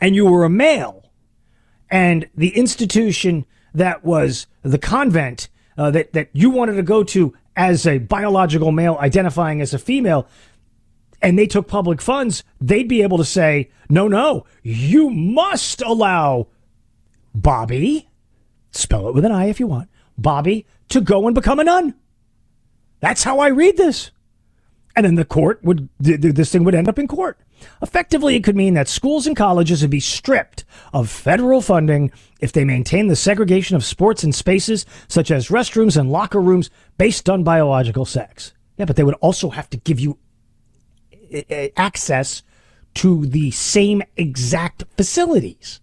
and 0.00 0.14
you 0.14 0.26
were 0.26 0.44
a 0.44 0.50
male 0.50 1.10
and 1.90 2.28
the 2.34 2.56
institution 2.56 3.46
that 3.74 4.04
was 4.04 4.46
the 4.62 4.78
convent 4.78 5.48
uh, 5.76 5.90
that, 5.90 6.12
that 6.12 6.28
you 6.32 6.50
wanted 6.50 6.74
to 6.74 6.82
go 6.82 7.04
to 7.04 7.34
as 7.56 7.86
a 7.86 7.98
biological 7.98 8.72
male 8.72 8.96
identifying 9.00 9.60
as 9.60 9.74
a 9.74 9.78
female 9.78 10.28
and 11.20 11.38
they 11.38 11.46
took 11.46 11.66
public 11.66 12.00
funds, 12.00 12.44
they'd 12.60 12.88
be 12.88 13.02
able 13.02 13.18
to 13.18 13.24
say, 13.24 13.70
no, 13.88 14.06
no, 14.06 14.44
you 14.62 15.10
must 15.10 15.82
allow 15.82 16.46
Bobby, 17.34 18.08
spell 18.70 19.08
it 19.08 19.14
with 19.14 19.24
an 19.24 19.32
I 19.32 19.46
if 19.46 19.58
you 19.58 19.66
want, 19.66 19.88
Bobby 20.16 20.66
to 20.90 21.00
go 21.00 21.26
and 21.26 21.34
become 21.34 21.58
a 21.58 21.64
nun. 21.64 21.94
That's 23.00 23.22
how 23.22 23.40
I 23.40 23.48
read 23.48 23.76
this. 23.76 24.10
And 24.98 25.06
then 25.06 25.14
the 25.14 25.24
court 25.24 25.62
would, 25.62 25.88
this 26.00 26.50
thing 26.50 26.64
would 26.64 26.74
end 26.74 26.88
up 26.88 26.98
in 26.98 27.06
court. 27.06 27.38
Effectively, 27.80 28.34
it 28.34 28.42
could 28.42 28.56
mean 28.56 28.74
that 28.74 28.88
schools 28.88 29.28
and 29.28 29.36
colleges 29.36 29.80
would 29.80 29.92
be 29.92 30.00
stripped 30.00 30.64
of 30.92 31.08
federal 31.08 31.60
funding 31.60 32.10
if 32.40 32.50
they 32.50 32.64
maintain 32.64 33.06
the 33.06 33.14
segregation 33.14 33.76
of 33.76 33.84
sports 33.84 34.24
and 34.24 34.34
spaces, 34.34 34.86
such 35.06 35.30
as 35.30 35.50
restrooms 35.50 35.96
and 35.96 36.10
locker 36.10 36.40
rooms, 36.40 36.68
based 36.96 37.30
on 37.30 37.44
biological 37.44 38.04
sex. 38.04 38.52
Yeah, 38.76 38.86
but 38.86 38.96
they 38.96 39.04
would 39.04 39.14
also 39.20 39.50
have 39.50 39.70
to 39.70 39.76
give 39.76 40.00
you 40.00 40.18
eh, 41.30 41.42
eh, 41.48 41.68
access 41.76 42.42
to 42.94 43.24
the 43.24 43.52
same 43.52 44.02
exact 44.16 44.82
facilities. 44.96 45.80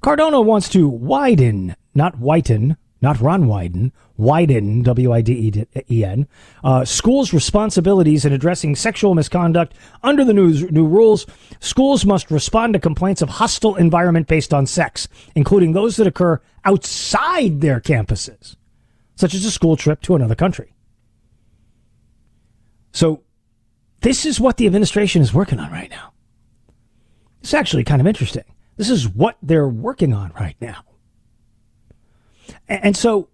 Cardona 0.00 0.40
wants 0.40 0.68
to 0.68 0.88
widen, 0.88 1.74
not 1.92 2.20
whiten, 2.20 2.76
not 3.00 3.20
Ron 3.20 3.44
Wyden, 3.44 3.92
widen, 4.16 4.82
W 4.82 5.12
I 5.12 5.20
D 5.20 5.66
E 5.88 6.04
N, 6.04 6.26
uh, 6.64 6.84
schools' 6.84 7.32
responsibilities 7.32 8.24
in 8.24 8.32
addressing 8.32 8.74
sexual 8.74 9.14
misconduct 9.14 9.74
under 10.02 10.24
the 10.24 10.34
new, 10.34 10.68
new 10.70 10.86
rules. 10.86 11.26
Schools 11.60 12.04
must 12.04 12.30
respond 12.30 12.72
to 12.72 12.80
complaints 12.80 13.22
of 13.22 13.28
hostile 13.28 13.76
environment 13.76 14.26
based 14.26 14.52
on 14.52 14.66
sex, 14.66 15.08
including 15.34 15.72
those 15.72 15.96
that 15.96 16.06
occur 16.06 16.40
outside 16.64 17.60
their 17.60 17.80
campuses, 17.80 18.56
such 19.14 19.34
as 19.34 19.44
a 19.44 19.50
school 19.50 19.76
trip 19.76 20.00
to 20.02 20.16
another 20.16 20.34
country. 20.34 20.74
So, 22.92 23.22
this 24.00 24.26
is 24.26 24.40
what 24.40 24.56
the 24.56 24.66
administration 24.66 25.22
is 25.22 25.34
working 25.34 25.60
on 25.60 25.70
right 25.70 25.90
now. 25.90 26.12
It's 27.42 27.54
actually 27.54 27.84
kind 27.84 28.00
of 28.00 28.06
interesting. 28.06 28.44
This 28.76 28.90
is 28.90 29.08
what 29.08 29.36
they're 29.42 29.68
working 29.68 30.12
on 30.12 30.32
right 30.38 30.56
now. 30.60 30.82
And 32.68 32.96
so, 32.96 33.28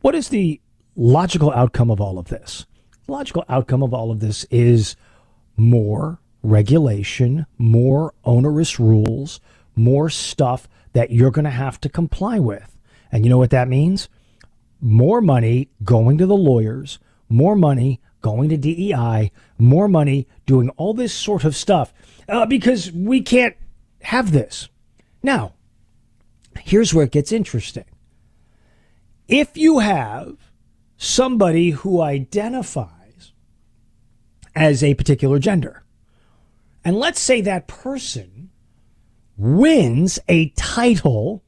what 0.00 0.14
is 0.14 0.28
the 0.28 0.60
logical 0.96 1.52
outcome 1.52 1.90
of 1.90 2.00
all 2.00 2.18
of 2.18 2.28
this? 2.28 2.66
The 3.06 3.12
logical 3.12 3.44
outcome 3.48 3.82
of 3.82 3.94
all 3.94 4.10
of 4.10 4.20
this 4.20 4.44
is 4.50 4.96
more 5.56 6.20
regulation, 6.42 7.46
more 7.58 8.14
onerous 8.24 8.80
rules, 8.80 9.40
more 9.76 10.10
stuff 10.10 10.68
that 10.92 11.10
you're 11.10 11.30
going 11.30 11.44
to 11.44 11.50
have 11.50 11.80
to 11.80 11.88
comply 11.88 12.38
with. 12.38 12.76
And 13.10 13.24
you 13.24 13.30
know 13.30 13.38
what 13.38 13.50
that 13.50 13.68
means? 13.68 14.08
More 14.80 15.20
money 15.20 15.68
going 15.84 16.18
to 16.18 16.26
the 16.26 16.36
lawyers, 16.36 16.98
more 17.28 17.54
money 17.54 18.00
going 18.20 18.48
to 18.48 18.56
DEI, 18.56 19.30
more 19.58 19.88
money 19.88 20.26
doing 20.46 20.70
all 20.70 20.94
this 20.94 21.12
sort 21.12 21.44
of 21.44 21.56
stuff 21.56 21.92
uh, 22.28 22.46
because 22.46 22.90
we 22.92 23.20
can't 23.20 23.56
have 24.02 24.32
this. 24.32 24.68
Now, 25.22 25.54
here's 26.60 26.94
where 26.94 27.04
it 27.04 27.12
gets 27.12 27.32
interesting. 27.32 27.84
If 29.32 29.56
you 29.56 29.78
have 29.78 30.36
somebody 30.98 31.70
who 31.70 32.02
identifies 32.02 33.32
as 34.54 34.84
a 34.84 34.92
particular 34.92 35.38
gender, 35.38 35.84
and 36.84 36.98
let's 36.98 37.18
say 37.18 37.40
that 37.40 37.66
person 37.66 38.50
wins 39.38 40.18
a 40.28 40.50
title 40.50 41.42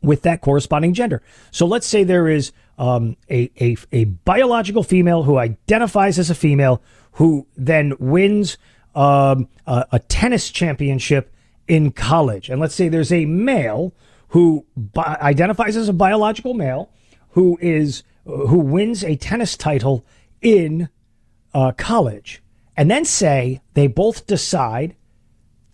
with 0.00 0.22
that 0.22 0.40
corresponding 0.40 0.94
gender. 0.94 1.20
So 1.50 1.66
let's 1.66 1.86
say 1.86 2.04
there 2.04 2.26
is 2.26 2.52
um, 2.78 3.18
a, 3.28 3.50
a, 3.60 3.76
a 3.92 4.04
biological 4.04 4.82
female 4.82 5.24
who 5.24 5.36
identifies 5.36 6.18
as 6.18 6.30
a 6.30 6.34
female 6.34 6.82
who 7.12 7.46
then 7.54 7.92
wins 7.98 8.56
um, 8.94 9.46
a, 9.66 9.84
a, 9.92 9.98
tennis 9.98 10.50
championship 10.50 11.34
in 11.68 11.92
college. 11.92 12.48
And 12.48 12.62
let's 12.62 12.74
say 12.74 12.88
there's 12.88 13.12
a 13.12 13.26
male 13.26 13.92
who 14.32 14.66
bi- 14.76 15.18
identifies 15.20 15.76
as 15.76 15.88
a 15.88 15.92
biological 15.92 16.54
male 16.54 16.90
who 17.30 17.58
is 17.60 18.02
who 18.24 18.58
wins 18.58 19.04
a 19.04 19.16
tennis 19.16 19.56
title 19.56 20.06
in 20.40 20.88
uh, 21.52 21.72
college. 21.72 22.42
And 22.76 22.90
then 22.90 23.04
say 23.04 23.60
they 23.74 23.88
both 23.88 24.26
decide 24.26 24.96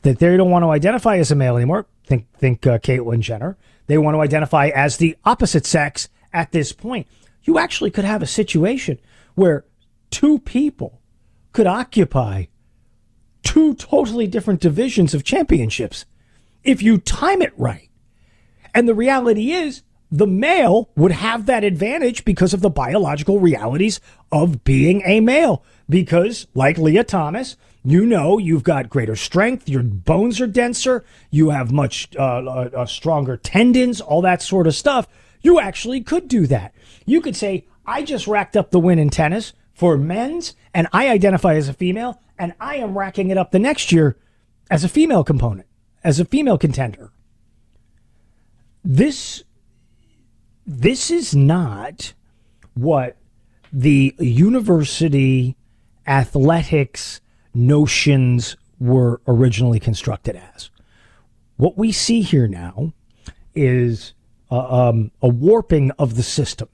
that 0.02 0.18
they 0.18 0.36
don't 0.36 0.50
want 0.50 0.64
to 0.64 0.70
identify 0.70 1.18
as 1.18 1.30
a 1.30 1.36
male 1.36 1.56
anymore. 1.56 1.86
Think 2.04 2.26
think 2.36 2.66
uh, 2.66 2.78
Caitlyn 2.78 3.20
Jenner. 3.20 3.56
They 3.86 3.96
want 3.96 4.16
to 4.16 4.20
identify 4.20 4.68
as 4.68 4.96
the 4.96 5.16
opposite 5.24 5.64
sex 5.64 6.08
at 6.32 6.50
this 6.50 6.72
point. 6.72 7.06
You 7.44 7.58
actually 7.58 7.92
could 7.92 8.04
have 8.04 8.22
a 8.22 8.26
situation 8.26 8.98
where 9.34 9.64
two 10.10 10.40
people 10.40 11.00
could 11.52 11.68
occupy 11.68 12.46
two 13.44 13.74
totally 13.74 14.26
different 14.26 14.60
divisions 14.60 15.14
of 15.14 15.22
championships 15.22 16.06
if 16.64 16.82
you 16.82 16.98
time 16.98 17.40
it 17.40 17.52
right. 17.56 17.87
And 18.78 18.88
the 18.88 18.94
reality 18.94 19.50
is, 19.50 19.82
the 20.08 20.28
male 20.28 20.90
would 20.94 21.10
have 21.10 21.46
that 21.46 21.64
advantage 21.64 22.24
because 22.24 22.54
of 22.54 22.60
the 22.60 22.70
biological 22.70 23.40
realities 23.40 23.98
of 24.30 24.62
being 24.62 25.02
a 25.04 25.18
male. 25.18 25.64
Because, 25.88 26.46
like 26.54 26.78
Leah 26.78 27.02
Thomas, 27.02 27.56
you 27.82 28.06
know 28.06 28.38
you've 28.38 28.62
got 28.62 28.88
greater 28.88 29.16
strength, 29.16 29.68
your 29.68 29.82
bones 29.82 30.40
are 30.40 30.46
denser, 30.46 31.04
you 31.28 31.50
have 31.50 31.72
much 31.72 32.14
uh, 32.16 32.22
uh, 32.22 32.70
uh, 32.72 32.86
stronger 32.86 33.36
tendons, 33.36 34.00
all 34.00 34.22
that 34.22 34.42
sort 34.42 34.68
of 34.68 34.76
stuff. 34.76 35.08
You 35.42 35.58
actually 35.58 36.00
could 36.02 36.28
do 36.28 36.46
that. 36.46 36.72
You 37.04 37.20
could 37.20 37.34
say, 37.34 37.66
I 37.84 38.04
just 38.04 38.28
racked 38.28 38.56
up 38.56 38.70
the 38.70 38.78
win 38.78 39.00
in 39.00 39.10
tennis 39.10 39.54
for 39.72 39.98
men's, 39.98 40.54
and 40.72 40.86
I 40.92 41.08
identify 41.08 41.56
as 41.56 41.68
a 41.68 41.74
female, 41.74 42.22
and 42.38 42.54
I 42.60 42.76
am 42.76 42.96
racking 42.96 43.30
it 43.30 43.38
up 43.38 43.50
the 43.50 43.58
next 43.58 43.90
year 43.90 44.16
as 44.70 44.84
a 44.84 44.88
female 44.88 45.24
component, 45.24 45.66
as 46.04 46.20
a 46.20 46.24
female 46.24 46.58
contender. 46.58 47.10
This 48.90 49.44
this 50.66 51.10
is 51.10 51.36
not 51.36 52.14
what 52.72 53.18
the 53.70 54.14
university 54.18 55.56
athletics 56.06 57.20
notions 57.52 58.56
were 58.80 59.20
originally 59.26 59.78
constructed 59.78 60.36
as. 60.36 60.70
What 61.58 61.76
we 61.76 61.92
see 61.92 62.22
here 62.22 62.48
now 62.48 62.94
is 63.54 64.14
um, 64.50 65.10
a 65.20 65.28
warping 65.28 65.90
of 65.98 66.16
the 66.16 66.22
system. 66.22 66.70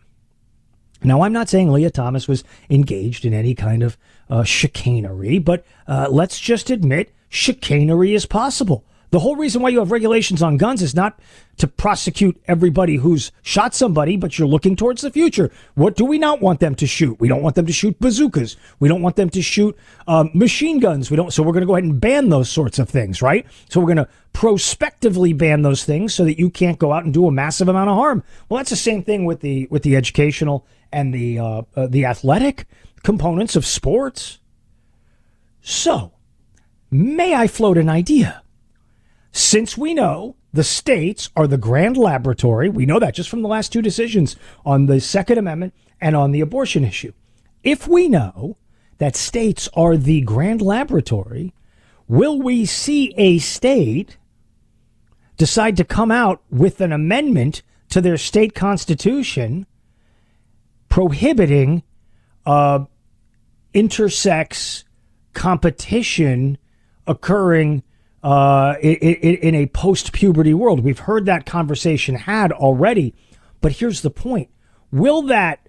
Now, 1.02 1.22
I'm 1.22 1.32
not 1.32 1.48
saying 1.48 1.72
Leah 1.72 1.90
Thomas 1.90 2.28
was 2.28 2.44
engaged 2.70 3.24
in 3.24 3.34
any 3.34 3.56
kind 3.56 3.82
of 3.82 3.98
uh, 4.30 4.44
chicanery, 4.44 5.40
but 5.40 5.66
uh, 5.88 6.06
let's 6.10 6.38
just 6.38 6.70
admit 6.70 7.12
chicanery 7.28 8.14
is 8.14 8.24
possible. 8.24 8.84
The 9.14 9.20
whole 9.20 9.36
reason 9.36 9.62
why 9.62 9.68
you 9.68 9.78
have 9.78 9.92
regulations 9.92 10.42
on 10.42 10.56
guns 10.56 10.82
is 10.82 10.92
not 10.92 11.20
to 11.58 11.68
prosecute 11.68 12.42
everybody 12.48 12.96
who's 12.96 13.30
shot 13.42 13.72
somebody, 13.72 14.16
but 14.16 14.36
you're 14.36 14.48
looking 14.48 14.74
towards 14.74 15.02
the 15.02 15.10
future. 15.12 15.52
What 15.74 15.94
do 15.94 16.04
we 16.04 16.18
not 16.18 16.40
want 16.40 16.58
them 16.58 16.74
to 16.74 16.84
shoot? 16.84 17.20
We 17.20 17.28
don't 17.28 17.40
want 17.40 17.54
them 17.54 17.66
to 17.66 17.72
shoot 17.72 17.96
bazookas. 18.00 18.56
We 18.80 18.88
don't 18.88 19.02
want 19.02 19.14
them 19.14 19.30
to 19.30 19.40
shoot 19.40 19.78
um, 20.08 20.32
machine 20.34 20.80
guns. 20.80 21.12
We 21.12 21.16
don't. 21.16 21.32
So 21.32 21.44
we're 21.44 21.52
going 21.52 21.60
to 21.60 21.66
go 21.68 21.76
ahead 21.76 21.84
and 21.84 22.00
ban 22.00 22.30
those 22.30 22.50
sorts 22.50 22.80
of 22.80 22.88
things, 22.88 23.22
right? 23.22 23.46
So 23.68 23.78
we're 23.78 23.94
going 23.94 24.04
to 24.04 24.08
prospectively 24.32 25.32
ban 25.32 25.62
those 25.62 25.84
things 25.84 26.12
so 26.12 26.24
that 26.24 26.36
you 26.36 26.50
can't 26.50 26.80
go 26.80 26.92
out 26.92 27.04
and 27.04 27.14
do 27.14 27.28
a 27.28 27.30
massive 27.30 27.68
amount 27.68 27.90
of 27.90 27.94
harm. 27.94 28.24
Well, 28.48 28.58
that's 28.58 28.70
the 28.70 28.74
same 28.74 29.04
thing 29.04 29.26
with 29.26 29.42
the 29.42 29.68
with 29.70 29.84
the 29.84 29.94
educational 29.94 30.66
and 30.90 31.14
the 31.14 31.38
uh, 31.38 31.62
uh, 31.76 31.86
the 31.86 32.04
athletic 32.04 32.66
components 33.04 33.54
of 33.54 33.64
sports. 33.64 34.40
So, 35.60 36.14
may 36.90 37.36
I 37.36 37.46
float 37.46 37.78
an 37.78 37.88
idea? 37.88 38.40
Since 39.36 39.76
we 39.76 39.94
know 39.94 40.36
the 40.52 40.62
states 40.62 41.28
are 41.34 41.48
the 41.48 41.58
grand 41.58 41.96
laboratory, 41.96 42.68
we 42.68 42.86
know 42.86 43.00
that 43.00 43.16
just 43.16 43.28
from 43.28 43.42
the 43.42 43.48
last 43.48 43.72
two 43.72 43.82
decisions 43.82 44.36
on 44.64 44.86
the 44.86 45.00
Second 45.00 45.38
Amendment 45.38 45.74
and 46.00 46.14
on 46.14 46.30
the 46.30 46.40
abortion 46.40 46.84
issue. 46.84 47.12
If 47.64 47.88
we 47.88 48.08
know 48.08 48.56
that 48.98 49.16
states 49.16 49.68
are 49.74 49.96
the 49.96 50.20
grand 50.20 50.62
laboratory, 50.62 51.52
will 52.06 52.40
we 52.40 52.64
see 52.64 53.12
a 53.16 53.38
state 53.38 54.18
decide 55.36 55.76
to 55.78 55.84
come 55.84 56.12
out 56.12 56.40
with 56.48 56.80
an 56.80 56.92
amendment 56.92 57.62
to 57.88 58.00
their 58.00 58.16
state 58.16 58.54
constitution 58.54 59.66
prohibiting 60.88 61.82
uh, 62.46 62.84
intersex 63.74 64.84
competition 65.32 66.56
occurring 67.04 67.82
uh, 68.24 68.76
in, 68.80 69.36
in 69.36 69.54
a 69.54 69.66
post 69.66 70.12
puberty 70.12 70.54
world. 70.54 70.80
We've 70.80 70.98
heard 70.98 71.26
that 71.26 71.44
conversation 71.44 72.14
had 72.14 72.50
already, 72.50 73.14
but 73.60 73.72
here's 73.72 74.00
the 74.00 74.10
point: 74.10 74.48
will 74.90 75.22
that 75.22 75.68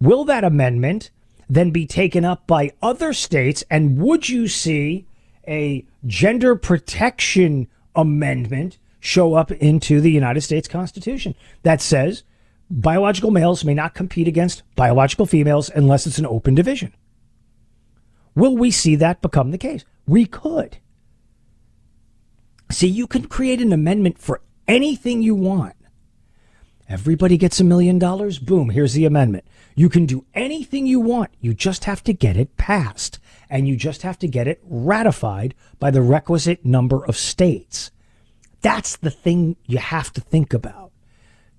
will 0.00 0.24
that 0.24 0.44
amendment 0.44 1.10
then 1.48 1.70
be 1.70 1.86
taken 1.86 2.24
up 2.24 2.46
by 2.46 2.72
other 2.82 3.12
states, 3.12 3.62
and 3.70 3.98
would 3.98 4.30
you 4.30 4.48
see 4.48 5.06
a 5.46 5.86
gender 6.06 6.56
protection 6.56 7.68
amendment 7.94 8.78
show 8.98 9.34
up 9.34 9.52
into 9.52 10.00
the 10.00 10.10
United 10.10 10.40
States 10.40 10.66
Constitution 10.66 11.34
that 11.62 11.82
says 11.82 12.24
biological 12.70 13.30
males 13.30 13.62
may 13.62 13.74
not 13.74 13.92
compete 13.92 14.26
against 14.26 14.62
biological 14.74 15.26
females 15.26 15.70
unless 15.74 16.06
it's 16.06 16.18
an 16.18 16.24
open 16.24 16.54
division? 16.54 16.94
Will 18.34 18.56
we 18.56 18.70
see 18.70 18.96
that 18.96 19.20
become 19.20 19.50
the 19.50 19.58
case? 19.58 19.84
We 20.06 20.24
could. 20.24 20.78
See, 22.74 22.88
you 22.88 23.06
can 23.06 23.28
create 23.28 23.60
an 23.60 23.72
amendment 23.72 24.18
for 24.18 24.40
anything 24.66 25.22
you 25.22 25.36
want. 25.36 25.76
Everybody 26.88 27.36
gets 27.36 27.60
a 27.60 27.64
million 27.64 28.00
dollars. 28.00 28.40
Boom, 28.40 28.70
here's 28.70 28.94
the 28.94 29.04
amendment. 29.04 29.44
You 29.76 29.88
can 29.88 30.06
do 30.06 30.24
anything 30.34 30.84
you 30.84 30.98
want. 30.98 31.30
You 31.40 31.54
just 31.54 31.84
have 31.84 32.02
to 32.02 32.12
get 32.12 32.36
it 32.36 32.56
passed. 32.56 33.20
And 33.48 33.68
you 33.68 33.76
just 33.76 34.02
have 34.02 34.18
to 34.18 34.26
get 34.26 34.48
it 34.48 34.60
ratified 34.64 35.54
by 35.78 35.92
the 35.92 36.02
requisite 36.02 36.64
number 36.64 37.06
of 37.06 37.16
states. 37.16 37.92
That's 38.60 38.96
the 38.96 39.10
thing 39.10 39.54
you 39.66 39.78
have 39.78 40.12
to 40.14 40.20
think 40.20 40.52
about. 40.52 40.90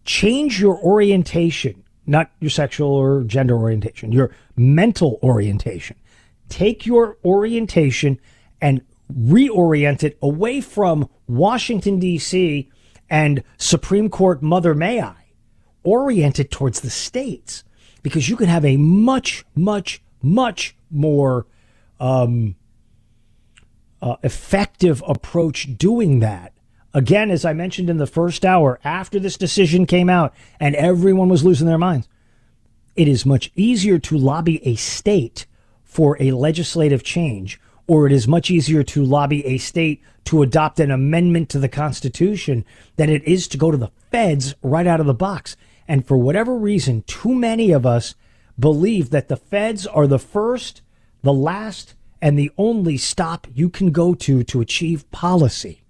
Change 0.03 0.59
your 0.59 0.77
orientation, 0.79 1.85
not 2.05 2.29
your 2.41 2.51
sexual 2.51 2.89
or 2.89 3.23
gender 3.23 3.55
orientation, 3.57 4.11
your 4.11 4.35
mental 4.57 5.17
orientation. 5.23 5.95
Take 6.49 6.85
your 6.85 7.17
orientation 7.23 8.19
and 8.59 8.81
reorient 9.13 10.03
it 10.03 10.17
away 10.21 10.61
from 10.61 11.09
Washington, 11.27 11.99
D.C. 11.99 12.69
and 13.09 13.43
Supreme 13.57 14.09
Court 14.09 14.41
Mother 14.41 14.73
May 14.73 15.01
I, 15.01 15.15
orient 15.83 16.39
it 16.39 16.51
towards 16.51 16.81
the 16.81 16.89
states 16.89 17.63
because 18.01 18.29
you 18.29 18.35
can 18.35 18.47
have 18.47 18.65
a 18.65 18.77
much, 18.77 19.45
much, 19.55 20.01
much 20.21 20.75
more 20.89 21.47
um, 21.99 22.55
uh, 24.01 24.15
effective 24.23 25.03
approach 25.07 25.77
doing 25.77 26.19
that. 26.19 26.53
Again, 26.93 27.29
as 27.29 27.43
I 27.43 27.53
mentioned 27.53 27.89
in 27.89 27.97
the 27.97 28.07
first 28.07 28.45
hour, 28.45 28.79
after 28.83 29.19
this 29.19 29.37
decision 29.37 29.85
came 29.85 30.09
out 30.09 30.33
and 30.59 30.75
everyone 30.75 31.27
was 31.27 31.43
losing 31.43 31.67
their 31.67 31.77
minds, 31.77 32.07
it 32.95 33.07
is 33.07 33.25
much 33.25 33.51
easier 33.55 33.99
to 33.99 34.17
lobby 34.17 34.65
a 34.65 34.75
state 34.75 35.45
for 35.83 36.15
a 36.21 36.31
legislative 36.31 37.03
change 37.03 37.59
or 37.87 38.07
it 38.07 38.11
is 38.11 38.27
much 38.27 38.49
easier 38.49 38.83
to 38.83 39.03
lobby 39.03 39.45
a 39.45 39.57
state 39.57 40.01
to 40.25 40.41
adopt 40.41 40.79
an 40.79 40.91
amendment 40.91 41.49
to 41.49 41.59
the 41.59 41.69
Constitution 41.69 42.65
than 42.95 43.09
it 43.09 43.23
is 43.23 43.47
to 43.47 43.57
go 43.57 43.71
to 43.71 43.77
the 43.77 43.91
feds 44.11 44.55
right 44.61 44.87
out 44.87 44.99
of 44.99 45.05
the 45.05 45.13
box. 45.13 45.55
And 45.87 46.05
for 46.05 46.17
whatever 46.17 46.55
reason, 46.57 47.03
too 47.03 47.33
many 47.33 47.71
of 47.71 47.85
us 47.85 48.15
believe 48.59 49.11
that 49.11 49.27
the 49.27 49.37
feds 49.37 49.85
are 49.85 50.07
the 50.07 50.19
first, 50.19 50.81
the 51.21 51.33
last, 51.33 51.93
and 52.21 52.39
the 52.39 52.51
only 52.57 52.97
stop 52.97 53.47
you 53.53 53.69
can 53.69 53.91
go 53.91 54.15
to 54.15 54.43
to 54.43 54.61
achieve 54.61 55.09
policy. 55.11 55.83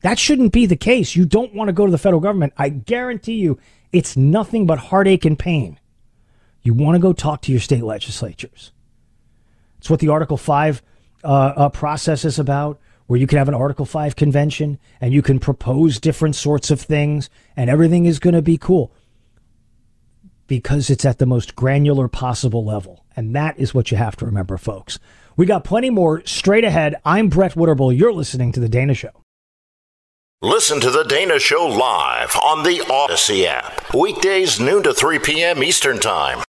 That 0.00 0.18
shouldn't 0.18 0.52
be 0.52 0.66
the 0.66 0.76
case. 0.76 1.14
You 1.14 1.24
don't 1.24 1.54
want 1.54 1.68
to 1.68 1.72
go 1.72 1.86
to 1.86 1.92
the 1.92 1.98
federal 1.98 2.20
government. 2.20 2.52
I 2.58 2.68
guarantee 2.68 3.34
you 3.34 3.58
it's 3.92 4.16
nothing 4.16 4.66
but 4.66 4.78
heartache 4.78 5.24
and 5.24 5.38
pain. 5.38 5.78
You 6.62 6.74
want 6.74 6.96
to 6.96 6.98
go 6.98 7.12
talk 7.12 7.42
to 7.42 7.52
your 7.52 7.60
state 7.60 7.84
legislatures. 7.84 8.72
It's 9.78 9.88
what 9.88 10.00
the 10.00 10.08
Article 10.08 10.36
5 10.36 10.82
uh, 11.24 11.52
uh, 11.56 11.68
process 11.70 12.24
is 12.24 12.38
about, 12.38 12.80
where 13.06 13.18
you 13.18 13.26
can 13.26 13.38
have 13.38 13.48
an 13.48 13.54
Article 13.54 13.84
5 13.84 14.16
convention 14.16 14.78
and 15.00 15.12
you 15.12 15.22
can 15.22 15.38
propose 15.38 16.00
different 16.00 16.36
sorts 16.36 16.70
of 16.70 16.80
things 16.80 17.28
and 17.56 17.68
everything 17.68 18.06
is 18.06 18.18
going 18.18 18.34
to 18.34 18.42
be 18.42 18.56
cool 18.56 18.92
because 20.46 20.90
it's 20.90 21.04
at 21.04 21.18
the 21.18 21.26
most 21.26 21.54
granular 21.54 22.08
possible 22.08 22.64
level. 22.64 23.04
And 23.16 23.34
that 23.34 23.58
is 23.58 23.74
what 23.74 23.90
you 23.90 23.96
have 23.96 24.16
to 24.16 24.26
remember, 24.26 24.56
folks. 24.56 24.98
We 25.36 25.46
got 25.46 25.64
plenty 25.64 25.90
more 25.90 26.24
straight 26.24 26.64
ahead. 26.64 26.96
I'm 27.04 27.28
Brett 27.28 27.54
Winterble. 27.54 27.96
You're 27.96 28.12
listening 28.12 28.52
to 28.52 28.60
The 28.60 28.68
Dana 28.68 28.94
Show. 28.94 29.10
Listen 30.42 30.80
to 30.80 30.90
The 30.90 31.04
Dana 31.04 31.38
Show 31.38 31.66
live 31.66 32.36
on 32.42 32.64
the 32.64 32.84
Odyssey 32.90 33.46
app. 33.46 33.94
Weekdays, 33.94 34.60
noon 34.60 34.82
to 34.82 34.92
3 34.92 35.18
p.m. 35.18 35.62
Eastern 35.62 35.98
Time. 35.98 36.42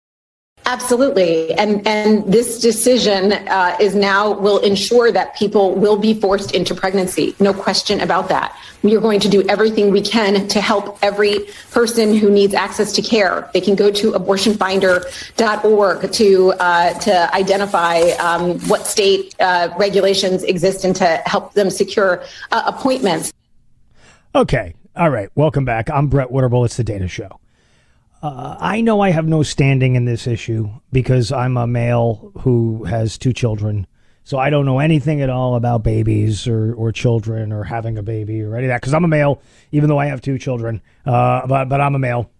Absolutely, 0.66 1.54
and 1.56 1.86
and 1.86 2.26
this 2.32 2.62
decision 2.62 3.34
uh, 3.34 3.76
is 3.82 3.96
now 3.96 4.32
will 4.32 4.60
ensure 4.60 5.12
that 5.12 5.36
people 5.36 5.76
will 5.76 5.98
be 5.98 6.14
forced 6.14 6.54
into 6.56 6.74
pregnancy. 6.74 7.36
No 7.42 7.54
question 7.54 8.00
about 8.00 8.30
that. 8.30 8.58
We 8.82 8.96
are 8.96 9.02
going 9.02 9.20
to 9.22 9.28
do 9.28 9.44
everything 9.50 9.92
we 9.92 10.02
can 10.02 10.48
to 10.48 10.62
help 10.62 10.98
every 11.02 11.48
person 11.72 12.16
who 12.16 12.30
needs 12.30 12.54
access 12.54 12.94
to 12.94 13.02
care. 13.02 13.50
They 13.54 13.60
can 13.60 13.76
go 13.76 13.92
to 13.92 14.14
abortionfinder.org 14.14 16.12
to 16.14 16.54
uh, 16.54 16.94
to 17.00 17.36
identify 17.36 18.00
um, 18.20 18.58
what 18.70 18.88
state 18.88 19.36
uh, 19.42 19.74
regulations 19.78 20.44
exist 20.44 20.86
and 20.86 20.96
to 20.96 21.22
help 21.26 21.54
them 21.54 21.70
secure 21.70 22.24
uh, 22.52 22.64
appointments. 22.66 23.34
Okay, 24.34 24.76
all 24.96 25.10
right. 25.10 25.30
Welcome 25.36 25.66
back. 25.66 25.90
I'm 25.90 26.08
Brett 26.08 26.30
Winterble. 26.30 26.64
It's 26.66 26.78
the 26.78 26.86
Dana 26.86 27.10
Show. 27.10 27.40
Uh, 28.24 28.56
I 28.58 28.80
know 28.80 29.02
I 29.02 29.10
have 29.12 29.28
no 29.28 29.44
standing 29.44 29.96
in 29.96 30.06
this 30.06 30.28
issue 30.28 30.70
because 30.94 31.34
I'm 31.34 31.58
a 31.58 31.68
male 31.68 32.32
who 32.40 32.86
has 32.86 33.18
two 33.18 33.34
children. 33.34 33.86
So 34.24 34.38
I 34.38 34.50
don't 34.50 34.66
know 34.66 34.80
anything 34.80 35.22
at 35.22 35.30
all 35.30 35.56
about 35.56 35.84
babies 35.84 36.48
or, 36.48 36.74
or 36.76 36.94
children 36.94 37.52
or 37.52 37.66
having 37.66 37.98
a 37.98 38.02
baby 38.02 38.42
or 38.42 38.56
any 38.56 38.68
of 38.68 38.70
that 38.70 38.80
because 38.80 38.94
I'm 38.94 39.04
a 39.04 39.10
male, 39.10 39.42
even 39.74 39.90
though 39.90 39.98
I 39.98 40.06
have 40.06 40.22
two 40.22 40.38
children. 40.38 40.82
Uh, 41.06 41.46
but, 41.48 41.68
but 41.68 41.82
I'm 41.82 41.96
a 41.96 42.00
male 42.00 42.32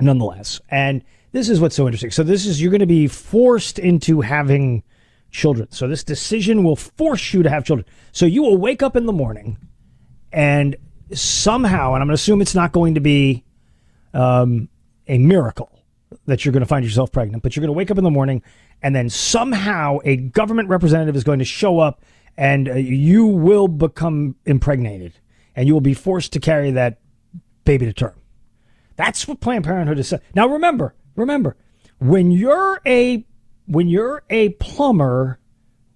nonetheless. 0.00 0.62
And 0.70 1.04
this 1.32 1.50
is 1.50 1.60
what's 1.60 1.76
so 1.76 1.84
interesting. 1.84 2.10
So 2.10 2.22
this 2.22 2.46
is, 2.46 2.62
you're 2.62 2.70
going 2.70 2.80
to 2.80 2.86
be 2.86 3.06
forced 3.06 3.78
into 3.78 4.22
having 4.22 4.82
children. 5.30 5.70
So 5.70 5.86
this 5.86 6.02
decision 6.02 6.64
will 6.64 6.76
force 6.76 7.34
you 7.34 7.42
to 7.42 7.50
have 7.50 7.66
children. 7.66 7.84
So 8.12 8.24
you 8.24 8.40
will 8.40 8.56
wake 8.56 8.82
up 8.82 8.96
in 8.96 9.04
the 9.04 9.12
morning 9.12 9.58
and 10.32 10.76
somehow, 11.12 11.92
and 11.92 12.02
I'm 12.02 12.08
going 12.08 12.16
to 12.16 12.22
assume 12.22 12.40
it's 12.40 12.54
not 12.54 12.72
going 12.72 12.94
to 12.94 13.00
be 13.00 13.44
um, 14.14 14.70
a 15.08 15.18
miracle 15.18 15.70
that 16.26 16.44
you're 16.44 16.52
going 16.52 16.62
to 16.62 16.66
find 16.66 16.84
yourself 16.84 17.12
pregnant, 17.12 17.42
but 17.42 17.54
you're 17.54 17.62
going 17.62 17.74
to 17.74 17.76
wake 17.76 17.90
up 17.90 17.98
in 17.98 18.04
the 18.04 18.10
morning 18.10 18.42
and 18.82 18.94
then 18.94 19.08
somehow 19.08 19.98
a 20.04 20.16
government 20.16 20.68
representative 20.68 21.16
is 21.16 21.24
going 21.24 21.38
to 21.38 21.44
show 21.44 21.78
up 21.78 22.02
and 22.36 22.68
uh, 22.68 22.74
you 22.74 23.26
will 23.26 23.68
become 23.68 24.36
impregnated 24.44 25.14
and 25.56 25.66
you 25.66 25.74
will 25.74 25.80
be 25.80 25.94
forced 25.94 26.32
to 26.32 26.40
carry 26.40 26.70
that 26.72 27.00
baby 27.64 27.86
to 27.86 27.92
term. 27.92 28.14
That's 28.96 29.26
what 29.26 29.40
Planned 29.40 29.64
Parenthood 29.64 29.98
is 29.98 30.08
saying. 30.08 30.22
Now 30.34 30.48
remember, 30.48 30.94
remember, 31.16 31.56
when 31.98 32.30
you're 32.30 32.80
a 32.86 33.24
when 33.66 33.88
you're 33.88 34.22
a 34.28 34.50
plumber, 34.50 35.38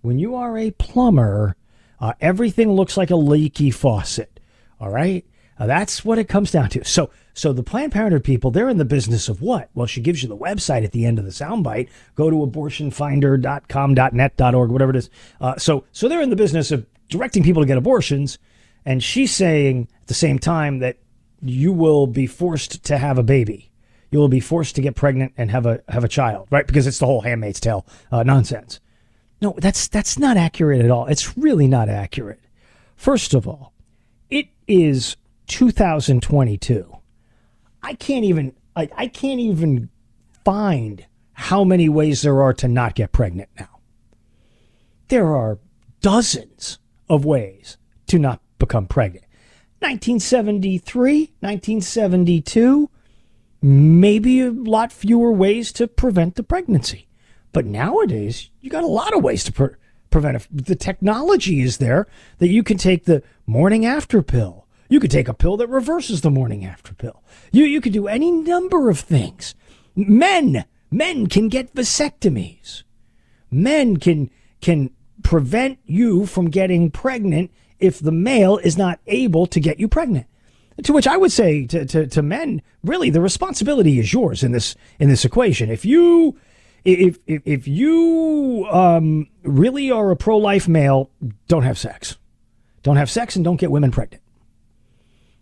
when 0.00 0.18
you 0.18 0.34
are 0.34 0.56
a 0.56 0.70
plumber, 0.72 1.56
uh, 2.00 2.14
everything 2.20 2.72
looks 2.72 2.96
like 2.96 3.10
a 3.10 3.16
leaky 3.16 3.70
faucet. 3.70 4.40
All 4.80 4.90
right, 4.90 5.26
uh, 5.58 5.66
that's 5.66 6.04
what 6.04 6.18
it 6.18 6.28
comes 6.28 6.50
down 6.50 6.68
to. 6.70 6.84
So 6.84 7.10
so 7.38 7.52
the 7.52 7.62
Planned 7.62 7.92
Parenthood 7.92 8.24
people, 8.24 8.50
they're 8.50 8.68
in 8.68 8.78
the 8.78 8.84
business 8.84 9.28
of 9.28 9.40
what? 9.40 9.70
Well, 9.72 9.86
she 9.86 10.00
gives 10.00 10.24
you 10.24 10.28
the 10.28 10.36
website 10.36 10.82
at 10.82 10.90
the 10.90 11.06
end 11.06 11.20
of 11.20 11.24
the 11.24 11.30
soundbite. 11.30 11.88
Go 12.16 12.30
to 12.30 12.36
abortionfinder.com.net.org, 12.36 14.70
whatever 14.70 14.90
it 14.90 14.96
is. 14.96 15.08
Uh, 15.40 15.56
so, 15.56 15.84
so 15.92 16.08
they're 16.08 16.20
in 16.20 16.30
the 16.30 16.36
business 16.36 16.72
of 16.72 16.84
directing 17.08 17.44
people 17.44 17.62
to 17.62 17.66
get 17.66 17.78
abortions. 17.78 18.40
And 18.84 19.04
she's 19.04 19.32
saying 19.32 19.86
at 20.02 20.08
the 20.08 20.14
same 20.14 20.40
time 20.40 20.80
that 20.80 20.96
you 21.40 21.72
will 21.72 22.08
be 22.08 22.26
forced 22.26 22.82
to 22.86 22.98
have 22.98 23.18
a 23.18 23.22
baby. 23.22 23.70
You 24.10 24.18
will 24.18 24.28
be 24.28 24.40
forced 24.40 24.74
to 24.74 24.82
get 24.82 24.96
pregnant 24.96 25.32
and 25.36 25.52
have 25.52 25.64
a 25.64 25.80
have 25.88 26.02
a 26.02 26.08
child, 26.08 26.48
right? 26.50 26.66
Because 26.66 26.88
it's 26.88 26.98
the 26.98 27.06
whole 27.06 27.20
Handmaid's 27.20 27.60
Tale 27.60 27.86
uh, 28.10 28.24
nonsense. 28.24 28.80
No, 29.40 29.54
that's 29.58 29.86
that's 29.86 30.18
not 30.18 30.36
accurate 30.36 30.84
at 30.84 30.90
all. 30.90 31.06
It's 31.06 31.38
really 31.38 31.68
not 31.68 31.88
accurate. 31.88 32.40
First 32.96 33.32
of 33.32 33.46
all, 33.46 33.72
it 34.28 34.48
is 34.66 35.16
2022. 35.48 36.96
I 37.82 37.94
can't 37.94 38.24
even 38.24 38.54
I, 38.76 38.88
I 38.96 39.06
can't 39.08 39.40
even 39.40 39.90
find 40.44 41.04
how 41.32 41.64
many 41.64 41.88
ways 41.88 42.22
there 42.22 42.40
are 42.42 42.54
to 42.54 42.68
not 42.68 42.94
get 42.94 43.12
pregnant 43.12 43.48
now. 43.58 43.80
There 45.08 45.34
are 45.34 45.58
dozens 46.00 46.78
of 47.08 47.24
ways 47.24 47.76
to 48.06 48.18
not 48.18 48.40
become 48.58 48.86
pregnant. 48.86 49.24
1973, 49.80 51.32
1972, 51.40 52.90
maybe 53.62 54.40
a 54.40 54.50
lot 54.50 54.92
fewer 54.92 55.32
ways 55.32 55.72
to 55.72 55.86
prevent 55.86 56.34
the 56.34 56.42
pregnancy. 56.42 57.08
But 57.52 57.64
nowadays, 57.64 58.50
you 58.60 58.70
got 58.70 58.84
a 58.84 58.88
lot 58.88 59.16
of 59.16 59.22
ways 59.22 59.44
to 59.44 59.52
pre- 59.52 59.74
prevent 60.10 60.36
it. 60.36 60.46
The 60.50 60.76
technology 60.76 61.62
is 61.62 61.78
there 61.78 62.06
that 62.38 62.48
you 62.48 62.62
can 62.62 62.76
take 62.76 63.04
the 63.04 63.22
morning 63.46 63.86
after 63.86 64.22
pill 64.22 64.67
you 64.88 65.00
could 65.00 65.10
take 65.10 65.28
a 65.28 65.34
pill 65.34 65.56
that 65.58 65.68
reverses 65.68 66.22
the 66.22 66.30
morning 66.30 66.64
after 66.64 66.94
pill. 66.94 67.22
You, 67.52 67.64
you 67.64 67.80
could 67.80 67.92
do 67.92 68.08
any 68.08 68.30
number 68.30 68.88
of 68.88 68.98
things. 68.98 69.54
Men, 69.94 70.64
men 70.90 71.26
can 71.26 71.48
get 71.48 71.74
vasectomies. 71.74 72.84
Men 73.50 73.98
can, 73.98 74.30
can 74.60 74.90
prevent 75.22 75.78
you 75.84 76.26
from 76.26 76.50
getting 76.50 76.90
pregnant 76.90 77.50
if 77.78 77.98
the 77.98 78.12
male 78.12 78.56
is 78.58 78.76
not 78.76 78.98
able 79.06 79.46
to 79.46 79.60
get 79.60 79.78
you 79.78 79.88
pregnant. 79.88 80.26
To 80.84 80.92
which 80.92 81.06
I 81.06 81.16
would 81.16 81.32
say 81.32 81.66
to, 81.66 81.84
to, 81.84 82.06
to 82.06 82.22
men, 82.22 82.62
really, 82.84 83.10
the 83.10 83.20
responsibility 83.20 83.98
is 83.98 84.12
yours 84.12 84.42
in 84.42 84.52
this, 84.52 84.76
in 84.98 85.08
this 85.08 85.24
equation. 85.24 85.70
If 85.70 85.84
you, 85.84 86.38
if, 86.84 87.18
if, 87.26 87.42
if 87.44 87.68
you 87.68 88.66
um, 88.70 89.28
really 89.42 89.90
are 89.90 90.10
a 90.12 90.16
pro 90.16 90.38
life 90.38 90.68
male, 90.68 91.10
don't 91.48 91.64
have 91.64 91.78
sex. 91.78 92.16
Don't 92.84 92.96
have 92.96 93.10
sex 93.10 93.34
and 93.34 93.44
don't 93.44 93.56
get 93.56 93.72
women 93.72 93.90
pregnant 93.90 94.22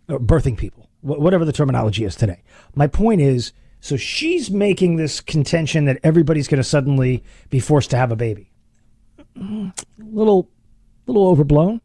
Uh, 0.09 0.17
birthing 0.17 0.57
people, 0.57 0.89
whatever 1.01 1.43
the 1.43 1.51
terminology 1.51 2.05
is 2.05 2.15
today. 2.15 2.41
My 2.75 2.87
point 2.87 3.19
is, 3.19 3.51
so 3.81 3.97
she's 3.97 4.49
making 4.49 4.95
this 4.95 5.19
contention 5.19 5.83
that 5.83 5.99
everybody's 6.01 6.47
going 6.47 6.59
to 6.59 6.63
suddenly 6.63 7.25
be 7.49 7.59
forced 7.59 7.89
to 7.89 7.97
have 7.97 8.11
a 8.11 8.15
baby. 8.15 8.49
A 9.35 9.73
little, 9.99 10.49
little 11.07 11.27
overblown, 11.27 11.81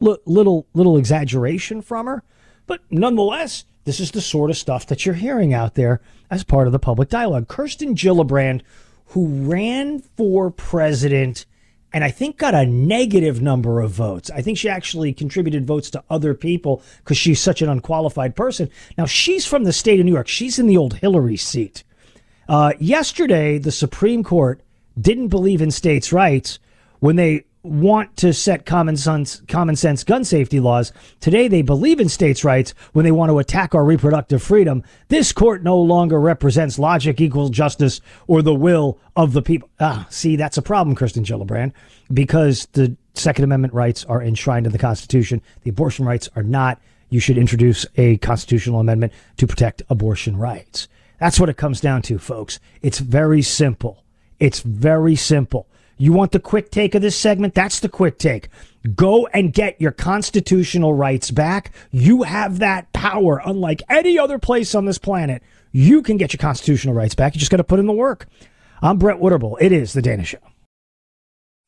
L- 0.00 0.18
little, 0.26 0.66
little 0.74 0.96
exaggeration 0.96 1.82
from 1.82 2.06
her, 2.06 2.22
but 2.66 2.82
nonetheless, 2.88 3.64
this 3.84 3.98
is 3.98 4.12
the 4.12 4.20
sort 4.20 4.50
of 4.50 4.56
stuff 4.56 4.86
that 4.86 5.04
you're 5.04 5.16
hearing 5.16 5.52
out 5.52 5.74
there 5.74 6.00
as 6.30 6.44
part 6.44 6.68
of 6.68 6.72
the 6.72 6.78
public 6.78 7.08
dialogue. 7.08 7.48
Kirsten 7.48 7.96
Gillibrand, 7.96 8.62
who 9.06 9.26
ran 9.26 9.98
for 10.16 10.52
president 10.52 11.46
and 11.92 12.02
I 12.04 12.10
think 12.10 12.38
got 12.38 12.54
a 12.54 12.66
negative 12.66 13.42
number 13.42 13.80
of 13.80 13.90
votes. 13.90 14.30
I 14.30 14.42
think 14.42 14.58
she 14.58 14.68
actually 14.68 15.12
contributed 15.12 15.66
votes 15.66 15.90
to 15.90 16.02
other 16.08 16.34
people 16.34 16.82
because 16.98 17.16
she's 17.16 17.40
such 17.40 17.62
an 17.62 17.68
unqualified 17.68 18.34
person. 18.34 18.70
Now, 18.96 19.06
she's 19.06 19.46
from 19.46 19.64
the 19.64 19.72
state 19.72 20.00
of 20.00 20.06
New 20.06 20.12
York. 20.12 20.28
She's 20.28 20.58
in 20.58 20.66
the 20.66 20.76
old 20.76 20.94
Hillary 20.94 21.36
seat. 21.36 21.84
Uh, 22.48 22.72
yesterday, 22.78 23.58
the 23.58 23.72
Supreme 23.72 24.24
Court 24.24 24.60
didn't 25.00 25.28
believe 25.28 25.62
in 25.62 25.70
states' 25.70 26.12
rights 26.12 26.58
when 27.00 27.16
they 27.16 27.44
want 27.62 28.16
to 28.16 28.32
set 28.32 28.66
common 28.66 28.96
sense, 28.96 29.40
common 29.46 29.76
sense 29.76 30.02
gun 30.02 30.24
safety 30.24 30.58
laws. 30.58 30.92
Today, 31.20 31.48
they 31.48 31.62
believe 31.62 32.00
in 32.00 32.08
states' 32.08 32.44
rights 32.44 32.74
when 32.92 33.04
they 33.04 33.12
want 33.12 33.30
to 33.30 33.38
attack 33.38 33.74
our 33.74 33.84
reproductive 33.84 34.42
freedom. 34.42 34.82
This 35.08 35.32
court 35.32 35.62
no 35.62 35.78
longer 35.78 36.20
represents 36.20 36.78
logic, 36.78 37.20
equals 37.20 37.50
justice, 37.50 38.00
or 38.26 38.42
the 38.42 38.54
will 38.54 38.98
of 39.14 39.32
the 39.32 39.42
people. 39.42 39.68
Ah, 39.78 40.06
see, 40.10 40.36
that's 40.36 40.58
a 40.58 40.62
problem, 40.62 40.96
Kristen 40.96 41.24
Gillibrand, 41.24 41.72
because 42.12 42.66
the 42.72 42.96
Second 43.14 43.44
Amendment 43.44 43.74
rights 43.74 44.04
are 44.06 44.22
enshrined 44.22 44.66
in 44.66 44.72
the 44.72 44.78
Constitution. 44.78 45.40
The 45.62 45.70
abortion 45.70 46.04
rights 46.04 46.28
are 46.34 46.42
not. 46.42 46.80
You 47.10 47.20
should 47.20 47.38
introduce 47.38 47.86
a 47.96 48.16
constitutional 48.18 48.80
amendment 48.80 49.12
to 49.36 49.46
protect 49.46 49.82
abortion 49.90 50.36
rights. 50.36 50.88
That's 51.20 51.38
what 51.38 51.50
it 51.50 51.56
comes 51.56 51.80
down 51.80 52.02
to, 52.02 52.18
folks. 52.18 52.58
It's 52.80 52.98
very 52.98 53.42
simple. 53.42 54.02
It's 54.40 54.60
very 54.60 55.14
simple. 55.14 55.68
You 55.98 56.12
want 56.12 56.32
the 56.32 56.40
quick 56.40 56.70
take 56.70 56.94
of 56.94 57.02
this 57.02 57.16
segment? 57.16 57.54
That's 57.54 57.80
the 57.80 57.88
quick 57.88 58.18
take. 58.18 58.48
Go 58.94 59.26
and 59.28 59.52
get 59.52 59.80
your 59.80 59.92
constitutional 59.92 60.94
rights 60.94 61.30
back. 61.30 61.72
You 61.90 62.22
have 62.22 62.58
that 62.58 62.92
power, 62.92 63.40
unlike 63.44 63.82
any 63.88 64.18
other 64.18 64.38
place 64.38 64.74
on 64.74 64.86
this 64.86 64.98
planet. 64.98 65.42
You 65.70 66.02
can 66.02 66.16
get 66.16 66.32
your 66.32 66.38
constitutional 66.38 66.94
rights 66.94 67.14
back. 67.14 67.34
You 67.34 67.38
just 67.38 67.50
got 67.50 67.58
to 67.58 67.64
put 67.64 67.78
in 67.78 67.86
the 67.86 67.92
work. 67.92 68.26
I'm 68.82 68.98
Brett 68.98 69.20
Winterble. 69.20 69.56
It 69.60 69.72
is 69.72 69.92
The 69.92 70.02
Dana 70.02 70.24
Show. 70.24 70.38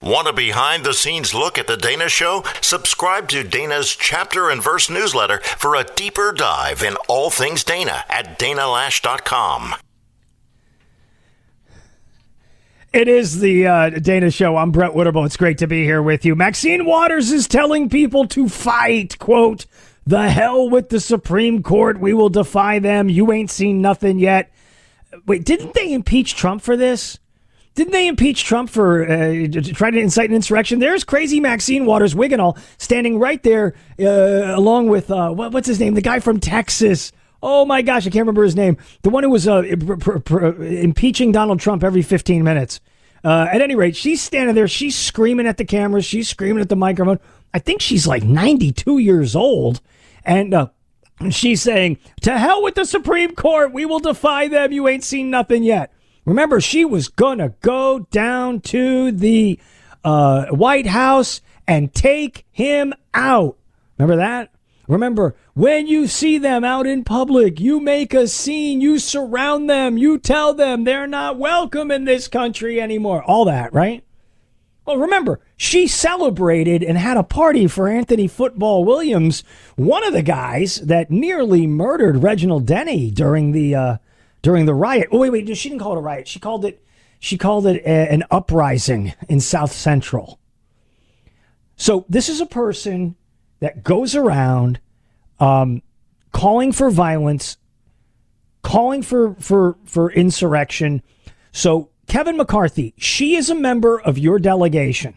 Want 0.02 0.28
a 0.28 0.32
behind 0.32 0.84
the 0.84 0.92
scenes 0.92 1.32
look 1.32 1.56
at 1.56 1.66
The 1.66 1.76
Dana 1.76 2.08
Show? 2.08 2.44
Subscribe 2.60 3.28
to 3.28 3.42
Dana's 3.44 3.96
chapter 3.96 4.50
and 4.50 4.62
verse 4.62 4.90
newsletter 4.90 5.40
for 5.40 5.76
a 5.76 5.84
deeper 5.84 6.32
dive 6.32 6.82
in 6.82 6.96
all 7.08 7.30
things 7.30 7.64
Dana 7.64 8.04
at 8.10 8.38
danaloesch.com. 8.38 9.76
It 12.94 13.08
is 13.08 13.40
the 13.40 13.66
uh, 13.66 13.90
Dana 13.90 14.30
Show. 14.30 14.56
I'm 14.56 14.70
Brett 14.70 14.92
Winterble. 14.92 15.26
It's 15.26 15.36
great 15.36 15.58
to 15.58 15.66
be 15.66 15.82
here 15.82 16.00
with 16.00 16.24
you. 16.24 16.36
Maxine 16.36 16.86
Waters 16.86 17.32
is 17.32 17.48
telling 17.48 17.88
people 17.88 18.28
to 18.28 18.48
fight. 18.48 19.18
Quote, 19.18 19.66
the 20.06 20.30
hell 20.30 20.70
with 20.70 20.90
the 20.90 21.00
Supreme 21.00 21.64
Court. 21.64 21.98
We 21.98 22.14
will 22.14 22.28
defy 22.28 22.78
them. 22.78 23.08
You 23.08 23.32
ain't 23.32 23.50
seen 23.50 23.82
nothing 23.82 24.20
yet. 24.20 24.52
Wait, 25.26 25.44
didn't 25.44 25.74
they 25.74 25.92
impeach 25.92 26.36
Trump 26.36 26.62
for 26.62 26.76
this? 26.76 27.18
Didn't 27.74 27.94
they 27.94 28.06
impeach 28.06 28.44
Trump 28.44 28.70
for 28.70 29.02
uh, 29.02 29.48
trying 29.74 29.94
to 29.94 29.98
incite 29.98 30.30
an 30.30 30.36
insurrection? 30.36 30.78
There's 30.78 31.02
crazy 31.02 31.40
Maxine 31.40 31.86
Waters 31.86 32.14
Wiganall 32.14 32.56
standing 32.78 33.18
right 33.18 33.42
there, 33.42 33.74
uh, 33.98 34.54
along 34.54 34.86
with 34.86 35.10
uh, 35.10 35.30
what, 35.30 35.50
what's 35.50 35.66
his 35.66 35.80
name? 35.80 35.94
The 35.94 36.00
guy 36.00 36.20
from 36.20 36.38
Texas. 36.38 37.10
Oh 37.46 37.66
my 37.66 37.82
gosh, 37.82 38.06
I 38.06 38.10
can't 38.10 38.22
remember 38.22 38.42
his 38.42 38.56
name. 38.56 38.78
The 39.02 39.10
one 39.10 39.22
who 39.22 39.28
was 39.28 39.46
uh, 39.46 39.64
pr- 39.78 40.18
pr- 40.18 40.62
impeaching 40.62 41.30
Donald 41.30 41.60
Trump 41.60 41.84
every 41.84 42.00
15 42.00 42.42
minutes. 42.42 42.80
Uh, 43.22 43.46
at 43.52 43.60
any 43.60 43.74
rate, 43.74 43.94
she's 43.94 44.22
standing 44.22 44.54
there. 44.54 44.66
She's 44.66 44.96
screaming 44.96 45.46
at 45.46 45.58
the 45.58 45.64
cameras. 45.66 46.06
She's 46.06 46.26
screaming 46.26 46.62
at 46.62 46.70
the 46.70 46.76
microphone. 46.76 47.20
I 47.52 47.58
think 47.58 47.82
she's 47.82 48.06
like 48.06 48.22
92 48.22 48.96
years 48.96 49.36
old. 49.36 49.82
And 50.24 50.54
uh, 50.54 50.68
she's 51.28 51.60
saying, 51.60 51.98
To 52.22 52.38
hell 52.38 52.62
with 52.62 52.76
the 52.76 52.86
Supreme 52.86 53.34
Court. 53.34 53.74
We 53.74 53.84
will 53.84 54.00
defy 54.00 54.48
them. 54.48 54.72
You 54.72 54.88
ain't 54.88 55.04
seen 55.04 55.28
nothing 55.28 55.64
yet. 55.64 55.92
Remember, 56.24 56.62
she 56.62 56.86
was 56.86 57.08
going 57.08 57.38
to 57.38 57.52
go 57.60 57.98
down 58.10 58.60
to 58.62 59.12
the 59.12 59.60
uh, 60.02 60.46
White 60.46 60.86
House 60.86 61.42
and 61.68 61.92
take 61.92 62.46
him 62.52 62.94
out. 63.12 63.58
Remember 63.98 64.16
that? 64.16 64.53
Remember, 64.86 65.34
when 65.54 65.86
you 65.86 66.06
see 66.06 66.36
them 66.36 66.62
out 66.62 66.86
in 66.86 67.04
public, 67.04 67.58
you 67.58 67.80
make 67.80 68.12
a 68.12 68.28
scene, 68.28 68.80
you 68.80 68.98
surround 68.98 69.68
them, 69.70 69.96
you 69.96 70.18
tell 70.18 70.52
them 70.52 70.84
they're 70.84 71.06
not 71.06 71.38
welcome 71.38 71.90
in 71.90 72.04
this 72.04 72.28
country 72.28 72.80
anymore. 72.80 73.22
All 73.22 73.46
that, 73.46 73.72
right? 73.72 74.04
Well, 74.86 74.98
remember, 74.98 75.40
she 75.56 75.86
celebrated 75.86 76.82
and 76.82 76.98
had 76.98 77.16
a 77.16 77.22
party 77.22 77.66
for 77.66 77.88
Anthony 77.88 78.28
Football 78.28 78.84
Williams, 78.84 79.42
one 79.76 80.04
of 80.04 80.12
the 80.12 80.22
guys 80.22 80.76
that 80.76 81.10
nearly 81.10 81.66
murdered 81.66 82.22
Reginald 82.22 82.66
Denny 82.66 83.10
during 83.10 83.52
the 83.52 83.74
uh, 83.74 83.96
during 84.42 84.66
the 84.66 84.74
riot. 84.74 85.08
Oh 85.10 85.18
wait, 85.18 85.30
wait, 85.30 85.56
she 85.56 85.70
didn't 85.70 85.80
call 85.80 85.94
it 85.94 85.98
a 85.98 86.02
riot. 86.02 86.28
She 86.28 86.38
called 86.38 86.66
it 86.66 86.84
she 87.18 87.38
called 87.38 87.66
it 87.66 87.82
a, 87.86 88.12
an 88.12 88.24
uprising 88.30 89.14
in 89.30 89.40
South 89.40 89.72
Central. 89.72 90.38
So 91.76 92.04
this 92.10 92.28
is 92.28 92.42
a 92.42 92.46
person 92.46 93.16
that 93.64 93.82
goes 93.82 94.14
around 94.14 94.78
um, 95.40 95.80
calling 96.32 96.70
for 96.70 96.90
violence, 96.90 97.56
calling 98.60 99.00
for 99.00 99.34
for 99.36 99.78
for 99.86 100.12
insurrection. 100.12 101.02
So 101.50 101.88
Kevin 102.06 102.36
McCarthy, 102.36 102.92
she 102.98 103.36
is 103.36 103.48
a 103.48 103.54
member 103.54 103.98
of 103.98 104.18
your 104.18 104.38
delegation. 104.38 105.16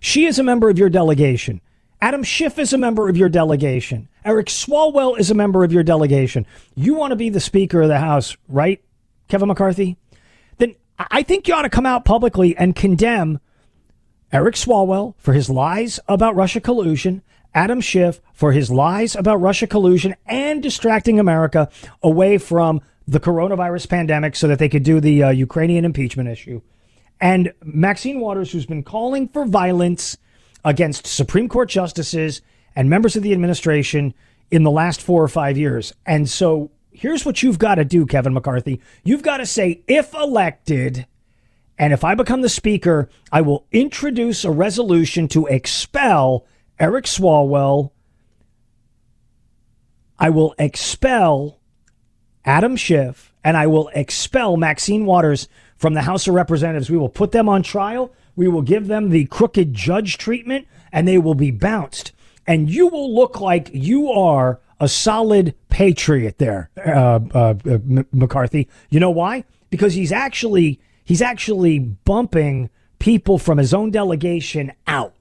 She 0.00 0.26
is 0.26 0.40
a 0.40 0.42
member 0.42 0.68
of 0.70 0.76
your 0.76 0.88
delegation. 0.88 1.60
Adam 2.00 2.24
Schiff 2.24 2.58
is 2.58 2.72
a 2.72 2.78
member 2.78 3.08
of 3.08 3.16
your 3.16 3.28
delegation. 3.28 4.08
Eric 4.24 4.48
Swalwell 4.48 5.16
is 5.16 5.30
a 5.30 5.34
member 5.34 5.62
of 5.62 5.72
your 5.72 5.84
delegation. 5.84 6.46
You 6.74 6.94
want 6.94 7.12
to 7.12 7.16
be 7.16 7.30
the 7.30 7.38
Speaker 7.38 7.82
of 7.82 7.88
the 7.88 8.00
House, 8.00 8.36
right, 8.48 8.82
Kevin 9.28 9.46
McCarthy? 9.46 9.96
Then 10.58 10.74
I 10.98 11.22
think 11.22 11.46
you 11.46 11.54
ought 11.54 11.62
to 11.62 11.70
come 11.70 11.86
out 11.86 12.04
publicly 12.04 12.56
and 12.56 12.74
condemn 12.74 13.38
Eric 14.32 14.56
Swalwell 14.56 15.14
for 15.18 15.32
his 15.32 15.48
lies 15.48 16.00
about 16.08 16.34
Russia 16.34 16.60
collusion, 16.60 17.22
Adam 17.56 17.80
Schiff 17.80 18.20
for 18.34 18.52
his 18.52 18.70
lies 18.70 19.16
about 19.16 19.40
Russia 19.40 19.66
collusion 19.66 20.14
and 20.26 20.62
distracting 20.62 21.18
America 21.18 21.70
away 22.02 22.36
from 22.36 22.82
the 23.08 23.18
coronavirus 23.18 23.88
pandemic 23.88 24.36
so 24.36 24.46
that 24.46 24.58
they 24.58 24.68
could 24.68 24.82
do 24.82 25.00
the 25.00 25.22
uh, 25.22 25.30
Ukrainian 25.30 25.86
impeachment 25.86 26.28
issue. 26.28 26.60
And 27.18 27.54
Maxine 27.64 28.20
Waters, 28.20 28.52
who's 28.52 28.66
been 28.66 28.82
calling 28.82 29.26
for 29.28 29.46
violence 29.46 30.18
against 30.66 31.06
Supreme 31.06 31.48
Court 31.48 31.70
justices 31.70 32.42
and 32.74 32.90
members 32.90 33.16
of 33.16 33.22
the 33.22 33.32
administration 33.32 34.12
in 34.50 34.62
the 34.62 34.70
last 34.70 35.00
four 35.00 35.22
or 35.22 35.28
five 35.28 35.56
years. 35.56 35.94
And 36.04 36.28
so 36.28 36.70
here's 36.90 37.24
what 37.24 37.42
you've 37.42 37.58
got 37.58 37.76
to 37.76 37.86
do, 37.86 38.04
Kevin 38.04 38.34
McCarthy. 38.34 38.82
You've 39.02 39.22
got 39.22 39.38
to 39.38 39.46
say, 39.46 39.82
if 39.88 40.12
elected, 40.12 41.06
and 41.78 41.94
if 41.94 42.04
I 42.04 42.14
become 42.14 42.42
the 42.42 42.50
speaker, 42.50 43.08
I 43.32 43.40
will 43.40 43.64
introduce 43.72 44.44
a 44.44 44.50
resolution 44.50 45.26
to 45.28 45.46
expel 45.46 46.44
Eric 46.78 47.06
Swalwell. 47.06 47.90
I 50.18 50.30
will 50.30 50.54
expel 50.58 51.60
Adam 52.44 52.76
Schiff 52.76 53.34
and 53.44 53.56
I 53.56 53.66
will 53.66 53.88
expel 53.94 54.56
Maxine 54.56 55.04
Waters 55.04 55.48
from 55.76 55.94
the 55.94 56.02
House 56.02 56.26
of 56.26 56.34
Representatives. 56.34 56.90
We 56.90 56.96
will 56.96 57.08
put 57.08 57.32
them 57.32 57.48
on 57.48 57.62
trial. 57.62 58.12
We 58.34 58.48
will 58.48 58.62
give 58.62 58.86
them 58.86 59.10
the 59.10 59.26
crooked 59.26 59.74
judge 59.74 60.18
treatment 60.18 60.66
and 60.92 61.06
they 61.06 61.18
will 61.18 61.34
be 61.34 61.50
bounced. 61.50 62.12
And 62.46 62.70
you 62.70 62.86
will 62.86 63.14
look 63.14 63.40
like 63.40 63.70
you 63.72 64.10
are 64.10 64.60
a 64.80 64.88
solid 64.88 65.54
patriot 65.68 66.38
there, 66.38 66.70
uh, 66.76 67.20
uh, 67.34 67.54
M- 67.64 68.06
McCarthy. 68.12 68.68
You 68.90 69.00
know 69.00 69.10
why? 69.10 69.44
Because 69.70 69.94
he's 69.94 70.12
actually 70.12 70.80
he's 71.04 71.22
actually 71.22 71.78
bumping 71.78 72.70
people 72.98 73.38
from 73.38 73.58
his 73.58 73.74
own 73.74 73.90
delegation 73.90 74.72
out. 74.86 75.14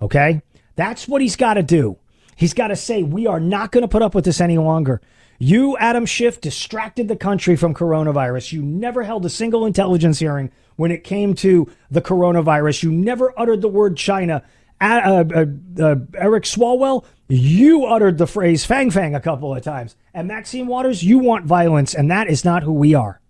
Okay? 0.00 0.42
That's 0.78 1.08
what 1.08 1.20
he's 1.20 1.34
got 1.34 1.54
to 1.54 1.62
do. 1.64 1.98
He's 2.36 2.54
got 2.54 2.68
to 2.68 2.76
say, 2.76 3.02
we 3.02 3.26
are 3.26 3.40
not 3.40 3.72
going 3.72 3.82
to 3.82 3.88
put 3.88 4.00
up 4.00 4.14
with 4.14 4.24
this 4.24 4.40
any 4.40 4.58
longer. 4.58 5.00
You, 5.40 5.76
Adam 5.76 6.06
Schiff, 6.06 6.40
distracted 6.40 7.08
the 7.08 7.16
country 7.16 7.56
from 7.56 7.74
coronavirus. 7.74 8.52
You 8.52 8.62
never 8.62 9.02
held 9.02 9.26
a 9.26 9.28
single 9.28 9.66
intelligence 9.66 10.20
hearing 10.20 10.52
when 10.76 10.92
it 10.92 11.02
came 11.02 11.34
to 11.34 11.68
the 11.90 12.00
coronavirus. 12.00 12.84
You 12.84 12.92
never 12.92 13.34
uttered 13.36 13.60
the 13.60 13.68
word 13.68 13.96
China. 13.96 14.44
Uh, 14.80 15.24
uh, 15.34 15.46
uh, 15.82 15.96
Eric 16.14 16.44
Swalwell, 16.44 17.04
you 17.26 17.84
uttered 17.84 18.16
the 18.16 18.28
phrase 18.28 18.64
Fang 18.64 18.92
Fang 18.92 19.16
a 19.16 19.20
couple 19.20 19.52
of 19.52 19.64
times. 19.64 19.96
And 20.14 20.28
Maxine 20.28 20.68
Waters, 20.68 21.02
you 21.02 21.18
want 21.18 21.44
violence, 21.44 21.92
and 21.92 22.08
that 22.12 22.30
is 22.30 22.44
not 22.44 22.62
who 22.62 22.72
we 22.72 22.94
are. 22.94 23.20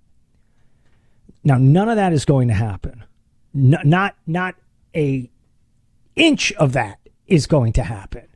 Now, 1.45 1.57
none 1.57 1.89
of 1.89 1.97
that 1.97 2.13
is 2.13 2.27
going 2.27 2.49
to 2.49 2.55
happen. 2.55 3.05
N- 3.55 3.81
not, 3.85 4.17
not 4.27 4.55
a 4.95 5.31
inch 6.15 6.53
of 6.53 6.75
that 6.75 6.99
is 7.29 7.47
going 7.47 7.73
to 7.75 7.83
happen. 7.83 8.27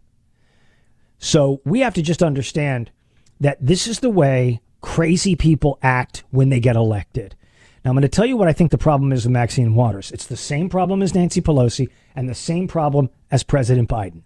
So 1.18 1.60
we 1.64 1.80
have 1.80 1.94
to 1.94 2.02
just 2.02 2.22
understand 2.22 2.90
that 3.40 3.58
this 3.60 3.86
is 3.86 4.00
the 4.00 4.10
way 4.10 4.60
crazy 4.80 5.36
people 5.36 5.78
act 5.82 6.24
when 6.30 6.48
they 6.48 6.60
get 6.60 6.76
elected. 6.76 7.36
Now, 7.84 7.90
I'm 7.90 7.96
going 7.96 8.02
to 8.02 8.08
tell 8.08 8.26
you 8.26 8.36
what 8.36 8.48
I 8.48 8.52
think 8.52 8.70
the 8.70 8.78
problem 8.78 9.12
is 9.12 9.24
with 9.24 9.32
Maxine 9.32 9.74
Waters. 9.74 10.12
It's 10.12 10.26
the 10.26 10.36
same 10.36 10.68
problem 10.68 11.02
as 11.02 11.14
Nancy 11.14 11.40
Pelosi 11.40 11.88
and 12.14 12.28
the 12.28 12.34
same 12.34 12.68
problem 12.68 13.10
as 13.30 13.42
President 13.42 13.88
Biden. 13.88 14.22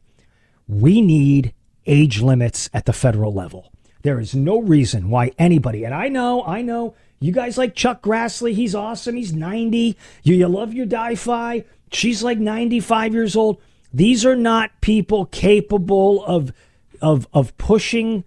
We 0.69 1.01
need 1.01 1.55
age 1.87 2.21
limits 2.21 2.69
at 2.75 2.85
the 2.85 2.93
federal 2.93 3.33
level. 3.33 3.73
There 4.03 4.21
is 4.21 4.35
no 4.35 4.61
reason 4.61 5.09
why 5.09 5.33
anybody, 5.39 5.85
and 5.85 5.95
I 5.95 6.09
know, 6.09 6.45
I 6.45 6.63
know, 6.63 6.95
you 7.19 7.33
guys 7.33 7.57
like 7.57 7.75
Chuck 7.75 8.03
Grassley. 8.03 8.53
He's 8.53 8.75
awesome. 8.75 9.17
He's 9.17 9.33
90. 9.33 9.97
You, 10.23 10.35
you 10.35 10.49
love 10.49 10.75
your 10.75 10.87
Di-Fi. 10.87 11.65
She's 11.91 12.23
like 12.23 12.39
95 12.39 13.15
years 13.15 13.37
old. 13.37 13.61
These 13.97 14.27
are 14.27 14.37
not 14.37 14.83
people 14.83 15.25
capable 15.25 16.23
of, 16.27 16.53
of, 17.01 17.27
of 17.33 17.57
pushing 17.57 18.25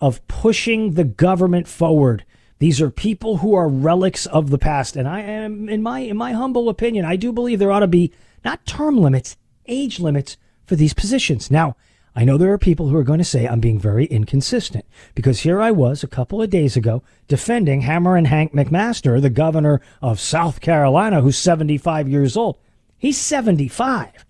of 0.00 0.26
pushing 0.28 0.94
the 0.94 1.04
government 1.04 1.68
forward. 1.68 2.24
These 2.58 2.80
are 2.80 2.88
people 2.88 3.36
who 3.36 3.54
are 3.54 3.68
relics 3.68 4.24
of 4.24 4.48
the 4.48 4.56
past. 4.56 4.96
And 4.96 5.06
I 5.06 5.20
am, 5.20 5.68
in 5.68 5.82
my, 5.82 5.98
in 5.98 6.16
my 6.16 6.32
humble 6.32 6.70
opinion, 6.70 7.04
I 7.04 7.16
do 7.16 7.34
believe 7.34 7.58
there 7.58 7.70
ought 7.70 7.80
to 7.80 7.86
be 7.86 8.14
not 8.46 8.64
term 8.64 8.96
limits, 8.96 9.36
age 9.66 10.00
limits 10.00 10.38
for 10.64 10.74
these 10.74 10.94
positions. 10.94 11.50
Now, 11.50 11.76
I 12.16 12.24
know 12.24 12.38
there 12.38 12.54
are 12.54 12.58
people 12.58 12.88
who 12.88 12.96
are 12.96 13.04
going 13.04 13.18
to 13.18 13.24
say 13.26 13.46
I'm 13.46 13.60
being 13.60 13.78
very 13.78 14.06
inconsistent 14.06 14.86
because 15.14 15.40
here 15.40 15.60
I 15.60 15.70
was 15.70 16.02
a 16.02 16.08
couple 16.08 16.40
of 16.40 16.48
days 16.48 16.78
ago 16.78 17.02
defending 17.28 17.82
Hammer 17.82 18.16
and 18.16 18.26
Hank 18.26 18.54
McMaster, 18.54 19.20
the 19.20 19.28
governor 19.28 19.82
of 20.00 20.18
South 20.18 20.62
Carolina, 20.62 21.20
who's 21.20 21.36
75 21.36 22.08
years 22.08 22.38
old. 22.38 22.56
He's 22.96 23.18
75. 23.18 24.24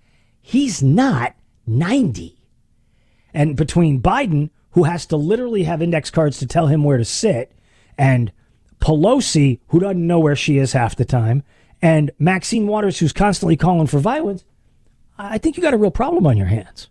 He's 0.50 0.82
not 0.82 1.36
90. 1.68 2.36
And 3.32 3.54
between 3.54 4.02
Biden, 4.02 4.50
who 4.72 4.82
has 4.82 5.06
to 5.06 5.16
literally 5.16 5.62
have 5.62 5.80
index 5.80 6.10
cards 6.10 6.40
to 6.40 6.46
tell 6.46 6.66
him 6.66 6.82
where 6.82 6.98
to 6.98 7.04
sit, 7.04 7.52
and 7.96 8.32
Pelosi, 8.80 9.60
who 9.68 9.78
doesn't 9.78 10.04
know 10.04 10.18
where 10.18 10.34
she 10.34 10.58
is 10.58 10.72
half 10.72 10.96
the 10.96 11.04
time, 11.04 11.44
and 11.80 12.10
Maxine 12.18 12.66
Waters, 12.66 12.98
who's 12.98 13.12
constantly 13.12 13.56
calling 13.56 13.86
for 13.86 14.00
violence, 14.00 14.44
I 15.16 15.38
think 15.38 15.56
you 15.56 15.62
got 15.62 15.72
a 15.72 15.78
real 15.78 15.92
problem 15.92 16.26
on 16.26 16.36
your 16.36 16.48
hands. 16.48 16.88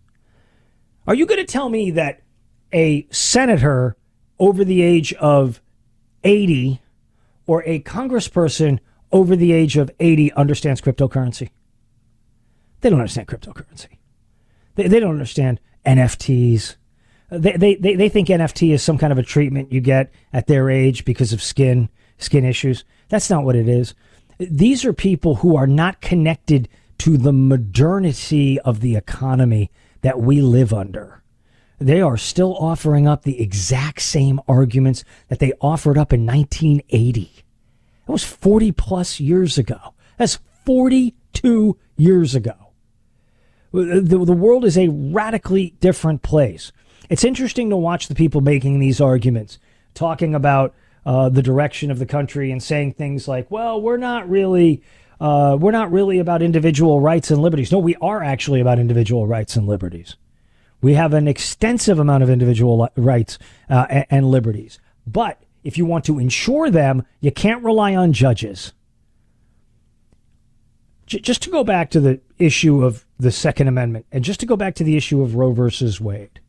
Are 1.06 1.14
you 1.14 1.26
going 1.26 1.46
to 1.46 1.52
tell 1.52 1.68
me 1.68 1.92
that 1.92 2.22
a 2.72 3.08
senator 3.12 3.98
over 4.40 4.64
the 4.64 4.82
age 4.82 5.12
of 5.16 5.60
80 6.24 6.80
or 7.46 7.62
a 7.66 7.82
congressperson 7.82 8.80
over 9.12 9.36
the 9.36 9.52
age 9.52 9.76
of 9.76 9.92
80 10.00 10.32
understands 10.32 10.80
cryptocurrency? 10.80 11.50
They 12.82 12.90
don't 12.90 13.00
understand 13.00 13.28
cryptocurrency. 13.28 13.98
They, 14.76 14.88
they 14.88 15.00
don't 15.00 15.12
understand 15.12 15.60
NFTs. 15.86 16.76
Uh, 17.32 17.38
they, 17.38 17.54
they, 17.54 17.76
they, 17.76 17.96
they 17.96 18.10
think 18.10 18.28
NFT 18.28 18.74
is 18.74 18.84
some 18.84 18.98
kind 18.98 19.12
of 19.12 19.20
a 19.20 19.24
treatment 19.24 19.72
you 19.72 19.82
get 19.82 20.12
at 20.34 20.48
their 20.48 20.70
age 20.70 21.06
because 21.06 21.34
of 21.34 21.44
skin, 21.44 21.90
skin 22.18 22.46
issues. 22.46 22.86
That's 23.10 23.30
not 23.30 23.44
what 23.44 23.56
it 23.56 23.68
is. 23.68 23.94
These 24.40 24.86
are 24.86 24.94
people 24.94 25.36
who 25.36 25.56
are 25.58 25.68
not 25.68 26.02
connected 26.02 26.70
to 27.00 27.18
the 27.18 27.34
modernity 27.34 28.60
of 28.60 28.82
the 28.82 28.96
economy 28.96 29.72
that 30.02 30.20
we 30.20 30.42
live 30.42 30.74
under. 30.74 31.24
They 31.80 32.02
are 32.02 32.18
still 32.18 32.56
offering 32.58 33.08
up 33.08 33.24
the 33.24 33.42
exact 33.42 34.02
same 34.02 34.42
arguments 34.48 35.04
that 35.30 35.40
they 35.40 35.54
offered 35.62 35.98
up 35.98 36.12
in 36.12 36.26
1980. 36.26 37.32
That 38.06 38.12
was 38.12 38.24
40 38.24 38.74
plus 38.74 39.20
years 39.20 39.58
ago. 39.58 39.94
That's 40.18 40.40
42 40.66 41.78
years 41.96 42.36
ago. 42.36 42.69
The, 43.72 44.02
the 44.02 44.34
world 44.34 44.66
is 44.66 44.78
a 44.78 44.88
radically 44.90 45.76
different 45.80 46.22
place. 46.22 46.72
It's 47.10 47.24
interesting 47.24 47.70
to 47.70 47.78
watch 47.78 48.08
the 48.08 48.16
people 48.16 48.42
making 48.42 48.80
these 48.80 49.02
arguments, 49.02 49.60
talking 49.94 50.36
about 50.36 50.74
uh, 51.06 51.30
the 51.30 51.42
direction 51.42 51.92
of 51.92 52.00
the 52.00 52.06
country 52.06 52.52
and 52.52 52.62
saying 52.62 52.94
things 52.94 53.28
like, 53.28 53.50
well, 53.50 53.82
we're 53.82 53.98
not 53.98 54.30
really. 54.30 54.82
Uh, 55.22 55.58
we're 55.60 55.72
not 55.72 55.92
really 55.92 56.18
about 56.18 56.42
individual 56.42 57.02
rights 57.02 57.30
and 57.30 57.42
liberties. 57.42 57.74
No, 57.74 57.80
we 57.80 57.96
are 57.98 58.24
actually 58.24 58.62
about 58.62 58.80
individual 58.80 59.28
rights 59.28 59.58
and 59.58 59.68
liberties. 59.68 60.16
We 60.82 60.94
have 60.94 61.14
an 61.14 61.28
extensive 61.28 62.00
amount 62.00 62.24
of 62.24 62.30
individual 62.30 62.88
rights 62.96 63.38
uh, 63.70 63.86
and, 63.90 64.06
and 64.10 64.32
liberties. 64.32 64.80
But 65.06 65.44
if 65.62 65.78
you 65.78 65.86
want 65.86 66.06
to 66.06 66.20
ensure 66.20 66.70
them, 66.70 67.06
you 67.20 67.32
can't 67.32 67.64
rely 67.66 67.96
on 67.96 68.14
judges. 68.14 68.72
J- 71.06 71.20
just 71.20 71.42
to 71.44 71.50
go 71.50 71.66
back 71.66 71.90
to 71.92 72.00
the 72.00 72.22
issue 72.38 72.86
of 72.86 73.06
the 73.20 73.32
Second 73.32 73.68
Amendment 73.68 74.06
and 74.12 74.24
just 74.24 74.40
to 74.40 74.46
go 74.46 74.56
back 74.56 74.76
to 74.76 74.84
the 74.84 74.98
issue 74.98 75.22
of 75.22 75.36
Roe 75.36 75.52
versus 75.52 76.00
Wade, 76.00 76.40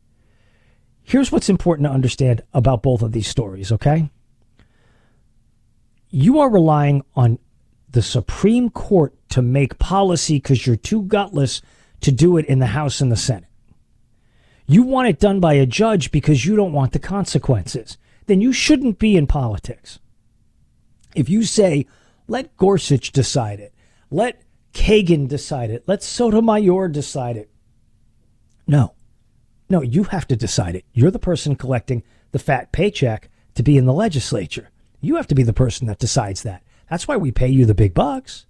here's 1.03 1.31
what's 1.31 1.49
important 1.49 1.87
to 1.87 1.93
understand 1.93 2.41
about 2.53 2.81
both 2.81 3.01
of 3.01 3.11
these 3.11 3.27
stories, 3.27 3.71
okay? 3.71 4.09
You 6.09 6.39
are 6.39 6.49
relying 6.49 7.03
on 7.15 7.39
the 7.89 8.01
Supreme 8.01 8.69
Court 8.69 9.13
to 9.29 9.41
make 9.41 9.79
policy 9.79 10.35
because 10.35 10.65
you're 10.65 10.77
too 10.77 11.03
gutless 11.03 11.61
to 12.01 12.11
do 12.11 12.37
it 12.37 12.45
in 12.45 12.59
the 12.59 12.67
House 12.67 13.01
and 13.01 13.11
the 13.11 13.17
Senate. 13.17 13.45
You 14.65 14.83
want 14.83 15.09
it 15.09 15.19
done 15.19 15.41
by 15.41 15.53
a 15.53 15.65
judge 15.65 16.11
because 16.11 16.45
you 16.45 16.55
don't 16.55 16.71
want 16.71 16.93
the 16.93 16.99
consequences. 16.99 17.97
Then 18.27 18.39
you 18.39 18.53
shouldn't 18.53 18.99
be 18.99 19.17
in 19.17 19.27
politics. 19.27 19.99
If 21.13 21.29
you 21.29 21.43
say, 21.43 21.85
let 22.27 22.55
Gorsuch 22.55 23.11
decide 23.11 23.59
it, 23.59 23.73
let 24.09 24.41
Kagan 24.73 25.27
decide 25.27 25.69
it, 25.69 25.83
let 25.87 26.03
Sotomayor 26.03 26.87
decide 26.87 27.37
it. 27.37 27.49
No, 28.67 28.93
no, 29.69 29.81
you 29.81 30.03
have 30.05 30.27
to 30.27 30.35
decide 30.35 30.75
it. 30.75 30.85
You're 30.93 31.11
the 31.11 31.19
person 31.19 31.55
collecting 31.55 32.03
the 32.31 32.39
fat 32.39 32.71
paycheck 32.71 33.29
to 33.55 33.63
be 33.63 33.77
in 33.77 33.85
the 33.85 33.93
legislature. 33.93 34.69
You 35.01 35.15
have 35.15 35.27
to 35.27 35.35
be 35.35 35.43
the 35.43 35.53
person 35.53 35.87
that 35.87 35.99
decides 35.99 36.43
that. 36.43 36.63
That's 36.89 37.07
why 37.07 37.17
we 37.17 37.31
pay 37.31 37.47
you 37.47 37.65
the 37.65 37.73
big 37.73 37.93
bucks. 37.93 38.45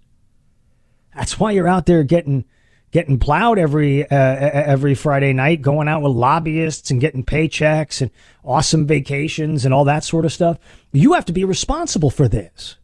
That's 1.14 1.38
why 1.38 1.52
you're 1.52 1.68
out 1.68 1.86
there 1.86 2.02
getting 2.02 2.44
getting 2.90 3.18
plowed 3.18 3.58
every 3.58 4.04
uh, 4.04 4.14
every 4.14 4.94
Friday 4.94 5.32
night, 5.32 5.62
going 5.62 5.88
out 5.88 6.02
with 6.02 6.12
lobbyists 6.12 6.90
and 6.90 7.00
getting 7.00 7.24
paychecks 7.24 8.00
and 8.00 8.10
awesome 8.44 8.86
vacations 8.86 9.64
and 9.64 9.74
all 9.74 9.84
that 9.84 10.04
sort 10.04 10.24
of 10.24 10.32
stuff. 10.32 10.58
You 10.92 11.14
have 11.14 11.24
to 11.26 11.32
be 11.32 11.44
responsible 11.44 12.10
for 12.10 12.28
this. 12.28 12.76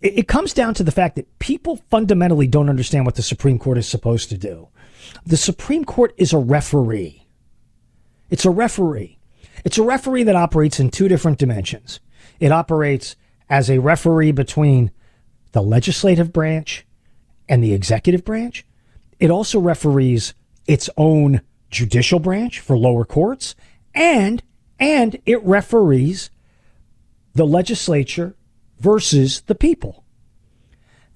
It, 0.00 0.20
it 0.20 0.28
comes 0.28 0.52
down 0.52 0.74
to 0.74 0.82
the 0.82 0.92
fact 0.92 1.16
that 1.16 1.38
people 1.38 1.76
fundamentally 1.90 2.46
don't 2.46 2.68
understand 2.68 3.06
what 3.06 3.14
the 3.14 3.22
Supreme 3.22 3.58
Court 3.58 3.78
is 3.78 3.88
supposed 3.88 4.28
to 4.30 4.38
do. 4.38 4.68
The 5.24 5.36
Supreme 5.36 5.84
Court 5.84 6.14
is 6.16 6.32
a 6.32 6.38
referee. 6.38 7.26
It's 8.28 8.44
a 8.44 8.50
referee. 8.50 9.18
It's 9.64 9.78
a 9.78 9.82
referee 9.82 10.24
that 10.24 10.36
operates 10.36 10.80
in 10.80 10.90
two 10.90 11.08
different 11.08 11.38
dimensions. 11.38 12.00
It 12.38 12.52
operates 12.52 13.16
as 13.48 13.68
a 13.68 13.80
referee 13.80 14.32
between 14.32 14.90
the 15.52 15.62
legislative 15.62 16.32
branch 16.32 16.86
and 17.48 17.62
the 17.62 17.74
executive 17.74 18.24
branch. 18.24 18.64
It 19.18 19.30
also 19.30 19.58
referees 19.58 20.34
its 20.66 20.88
own 20.96 21.42
judicial 21.70 22.20
branch 22.20 22.60
for 22.60 22.76
lower 22.76 23.04
courts 23.04 23.54
and 23.94 24.42
and 24.78 25.20
it 25.26 25.42
referees 25.44 26.30
the 27.34 27.46
legislature 27.46 28.34
versus 28.80 29.42
the 29.42 29.54
people. 29.54 30.04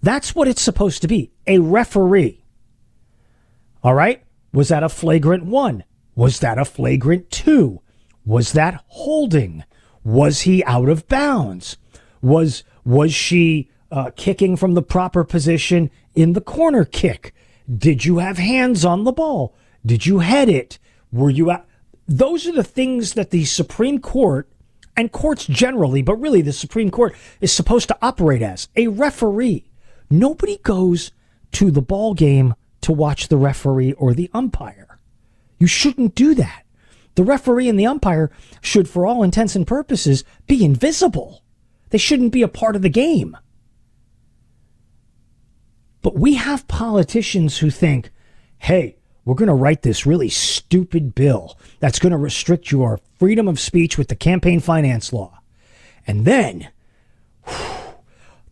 That's 0.02 0.34
what 0.34 0.48
it's 0.48 0.62
supposed 0.62 1.02
to 1.02 1.08
be, 1.08 1.32
a 1.46 1.58
referee. 1.58 2.44
All 3.82 3.94
right? 3.94 4.22
Was 4.52 4.68
that 4.68 4.82
a 4.82 4.88
flagrant 4.88 5.46
1? 5.46 5.84
Was 6.14 6.40
that 6.40 6.58
a 6.58 6.64
flagrant 6.64 7.30
2? 7.30 7.80
Was 8.24 8.52
that 8.52 8.82
holding? 8.86 9.64
Was 10.04 10.42
he 10.42 10.62
out 10.64 10.88
of 10.88 11.08
bounds? 11.08 11.76
Was 12.22 12.64
was 12.84 13.14
she 13.14 13.70
uh, 13.90 14.10
kicking 14.16 14.56
from 14.56 14.74
the 14.74 14.82
proper 14.82 15.24
position 15.24 15.90
in 16.14 16.34
the 16.34 16.40
corner 16.40 16.84
kick? 16.84 17.34
Did 17.74 18.04
you 18.04 18.18
have 18.18 18.38
hands 18.38 18.84
on 18.84 19.04
the 19.04 19.12
ball? 19.12 19.54
Did 19.84 20.06
you 20.06 20.18
head 20.18 20.48
it? 20.48 20.78
Were 21.10 21.30
you 21.30 21.50
at? 21.50 21.66
Those 22.06 22.46
are 22.46 22.52
the 22.52 22.62
things 22.62 23.14
that 23.14 23.30
the 23.30 23.44
Supreme 23.44 23.98
Court 23.98 24.48
and 24.96 25.12
courts 25.12 25.46
generally, 25.46 26.02
but 26.02 26.16
really 26.16 26.42
the 26.42 26.52
Supreme 26.52 26.90
Court 26.90 27.14
is 27.40 27.52
supposed 27.52 27.88
to 27.88 27.98
operate 28.00 28.42
as 28.42 28.68
a 28.76 28.88
referee. 28.88 29.70
Nobody 30.10 30.58
goes 30.58 31.12
to 31.52 31.70
the 31.70 31.82
ball 31.82 32.14
game 32.14 32.54
to 32.82 32.92
watch 32.92 33.28
the 33.28 33.36
referee 33.36 33.92
or 33.94 34.14
the 34.14 34.30
umpire. 34.34 34.98
You 35.58 35.66
shouldn't 35.66 36.14
do 36.14 36.34
that. 36.34 36.64
The 37.14 37.22
referee 37.22 37.68
and 37.68 37.78
the 37.78 37.86
umpire 37.86 38.30
should, 38.60 38.88
for 38.88 39.06
all 39.06 39.22
intents 39.22 39.54
and 39.54 39.66
purposes, 39.66 40.24
be 40.46 40.64
invisible. 40.64 41.42
They 41.90 41.98
shouldn't 41.98 42.32
be 42.32 42.42
a 42.42 42.48
part 42.48 42.76
of 42.76 42.82
the 42.82 42.88
game. 42.88 43.36
But 46.02 46.18
we 46.18 46.34
have 46.34 46.68
politicians 46.68 47.58
who 47.58 47.70
think, 47.70 48.10
hey, 48.58 48.96
we're 49.24 49.34
going 49.34 49.48
to 49.48 49.54
write 49.54 49.82
this 49.82 50.06
really 50.06 50.28
stupid 50.28 51.14
bill 51.14 51.58
that's 51.80 51.98
going 51.98 52.12
to 52.12 52.18
restrict 52.18 52.70
your 52.70 53.00
freedom 53.18 53.48
of 53.48 53.58
speech 53.58 53.96
with 53.96 54.08
the 54.08 54.16
campaign 54.16 54.60
finance 54.60 55.12
law. 55.12 55.40
And 56.06 56.24
then 56.24 56.68
whew, 57.46 57.94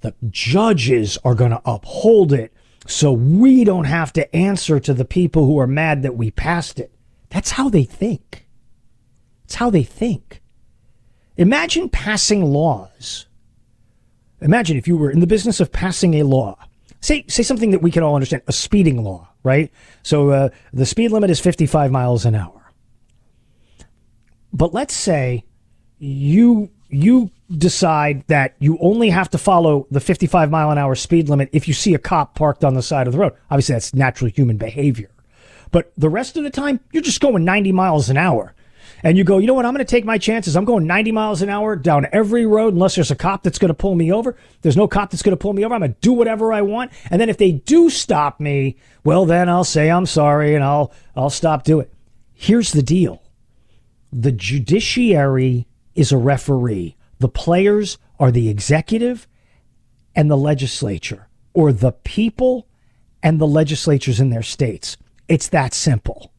the 0.00 0.14
judges 0.30 1.18
are 1.24 1.34
going 1.34 1.50
to 1.50 1.62
uphold 1.64 2.32
it 2.32 2.52
so 2.86 3.12
we 3.12 3.64
don't 3.64 3.84
have 3.84 4.12
to 4.14 4.34
answer 4.34 4.80
to 4.80 4.92
the 4.92 5.04
people 5.04 5.46
who 5.46 5.58
are 5.58 5.66
mad 5.66 6.02
that 6.02 6.16
we 6.16 6.30
passed 6.30 6.80
it. 6.80 6.92
That's 7.30 7.52
how 7.52 7.68
they 7.68 7.84
think. 7.84 8.46
It's 9.44 9.54
how 9.54 9.70
they 9.70 9.82
think. 9.82 10.42
Imagine 11.36 11.88
passing 11.88 12.44
laws. 12.44 13.26
Imagine 14.40 14.76
if 14.76 14.88
you 14.88 14.96
were 14.96 15.10
in 15.10 15.20
the 15.20 15.26
business 15.26 15.60
of 15.60 15.72
passing 15.72 16.14
a 16.14 16.24
law. 16.24 16.58
Say, 17.00 17.24
say 17.28 17.42
something 17.42 17.70
that 17.70 17.82
we 17.82 17.90
can 17.90 18.02
all 18.02 18.14
understand, 18.14 18.42
a 18.46 18.52
speeding 18.52 19.02
law, 19.02 19.28
right? 19.42 19.70
So 20.02 20.30
uh, 20.30 20.48
the 20.72 20.86
speed 20.86 21.10
limit 21.12 21.30
is 21.30 21.40
55 21.40 21.90
miles 21.90 22.24
an 22.24 22.34
hour. 22.34 22.70
But 24.52 24.74
let's 24.74 24.94
say 24.94 25.44
you 25.98 26.70
you 26.88 27.30
decide 27.56 28.22
that 28.26 28.54
you 28.58 28.76
only 28.80 29.08
have 29.08 29.30
to 29.30 29.38
follow 29.38 29.86
the 29.90 30.00
55 30.00 30.50
mile 30.50 30.70
an 30.70 30.78
hour 30.78 30.94
speed 30.94 31.28
limit 31.28 31.48
if 31.52 31.66
you 31.66 31.72
see 31.72 31.94
a 31.94 31.98
cop 31.98 32.34
parked 32.34 32.64
on 32.64 32.74
the 32.74 32.82
side 32.82 33.06
of 33.06 33.14
the 33.14 33.18
road. 33.18 33.32
Obviously, 33.50 33.74
that's 33.74 33.94
natural 33.94 34.30
human 34.30 34.58
behavior. 34.58 35.10
But 35.70 35.92
the 35.96 36.10
rest 36.10 36.36
of 36.36 36.44
the 36.44 36.50
time, 36.50 36.80
you're 36.92 37.02
just 37.02 37.20
going 37.20 37.44
90 37.44 37.72
miles 37.72 38.10
an 38.10 38.18
hour 38.18 38.54
and 39.02 39.18
you 39.18 39.24
go, 39.24 39.38
you 39.38 39.46
know 39.46 39.54
what? 39.54 39.66
I'm 39.66 39.74
going 39.74 39.84
to 39.84 39.90
take 39.90 40.04
my 40.04 40.18
chances. 40.18 40.56
I'm 40.56 40.64
going 40.64 40.86
90 40.86 41.12
miles 41.12 41.42
an 41.42 41.48
hour 41.48 41.74
down 41.76 42.06
every 42.12 42.46
road 42.46 42.74
unless 42.74 42.94
there's 42.94 43.10
a 43.10 43.16
cop 43.16 43.42
that's 43.42 43.58
going 43.58 43.68
to 43.68 43.74
pull 43.74 43.94
me 43.94 44.12
over. 44.12 44.36
There's 44.62 44.76
no 44.76 44.86
cop 44.86 45.10
that's 45.10 45.22
going 45.22 45.36
to 45.36 45.40
pull 45.40 45.52
me 45.52 45.64
over. 45.64 45.74
I'm 45.74 45.80
going 45.80 45.94
to 45.94 46.00
do 46.00 46.12
whatever 46.12 46.52
I 46.52 46.62
want. 46.62 46.92
And 47.10 47.20
then 47.20 47.28
if 47.28 47.38
they 47.38 47.52
do 47.52 47.90
stop 47.90 48.38
me, 48.38 48.76
well, 49.04 49.26
then 49.26 49.48
I'll 49.48 49.64
say 49.64 49.90
I'm 49.90 50.06
sorry 50.06 50.54
and 50.54 50.62
I'll, 50.62 50.92
I'll 51.16 51.30
stop 51.30 51.64
doing 51.64 51.86
it. 51.86 51.92
Here's 52.32 52.72
the 52.72 52.82
deal. 52.82 53.22
The 54.12 54.32
judiciary 54.32 55.66
is 55.94 56.12
a 56.12 56.16
referee. 56.16 56.96
The 57.18 57.28
players 57.28 57.98
are 58.18 58.30
the 58.30 58.48
executive 58.48 59.26
and 60.14 60.30
the 60.30 60.36
legislature 60.36 61.28
or 61.54 61.72
the 61.72 61.92
people 61.92 62.66
and 63.22 63.40
the 63.40 63.46
legislatures 63.46 64.20
in 64.20 64.30
their 64.30 64.42
states. 64.42 64.96
It's 65.28 65.48
that 65.48 65.74
simple. 65.74 66.31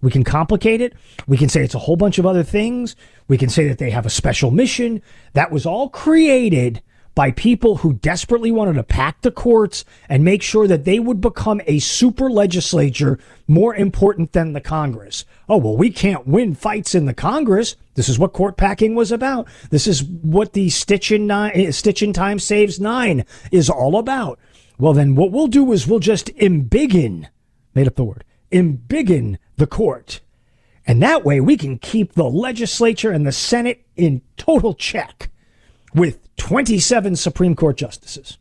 We 0.00 0.10
can 0.10 0.24
complicate 0.24 0.80
it. 0.80 0.94
We 1.26 1.36
can 1.36 1.48
say 1.48 1.64
it's 1.64 1.74
a 1.74 1.80
whole 1.80 1.96
bunch 1.96 2.18
of 2.18 2.26
other 2.26 2.42
things. 2.42 2.94
We 3.26 3.38
can 3.38 3.48
say 3.48 3.66
that 3.68 3.78
they 3.78 3.90
have 3.90 4.06
a 4.06 4.10
special 4.10 4.50
mission. 4.50 5.02
That 5.32 5.50
was 5.50 5.66
all 5.66 5.88
created 5.88 6.82
by 7.18 7.32
people 7.32 7.78
who 7.78 7.94
desperately 7.94 8.52
wanted 8.52 8.74
to 8.74 8.82
pack 8.84 9.22
the 9.22 9.32
courts 9.32 9.84
and 10.08 10.24
make 10.24 10.40
sure 10.40 10.68
that 10.68 10.84
they 10.84 11.00
would 11.00 11.20
become 11.20 11.60
a 11.66 11.80
super 11.80 12.30
legislature 12.30 13.18
more 13.48 13.74
important 13.74 14.32
than 14.34 14.52
the 14.52 14.60
Congress. 14.60 15.24
Oh, 15.48 15.56
well, 15.56 15.76
we 15.76 15.90
can't 15.90 16.28
win 16.28 16.54
fights 16.54 16.94
in 16.94 17.06
the 17.06 17.14
Congress. 17.14 17.74
This 17.94 18.08
is 18.08 18.20
what 18.20 18.32
court 18.32 18.56
packing 18.56 18.94
was 18.94 19.10
about. 19.10 19.48
This 19.70 19.88
is 19.88 20.04
what 20.04 20.52
the 20.52 20.70
stitch 20.70 21.10
in, 21.10 21.26
nine, 21.26 21.50
eh, 21.56 21.72
stitch 21.72 22.04
in 22.04 22.12
time 22.12 22.38
saves 22.38 22.78
nine 22.78 23.24
is 23.50 23.68
all 23.68 23.98
about. 23.98 24.38
Well, 24.78 24.92
then 24.92 25.16
what 25.16 25.32
we'll 25.32 25.48
do 25.48 25.72
is 25.72 25.88
we'll 25.88 25.98
just 25.98 26.28
embiggen, 26.36 27.26
made 27.74 27.88
up 27.88 27.96
the 27.96 28.04
word, 28.04 28.22
embiggen 28.52 29.38
the 29.58 29.66
court. 29.66 30.20
And 30.86 31.02
that 31.02 31.24
way 31.24 31.40
we 31.40 31.56
can 31.58 31.78
keep 31.78 32.14
the 32.14 32.30
legislature 32.30 33.10
and 33.10 33.26
the 33.26 33.32
Senate 33.32 33.84
in 33.94 34.22
total 34.38 34.72
check 34.72 35.30
with 35.94 36.34
27 36.36 37.16
Supreme 37.16 37.54
Court 37.54 37.76
justices 37.76 38.38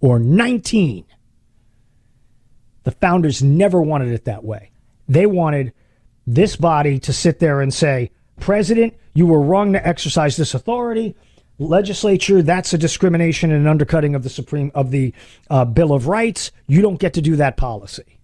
or 0.00 0.18
19. 0.18 1.04
The 2.82 2.90
founders 2.90 3.42
never 3.42 3.80
wanted 3.80 4.08
it 4.12 4.24
that 4.24 4.42
way. 4.42 4.72
They 5.06 5.26
wanted 5.26 5.72
this 6.26 6.56
body 6.56 6.98
to 7.00 7.12
sit 7.12 7.38
there 7.38 7.60
and 7.60 7.72
say, 7.72 8.10
President, 8.40 8.94
you 9.14 9.26
were 9.26 9.40
wrong 9.40 9.72
to 9.74 9.86
exercise 9.86 10.36
this 10.36 10.54
authority. 10.54 11.14
Legislature, 11.58 12.42
that's 12.42 12.72
a 12.72 12.78
discrimination 12.78 13.52
and 13.52 13.60
an 13.60 13.68
undercutting 13.68 14.16
of 14.16 14.24
the 14.24 14.30
Supreme 14.30 14.72
of 14.74 14.90
the 14.90 15.14
uh, 15.48 15.64
Bill 15.64 15.92
of 15.92 16.08
Rights. 16.08 16.50
You 16.66 16.82
don't 16.82 16.98
get 16.98 17.14
to 17.14 17.22
do 17.22 17.36
that 17.36 17.56
policy. 17.56 18.18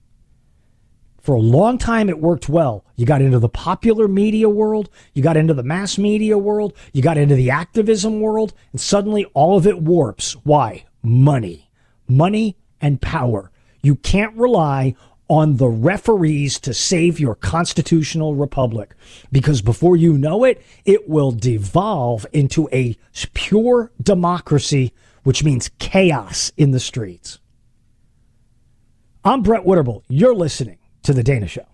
For 1.20 1.34
a 1.34 1.40
long 1.40 1.78
time, 1.78 2.08
it 2.08 2.20
worked 2.20 2.48
well. 2.48 2.84
You 2.96 3.04
got 3.04 3.22
into 3.22 3.38
the 3.38 3.48
popular 3.48 4.08
media 4.08 4.48
world, 4.48 4.88
you 5.12 5.22
got 5.22 5.36
into 5.36 5.54
the 5.54 5.62
mass 5.62 5.98
media 5.98 6.38
world, 6.38 6.72
you 6.92 7.02
got 7.02 7.18
into 7.18 7.34
the 7.34 7.50
activism 7.50 8.20
world, 8.20 8.54
and 8.72 8.80
suddenly 8.80 9.24
all 9.34 9.56
of 9.56 9.66
it 9.66 9.82
warps. 9.82 10.32
Why? 10.44 10.84
Money. 11.02 11.70
Money 12.08 12.56
and 12.80 13.00
power. 13.02 13.50
You 13.82 13.96
can't 13.96 14.34
rely 14.36 14.94
on 15.28 15.56
the 15.58 15.68
referees 15.68 16.58
to 16.60 16.72
save 16.72 17.20
your 17.20 17.34
constitutional 17.34 18.34
republic 18.34 18.94
because 19.30 19.60
before 19.60 19.96
you 19.96 20.16
know 20.16 20.44
it, 20.44 20.64
it 20.86 21.08
will 21.08 21.32
devolve 21.32 22.24
into 22.32 22.68
a 22.72 22.96
pure 23.34 23.92
democracy, 24.02 24.92
which 25.24 25.44
means 25.44 25.70
chaos 25.78 26.50
in 26.56 26.70
the 26.70 26.80
streets. 26.80 27.38
I'm 29.24 29.42
Brett 29.42 29.64
Winterble. 29.64 30.02
You're 30.08 30.34
listening 30.34 30.77
to 31.02 31.12
The 31.12 31.22
Dana 31.22 31.46
Show. 31.46 31.66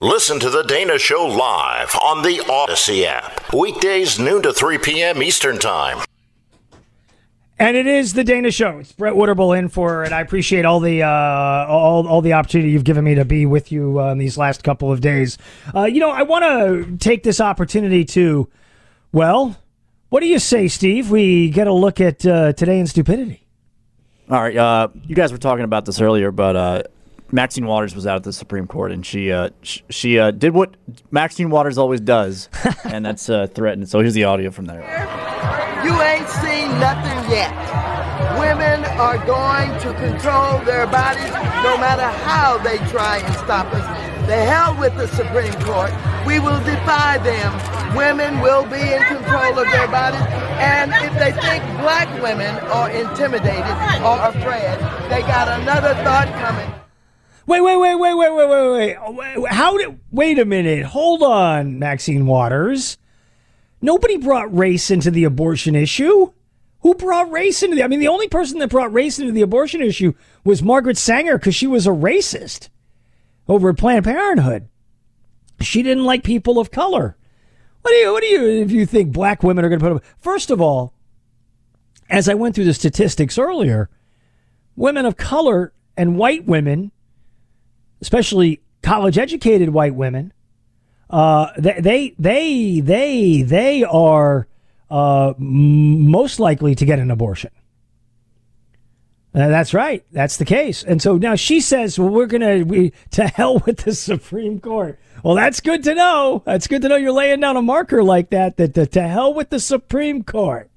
Listen 0.00 0.38
to 0.40 0.50
The 0.50 0.62
Dana 0.62 0.98
Show 0.98 1.24
live 1.26 1.94
on 2.02 2.22
the 2.22 2.38
Audacy 2.40 3.04
app. 3.04 3.52
Weekdays, 3.52 4.18
noon 4.18 4.42
to 4.42 4.52
3 4.52 4.78
p.m. 4.78 5.22
Eastern 5.22 5.58
Time. 5.58 6.04
And 7.58 7.76
it 7.76 7.86
is 7.86 8.14
the 8.14 8.24
Dana 8.24 8.50
Show. 8.50 8.78
It's 8.78 8.90
Brett 8.90 9.14
Winterble 9.14 9.56
in 9.56 9.68
for, 9.68 10.02
and 10.02 10.12
I 10.12 10.20
appreciate 10.20 10.64
all 10.64 10.80
the 10.80 11.04
uh, 11.04 11.08
all 11.08 12.06
all 12.08 12.20
the 12.20 12.32
opportunity 12.32 12.70
you've 12.72 12.82
given 12.82 13.04
me 13.04 13.14
to 13.14 13.24
be 13.24 13.46
with 13.46 13.70
you 13.70 14.00
uh, 14.00 14.10
in 14.10 14.18
these 14.18 14.36
last 14.36 14.64
couple 14.64 14.90
of 14.90 15.00
days. 15.00 15.38
Uh, 15.72 15.84
you 15.84 16.00
know, 16.00 16.10
I 16.10 16.22
want 16.22 16.44
to 16.44 16.96
take 16.96 17.22
this 17.22 17.40
opportunity 17.40 18.04
to, 18.06 18.48
well, 19.12 19.56
what 20.08 20.18
do 20.20 20.26
you 20.26 20.40
say, 20.40 20.66
Steve? 20.66 21.12
We 21.12 21.48
get 21.48 21.68
a 21.68 21.72
look 21.72 22.00
at 22.00 22.26
uh, 22.26 22.54
today 22.54 22.80
in 22.80 22.88
stupidity. 22.88 23.46
All 24.28 24.42
right, 24.42 24.56
uh, 24.56 24.88
you 25.06 25.14
guys 25.14 25.30
were 25.30 25.38
talking 25.38 25.64
about 25.64 25.84
this 25.84 26.00
earlier, 26.00 26.32
but 26.32 26.56
uh, 26.56 26.82
Maxine 27.34 27.66
Waters 27.66 27.96
was 27.96 28.06
out 28.06 28.14
at 28.14 28.22
the 28.22 28.32
Supreme 28.32 28.68
Court, 28.68 28.92
and 28.92 29.04
she 29.04 29.32
uh, 29.32 29.50
sh- 29.62 29.80
she 29.90 30.20
uh, 30.20 30.30
did 30.30 30.54
what 30.54 30.76
Maxine 31.10 31.50
Waters 31.50 31.76
always 31.76 32.00
does, 32.00 32.48
and 32.84 33.04
that's 33.04 33.28
uh, 33.28 33.48
threatened. 33.48 33.88
So 33.88 33.98
here's 33.98 34.14
the 34.14 34.22
audio 34.22 34.52
from 34.52 34.66
there. 34.66 34.82
You 35.82 36.00
ain't 36.00 36.28
seen 36.28 36.70
nothing 36.78 37.18
yet. 37.34 37.50
Women 38.38 38.84
are 39.02 39.18
going 39.26 39.68
to 39.80 39.92
control 39.98 40.60
their 40.64 40.86
bodies 40.86 41.32
no 41.66 41.76
matter 41.76 42.06
how 42.22 42.58
they 42.58 42.78
try 42.94 43.18
and 43.18 43.34
stop 43.34 43.66
us. 43.74 43.82
The 44.28 44.36
hell 44.36 44.78
with 44.78 44.94
the 44.96 45.08
Supreme 45.08 45.52
Court. 45.66 45.90
We 46.24 46.38
will 46.38 46.62
defy 46.62 47.18
them. 47.18 47.50
Women 47.96 48.40
will 48.42 48.64
be 48.64 48.80
in 48.80 49.02
control 49.10 49.58
of 49.58 49.66
their 49.72 49.88
bodies. 49.88 50.22
And 50.62 50.92
if 51.02 51.12
they 51.18 51.32
think 51.42 51.64
black 51.82 52.08
women 52.22 52.54
are 52.70 52.90
intimidated 52.90 53.74
or 54.06 54.22
afraid, 54.22 54.78
they 55.10 55.22
got 55.26 55.48
another 55.60 55.94
thought 56.04 56.32
coming. 56.38 56.83
Wait, 57.46 57.60
wait, 57.60 57.76
wait, 57.76 57.94
wait, 57.96 58.14
wait, 58.14 58.32
wait, 58.32 58.96
oh, 59.00 59.10
wait, 59.12 59.40
wait. 59.40 59.52
How 59.52 59.76
did? 59.76 60.00
Wait 60.10 60.38
a 60.38 60.44
minute. 60.44 60.86
Hold 60.86 61.22
on, 61.22 61.78
Maxine 61.78 62.26
Waters. 62.26 62.96
Nobody 63.82 64.16
brought 64.16 64.56
race 64.56 64.90
into 64.90 65.10
the 65.10 65.24
abortion 65.24 65.74
issue. 65.74 66.32
Who 66.80 66.94
brought 66.94 67.30
race 67.30 67.62
into 67.62 67.76
the? 67.76 67.84
I 67.84 67.88
mean, 67.88 68.00
the 68.00 68.08
only 68.08 68.28
person 68.28 68.58
that 68.58 68.70
brought 68.70 68.92
race 68.92 69.18
into 69.18 69.32
the 69.32 69.42
abortion 69.42 69.82
issue 69.82 70.14
was 70.42 70.62
Margaret 70.62 70.96
Sanger 70.96 71.38
because 71.38 71.54
she 71.54 71.66
was 71.66 71.86
a 71.86 71.90
racist 71.90 72.70
over 73.46 73.70
at 73.70 73.76
Planned 73.76 74.04
Parenthood. 74.04 74.68
She 75.60 75.82
didn't 75.82 76.04
like 76.04 76.24
people 76.24 76.58
of 76.58 76.70
color. 76.70 77.16
What 77.82 77.90
do 77.90 77.96
you? 77.96 78.12
What 78.12 78.22
do 78.22 78.28
you? 78.28 78.62
If 78.62 78.70
you 78.70 78.86
think 78.86 79.12
black 79.12 79.42
women 79.42 79.64
are 79.64 79.68
going 79.68 79.80
to 79.80 79.84
put 79.86 79.96
up? 79.96 80.04
First 80.18 80.50
of 80.50 80.62
all, 80.62 80.94
as 82.08 82.28
I 82.28 82.34
went 82.34 82.54
through 82.54 82.64
the 82.64 82.74
statistics 82.74 83.38
earlier, 83.38 83.90
women 84.76 85.04
of 85.04 85.18
color 85.18 85.74
and 85.96 86.16
white 86.16 86.46
women, 86.46 86.90
especially 88.04 88.60
college 88.82 89.16
educated 89.16 89.70
white 89.70 89.94
women, 89.94 90.30
uh, 91.08 91.48
they 91.56 92.14
they 92.18 92.80
they 92.80 93.40
they 93.40 93.82
are 93.82 94.46
uh, 94.90 95.32
most 95.38 96.38
likely 96.38 96.74
to 96.74 96.84
get 96.84 96.98
an 96.98 97.10
abortion. 97.10 97.50
Uh, 99.34 99.48
that's 99.48 99.72
right. 99.72 100.04
That's 100.12 100.36
the 100.36 100.44
case. 100.44 100.84
And 100.84 101.00
so 101.00 101.16
now 101.16 101.34
she 101.34 101.60
says, 101.60 101.98
"Well, 101.98 102.10
we're 102.10 102.26
gonna 102.26 102.62
we 102.62 102.92
to 103.12 103.26
hell 103.36 103.60
with 103.60 103.78
the 103.78 103.94
Supreme 103.94 104.60
Court." 104.60 104.98
Well, 105.22 105.34
that's 105.34 105.60
good 105.60 105.82
to 105.84 105.94
know. 105.94 106.42
That's 106.44 106.66
good 106.66 106.82
to 106.82 106.88
know. 106.88 106.96
You're 106.96 107.12
laying 107.12 107.40
down 107.40 107.56
a 107.56 107.62
marker 107.62 108.02
like 108.02 108.28
that. 108.30 108.58
That, 108.58 108.74
that 108.74 108.92
to 108.92 109.08
hell 109.08 109.32
with 109.32 109.48
the 109.48 109.60
Supreme 109.60 110.22
Court. 110.24 110.70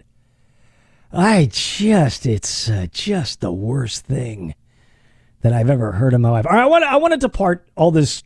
I 1.11 1.49
just, 1.51 2.25
it's 2.25 2.69
uh, 2.69 2.87
just 2.89 3.41
the 3.41 3.51
worst 3.51 4.05
thing 4.05 4.55
I've 5.53 5.69
ever 5.69 5.93
heard 5.93 6.13
in 6.13 6.21
my 6.21 6.29
life. 6.29 6.45
All 6.45 6.53
right, 6.53 6.63
I 6.63 6.65
want 6.65 6.83
I 6.83 6.95
want 6.97 7.13
to 7.13 7.17
depart 7.17 7.67
all 7.75 7.91
this 7.91 8.23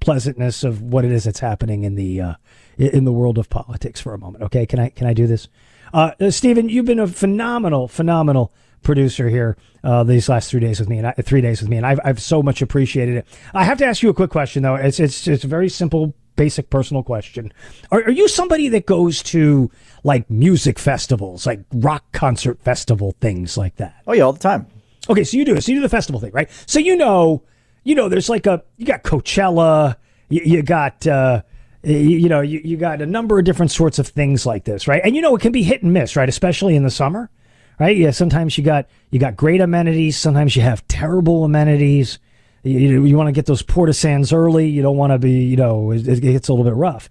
pleasantness 0.00 0.62
of 0.62 0.82
what 0.82 1.04
it 1.04 1.12
is 1.12 1.24
that's 1.24 1.40
happening 1.40 1.84
in 1.84 1.94
the 1.94 2.20
uh, 2.20 2.34
in 2.78 3.04
the 3.04 3.12
world 3.12 3.38
of 3.38 3.48
politics 3.48 4.00
for 4.00 4.14
a 4.14 4.18
moment. 4.18 4.44
Okay, 4.44 4.66
can 4.66 4.78
I 4.78 4.88
can 4.90 5.06
I 5.06 5.12
do 5.12 5.26
this? 5.26 5.48
Uh, 5.92 6.12
uh, 6.20 6.30
Stephen, 6.30 6.68
you've 6.68 6.84
been 6.84 6.98
a 6.98 7.06
phenomenal, 7.06 7.88
phenomenal 7.88 8.52
producer 8.82 9.28
here 9.28 9.56
uh, 9.82 10.04
these 10.04 10.28
last 10.28 10.50
three 10.50 10.60
days 10.60 10.78
with 10.78 10.88
me, 10.88 10.98
and 10.98 11.06
I, 11.06 11.12
three 11.12 11.40
days 11.40 11.60
with 11.60 11.70
me, 11.70 11.76
and 11.76 11.86
I've, 11.86 12.00
I've 12.04 12.20
so 12.20 12.42
much 12.42 12.62
appreciated 12.62 13.16
it. 13.16 13.26
I 13.54 13.64
have 13.64 13.78
to 13.78 13.86
ask 13.86 14.02
you 14.02 14.10
a 14.10 14.14
quick 14.14 14.30
question 14.30 14.62
though. 14.62 14.74
It's 14.74 15.00
it's 15.00 15.26
it's 15.26 15.44
a 15.44 15.48
very 15.48 15.68
simple, 15.68 16.14
basic, 16.36 16.70
personal 16.70 17.02
question. 17.02 17.52
Are, 17.90 18.02
are 18.02 18.10
you 18.10 18.28
somebody 18.28 18.68
that 18.68 18.86
goes 18.86 19.22
to 19.24 19.70
like 20.04 20.28
music 20.30 20.78
festivals, 20.78 21.46
like 21.46 21.60
rock 21.72 22.04
concert 22.12 22.62
festival 22.62 23.16
things 23.20 23.56
like 23.56 23.76
that? 23.76 24.02
Oh 24.06 24.12
yeah, 24.12 24.22
all 24.22 24.32
the 24.32 24.38
time. 24.38 24.66
Okay, 25.08 25.24
so 25.24 25.36
you 25.36 25.44
do 25.44 25.60
So 25.60 25.72
you 25.72 25.78
do 25.78 25.82
the 25.82 25.88
festival 25.88 26.20
thing, 26.20 26.32
right? 26.32 26.50
So 26.66 26.78
you 26.78 26.96
know 26.96 27.42
you 27.86 27.94
know, 27.94 28.08
there's 28.08 28.28
like 28.28 28.46
a 28.46 28.64
you 28.76 28.84
got 28.84 29.04
Coachella, 29.04 29.94
you, 30.28 30.42
you 30.44 30.62
got 30.62 31.06
uh, 31.06 31.42
you, 31.84 31.94
you, 31.94 32.28
know 32.28 32.40
you, 32.40 32.60
you 32.64 32.76
got 32.76 33.00
a 33.00 33.06
number 33.06 33.38
of 33.38 33.44
different 33.44 33.70
sorts 33.70 34.00
of 34.00 34.08
things 34.08 34.44
like 34.44 34.64
this, 34.64 34.88
right? 34.88 35.00
And 35.04 35.14
you 35.14 35.22
know 35.22 35.36
it 35.36 35.40
can 35.40 35.52
be 35.52 35.62
hit 35.62 35.84
and 35.84 35.92
miss, 35.92 36.16
right? 36.16 36.28
Especially 36.28 36.74
in 36.74 36.82
the 36.82 36.90
summer, 36.90 37.30
right? 37.78 37.96
Yeah, 37.96 38.10
sometimes 38.10 38.58
you 38.58 38.64
got 38.64 38.88
you 39.12 39.20
got 39.20 39.36
great 39.36 39.60
amenities, 39.60 40.18
sometimes 40.18 40.56
you 40.56 40.62
have 40.62 40.86
terrible 40.88 41.44
amenities. 41.44 42.18
You, 42.64 43.04
you 43.04 43.16
want 43.16 43.28
to 43.28 43.32
get 43.32 43.46
those 43.46 43.62
portisans 43.62 44.32
early. 44.32 44.68
You 44.68 44.82
don't 44.82 44.96
want 44.96 45.12
to 45.12 45.20
be, 45.20 45.44
you 45.44 45.56
know, 45.56 45.92
it, 45.92 46.08
it 46.08 46.20
gets 46.20 46.48
a 46.48 46.52
little 46.52 46.64
bit 46.64 46.74
rough. 46.74 47.08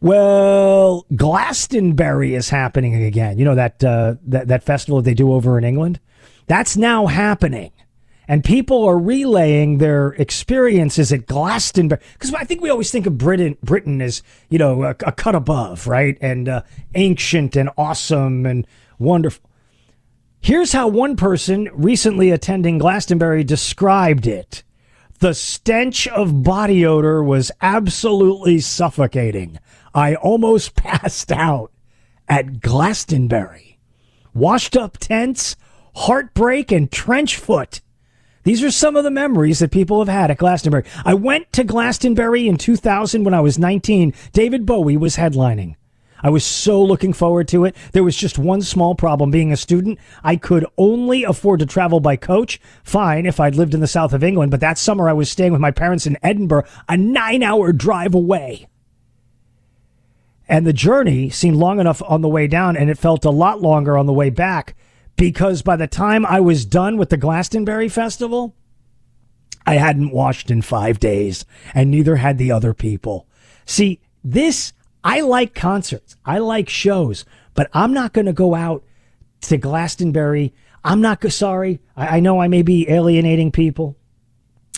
Well, 0.00 1.06
Glastonbury 1.14 2.34
is 2.34 2.50
happening 2.50 2.94
again. 2.94 3.38
You 3.38 3.44
know 3.44 3.54
that 3.54 3.82
uh, 3.82 4.16
that 4.26 4.48
that 4.48 4.62
festival 4.62 5.00
that 5.00 5.04
they 5.04 5.14
do 5.14 5.32
over 5.32 5.56
in 5.58 5.64
England. 5.64 6.00
That's 6.46 6.76
now 6.76 7.06
happening 7.06 7.72
and 8.28 8.44
people 8.44 8.84
are 8.84 8.98
relaying 8.98 9.78
their 9.78 10.08
experiences 10.14 11.12
at 11.12 11.26
Glastonbury 11.26 12.00
because 12.14 12.32
I 12.34 12.44
think 12.44 12.62
we 12.62 12.70
always 12.70 12.90
think 12.90 13.06
of 13.06 13.18
Britain 13.18 13.56
Britain 13.62 14.00
as 14.00 14.22
you 14.48 14.58
know 14.58 14.82
a, 14.82 14.90
a 14.90 15.12
cut 15.12 15.34
above, 15.34 15.86
right, 15.86 16.16
and 16.20 16.48
uh, 16.48 16.62
ancient 16.94 17.56
and 17.56 17.70
awesome 17.76 18.46
and 18.46 18.66
wonderful. 18.98 19.48
Here's 20.40 20.72
how 20.72 20.88
one 20.88 21.16
person 21.16 21.70
recently 21.72 22.30
attending 22.30 22.78
Glastonbury 22.78 23.44
described 23.44 24.26
it. 24.26 24.62
The 25.20 25.32
stench 25.32 26.06
of 26.08 26.42
body 26.42 26.84
odor 26.84 27.22
was 27.22 27.50
absolutely 27.62 28.60
suffocating. 28.60 29.58
I 29.94 30.14
almost 30.16 30.74
passed 30.74 31.30
out 31.32 31.70
at 32.28 32.60
Glastonbury. 32.60 33.78
Washed 34.34 34.76
up 34.76 34.98
tents, 34.98 35.56
heartbreak, 35.94 36.72
and 36.72 36.90
trench 36.90 37.36
foot 37.36 37.80
these 38.44 38.62
are 38.62 38.70
some 38.70 38.94
of 38.94 39.04
the 39.04 39.10
memories 39.10 39.58
that 39.60 39.70
people 39.70 40.00
have 40.00 40.14
had 40.14 40.30
at 40.30 40.36
Glastonbury. 40.36 40.84
I 41.02 41.14
went 41.14 41.50
to 41.54 41.64
Glastonbury 41.64 42.46
in 42.46 42.58
2000 42.58 43.24
when 43.24 43.32
I 43.32 43.40
was 43.40 43.58
19. 43.58 44.12
David 44.32 44.66
Bowie 44.66 44.98
was 44.98 45.16
headlining. 45.16 45.76
I 46.22 46.28
was 46.28 46.44
so 46.44 46.82
looking 46.82 47.14
forward 47.14 47.48
to 47.48 47.64
it. 47.64 47.74
There 47.92 48.04
was 48.04 48.16
just 48.16 48.38
one 48.38 48.60
small 48.60 48.94
problem. 48.94 49.30
Being 49.30 49.50
a 49.50 49.56
student, 49.56 49.98
I 50.22 50.36
could 50.36 50.66
only 50.76 51.24
afford 51.24 51.60
to 51.60 51.66
travel 51.66 52.00
by 52.00 52.16
coach. 52.16 52.60
Fine 52.82 53.24
if 53.24 53.40
I'd 53.40 53.56
lived 53.56 53.74
in 53.74 53.80
the 53.80 53.86
south 53.86 54.12
of 54.12 54.22
England, 54.22 54.50
but 54.50 54.60
that 54.60 54.78
summer 54.78 55.08
I 55.08 55.14
was 55.14 55.30
staying 55.30 55.52
with 55.52 55.60
my 55.60 55.70
parents 55.70 56.06
in 56.06 56.18
Edinburgh, 56.22 56.64
a 56.86 56.98
nine 56.98 57.42
hour 57.42 57.72
drive 57.72 58.14
away. 58.14 58.68
And 60.48 60.66
the 60.66 60.72
journey 60.72 61.30
seemed 61.30 61.56
long 61.56 61.80
enough 61.80 62.02
on 62.06 62.20
the 62.20 62.28
way 62.28 62.46
down, 62.46 62.76
and 62.76 62.90
it 62.90 62.98
felt 62.98 63.24
a 63.24 63.30
lot 63.30 63.62
longer 63.62 63.96
on 63.96 64.06
the 64.06 64.12
way 64.12 64.30
back 64.30 64.76
because 65.16 65.62
by 65.62 65.76
the 65.76 65.86
time 65.86 66.26
I 66.26 66.40
was 66.40 66.64
done 66.64 66.96
with 66.96 67.10
the 67.10 67.16
Glastonbury 67.16 67.88
Festival, 67.88 68.54
I 69.66 69.74
hadn't 69.74 70.12
washed 70.12 70.50
in 70.50 70.62
five 70.62 71.00
days, 71.00 71.46
and 71.72 71.90
neither 71.90 72.16
had 72.16 72.36
the 72.36 72.52
other 72.52 72.74
people. 72.74 73.26
See, 73.64 74.00
this, 74.22 74.72
I 75.02 75.20
like 75.20 75.54
concerts, 75.54 76.16
I 76.24 76.38
like 76.38 76.68
shows, 76.68 77.24
but 77.54 77.70
I'm 77.72 77.94
not 77.94 78.12
going 78.12 78.26
to 78.26 78.32
go 78.32 78.54
out 78.54 78.84
to 79.42 79.56
Glastonbury. 79.56 80.52
I'm 80.82 81.00
not 81.00 81.24
sorry. 81.32 81.80
I, 81.96 82.16
I 82.16 82.20
know 82.20 82.40
I 82.40 82.48
may 82.48 82.62
be 82.62 82.90
alienating 82.90 83.52
people. 83.52 83.96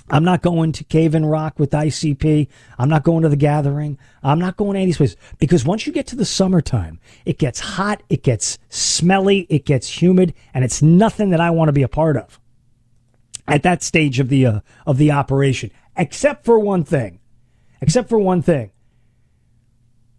I'm 0.08 0.24
not 0.24 0.42
going 0.42 0.72
to 0.72 0.84
Cave-In-Rock 0.84 1.58
with 1.58 1.70
ICP. 1.70 2.48
I'm 2.78 2.88
not 2.88 3.02
going 3.02 3.22
to 3.22 3.28
the 3.28 3.36
gathering. 3.36 3.98
I'm 4.22 4.38
not 4.38 4.56
going 4.56 4.74
to 4.74 4.80
any 4.80 4.92
place 4.92 5.16
because 5.38 5.64
once 5.64 5.86
you 5.86 5.92
get 5.92 6.06
to 6.08 6.16
the 6.16 6.24
summertime, 6.24 7.00
it 7.24 7.38
gets 7.38 7.58
hot, 7.58 8.02
it 8.08 8.22
gets 8.22 8.58
smelly, 8.68 9.46
it 9.50 9.64
gets 9.64 10.00
humid, 10.00 10.32
and 10.54 10.64
it's 10.64 10.80
nothing 10.80 11.30
that 11.30 11.40
I 11.40 11.50
want 11.50 11.68
to 11.68 11.72
be 11.72 11.82
a 11.82 11.88
part 11.88 12.16
of 12.16 12.38
at 13.48 13.62
that 13.62 13.82
stage 13.82 14.20
of 14.20 14.28
the 14.28 14.46
uh, 14.46 14.60
of 14.86 14.98
the 14.98 15.10
operation, 15.10 15.70
except 15.96 16.44
for 16.44 16.58
one 16.58 16.84
thing. 16.84 17.20
Except 17.80 18.08
for 18.08 18.18
one 18.18 18.42
thing. 18.42 18.70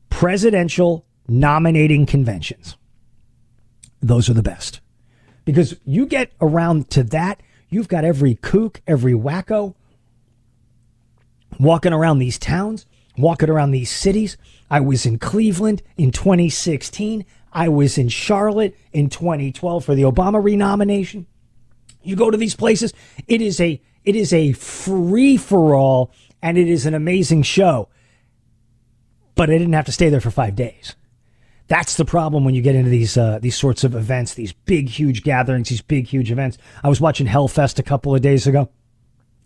Presidential 0.10 1.06
nominating 1.28 2.06
conventions. 2.06 2.78
Those 4.02 4.30
are 4.30 4.34
the 4.34 4.44
best. 4.44 4.80
Because 5.44 5.76
you 5.86 6.06
get 6.06 6.32
around 6.40 6.90
to 6.92 7.04
that, 7.04 7.42
you've 7.70 7.88
got 7.88 8.06
every 8.06 8.36
kook, 8.36 8.82
every 8.88 9.14
wacko 9.14 9.76
walking 11.60 11.94
around 11.94 12.20
these 12.20 12.38
towns, 12.38 12.86
walking 13.18 13.50
around 13.50 13.72
these 13.72 13.92
cities. 13.92 14.38
I 14.70 14.80
was 14.80 15.06
in 15.06 15.18
Cleveland 15.20 15.82
in 15.98 16.12
2016. 16.12 17.26
I 17.54 17.70
was 17.70 17.98
in 17.98 18.10
Charlotte 18.10 18.76
in 18.92 19.10
2012 19.10 19.84
for 19.84 19.96
the 19.96 20.04
Obama 20.04 20.44
renomination. 20.44 21.26
You 22.04 22.16
go 22.16 22.30
to 22.30 22.38
these 22.38 22.56
places, 22.56 22.94
it 23.28 23.42
is 23.42 23.60
a 23.60 23.82
it 24.04 24.16
is 24.16 24.32
a 24.32 24.54
free 24.54 25.36
for 25.36 25.76
all 25.76 26.12
and 26.42 26.58
it 26.58 26.70
is 26.70 26.86
an 26.86 26.94
amazing 26.94 27.44
show. 27.44 27.90
But 29.36 29.50
I 29.50 29.58
didn't 29.58 29.74
have 29.74 29.86
to 29.86 29.92
stay 29.92 30.10
there 30.10 30.22
for 30.22 30.32
5 30.32 30.56
days. 30.56 30.96
That's 31.68 31.96
the 31.96 32.06
problem 32.06 32.46
when 32.46 32.56
you 32.56 32.62
get 32.62 32.76
into 32.76 32.90
these 32.90 33.18
uh, 33.18 33.40
these 33.40 33.58
sorts 33.58 33.84
of 33.84 33.94
events, 33.96 34.34
these 34.34 34.54
big 34.54 34.90
huge 34.90 35.24
gatherings, 35.24 35.70
these 35.70 35.82
big 35.82 36.08
huge 36.08 36.32
events. 36.32 36.58
I 36.84 36.90
was 36.90 37.02
watching 37.02 37.28
Hellfest 37.28 37.78
a 37.78 37.84
couple 37.84 38.16
of 38.16 38.22
days 38.22 38.48
ago. 38.48 38.70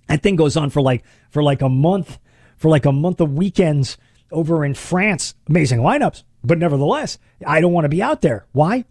That 0.08 0.22
thing 0.22 0.36
goes 0.36 0.56
on 0.56 0.70
for 0.70 0.82
like 0.82 1.04
for 1.30 1.42
like 1.42 1.62
a 1.62 1.70
month, 1.70 2.20
for 2.58 2.70
like 2.70 2.86
a 2.86 2.92
month 2.92 3.22
of 3.22 3.34
weekends 3.34 3.98
over 4.32 4.64
in 4.64 4.76
France. 4.76 5.34
Amazing 5.50 5.80
lineups, 5.80 6.24
but 6.44 6.60
nevertheless, 6.60 7.18
I 7.46 7.60
don't 7.60 7.74
want 7.74 7.86
to 7.86 7.90
be 7.90 8.04
out 8.04 8.22
there. 8.22 8.46
Why? 8.52 8.86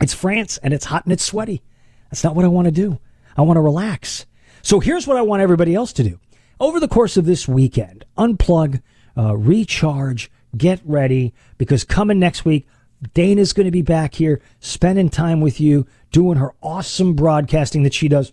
It's 0.00 0.14
France 0.14 0.58
and 0.62 0.72
it's 0.72 0.86
hot 0.86 1.04
and 1.04 1.12
it's 1.12 1.24
sweaty. 1.24 1.62
That's 2.10 2.24
not 2.24 2.34
what 2.34 2.46
I 2.46 2.48
want 2.48 2.66
to 2.66 2.72
do. 2.72 2.98
I 3.36 3.42
want 3.42 3.58
to 3.58 3.62
relax. 3.62 4.24
So 4.62 4.80
here's 4.80 5.06
what 5.06 5.16
I 5.16 5.22
want 5.22 5.42
everybody 5.42 5.74
else 5.74 5.92
to 5.94 6.02
do. 6.02 6.18
Over 6.58 6.80
the 6.80 6.88
course 6.88 7.16
of 7.16 7.24
this 7.24 7.46
weekend, 7.46 8.04
unplug, 8.18 8.82
uh, 9.16 9.36
recharge, 9.36 10.30
get 10.56 10.80
ready, 10.84 11.32
because 11.58 11.84
coming 11.84 12.18
next 12.18 12.44
week, 12.44 12.66
Dana's 13.14 13.52
going 13.52 13.66
to 13.66 13.70
be 13.70 13.82
back 13.82 14.14
here 14.14 14.40
spending 14.58 15.08
time 15.08 15.40
with 15.40 15.60
you, 15.60 15.86
doing 16.12 16.38
her 16.38 16.54
awesome 16.60 17.14
broadcasting 17.14 17.82
that 17.84 17.94
she 17.94 18.08
does, 18.08 18.32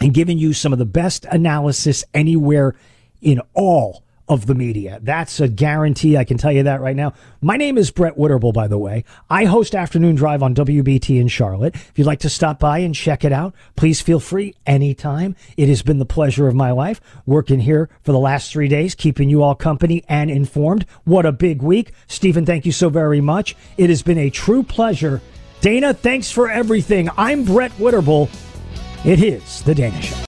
and 0.00 0.14
giving 0.14 0.38
you 0.38 0.52
some 0.52 0.72
of 0.72 0.78
the 0.78 0.84
best 0.84 1.24
analysis 1.26 2.04
anywhere 2.14 2.74
in 3.20 3.40
all 3.54 4.03
of 4.28 4.46
the 4.46 4.54
media. 4.54 4.98
That's 5.02 5.40
a 5.40 5.48
guarantee. 5.48 6.16
I 6.16 6.24
can 6.24 6.38
tell 6.38 6.52
you 6.52 6.62
that 6.62 6.80
right 6.80 6.96
now. 6.96 7.12
My 7.40 7.56
name 7.56 7.76
is 7.76 7.90
Brett 7.90 8.16
Winterble, 8.16 8.52
by 8.52 8.66
the 8.66 8.78
way. 8.78 9.04
I 9.28 9.44
host 9.44 9.74
Afternoon 9.74 10.14
Drive 10.14 10.42
on 10.42 10.54
WBT 10.54 11.20
in 11.20 11.28
Charlotte. 11.28 11.74
If 11.74 11.92
you'd 11.96 12.06
like 12.06 12.20
to 12.20 12.30
stop 12.30 12.58
by 12.58 12.78
and 12.78 12.94
check 12.94 13.24
it 13.24 13.32
out, 13.32 13.54
please 13.76 14.00
feel 14.00 14.20
free 14.20 14.54
anytime. 14.66 15.36
It 15.56 15.68
has 15.68 15.82
been 15.82 15.98
the 15.98 16.06
pleasure 16.06 16.48
of 16.48 16.54
my 16.54 16.70
life 16.70 17.00
working 17.26 17.60
here 17.60 17.90
for 18.02 18.12
the 18.12 18.18
last 18.18 18.50
three 18.50 18.68
days, 18.68 18.94
keeping 18.94 19.28
you 19.28 19.42
all 19.42 19.54
company 19.54 20.04
and 20.08 20.30
informed. 20.30 20.86
What 21.04 21.26
a 21.26 21.32
big 21.32 21.62
week. 21.62 21.92
Stephen, 22.06 22.46
thank 22.46 22.64
you 22.64 22.72
so 22.72 22.88
very 22.88 23.20
much. 23.20 23.54
It 23.76 23.90
has 23.90 24.02
been 24.02 24.18
a 24.18 24.30
true 24.30 24.62
pleasure. 24.62 25.20
Dana, 25.60 25.94
thanks 25.94 26.30
for 26.30 26.50
everything. 26.50 27.08
I'm 27.16 27.44
Brett 27.44 27.72
Winterble. 27.72 28.28
It 29.04 29.22
is 29.22 29.62
The 29.62 29.74
Dana 29.74 30.00
Show. 30.00 30.16